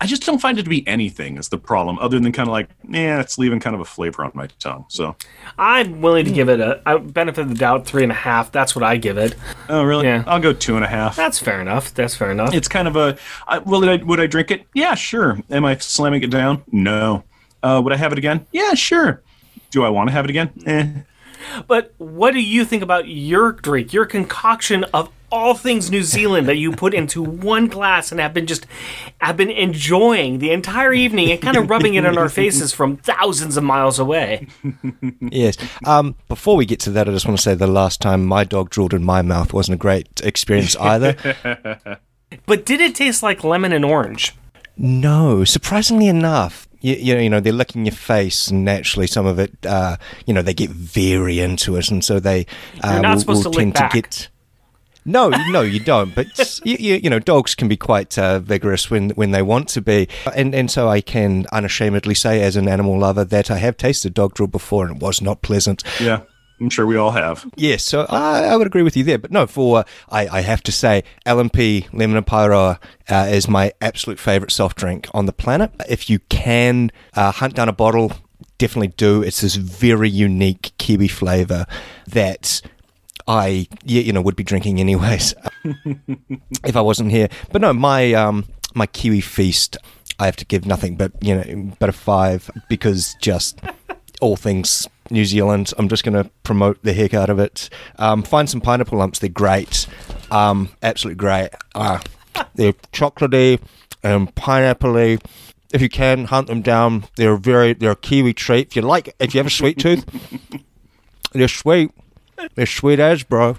I 0.00 0.06
just 0.06 0.26
don't 0.26 0.40
find 0.40 0.58
it 0.58 0.64
to 0.64 0.70
be 0.70 0.86
anything. 0.88 1.38
Is 1.38 1.48
the 1.48 1.58
problem 1.58 1.98
other 1.98 2.18
than 2.18 2.32
kind 2.32 2.48
of 2.48 2.52
like, 2.52 2.68
yeah, 2.88 3.20
it's 3.20 3.38
leaving 3.38 3.60
kind 3.60 3.74
of 3.74 3.80
a 3.80 3.84
flavor 3.84 4.24
on 4.24 4.32
my 4.34 4.48
tongue. 4.58 4.84
So, 4.88 5.16
I'm 5.56 6.00
willing 6.00 6.24
to 6.24 6.32
give 6.32 6.48
it 6.48 6.60
a, 6.60 6.82
a 6.84 6.98
benefit 6.98 7.42
of 7.42 7.48
the 7.48 7.54
doubt 7.54 7.86
three 7.86 8.02
and 8.02 8.12
a 8.12 8.16
half. 8.16 8.50
That's 8.52 8.74
what 8.74 8.82
I 8.82 8.96
give 8.96 9.16
it. 9.18 9.34
oh 9.68 9.84
really? 9.84 10.06
Yeah. 10.06 10.24
I'll 10.26 10.40
go 10.40 10.52
two 10.52 10.76
and 10.76 10.84
a 10.84 10.88
half. 10.88 11.16
That's 11.16 11.38
fair 11.38 11.60
enough. 11.60 11.94
That's 11.94 12.14
fair 12.16 12.32
enough. 12.32 12.52
It's 12.54 12.68
kind 12.68 12.88
of 12.88 12.96
a. 12.96 13.16
I, 13.46 13.58
well, 13.58 13.88
I, 13.88 13.96
would 13.96 14.20
I 14.20 14.26
drink 14.26 14.50
it? 14.50 14.66
Yeah, 14.74 14.94
sure. 14.94 15.38
Am 15.50 15.64
I 15.64 15.76
slamming 15.76 16.22
it 16.22 16.30
down? 16.30 16.64
No. 16.70 17.24
Uh, 17.62 17.80
would 17.82 17.92
I 17.92 17.96
have 17.96 18.12
it 18.12 18.18
again? 18.18 18.46
Yeah, 18.52 18.74
sure. 18.74 19.22
Do 19.70 19.84
I 19.84 19.88
want 19.88 20.08
to 20.08 20.12
have 20.12 20.24
it 20.24 20.30
again? 20.30 20.52
Eh. 20.66 20.88
But 21.66 21.94
what 21.98 22.32
do 22.32 22.40
you 22.40 22.64
think 22.64 22.82
about 22.82 23.08
your 23.08 23.52
drink, 23.52 23.92
your 23.92 24.06
concoction 24.06 24.84
of 24.94 25.10
all 25.34 25.54
things 25.54 25.90
New 25.90 26.02
Zealand 26.02 26.48
that 26.48 26.56
you 26.56 26.72
put 26.72 26.94
into 26.94 27.22
one 27.22 27.66
glass 27.66 28.12
and 28.12 28.20
have 28.20 28.32
been 28.32 28.46
just 28.46 28.66
have 29.20 29.36
been 29.36 29.50
enjoying 29.50 30.38
the 30.38 30.50
entire 30.52 30.92
evening 30.94 31.30
and 31.30 31.42
kind 31.42 31.56
of 31.56 31.68
rubbing 31.68 31.94
it 31.94 32.06
on 32.06 32.16
our 32.16 32.28
faces 32.28 32.72
from 32.72 32.96
thousands 32.98 33.56
of 33.56 33.64
miles 33.64 33.98
away? 33.98 34.46
yes. 35.20 35.56
Um, 35.84 36.14
before 36.28 36.56
we 36.56 36.66
get 36.66 36.80
to 36.80 36.90
that, 36.92 37.08
I 37.08 37.12
just 37.12 37.26
want 37.26 37.38
to 37.38 37.42
say 37.42 37.54
the 37.54 37.66
last 37.66 38.00
time 38.00 38.24
my 38.24 38.44
dog 38.44 38.70
drooled 38.70 38.94
in 38.94 39.04
my 39.04 39.22
mouth 39.22 39.52
wasn't 39.52 39.74
a 39.74 39.78
great 39.78 40.20
experience 40.22 40.76
either. 40.76 41.16
But 42.46 42.66
did 42.66 42.80
it 42.80 42.94
taste 42.96 43.22
like 43.22 43.44
lemon 43.44 43.72
and 43.72 43.84
orange? 43.84 44.34
No, 44.76 45.44
surprisingly 45.44 46.08
enough, 46.08 46.66
you, 46.80 46.94
you, 46.94 47.14
know, 47.14 47.20
you 47.20 47.30
know, 47.30 47.40
they're 47.40 47.52
licking 47.52 47.86
your 47.86 47.94
face, 47.94 48.48
and 48.48 48.64
naturally, 48.64 49.06
some 49.06 49.24
of 49.24 49.38
it, 49.38 49.52
uh, 49.64 49.96
you 50.26 50.34
know, 50.34 50.42
they 50.42 50.52
get 50.52 50.70
very 50.70 51.38
into 51.38 51.76
it, 51.76 51.90
and 51.90 52.04
so 52.04 52.18
they 52.18 52.46
uh, 52.82 52.92
You're 52.94 53.02
not 53.02 53.14
will, 53.14 53.20
supposed 53.20 53.44
will 53.44 53.52
to 53.52 53.58
lick 53.58 53.64
tend 53.64 53.74
back. 53.74 53.90
to 53.92 54.02
get. 54.02 54.28
No, 55.04 55.28
no, 55.50 55.60
you 55.60 55.80
don't. 55.80 56.14
But 56.14 56.60
you, 56.64 56.76
you, 56.78 56.94
you 56.96 57.10
know, 57.10 57.18
dogs 57.18 57.54
can 57.54 57.68
be 57.68 57.76
quite 57.76 58.18
uh, 58.18 58.38
vigorous 58.40 58.90
when 58.90 59.10
when 59.10 59.32
they 59.32 59.42
want 59.42 59.68
to 59.70 59.82
be, 59.82 60.08
and 60.34 60.54
and 60.54 60.70
so 60.70 60.88
I 60.88 61.00
can 61.00 61.46
unashamedly 61.52 62.14
say, 62.14 62.42
as 62.42 62.56
an 62.56 62.68
animal 62.68 62.98
lover, 62.98 63.24
that 63.24 63.50
I 63.50 63.58
have 63.58 63.76
tasted 63.76 64.14
dog 64.14 64.34
drool 64.34 64.48
before, 64.48 64.86
and 64.86 64.96
it 64.96 65.02
was 65.02 65.20
not 65.20 65.42
pleasant. 65.42 65.82
Yeah, 66.00 66.22
I'm 66.60 66.70
sure 66.70 66.86
we 66.86 66.96
all 66.96 67.10
have. 67.10 67.44
Yes, 67.56 67.84
so 67.84 68.06
I, 68.08 68.44
I 68.44 68.56
would 68.56 68.66
agree 68.66 68.82
with 68.82 68.96
you 68.96 69.04
there. 69.04 69.18
But 69.18 69.30
no, 69.30 69.46
for 69.46 69.84
I, 70.08 70.28
I 70.28 70.40
have 70.40 70.62
to 70.64 70.72
say, 70.72 71.04
L&P 71.26 71.86
Lemon 71.92 72.16
and 72.16 72.26
Paeroa 72.26 72.78
uh, 73.08 73.26
is 73.28 73.48
my 73.48 73.72
absolute 73.80 74.18
favourite 74.18 74.52
soft 74.52 74.78
drink 74.78 75.08
on 75.12 75.26
the 75.26 75.32
planet. 75.32 75.72
If 75.88 76.08
you 76.08 76.20
can 76.20 76.90
uh, 77.14 77.32
hunt 77.32 77.54
down 77.54 77.68
a 77.68 77.72
bottle, 77.72 78.12
definitely 78.58 78.88
do. 78.88 79.22
It's 79.22 79.40
this 79.40 79.56
very 79.56 80.08
unique 80.08 80.72
kiwi 80.78 81.08
flavour 81.08 81.66
that 82.06 82.62
I, 83.26 83.66
you 83.84 84.12
know, 84.12 84.20
would 84.20 84.36
be 84.36 84.44
drinking 84.44 84.80
anyways 84.80 85.34
if 86.64 86.76
I 86.76 86.80
wasn't 86.80 87.10
here. 87.10 87.28
But 87.52 87.62
no, 87.62 87.72
my 87.72 88.12
um, 88.12 88.46
my 88.74 88.86
kiwi 88.86 89.20
feast, 89.20 89.76
I 90.18 90.26
have 90.26 90.36
to 90.36 90.44
give 90.44 90.66
nothing 90.66 90.96
but 90.96 91.12
you 91.20 91.34
know, 91.34 91.72
but 91.78 91.88
a 91.88 91.92
five 91.92 92.50
because 92.68 93.16
just 93.20 93.60
all 94.20 94.36
things 94.36 94.86
New 95.10 95.24
Zealand. 95.24 95.72
I'm 95.78 95.88
just 95.88 96.04
going 96.04 96.22
to 96.22 96.30
promote 96.42 96.82
the 96.82 96.92
heck 96.92 97.14
out 97.14 97.30
of 97.30 97.38
it. 97.38 97.68
Um, 97.98 98.22
find 98.22 98.48
some 98.48 98.60
pineapple 98.60 98.98
lumps. 98.98 99.18
They're 99.18 99.28
great. 99.28 99.86
Um, 100.30 100.70
absolutely 100.82 101.16
great. 101.16 101.50
Uh, 101.74 102.00
they're 102.54 102.72
chocolatey 102.92 103.60
and 104.02 104.34
pineapple 104.34 104.96
If 104.96 105.80
you 105.80 105.88
can 105.88 106.26
hunt 106.26 106.46
them 106.46 106.62
down, 106.62 107.04
they're 107.16 107.36
very 107.36 107.74
they're 107.74 107.92
a 107.92 107.96
kiwi 107.96 108.34
treat. 108.34 108.68
If 108.68 108.76
you 108.76 108.82
like, 108.82 109.14
if 109.18 109.34
you 109.34 109.38
have 109.38 109.46
a 109.46 109.50
sweet 109.50 109.78
tooth, 109.78 110.04
they're 111.32 111.48
sweet. 111.48 111.90
They're 112.54 112.66
sweet 112.66 112.98
as 113.00 113.22
bro. 113.22 113.56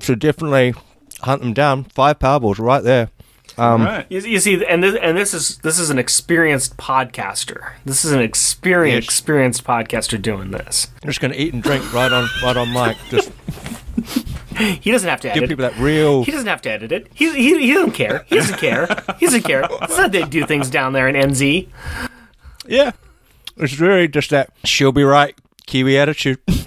So 0.00 0.14
definitely 0.14 0.74
hunt 1.20 1.42
them 1.42 1.52
down. 1.52 1.84
Five 1.84 2.18
powerballs 2.18 2.58
right 2.58 2.82
there. 2.82 3.10
Um, 3.58 3.82
right. 3.84 4.06
You, 4.08 4.20
you 4.20 4.40
see, 4.40 4.64
and 4.64 4.82
this, 4.82 4.96
and 5.00 5.16
this 5.16 5.34
is 5.34 5.58
this 5.58 5.78
is 5.78 5.90
an 5.90 5.98
experienced 5.98 6.76
podcaster. 6.78 7.72
This 7.84 8.04
is 8.04 8.12
an 8.12 8.20
experienced 8.20 9.06
Yes. 9.08 9.14
experienced 9.18 9.64
podcaster 9.64 10.20
doing 10.20 10.50
this. 10.52 10.88
I'm 11.02 11.08
just 11.08 11.20
going 11.20 11.32
to 11.32 11.38
eat 11.38 11.52
and 11.52 11.62
drink 11.62 11.92
right 11.92 12.10
on 12.10 12.28
right 12.42 12.56
on 12.56 12.72
mic. 12.72 12.96
Just 13.10 13.30
He 14.80 14.90
doesn't 14.90 15.08
have 15.08 15.20
to 15.22 15.28
give 15.28 15.38
edit. 15.38 15.48
people 15.50 15.62
that 15.68 15.78
real. 15.78 16.24
He 16.24 16.30
doesn't 16.32 16.46
have 16.46 16.62
to 16.62 16.70
edit 16.70 16.92
it. 16.92 17.08
He, 17.14 17.30
he, 17.32 17.58
he 17.66 17.72
doesn't 17.74 17.92
care. 17.92 18.24
He 18.26 18.36
doesn't 18.36 18.58
care. 18.58 18.86
He 19.18 19.26
doesn't 19.26 19.42
care. 19.42 19.66
That's 19.80 19.96
how 19.96 20.08
they 20.08 20.22
do 20.24 20.46
things 20.46 20.70
down 20.70 20.92
there 20.92 21.08
in 21.08 21.14
NZ. 21.14 21.68
Yeah, 22.66 22.92
it's 23.56 23.78
really 23.80 24.08
just 24.08 24.30
that 24.30 24.50
she'll 24.64 24.92
be 24.92 25.02
right. 25.04 25.34
Kiwi 25.66 25.98
attitude. 25.98 26.38
and 26.48 26.58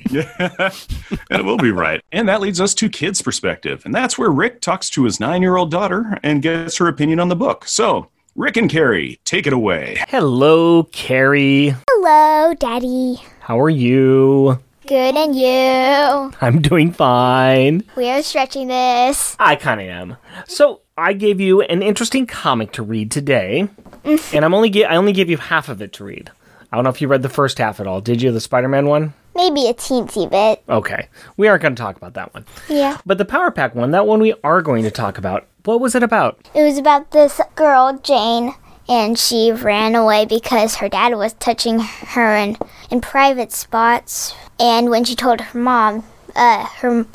it 1.30 1.46
will 1.46 1.58
be 1.58 1.72
right. 1.72 2.02
And 2.12 2.28
that 2.30 2.42
leads 2.42 2.62
us 2.62 2.74
to 2.76 2.90
kids' 2.90 3.22
perspective. 3.22 3.84
And 3.86 3.94
that's 3.94 4.18
where 4.18 4.30
Rick 4.30 4.62
talks 4.62 4.90
to 4.92 5.04
his 5.04 5.20
nine 5.20 5.42
year 5.42 5.58
old 5.58 5.72
daughter 5.72 6.18
and 6.24 6.42
gets 6.42 6.78
her 6.78 6.88
opinion 6.88 7.20
on 7.20 7.30
the 7.30 7.36
book. 7.36 7.66
So, 7.68 8.10
Rick 8.36 8.58
and 8.58 8.70
Carrie, 8.70 9.20
take 9.24 9.48
it 9.48 9.54
away. 9.54 10.04
Hello, 10.10 10.84
Carrie. 10.84 11.76
Hello, 11.90 12.54
Daddy. 12.54 13.22
How 13.40 13.60
are 13.60 13.70
you? 13.70 14.60
Good, 14.88 15.16
and 15.16 15.36
you? 15.36 16.34
I'm 16.42 16.62
doing 16.62 16.92
fine. 16.92 17.84
We 17.96 18.08
are 18.10 18.22
stretching 18.22 18.68
this. 18.68 19.36
I 19.40 19.56
kind 19.56 19.82
of 19.82 19.88
am. 19.88 20.18
So 20.48 20.82
I 20.96 21.14
gave 21.14 21.42
you 21.42 21.62
an 21.62 21.82
interesting 21.82 22.28
comic 22.28 22.72
to 22.74 22.84
read 22.84 23.10
today, 23.10 23.68
mm. 24.04 24.34
and 24.34 24.46
I'm 24.46 24.54
only 24.54 24.70
gi- 24.70 24.86
I 24.86 24.96
only 24.96 25.12
gave 25.12 25.28
you 25.30 25.38
half 25.38 25.70
of 25.70 25.82
it 25.82 25.92
to 25.94 26.04
read. 26.04 26.30
I 26.76 26.78
don't 26.78 26.84
know 26.84 26.90
if 26.90 27.00
you 27.00 27.08
read 27.08 27.22
the 27.22 27.30
first 27.30 27.58
half 27.58 27.80
at 27.80 27.88
all. 27.88 28.02
Did 28.02 28.22
you? 28.22 28.34
The 28.34 28.42
Spider-Man 28.42 28.86
one? 28.88 29.14
Maybe 29.34 29.68
a 29.68 29.74
teensy 29.74 30.30
bit. 30.30 30.62
Okay, 30.68 31.08
we 31.38 31.48
aren't 31.48 31.62
going 31.62 31.74
to 31.74 31.82
talk 31.82 31.96
about 31.96 32.16
that 32.16 32.34
one. 32.34 32.46
Yeah. 32.68 32.98
But 33.06 33.18
the 33.18 33.24
Power 33.24 33.50
Pack 33.50 33.76
one, 33.76 33.92
that 33.92 34.06
one 34.06 34.20
we 34.20 34.34
are 34.44 34.62
going 34.62 34.84
to 34.84 34.92
talk 34.92 35.18
about. 35.18 35.48
What 35.64 35.80
was 35.80 35.96
it 35.96 36.04
about? 36.04 36.38
It 36.54 36.64
was 36.64 36.78
about 36.78 37.12
this 37.12 37.40
girl, 37.56 37.98
Jane, 38.04 38.56
and 38.90 39.18
she 39.18 39.54
ran 39.54 39.96
away 39.96 40.26
because 40.26 40.76
her 40.76 40.90
dad 40.90 41.16
was 41.16 41.32
touching 41.36 41.80
her 41.80 42.36
in, 42.36 42.58
in 42.92 43.00
private 43.00 43.54
spots. 43.54 44.36
And 44.60 44.90
when 44.90 45.06
she 45.06 45.16
told 45.16 45.40
her 45.40 45.58
mom, 45.58 46.04
uh, 46.36 46.66
her, 46.66 47.06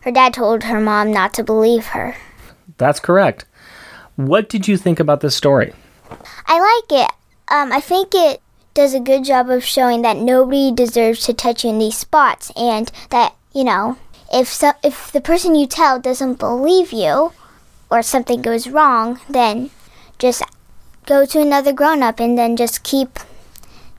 her 0.00 0.10
dad 0.10 0.32
told 0.32 0.62
her 0.62 0.80
mom 0.80 1.12
not 1.12 1.34
to 1.34 1.44
believe 1.44 1.88
her. 1.88 2.16
That's 2.78 2.98
correct. 2.98 3.44
What 4.16 4.48
did 4.48 4.66
you 4.66 4.78
think 4.78 4.98
about 4.98 5.20
this 5.20 5.36
story? 5.36 5.74
I 6.46 6.80
like 6.88 7.02
it. 7.02 7.10
Um, 7.48 7.72
I 7.72 7.80
think 7.80 8.14
it 8.14 8.40
does 8.74 8.94
a 8.94 9.00
good 9.00 9.24
job 9.24 9.50
of 9.50 9.64
showing 9.64 10.02
that 10.02 10.16
nobody 10.16 10.72
deserves 10.72 11.24
to 11.26 11.34
touch 11.34 11.64
you 11.64 11.70
in 11.70 11.78
these 11.78 11.96
spots, 11.98 12.50
and 12.56 12.90
that 13.10 13.34
you 13.52 13.64
know, 13.64 13.98
if 14.32 14.48
so, 14.48 14.72
if 14.82 15.12
the 15.12 15.20
person 15.20 15.54
you 15.54 15.66
tell 15.66 16.00
doesn't 16.00 16.38
believe 16.38 16.92
you, 16.92 17.32
or 17.90 18.02
something 18.02 18.40
goes 18.40 18.68
wrong, 18.68 19.20
then 19.28 19.70
just 20.18 20.42
go 21.04 21.26
to 21.26 21.40
another 21.40 21.72
grown 21.72 22.02
up 22.02 22.20
and 22.20 22.38
then 22.38 22.56
just 22.56 22.82
keep 22.82 23.18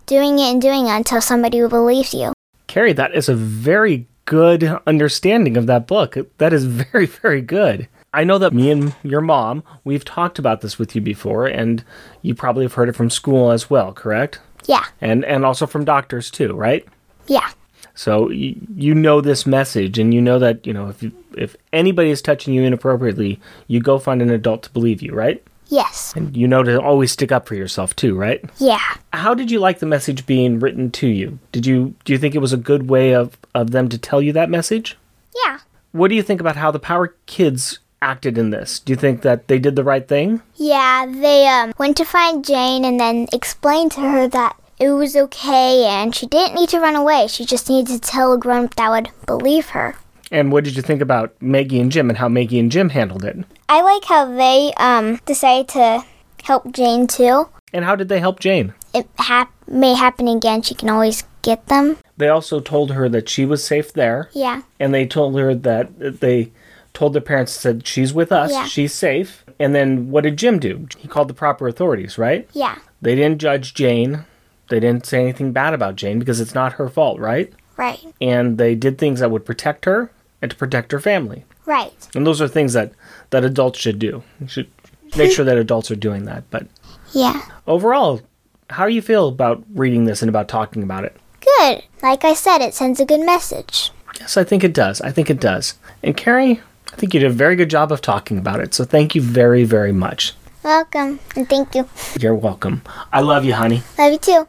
doing 0.06 0.40
it 0.40 0.52
and 0.52 0.62
doing 0.62 0.88
it 0.88 0.92
until 0.92 1.22
somebody 1.22 1.66
believes 1.68 2.14
you. 2.14 2.34
Carrie, 2.68 2.94
that 2.94 3.14
is 3.14 3.30
a 3.30 3.36
very 3.36 4.08
good 4.26 4.64
understanding 4.88 5.58
of 5.58 5.68
that 5.68 5.86
book. 5.86 6.18
That 6.40 6.54
is 6.54 6.66
very, 6.92 7.06
very 7.06 7.42
good. 7.42 7.88
I 8.16 8.24
know 8.24 8.38
that 8.38 8.54
me 8.54 8.70
and 8.70 8.96
your 9.04 9.22
mom, 9.22 9.64
we've 9.84 10.06
talked 10.06 10.38
about 10.38 10.62
this 10.62 10.78
with 10.78 10.96
you 10.96 11.02
before, 11.02 11.48
and 11.48 11.84
you 12.22 12.36
probably 12.36 12.64
have 12.64 12.74
heard 12.74 12.90
it 12.90 12.96
from 12.96 13.10
school 13.10 13.52
as 13.52 13.70
well, 13.70 13.92
correct? 13.92 14.40
Yeah, 14.66 14.86
And 15.02 15.26
and 15.26 15.46
also 15.46 15.66
from 15.68 15.86
doctors 15.86 16.32
too, 16.32 16.54
right? 16.54 16.86
yeah, 17.28 17.50
So 17.96 18.30
you, 18.30 18.56
you 18.76 18.94
know 18.96 19.22
this 19.22 19.46
message, 19.46 19.98
and 20.00 20.14
you 20.14 20.22
know 20.22 20.40
that 20.40 20.66
you 20.68 20.74
know 20.74 20.88
if 20.90 21.02
you, 21.04 21.12
if 21.38 21.56
anybody 21.72 22.10
is 22.10 22.22
touching 22.22 22.54
you 22.54 22.64
inappropriately, 22.64 23.40
you 23.68 23.80
go 23.82 24.00
find 24.00 24.22
an 24.22 24.30
adult 24.30 24.64
to 24.64 24.72
believe 24.72 25.02
you, 25.02 25.14
right? 25.14 25.42
yes, 25.70 26.14
And 26.16 26.36
you 26.38 26.48
know 26.48 26.62
to 26.64 26.80
always 26.80 27.12
stick 27.12 27.32
up 27.32 27.48
for 27.48 27.56
yourself 27.56 27.96
too, 27.96 28.16
right? 28.16 28.44
yeah. 28.58 28.80
How 29.14 29.34
did 29.34 29.50
you 29.52 29.60
like 29.60 29.80
the 29.80 29.86
message 29.86 30.26
being 30.26 30.60
written 30.60 30.92
to 30.92 31.08
you? 31.08 31.40
Did 31.52 31.66
you 31.66 31.94
do 32.06 32.14
you 32.14 32.20
think 32.20 32.36
it 32.36 32.40
was 32.42 32.54
a 32.54 32.58
good 32.58 32.90
way 32.90 33.14
of 33.16 33.38
of 33.56 33.72
them 33.72 33.90
to 33.90 33.98
tell 33.98 34.22
you 34.22 34.34
that 34.34 34.50
message? 34.50 34.98
Yeah. 35.46 35.60
What 35.92 36.08
do 36.10 36.16
you 36.16 36.24
think 36.24 36.42
about 36.42 36.56
how 36.58 36.72
the 36.72 36.80
Power 36.80 37.16
Kids 37.26 37.80
acted 38.04 38.38
in 38.38 38.50
this? 38.50 38.80
Do 38.80 38.92
you 38.92 38.98
think 38.98 39.22
that 39.22 39.48
they 39.48 39.58
did 39.58 39.76
the 39.76 39.84
right 39.84 40.08
thing? 40.08 40.42
Yeah, 40.56 41.06
they 41.08 41.48
um, 41.48 41.74
went 41.78 41.98
to 41.98 42.06
find 42.06 42.46
Jane 42.46 42.84
and 42.86 43.00
then 43.00 43.28
explained 43.32 43.92
to 43.94 44.02
her 44.02 44.28
that 44.28 44.56
it 44.80 44.90
was 44.90 45.16
okay 45.16 45.86
and 45.86 46.14
she 46.14 46.28
didn't 46.28 46.56
need 46.56 46.70
to 46.70 46.80
run 46.80 46.96
away. 46.96 47.28
She 47.28 47.46
just 47.46 47.70
needed 47.70 47.94
to 47.94 48.00
tell 48.00 48.34
a 48.34 48.38
grown 48.38 48.66
up 48.66 48.76
that 48.76 48.90
would 48.90 49.10
believe 49.26 49.70
her. 49.70 49.96
And 50.32 50.52
what 50.52 50.64
did 50.64 50.76
you 50.76 50.82
think 50.82 51.02
about 51.02 51.34
Maggie 51.42 51.80
and 51.80 51.92
Jim 51.92 52.10
and 52.10 52.18
how 52.18 52.28
Maggie 52.28 52.60
and 52.60 52.72
Jim 52.72 52.90
handled 52.90 53.24
it? 53.24 53.38
I 53.70 53.82
like 53.82 54.06
how 54.06 54.26
they 54.26 54.74
um, 54.78 55.20
decided 55.26 55.70
to 55.70 56.04
help 56.44 56.72
Jane 56.72 57.08
too. 57.08 57.48
And 57.72 57.86
how 57.86 57.96
did 57.96 58.10
they 58.10 58.20
help 58.20 58.40
Jane? 58.40 58.74
It 58.94 59.08
hap- 59.18 59.54
may 59.68 59.94
happen 59.94 60.28
again. 60.28 60.62
She 60.62 60.76
can 60.76 60.90
always 60.90 61.24
get 61.42 61.68
them. 61.68 61.98
They 62.18 62.30
also 62.30 62.60
told 62.60 62.92
her 62.92 63.08
that 63.10 63.30
she 63.30 63.46
was 63.46 63.64
safe 63.64 63.94
there, 63.94 64.30
Yeah. 64.34 64.62
and 64.80 64.94
they 64.94 65.06
told 65.06 65.38
her 65.40 65.56
that 65.56 66.20
they 66.20 66.52
told 66.94 67.14
their 67.14 67.22
parents 67.22 67.52
said 67.52 67.88
she's 67.88 68.14
with 68.14 68.32
us, 68.32 68.52
Yeah. 68.52 68.66
she's 68.66 68.94
safe. 68.94 69.44
And 69.60 69.74
then 69.74 70.10
what 70.12 70.24
did 70.24 70.38
Jim 70.38 70.60
do? 70.60 70.88
He 70.98 71.08
called 71.08 71.28
the 71.28 71.34
proper 71.34 71.68
authorities, 71.68 72.18
right? 72.18 72.48
Yeah. 72.54 72.76
They 73.02 73.16
didn't 73.16 73.40
judge 73.40 73.74
Jane. 73.74 74.26
They 74.70 74.80
didn't 74.80 75.06
say 75.06 75.22
anything 75.22 75.52
bad 75.52 75.74
about 75.74 75.96
Jane 75.96 76.20
because 76.20 76.40
it's 76.40 76.56
not 76.56 76.74
her 76.74 76.88
fault, 76.90 77.20
right? 77.20 77.52
Right. 77.78 78.00
And 78.22 78.58
they 78.58 78.76
did 78.76 78.98
things 78.98 79.20
that 79.20 79.32
would 79.32 79.46
protect 79.46 79.86
her 79.86 80.12
and 80.42 80.52
to 80.52 80.58
protect 80.58 80.92
her 80.92 81.00
family. 81.00 81.46
Right. 81.66 81.94
And 82.16 82.26
those 82.28 82.42
are 82.42 82.48
things 82.48 82.74
that 82.74 82.92
that 83.32 83.44
adults 83.44 83.80
should 83.80 83.98
do. 84.00 84.24
You 84.40 84.48
should 84.48 84.70
make 85.18 85.32
sure 85.32 85.46
that 85.46 85.58
adults 85.58 85.90
are 85.92 85.96
doing 85.96 86.26
that. 86.26 86.44
But 86.52 86.68
Yeah. 87.12 87.42
overall, 87.68 88.22
how 88.70 88.88
do 88.88 88.94
you 88.94 89.02
feel 89.02 89.28
about 89.28 89.64
reading 89.74 90.06
this 90.06 90.22
and 90.22 90.30
about 90.30 90.48
talking 90.48 90.84
about 90.84 91.04
it? 91.06 91.16
Good. 91.60 91.84
Like 92.02 92.24
I 92.24 92.34
said, 92.34 92.62
it 92.62 92.74
sends 92.74 93.00
a 93.00 93.06
good 93.06 93.22
message. 93.26 93.92
Yes, 94.20 94.38
I 94.38 94.44
think 94.44 94.64
it 94.64 94.74
does. 94.74 95.02
I 95.02 95.12
think 95.12 95.30
it 95.30 95.40
does. 95.40 95.74
And 96.04 96.16
Carrie, 96.16 96.62
I 96.94 96.96
think 96.96 97.14
you 97.14 97.20
did 97.20 97.32
a 97.32 97.34
very 97.34 97.56
good 97.56 97.70
job 97.70 97.92
of 97.92 98.02
talking 98.02 98.38
about 98.38 98.60
it. 98.60 98.74
So 98.74 98.86
thank 98.86 99.16
you 99.16 99.22
very, 99.22 99.64
very 99.64 99.92
much. 99.92 100.34
Welcome 100.64 101.20
and 101.36 101.50
thank 101.50 101.74
you. 101.76 101.90
You're 102.20 102.36
welcome. 102.36 102.84
I 103.12 103.22
love 103.22 103.44
you, 103.44 103.54
honey. 103.54 103.82
Love 103.98 104.14
you 104.14 104.20
too. 104.20 104.48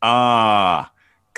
Ah, 0.00 0.90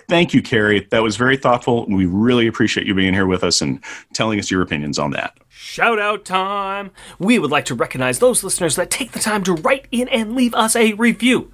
thank 0.09 0.33
you, 0.33 0.43
Carrie. 0.43 0.87
That 0.91 1.03
was 1.03 1.17
very 1.17 1.37
thoughtful. 1.37 1.87
We 1.87 2.07
really 2.07 2.47
appreciate 2.47 2.87
you 2.87 2.95
being 2.95 3.13
here 3.13 3.27
with 3.27 3.43
us 3.43 3.61
and 3.61 3.83
telling 4.15 4.39
us 4.39 4.51
your 4.51 4.63
opinions 4.63 4.99
on 4.99 5.11
that. 5.11 5.37
Shout 5.51 5.99
out 5.99 6.25
time! 6.25 6.91
We 7.19 7.39
would 7.39 7.51
like 7.51 7.65
to 7.67 7.75
recognize 7.75 8.21
those 8.21 8.45
listeners 8.45 8.77
that 8.77 8.91
take 8.91 9.13
the 9.13 9.19
time 9.19 9.43
to 9.45 9.55
write 9.55 9.87
in 9.91 10.09
and 10.09 10.35
leave 10.35 10.55
us 10.55 10.77
a 10.77 10.93
review. 10.93 11.51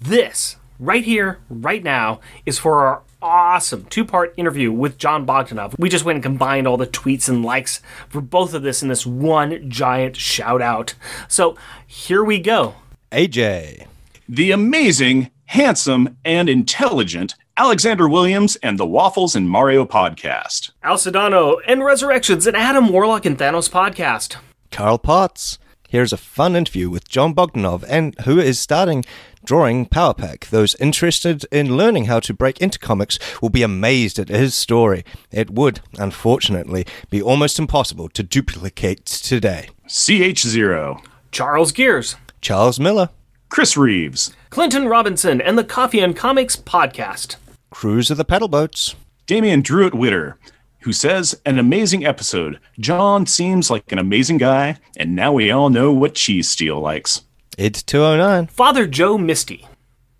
This, 0.00 0.56
right 0.78 1.04
here, 1.04 1.38
right 1.48 1.82
now, 1.82 2.20
is 2.44 2.58
for 2.58 2.84
our 2.84 3.02
awesome 3.22 3.86
two 3.86 4.04
part 4.04 4.34
interview 4.36 4.72
with 4.72 4.98
Jon 4.98 5.24
Bogdanove. 5.24 5.74
We 5.78 5.88
just 5.88 6.04
went 6.04 6.16
and 6.16 6.22
combined 6.22 6.66
all 6.66 6.76
the 6.76 6.86
tweets 6.86 7.28
and 7.28 7.44
likes 7.44 7.80
for 8.08 8.20
both 8.20 8.52
of 8.52 8.62
this 8.62 8.82
in 8.82 8.88
this 8.88 9.06
one 9.06 9.70
giant 9.70 10.16
shout 10.16 10.60
out. 10.60 10.94
So 11.28 11.56
here 11.86 12.24
we 12.24 12.38
go. 12.38 12.74
AJ. 13.10 13.86
The 14.28 14.50
amazing, 14.50 15.30
handsome, 15.46 16.16
and 16.24 16.48
intelligent 16.48 17.34
Alexander 17.56 18.08
Williams 18.08 18.56
and 18.56 18.78
the 18.78 18.86
Waffles 18.86 19.36
and 19.36 19.48
Mario 19.48 19.84
podcast. 19.84 20.70
Al 20.82 20.96
Sedano 20.96 21.56
and 21.66 21.84
Resurrections, 21.84 22.46
and 22.46 22.56
Adam 22.56 22.88
Warlock 22.88 23.26
and 23.26 23.36
Thanos 23.36 23.70
podcast. 23.70 24.36
Carl 24.70 24.98
Potts. 24.98 25.58
Here's 25.86 26.14
a 26.14 26.16
fun 26.16 26.56
interview 26.56 26.88
with 26.88 27.06
Jon 27.06 27.34
Bogdanove 27.34 27.84
and 27.86 28.18
who 28.20 28.40
is 28.40 28.58
starting 28.58 29.04
drawing 29.44 29.86
Power 29.86 30.14
Pack. 30.14 30.48
Those 30.48 30.74
interested 30.76 31.44
in 31.50 31.76
learning 31.76 32.04
how 32.06 32.20
to 32.20 32.34
break 32.34 32.60
into 32.60 32.78
comics 32.78 33.18
will 33.40 33.50
be 33.50 33.62
amazed 33.62 34.18
at 34.18 34.28
his 34.28 34.54
story. 34.54 35.04
It 35.30 35.50
would, 35.50 35.80
unfortunately, 35.98 36.86
be 37.10 37.22
almost 37.22 37.58
impossible 37.58 38.08
to 38.10 38.22
duplicate 38.22 39.06
today. 39.06 39.68
CH0, 39.88 41.04
Charles 41.30 41.72
Gears, 41.72 42.16
Charles 42.40 42.80
Miller, 42.80 43.10
Chris 43.48 43.76
Reeves, 43.76 44.34
Clinton 44.50 44.88
Robinson, 44.88 45.40
and 45.40 45.58
the 45.58 45.64
Coffee 45.64 46.00
and 46.00 46.16
Comics 46.16 46.56
podcast. 46.56 47.36
Cruise 47.70 48.10
of 48.10 48.16
the 48.16 48.24
Pedal 48.24 48.48
Boats, 48.48 48.94
Damian 49.26 49.62
Druitt 49.62 49.94
Witter, 49.94 50.38
who 50.80 50.92
says, 50.92 51.40
An 51.46 51.58
amazing 51.58 52.04
episode. 52.04 52.58
John 52.78 53.26
seems 53.26 53.70
like 53.70 53.90
an 53.92 53.98
amazing 53.98 54.38
guy, 54.38 54.78
and 54.96 55.14
now 55.14 55.32
we 55.32 55.50
all 55.50 55.70
know 55.70 55.92
what 55.92 56.14
Cheese 56.14 56.48
Steel 56.50 56.80
likes. 56.80 57.22
Id209, 57.62 58.50
Father 58.50 58.88
Joe 58.88 59.16
Misty, 59.16 59.68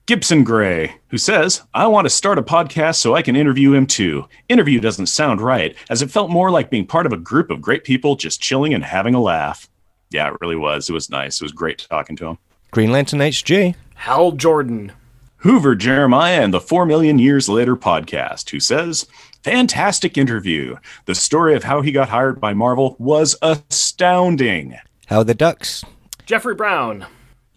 Gibson 0.06 0.44
Gray, 0.44 0.94
who 1.08 1.18
says, 1.18 1.62
I 1.74 1.88
want 1.88 2.04
to 2.04 2.08
start 2.08 2.38
a 2.38 2.42
podcast 2.42 2.98
so 2.98 3.16
I 3.16 3.22
can 3.22 3.34
interview 3.34 3.74
him 3.74 3.84
too. 3.84 4.28
Interview 4.48 4.78
doesn't 4.78 5.06
sound 5.06 5.40
right, 5.40 5.74
as 5.90 6.02
it 6.02 6.10
felt 6.12 6.30
more 6.30 6.52
like 6.52 6.70
being 6.70 6.86
part 6.86 7.04
of 7.04 7.12
a 7.12 7.16
group 7.16 7.50
of 7.50 7.60
great 7.60 7.82
people 7.82 8.14
just 8.14 8.40
chilling 8.40 8.72
and 8.72 8.84
having 8.84 9.16
a 9.16 9.20
laugh. 9.20 9.68
Yeah, 10.10 10.28
it 10.28 10.40
really 10.40 10.54
was. 10.54 10.88
It 10.88 10.92
was 10.92 11.10
nice. 11.10 11.40
It 11.40 11.44
was 11.44 11.50
great 11.50 11.84
talking 11.90 12.14
to 12.18 12.26
him. 12.28 12.38
Green 12.70 12.92
Lantern 12.92 13.18
HG, 13.18 13.74
Hal 13.96 14.30
Jordan, 14.30 14.92
Hoover 15.38 15.74
Jeremiah 15.74 16.42
and 16.42 16.54
the 16.54 16.60
Four 16.60 16.86
Million 16.86 17.18
Years 17.18 17.48
Later 17.48 17.74
podcast, 17.74 18.50
who 18.50 18.60
says, 18.60 19.08
Fantastic 19.42 20.16
interview. 20.16 20.76
The 21.06 21.16
story 21.16 21.56
of 21.56 21.64
how 21.64 21.80
he 21.80 21.90
got 21.90 22.10
hired 22.10 22.40
by 22.40 22.54
Marvel 22.54 22.94
was 23.00 23.34
astounding. 23.42 24.76
How 25.06 25.24
the 25.24 25.34
Ducks, 25.34 25.84
Jeffrey 26.24 26.54
Brown, 26.54 27.04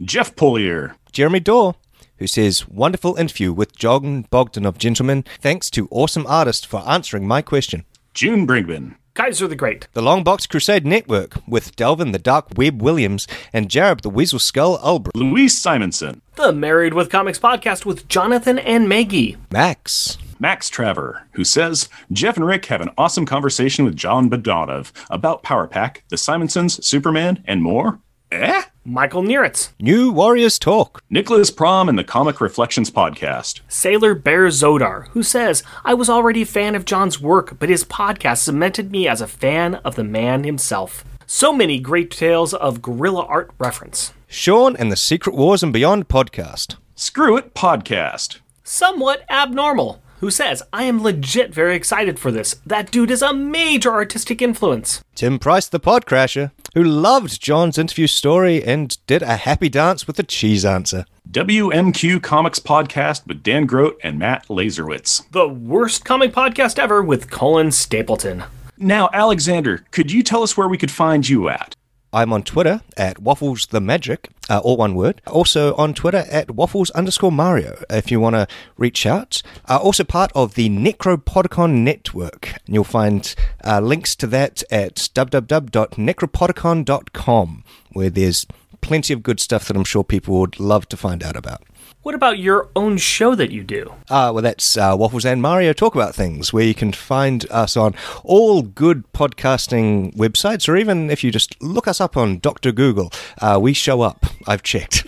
Jeff 0.02 0.36
Polier, 0.36 0.96
Jeremy 1.14 1.40
Dorr, 1.40 1.76
who 2.18 2.28
says, 2.28 2.68
Wonderful 2.68 3.16
interview 3.16 3.54
with 3.54 3.76
Jon 3.78 4.26
Bogdanove, 4.26 4.78
gentlemen. 4.78 5.24
Thanks 5.40 5.70
to 5.72 5.88
awesome 5.90 6.28
artist 6.28 6.68
for 6.68 6.84
answering 6.88 7.26
my 7.28 7.42
question. 7.42 7.86
June 8.14 8.46
Brinkman, 8.46 8.96
Kaiser 9.14 9.48
the 9.48 9.56
Great, 9.56 9.88
The 9.94 10.02
Longbox 10.02 10.50
Crusade 10.50 10.86
Network 10.86 11.36
with 11.48 11.76
Delvin 11.78 12.12
the 12.12 12.20
Dark 12.20 12.48
Web 12.58 12.82
Williams 12.82 13.26
and 13.54 13.70
Jareb 13.70 14.02
the 14.02 14.10
Weasel 14.10 14.40
Skull 14.40 14.78
Albrecht. 14.78 15.16
Louise 15.16 15.58
Simonson, 15.58 16.22
the 16.36 16.52
Married 16.52 16.94
with 16.94 17.10
Comics 17.10 17.40
podcast 17.40 17.86
with 17.86 18.08
Jonathan 18.10 18.60
and 18.60 18.90
Maggie, 18.90 19.38
Max, 19.50 20.18
Max 20.40 20.70
Traver, 20.70 21.22
who 21.36 21.46
says, 21.46 21.88
Jeff 22.12 22.36
and 22.36 22.46
Rick 22.46 22.66
have 22.66 22.82
an 22.82 22.92
awesome 22.98 23.26
conversation 23.26 23.86
with 23.86 23.96
Jon 23.96 24.30
Bogdanove 24.30 24.92
about 25.10 25.44
Power 25.44 25.68
Pack, 25.68 26.04
the 26.10 26.18
Simonsons, 26.18 26.84
Superman, 26.86 27.42
and 27.48 27.64
more. 27.64 28.00
Eh? 28.32 28.64
Michael 28.88 29.24
Neritz, 29.24 29.70
New 29.80 30.12
Warriors 30.12 30.60
Talk, 30.60 31.02
Nicholas 31.10 31.50
Prom 31.50 31.90
and 31.90 31.98
the 31.98 32.04
Comic 32.04 32.40
Reflections 32.40 32.92
podcast. 32.92 33.62
Sailor 33.68 34.14
Bear 34.14 34.46
Zodar, 34.50 35.08
who 35.10 35.24
says, 35.24 35.64
I 35.84 35.96
was 35.96 36.08
already 36.08 36.44
a 36.44 36.46
fan 36.46 36.76
of 36.76 36.86
John's 36.86 37.20
work, 37.20 37.58
but 37.58 37.68
his 37.70 37.84
podcast 37.84 38.44
cemented 38.44 38.92
me 38.92 39.08
as 39.08 39.22
a 39.22 39.28
fan 39.28 39.76
of 39.76 39.96
the 39.96 40.04
man 40.04 40.44
himself. 40.44 41.04
So 41.26 41.52
many 41.52 41.80
great 41.80 42.12
tales 42.12 42.54
of 42.54 42.84
guerrilla 42.84 43.26
art 43.26 43.50
reference. 43.58 44.14
Sean 44.28 44.76
and 44.76 44.92
the 44.92 44.96
Secret 44.96 45.36
Wars 45.36 45.64
and 45.64 45.74
Beyond 45.74 46.08
podcast, 46.08 46.76
Screw 46.94 47.38
It 47.38 47.56
Podcast. 47.56 48.38
Somewhat 48.64 49.24
abnormal. 49.32 50.00
who 50.22 50.32
says, 50.32 50.64
I 50.72 50.84
am 50.84 51.04
legit 51.04 51.54
very 51.54 51.76
excited 51.76 52.18
for 52.20 52.32
this. 52.32 52.56
That 52.66 52.90
dude 52.90 53.12
is 53.12 53.22
a 53.22 53.34
major 53.34 53.92
artistic 53.92 54.42
influence. 54.42 55.04
Tim 55.14 55.38
Price, 55.40 55.68
the 55.68 55.80
podcrasher, 55.80 56.52
who 56.76 56.84
loved 56.84 57.42
John's 57.42 57.78
interview 57.78 58.06
story 58.06 58.64
and 58.64 58.98
did 59.08 59.24
a 59.24 59.38
happy 59.38 59.70
dance 59.70 60.06
with 60.06 60.18
the 60.18 60.24
cheese 60.24 60.64
answer. 60.66 61.06
WMQ 61.32 62.22
Comics 62.22 62.60
Podcast 62.60 63.26
with 63.26 63.42
Dan 63.42 63.66
Grote 63.66 63.98
and 64.04 64.20
Matt 64.20 64.46
Lazorwitz. 64.50 65.30
The 65.32 65.48
worst 65.48 66.06
comic 66.06 66.34
podcast 66.34 66.78
ever 66.78 67.02
with 67.02 67.32
Colin 67.32 67.72
Stapleton. 67.72 68.44
Now, 68.78 69.10
Alexander, 69.14 69.86
could 69.92 70.12
you 70.12 70.22
tell 70.22 70.44
us 70.44 70.58
where 70.58 70.68
we 70.68 70.78
could 70.78 70.92
find 70.92 71.28
you 71.28 71.48
at? 71.48 71.76
I'm 72.16 72.32
on 72.32 72.44
Twitter 72.44 72.80
at 72.96 73.20
Waffles 73.20 73.66
the 73.68 73.82
Magic, 73.82 74.30
uh, 74.50 74.60
all 74.60 74.78
one 74.78 74.96
word. 74.96 75.22
Also 75.28 75.76
on 75.76 75.94
Twitter 75.94 76.24
at 76.32 76.52
Waffles 76.52 76.90
underscore 76.92 77.30
Mario 77.30 77.84
if 77.90 78.10
you 78.10 78.22
want 78.22 78.38
to 78.38 78.48
reach 78.78 79.06
out. 79.06 79.42
Uh, 79.68 79.78
also 79.78 80.06
part 80.06 80.32
of 80.34 80.54
the 80.54 80.70
Necropodicon 80.70 81.84
Network. 81.84 82.54
You'll 82.68 82.86
find 82.86 83.36
uh, 83.66 83.82
links 83.82 84.16
to 84.16 84.28
that 84.28 84.64
at 84.72 84.96
www.necropodicon.com, 84.96 87.64
where 87.92 88.10
there's 88.10 88.46
plenty 88.80 89.14
of 89.14 89.22
good 89.22 89.42
stuff 89.42 89.68
that 89.68 89.76
I'm 89.76 89.84
sure 89.84 90.06
people 90.06 90.40
would 90.40 90.58
love 90.58 90.88
to 90.90 90.96
find 90.96 91.22
out 91.22 91.36
about. 91.36 91.64
What 92.06 92.14
about 92.14 92.38
your 92.38 92.70
own 92.76 92.98
show 92.98 93.34
that 93.34 93.50
you 93.50 93.64
do? 93.64 93.92
Uh, 94.12 94.30
well, 94.32 94.44
that's 94.44 94.78
uh, 94.78 94.96
Waffles 94.96 95.26
and 95.26 95.42
Mario 95.42 95.74
Talk 95.74 95.96
About 95.96 96.14
Things, 96.14 96.54
where 96.54 96.64
you 96.64 96.76
can 96.76 96.92
find 96.92 97.48
us 97.50 97.76
on 97.76 97.96
all 98.24 98.62
good 98.62 99.12
podcasting 99.12 100.16
websites, 100.16 100.70
or 100.70 100.78
even 100.78 101.10
if 101.10 101.24
you 101.24 101.32
just 101.32 101.60
look 101.64 101.88
us 101.88 102.00
up 102.00 102.16
on 102.16 102.38
Dr. 102.38 102.72
Google, 102.72 103.12
uh, 103.42 103.58
we 103.60 103.74
show 103.74 104.02
up. 104.02 104.28
I've 104.46 104.62
checked. 104.62 105.04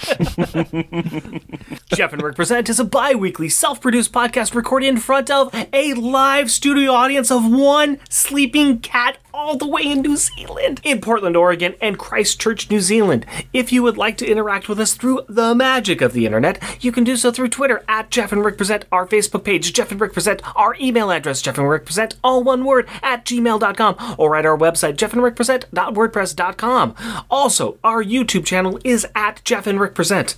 Jeff 1.94 2.14
and 2.14 2.24
Rick 2.24 2.36
Present 2.36 2.68
is 2.68 2.80
a 2.80 2.84
bi 2.84 3.14
weekly 3.14 3.50
self 3.50 3.80
produced 3.80 4.12
podcast 4.12 4.56
recorded 4.56 4.88
in 4.88 4.98
front 4.98 5.30
of 5.30 5.54
a 5.72 5.94
live 5.94 6.50
studio 6.50 6.94
audience 6.94 7.30
of 7.30 7.48
one 7.48 8.00
sleeping 8.10 8.80
cat 8.80 9.20
all 9.38 9.56
the 9.56 9.68
way 9.68 9.84
in 9.84 10.02
New 10.02 10.18
Zealand, 10.18 10.82
in 10.84 11.00
Portland, 11.00 11.38
Oregon, 11.38 11.76
and 11.80 12.00
Christchurch, 12.00 12.72
New 12.72 12.82
Zealand. 12.82 13.24
If 13.54 13.72
you 13.72 13.84
would 13.84 13.96
like 13.96 14.18
to 14.18 14.26
interact 14.28 14.68
with 14.68 14.80
us 14.80 14.96
through 14.96 15.22
the 15.30 15.54
magic 15.54 16.02
of 16.02 16.14
the 16.14 16.26
internet, 16.26 16.60
you 16.88 16.92
can 16.92 17.04
do 17.04 17.16
so 17.16 17.32
through 17.32 17.50
Twitter 17.50 17.84
at 17.88 18.10
Jeff 18.10 18.32
and 18.32 18.44
Rick 18.44 18.58
Present, 18.58 18.86
our 18.92 19.06
Facebook 19.06 19.44
page, 19.44 19.72
Jeff 19.72 19.92
and 19.92 20.02
Rick 20.02 20.14
Present, 20.14 20.42
our 20.58 20.76
email 20.82 21.12
address, 21.12 21.42
Jeff 21.42 21.60
and 21.60 21.70
Rick 21.70 21.86
Present, 21.86 22.16
all 22.24 22.44
one 22.44 22.66
word, 22.66 22.90
at 23.02 23.24
gmail.com, 23.24 24.16
or 24.18 24.36
at 24.36 24.46
our 24.46 24.58
website, 24.58 24.98
Jeff 24.98 25.14
and 25.14 25.22
Rick 25.22 25.38
jeffandrickpresent.wordpress.com. 25.38 26.96
Also, 27.30 27.78
our 27.84 28.04
YouTube 28.04 28.46
channel 28.46 28.80
is 28.84 29.06
at 29.16 29.44
Jeff 29.44 29.68
and 29.68 29.80
Rick 29.80 29.96
Present. 29.96 30.38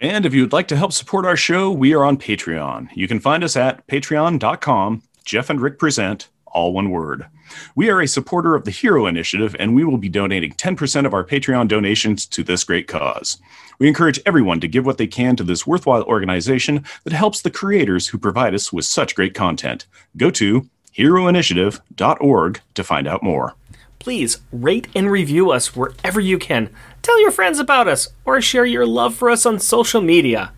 And 0.00 0.26
if 0.26 0.34
you 0.34 0.42
would 0.42 0.52
like 0.52 0.68
to 0.68 0.76
help 0.76 0.92
support 0.92 1.24
our 1.24 1.36
show, 1.36 1.70
we 1.70 1.94
are 1.94 2.04
on 2.04 2.16
Patreon. 2.16 2.88
You 2.94 3.06
can 3.06 3.20
find 3.20 3.44
us 3.44 3.56
at 3.56 3.86
patreon.com, 3.86 5.02
Jeff 5.24 5.48
and 5.48 5.60
Rick 5.60 5.78
Present, 5.78 6.28
all 6.52 6.72
one 6.72 6.90
word. 6.90 7.26
We 7.74 7.90
are 7.90 8.00
a 8.00 8.08
supporter 8.08 8.54
of 8.54 8.64
the 8.64 8.70
Hero 8.70 9.06
Initiative, 9.06 9.54
and 9.58 9.74
we 9.74 9.84
will 9.84 9.98
be 9.98 10.08
donating 10.08 10.52
10% 10.52 11.06
of 11.06 11.14
our 11.14 11.24
Patreon 11.24 11.68
donations 11.68 12.26
to 12.26 12.42
this 12.42 12.64
great 12.64 12.88
cause. 12.88 13.38
We 13.78 13.88
encourage 13.88 14.20
everyone 14.24 14.60
to 14.60 14.68
give 14.68 14.86
what 14.86 14.98
they 14.98 15.06
can 15.06 15.36
to 15.36 15.44
this 15.44 15.66
worthwhile 15.66 16.04
organization 16.04 16.84
that 17.04 17.12
helps 17.12 17.42
the 17.42 17.50
creators 17.50 18.08
who 18.08 18.18
provide 18.18 18.54
us 18.54 18.72
with 18.72 18.84
such 18.84 19.14
great 19.14 19.34
content. 19.34 19.86
Go 20.16 20.30
to 20.30 20.68
heroinitiative.org 20.96 22.60
to 22.74 22.84
find 22.84 23.06
out 23.06 23.22
more. 23.22 23.54
Please 23.98 24.40
rate 24.50 24.88
and 24.94 25.10
review 25.10 25.50
us 25.50 25.76
wherever 25.76 26.20
you 26.20 26.38
can. 26.38 26.70
Tell 27.02 27.20
your 27.20 27.30
friends 27.30 27.58
about 27.58 27.88
us 27.88 28.08
or 28.24 28.40
share 28.40 28.66
your 28.66 28.86
love 28.86 29.14
for 29.14 29.30
us 29.30 29.46
on 29.46 29.58
social 29.58 30.00
media. 30.00 30.52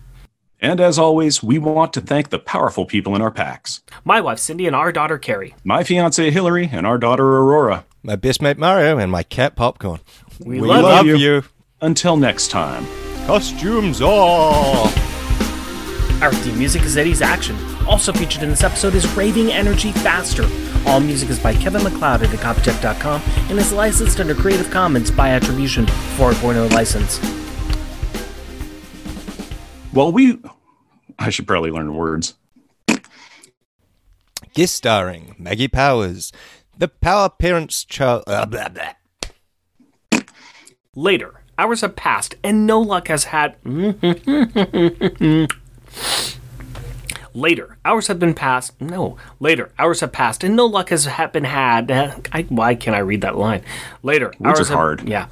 And 0.65 0.81
as 0.81 0.97
always, 0.97 1.43
we 1.43 1.59
want 1.59 1.93
to 1.93 2.01
thank 2.01 2.29
the 2.31 2.39
powerful 2.39 2.85
people 2.85 3.15
in 3.15 3.21
our 3.21 3.29
packs 3.29 3.81
My 4.03 4.19
wife 4.19 4.39
Cindy 4.39 4.65
and 4.65 4.75
our 4.75 4.91
daughter 4.91 5.19
Carrie. 5.19 5.53
my 5.63 5.83
fiancee 5.83 6.31
Hillary 6.31 6.69
and 6.71 6.87
our 6.87 6.97
daughter 6.97 7.23
Aurora. 7.37 7.85
my 8.01 8.15
best 8.15 8.41
mate 8.41 8.57
Mario 8.57 8.97
and 8.97 9.11
my 9.11 9.21
cat 9.21 9.55
Popcorn. 9.55 9.99
We, 10.39 10.59
We 10.61 10.67
love, 10.67 10.83
love 10.83 11.05
you. 11.05 11.17
you. 11.17 11.43
Until 11.81 12.17
next 12.17 12.47
time. 12.49 12.87
Costumes 13.27 14.01
off! 14.01 14.91
Our 16.23 16.33
theme 16.33 16.57
music 16.57 16.81
is 16.83 16.97
Eddie's 16.97 17.21
Action. 17.21 17.55
Also 17.85 18.11
featured 18.11 18.41
in 18.41 18.49
this 18.49 18.63
episode 18.63 18.95
is 18.95 19.05
Raving 19.15 19.51
Energy 19.51 19.91
Faster. 19.91 20.47
All 20.87 20.99
music 20.99 21.29
is 21.29 21.39
by 21.39 21.53
Kevin 21.53 21.83
MacLeod 21.83 22.23
at 22.23 22.29
Incompetech.com 22.29 23.21
and 23.49 23.59
is 23.59 23.71
licensed 23.71 24.19
under 24.19 24.33
Creative 24.33 24.69
Commons 24.71 25.11
by 25.11 25.29
Attribution 25.29 25.85
4.0 26.17 26.71
license. 26.71 27.19
Well, 29.93 30.11
we. 30.11 30.39
I 31.19 31.29
should 31.29 31.47
probably 31.47 31.71
learn 31.71 31.95
words. 31.95 32.35
Guest 34.53 34.75
starring 34.75 35.35
Maggie 35.37 35.67
Powers, 35.67 36.31
the 36.77 36.87
Power 36.87 37.29
Parents 37.29 37.83
child. 37.83 38.23
Uh, 38.27 38.45
blah, 38.45 38.69
blah. 38.69 38.93
Later, 40.95 41.41
hours 41.57 41.81
have 41.81 41.95
passed 41.95 42.35
and 42.43 42.65
no 42.65 42.79
luck 42.79 43.07
has 43.09 43.25
had. 43.25 43.55
Later, 47.33 47.77
hours 47.83 48.07
have 48.07 48.17
been 48.17 48.33
passed. 48.33 48.79
No, 48.81 49.17
later, 49.41 49.69
hours 49.77 49.99
have 49.99 50.13
passed 50.13 50.41
and 50.41 50.55
no 50.55 50.65
luck 50.65 50.87
has 50.89 51.05
ha- 51.05 51.27
been 51.27 51.43
had. 51.43 51.91
I, 52.31 52.43
why 52.43 52.75
can't 52.75 52.95
I 52.95 52.99
read 52.99 53.19
that 53.21 53.35
line? 53.37 53.61
Later, 54.03 54.27
Words 54.39 54.59
hours 54.59 54.69
are 54.69 54.73
have- 54.73 54.77
hard. 54.77 55.09
Yeah, 55.09 55.27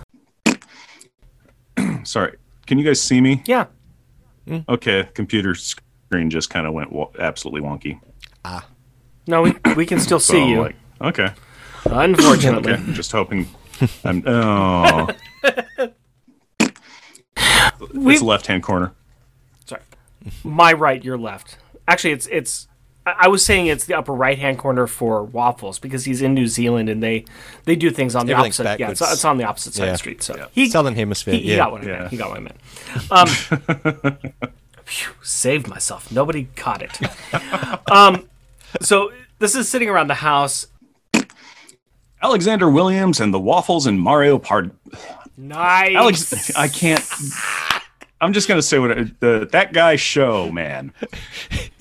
Sorry. 2.03 2.35
Can 2.67 2.77
you 2.77 2.83
guys 2.85 3.01
see 3.01 3.21
me? 3.21 3.41
yeah. 3.45 3.67
Okay, 4.69 5.07
computer 5.13 5.55
screen 5.55 6.29
just 6.29 6.49
kind 6.49 6.67
of 6.67 6.73
went 6.73 6.91
wa- 6.91 7.09
absolutely 7.19 7.61
wonky. 7.61 7.99
Ah. 8.45 8.65
No, 9.25 9.41
we, 9.41 9.55
we 9.75 9.85
can 9.85 9.99
still 9.99 10.19
see 10.31 10.41
I'm 10.41 10.49
you. 10.49 10.61
like, 10.61 10.75
okay, 11.01 11.31
Unfortunately, 11.85 12.73
okay. 12.73 12.93
Just 12.93 13.11
hoping. 13.11 13.47
I'm. 14.03 14.23
Oh, 14.27 15.07
we, 17.93 18.13
it's 18.13 18.21
left 18.21 18.47
hand 18.47 18.63
corner. 18.63 18.93
sorry, 19.65 19.81
my 20.43 20.73
right, 20.73 21.03
your 21.03 21.17
left. 21.17 21.57
Actually, 21.87 22.11
it's 22.13 22.27
it's. 22.27 22.67
I 23.05 23.13
I 23.21 23.27
was 23.27 23.45
saying 23.45 23.67
it's 23.67 23.85
the 23.85 23.93
upper 23.95 24.13
right 24.13 24.37
hand 24.37 24.57
corner 24.57 24.87
for 24.87 25.23
waffles 25.23 25.79
because 25.79 26.05
he's 26.05 26.21
in 26.21 26.33
New 26.33 26.47
Zealand 26.47 26.89
and 26.89 27.01
they 27.03 27.25
they 27.65 27.75
do 27.75 27.89
things 27.91 28.15
on 28.15 28.25
the 28.25 28.33
Everything's 28.33 28.59
opposite. 28.59 28.79
Yeah, 28.79 28.91
it's, 28.91 29.01
it's 29.01 29.25
on 29.25 29.37
the 29.37 29.43
opposite 29.45 29.73
side 29.73 29.87
of 29.89 29.93
the 29.93 29.97
street. 29.97 30.23
So 30.23 30.47
he, 30.51 30.69
Southern 30.69 30.95
Hemisphere, 30.95 31.33
he, 31.35 31.41
he 31.41 31.49
yeah. 31.51 31.57
got 31.57 31.71
what 31.71 31.81
I 31.81 31.85
Yeah. 31.85 31.97
meant. 31.99 32.09
He 32.09 32.17
got 32.17 32.29
what 32.29 32.37
I 32.37 32.41
meant. 32.41 32.57
Um, 33.11 33.27
phew, 34.85 35.13
saved 35.21 35.67
myself. 35.67 36.11
Nobody 36.11 36.45
caught 36.55 36.81
it. 36.81 36.99
um, 37.91 38.27
so 38.81 39.11
this 39.39 39.55
is 39.55 39.67
sitting 39.69 39.89
around 39.89 40.07
the 40.07 40.15
house. 40.15 40.67
Alexander 42.21 42.69
Williams 42.69 43.19
and 43.19 43.33
the 43.33 43.39
Waffles 43.39 43.85
and 43.85 43.99
Mario 43.99 44.37
Part. 44.39 44.71
Nice. 45.35 45.93
Alex, 45.95 46.55
I 46.55 46.67
can't. 46.69 47.03
I'm 48.21 48.31
just 48.31 48.47
gonna 48.47 48.61
say 48.61 48.79
what 48.79 48.97
I- 48.97 49.11
the 49.19 49.49
that 49.51 49.73
guy 49.73 49.97
show 49.97 50.49
man. 50.51 50.93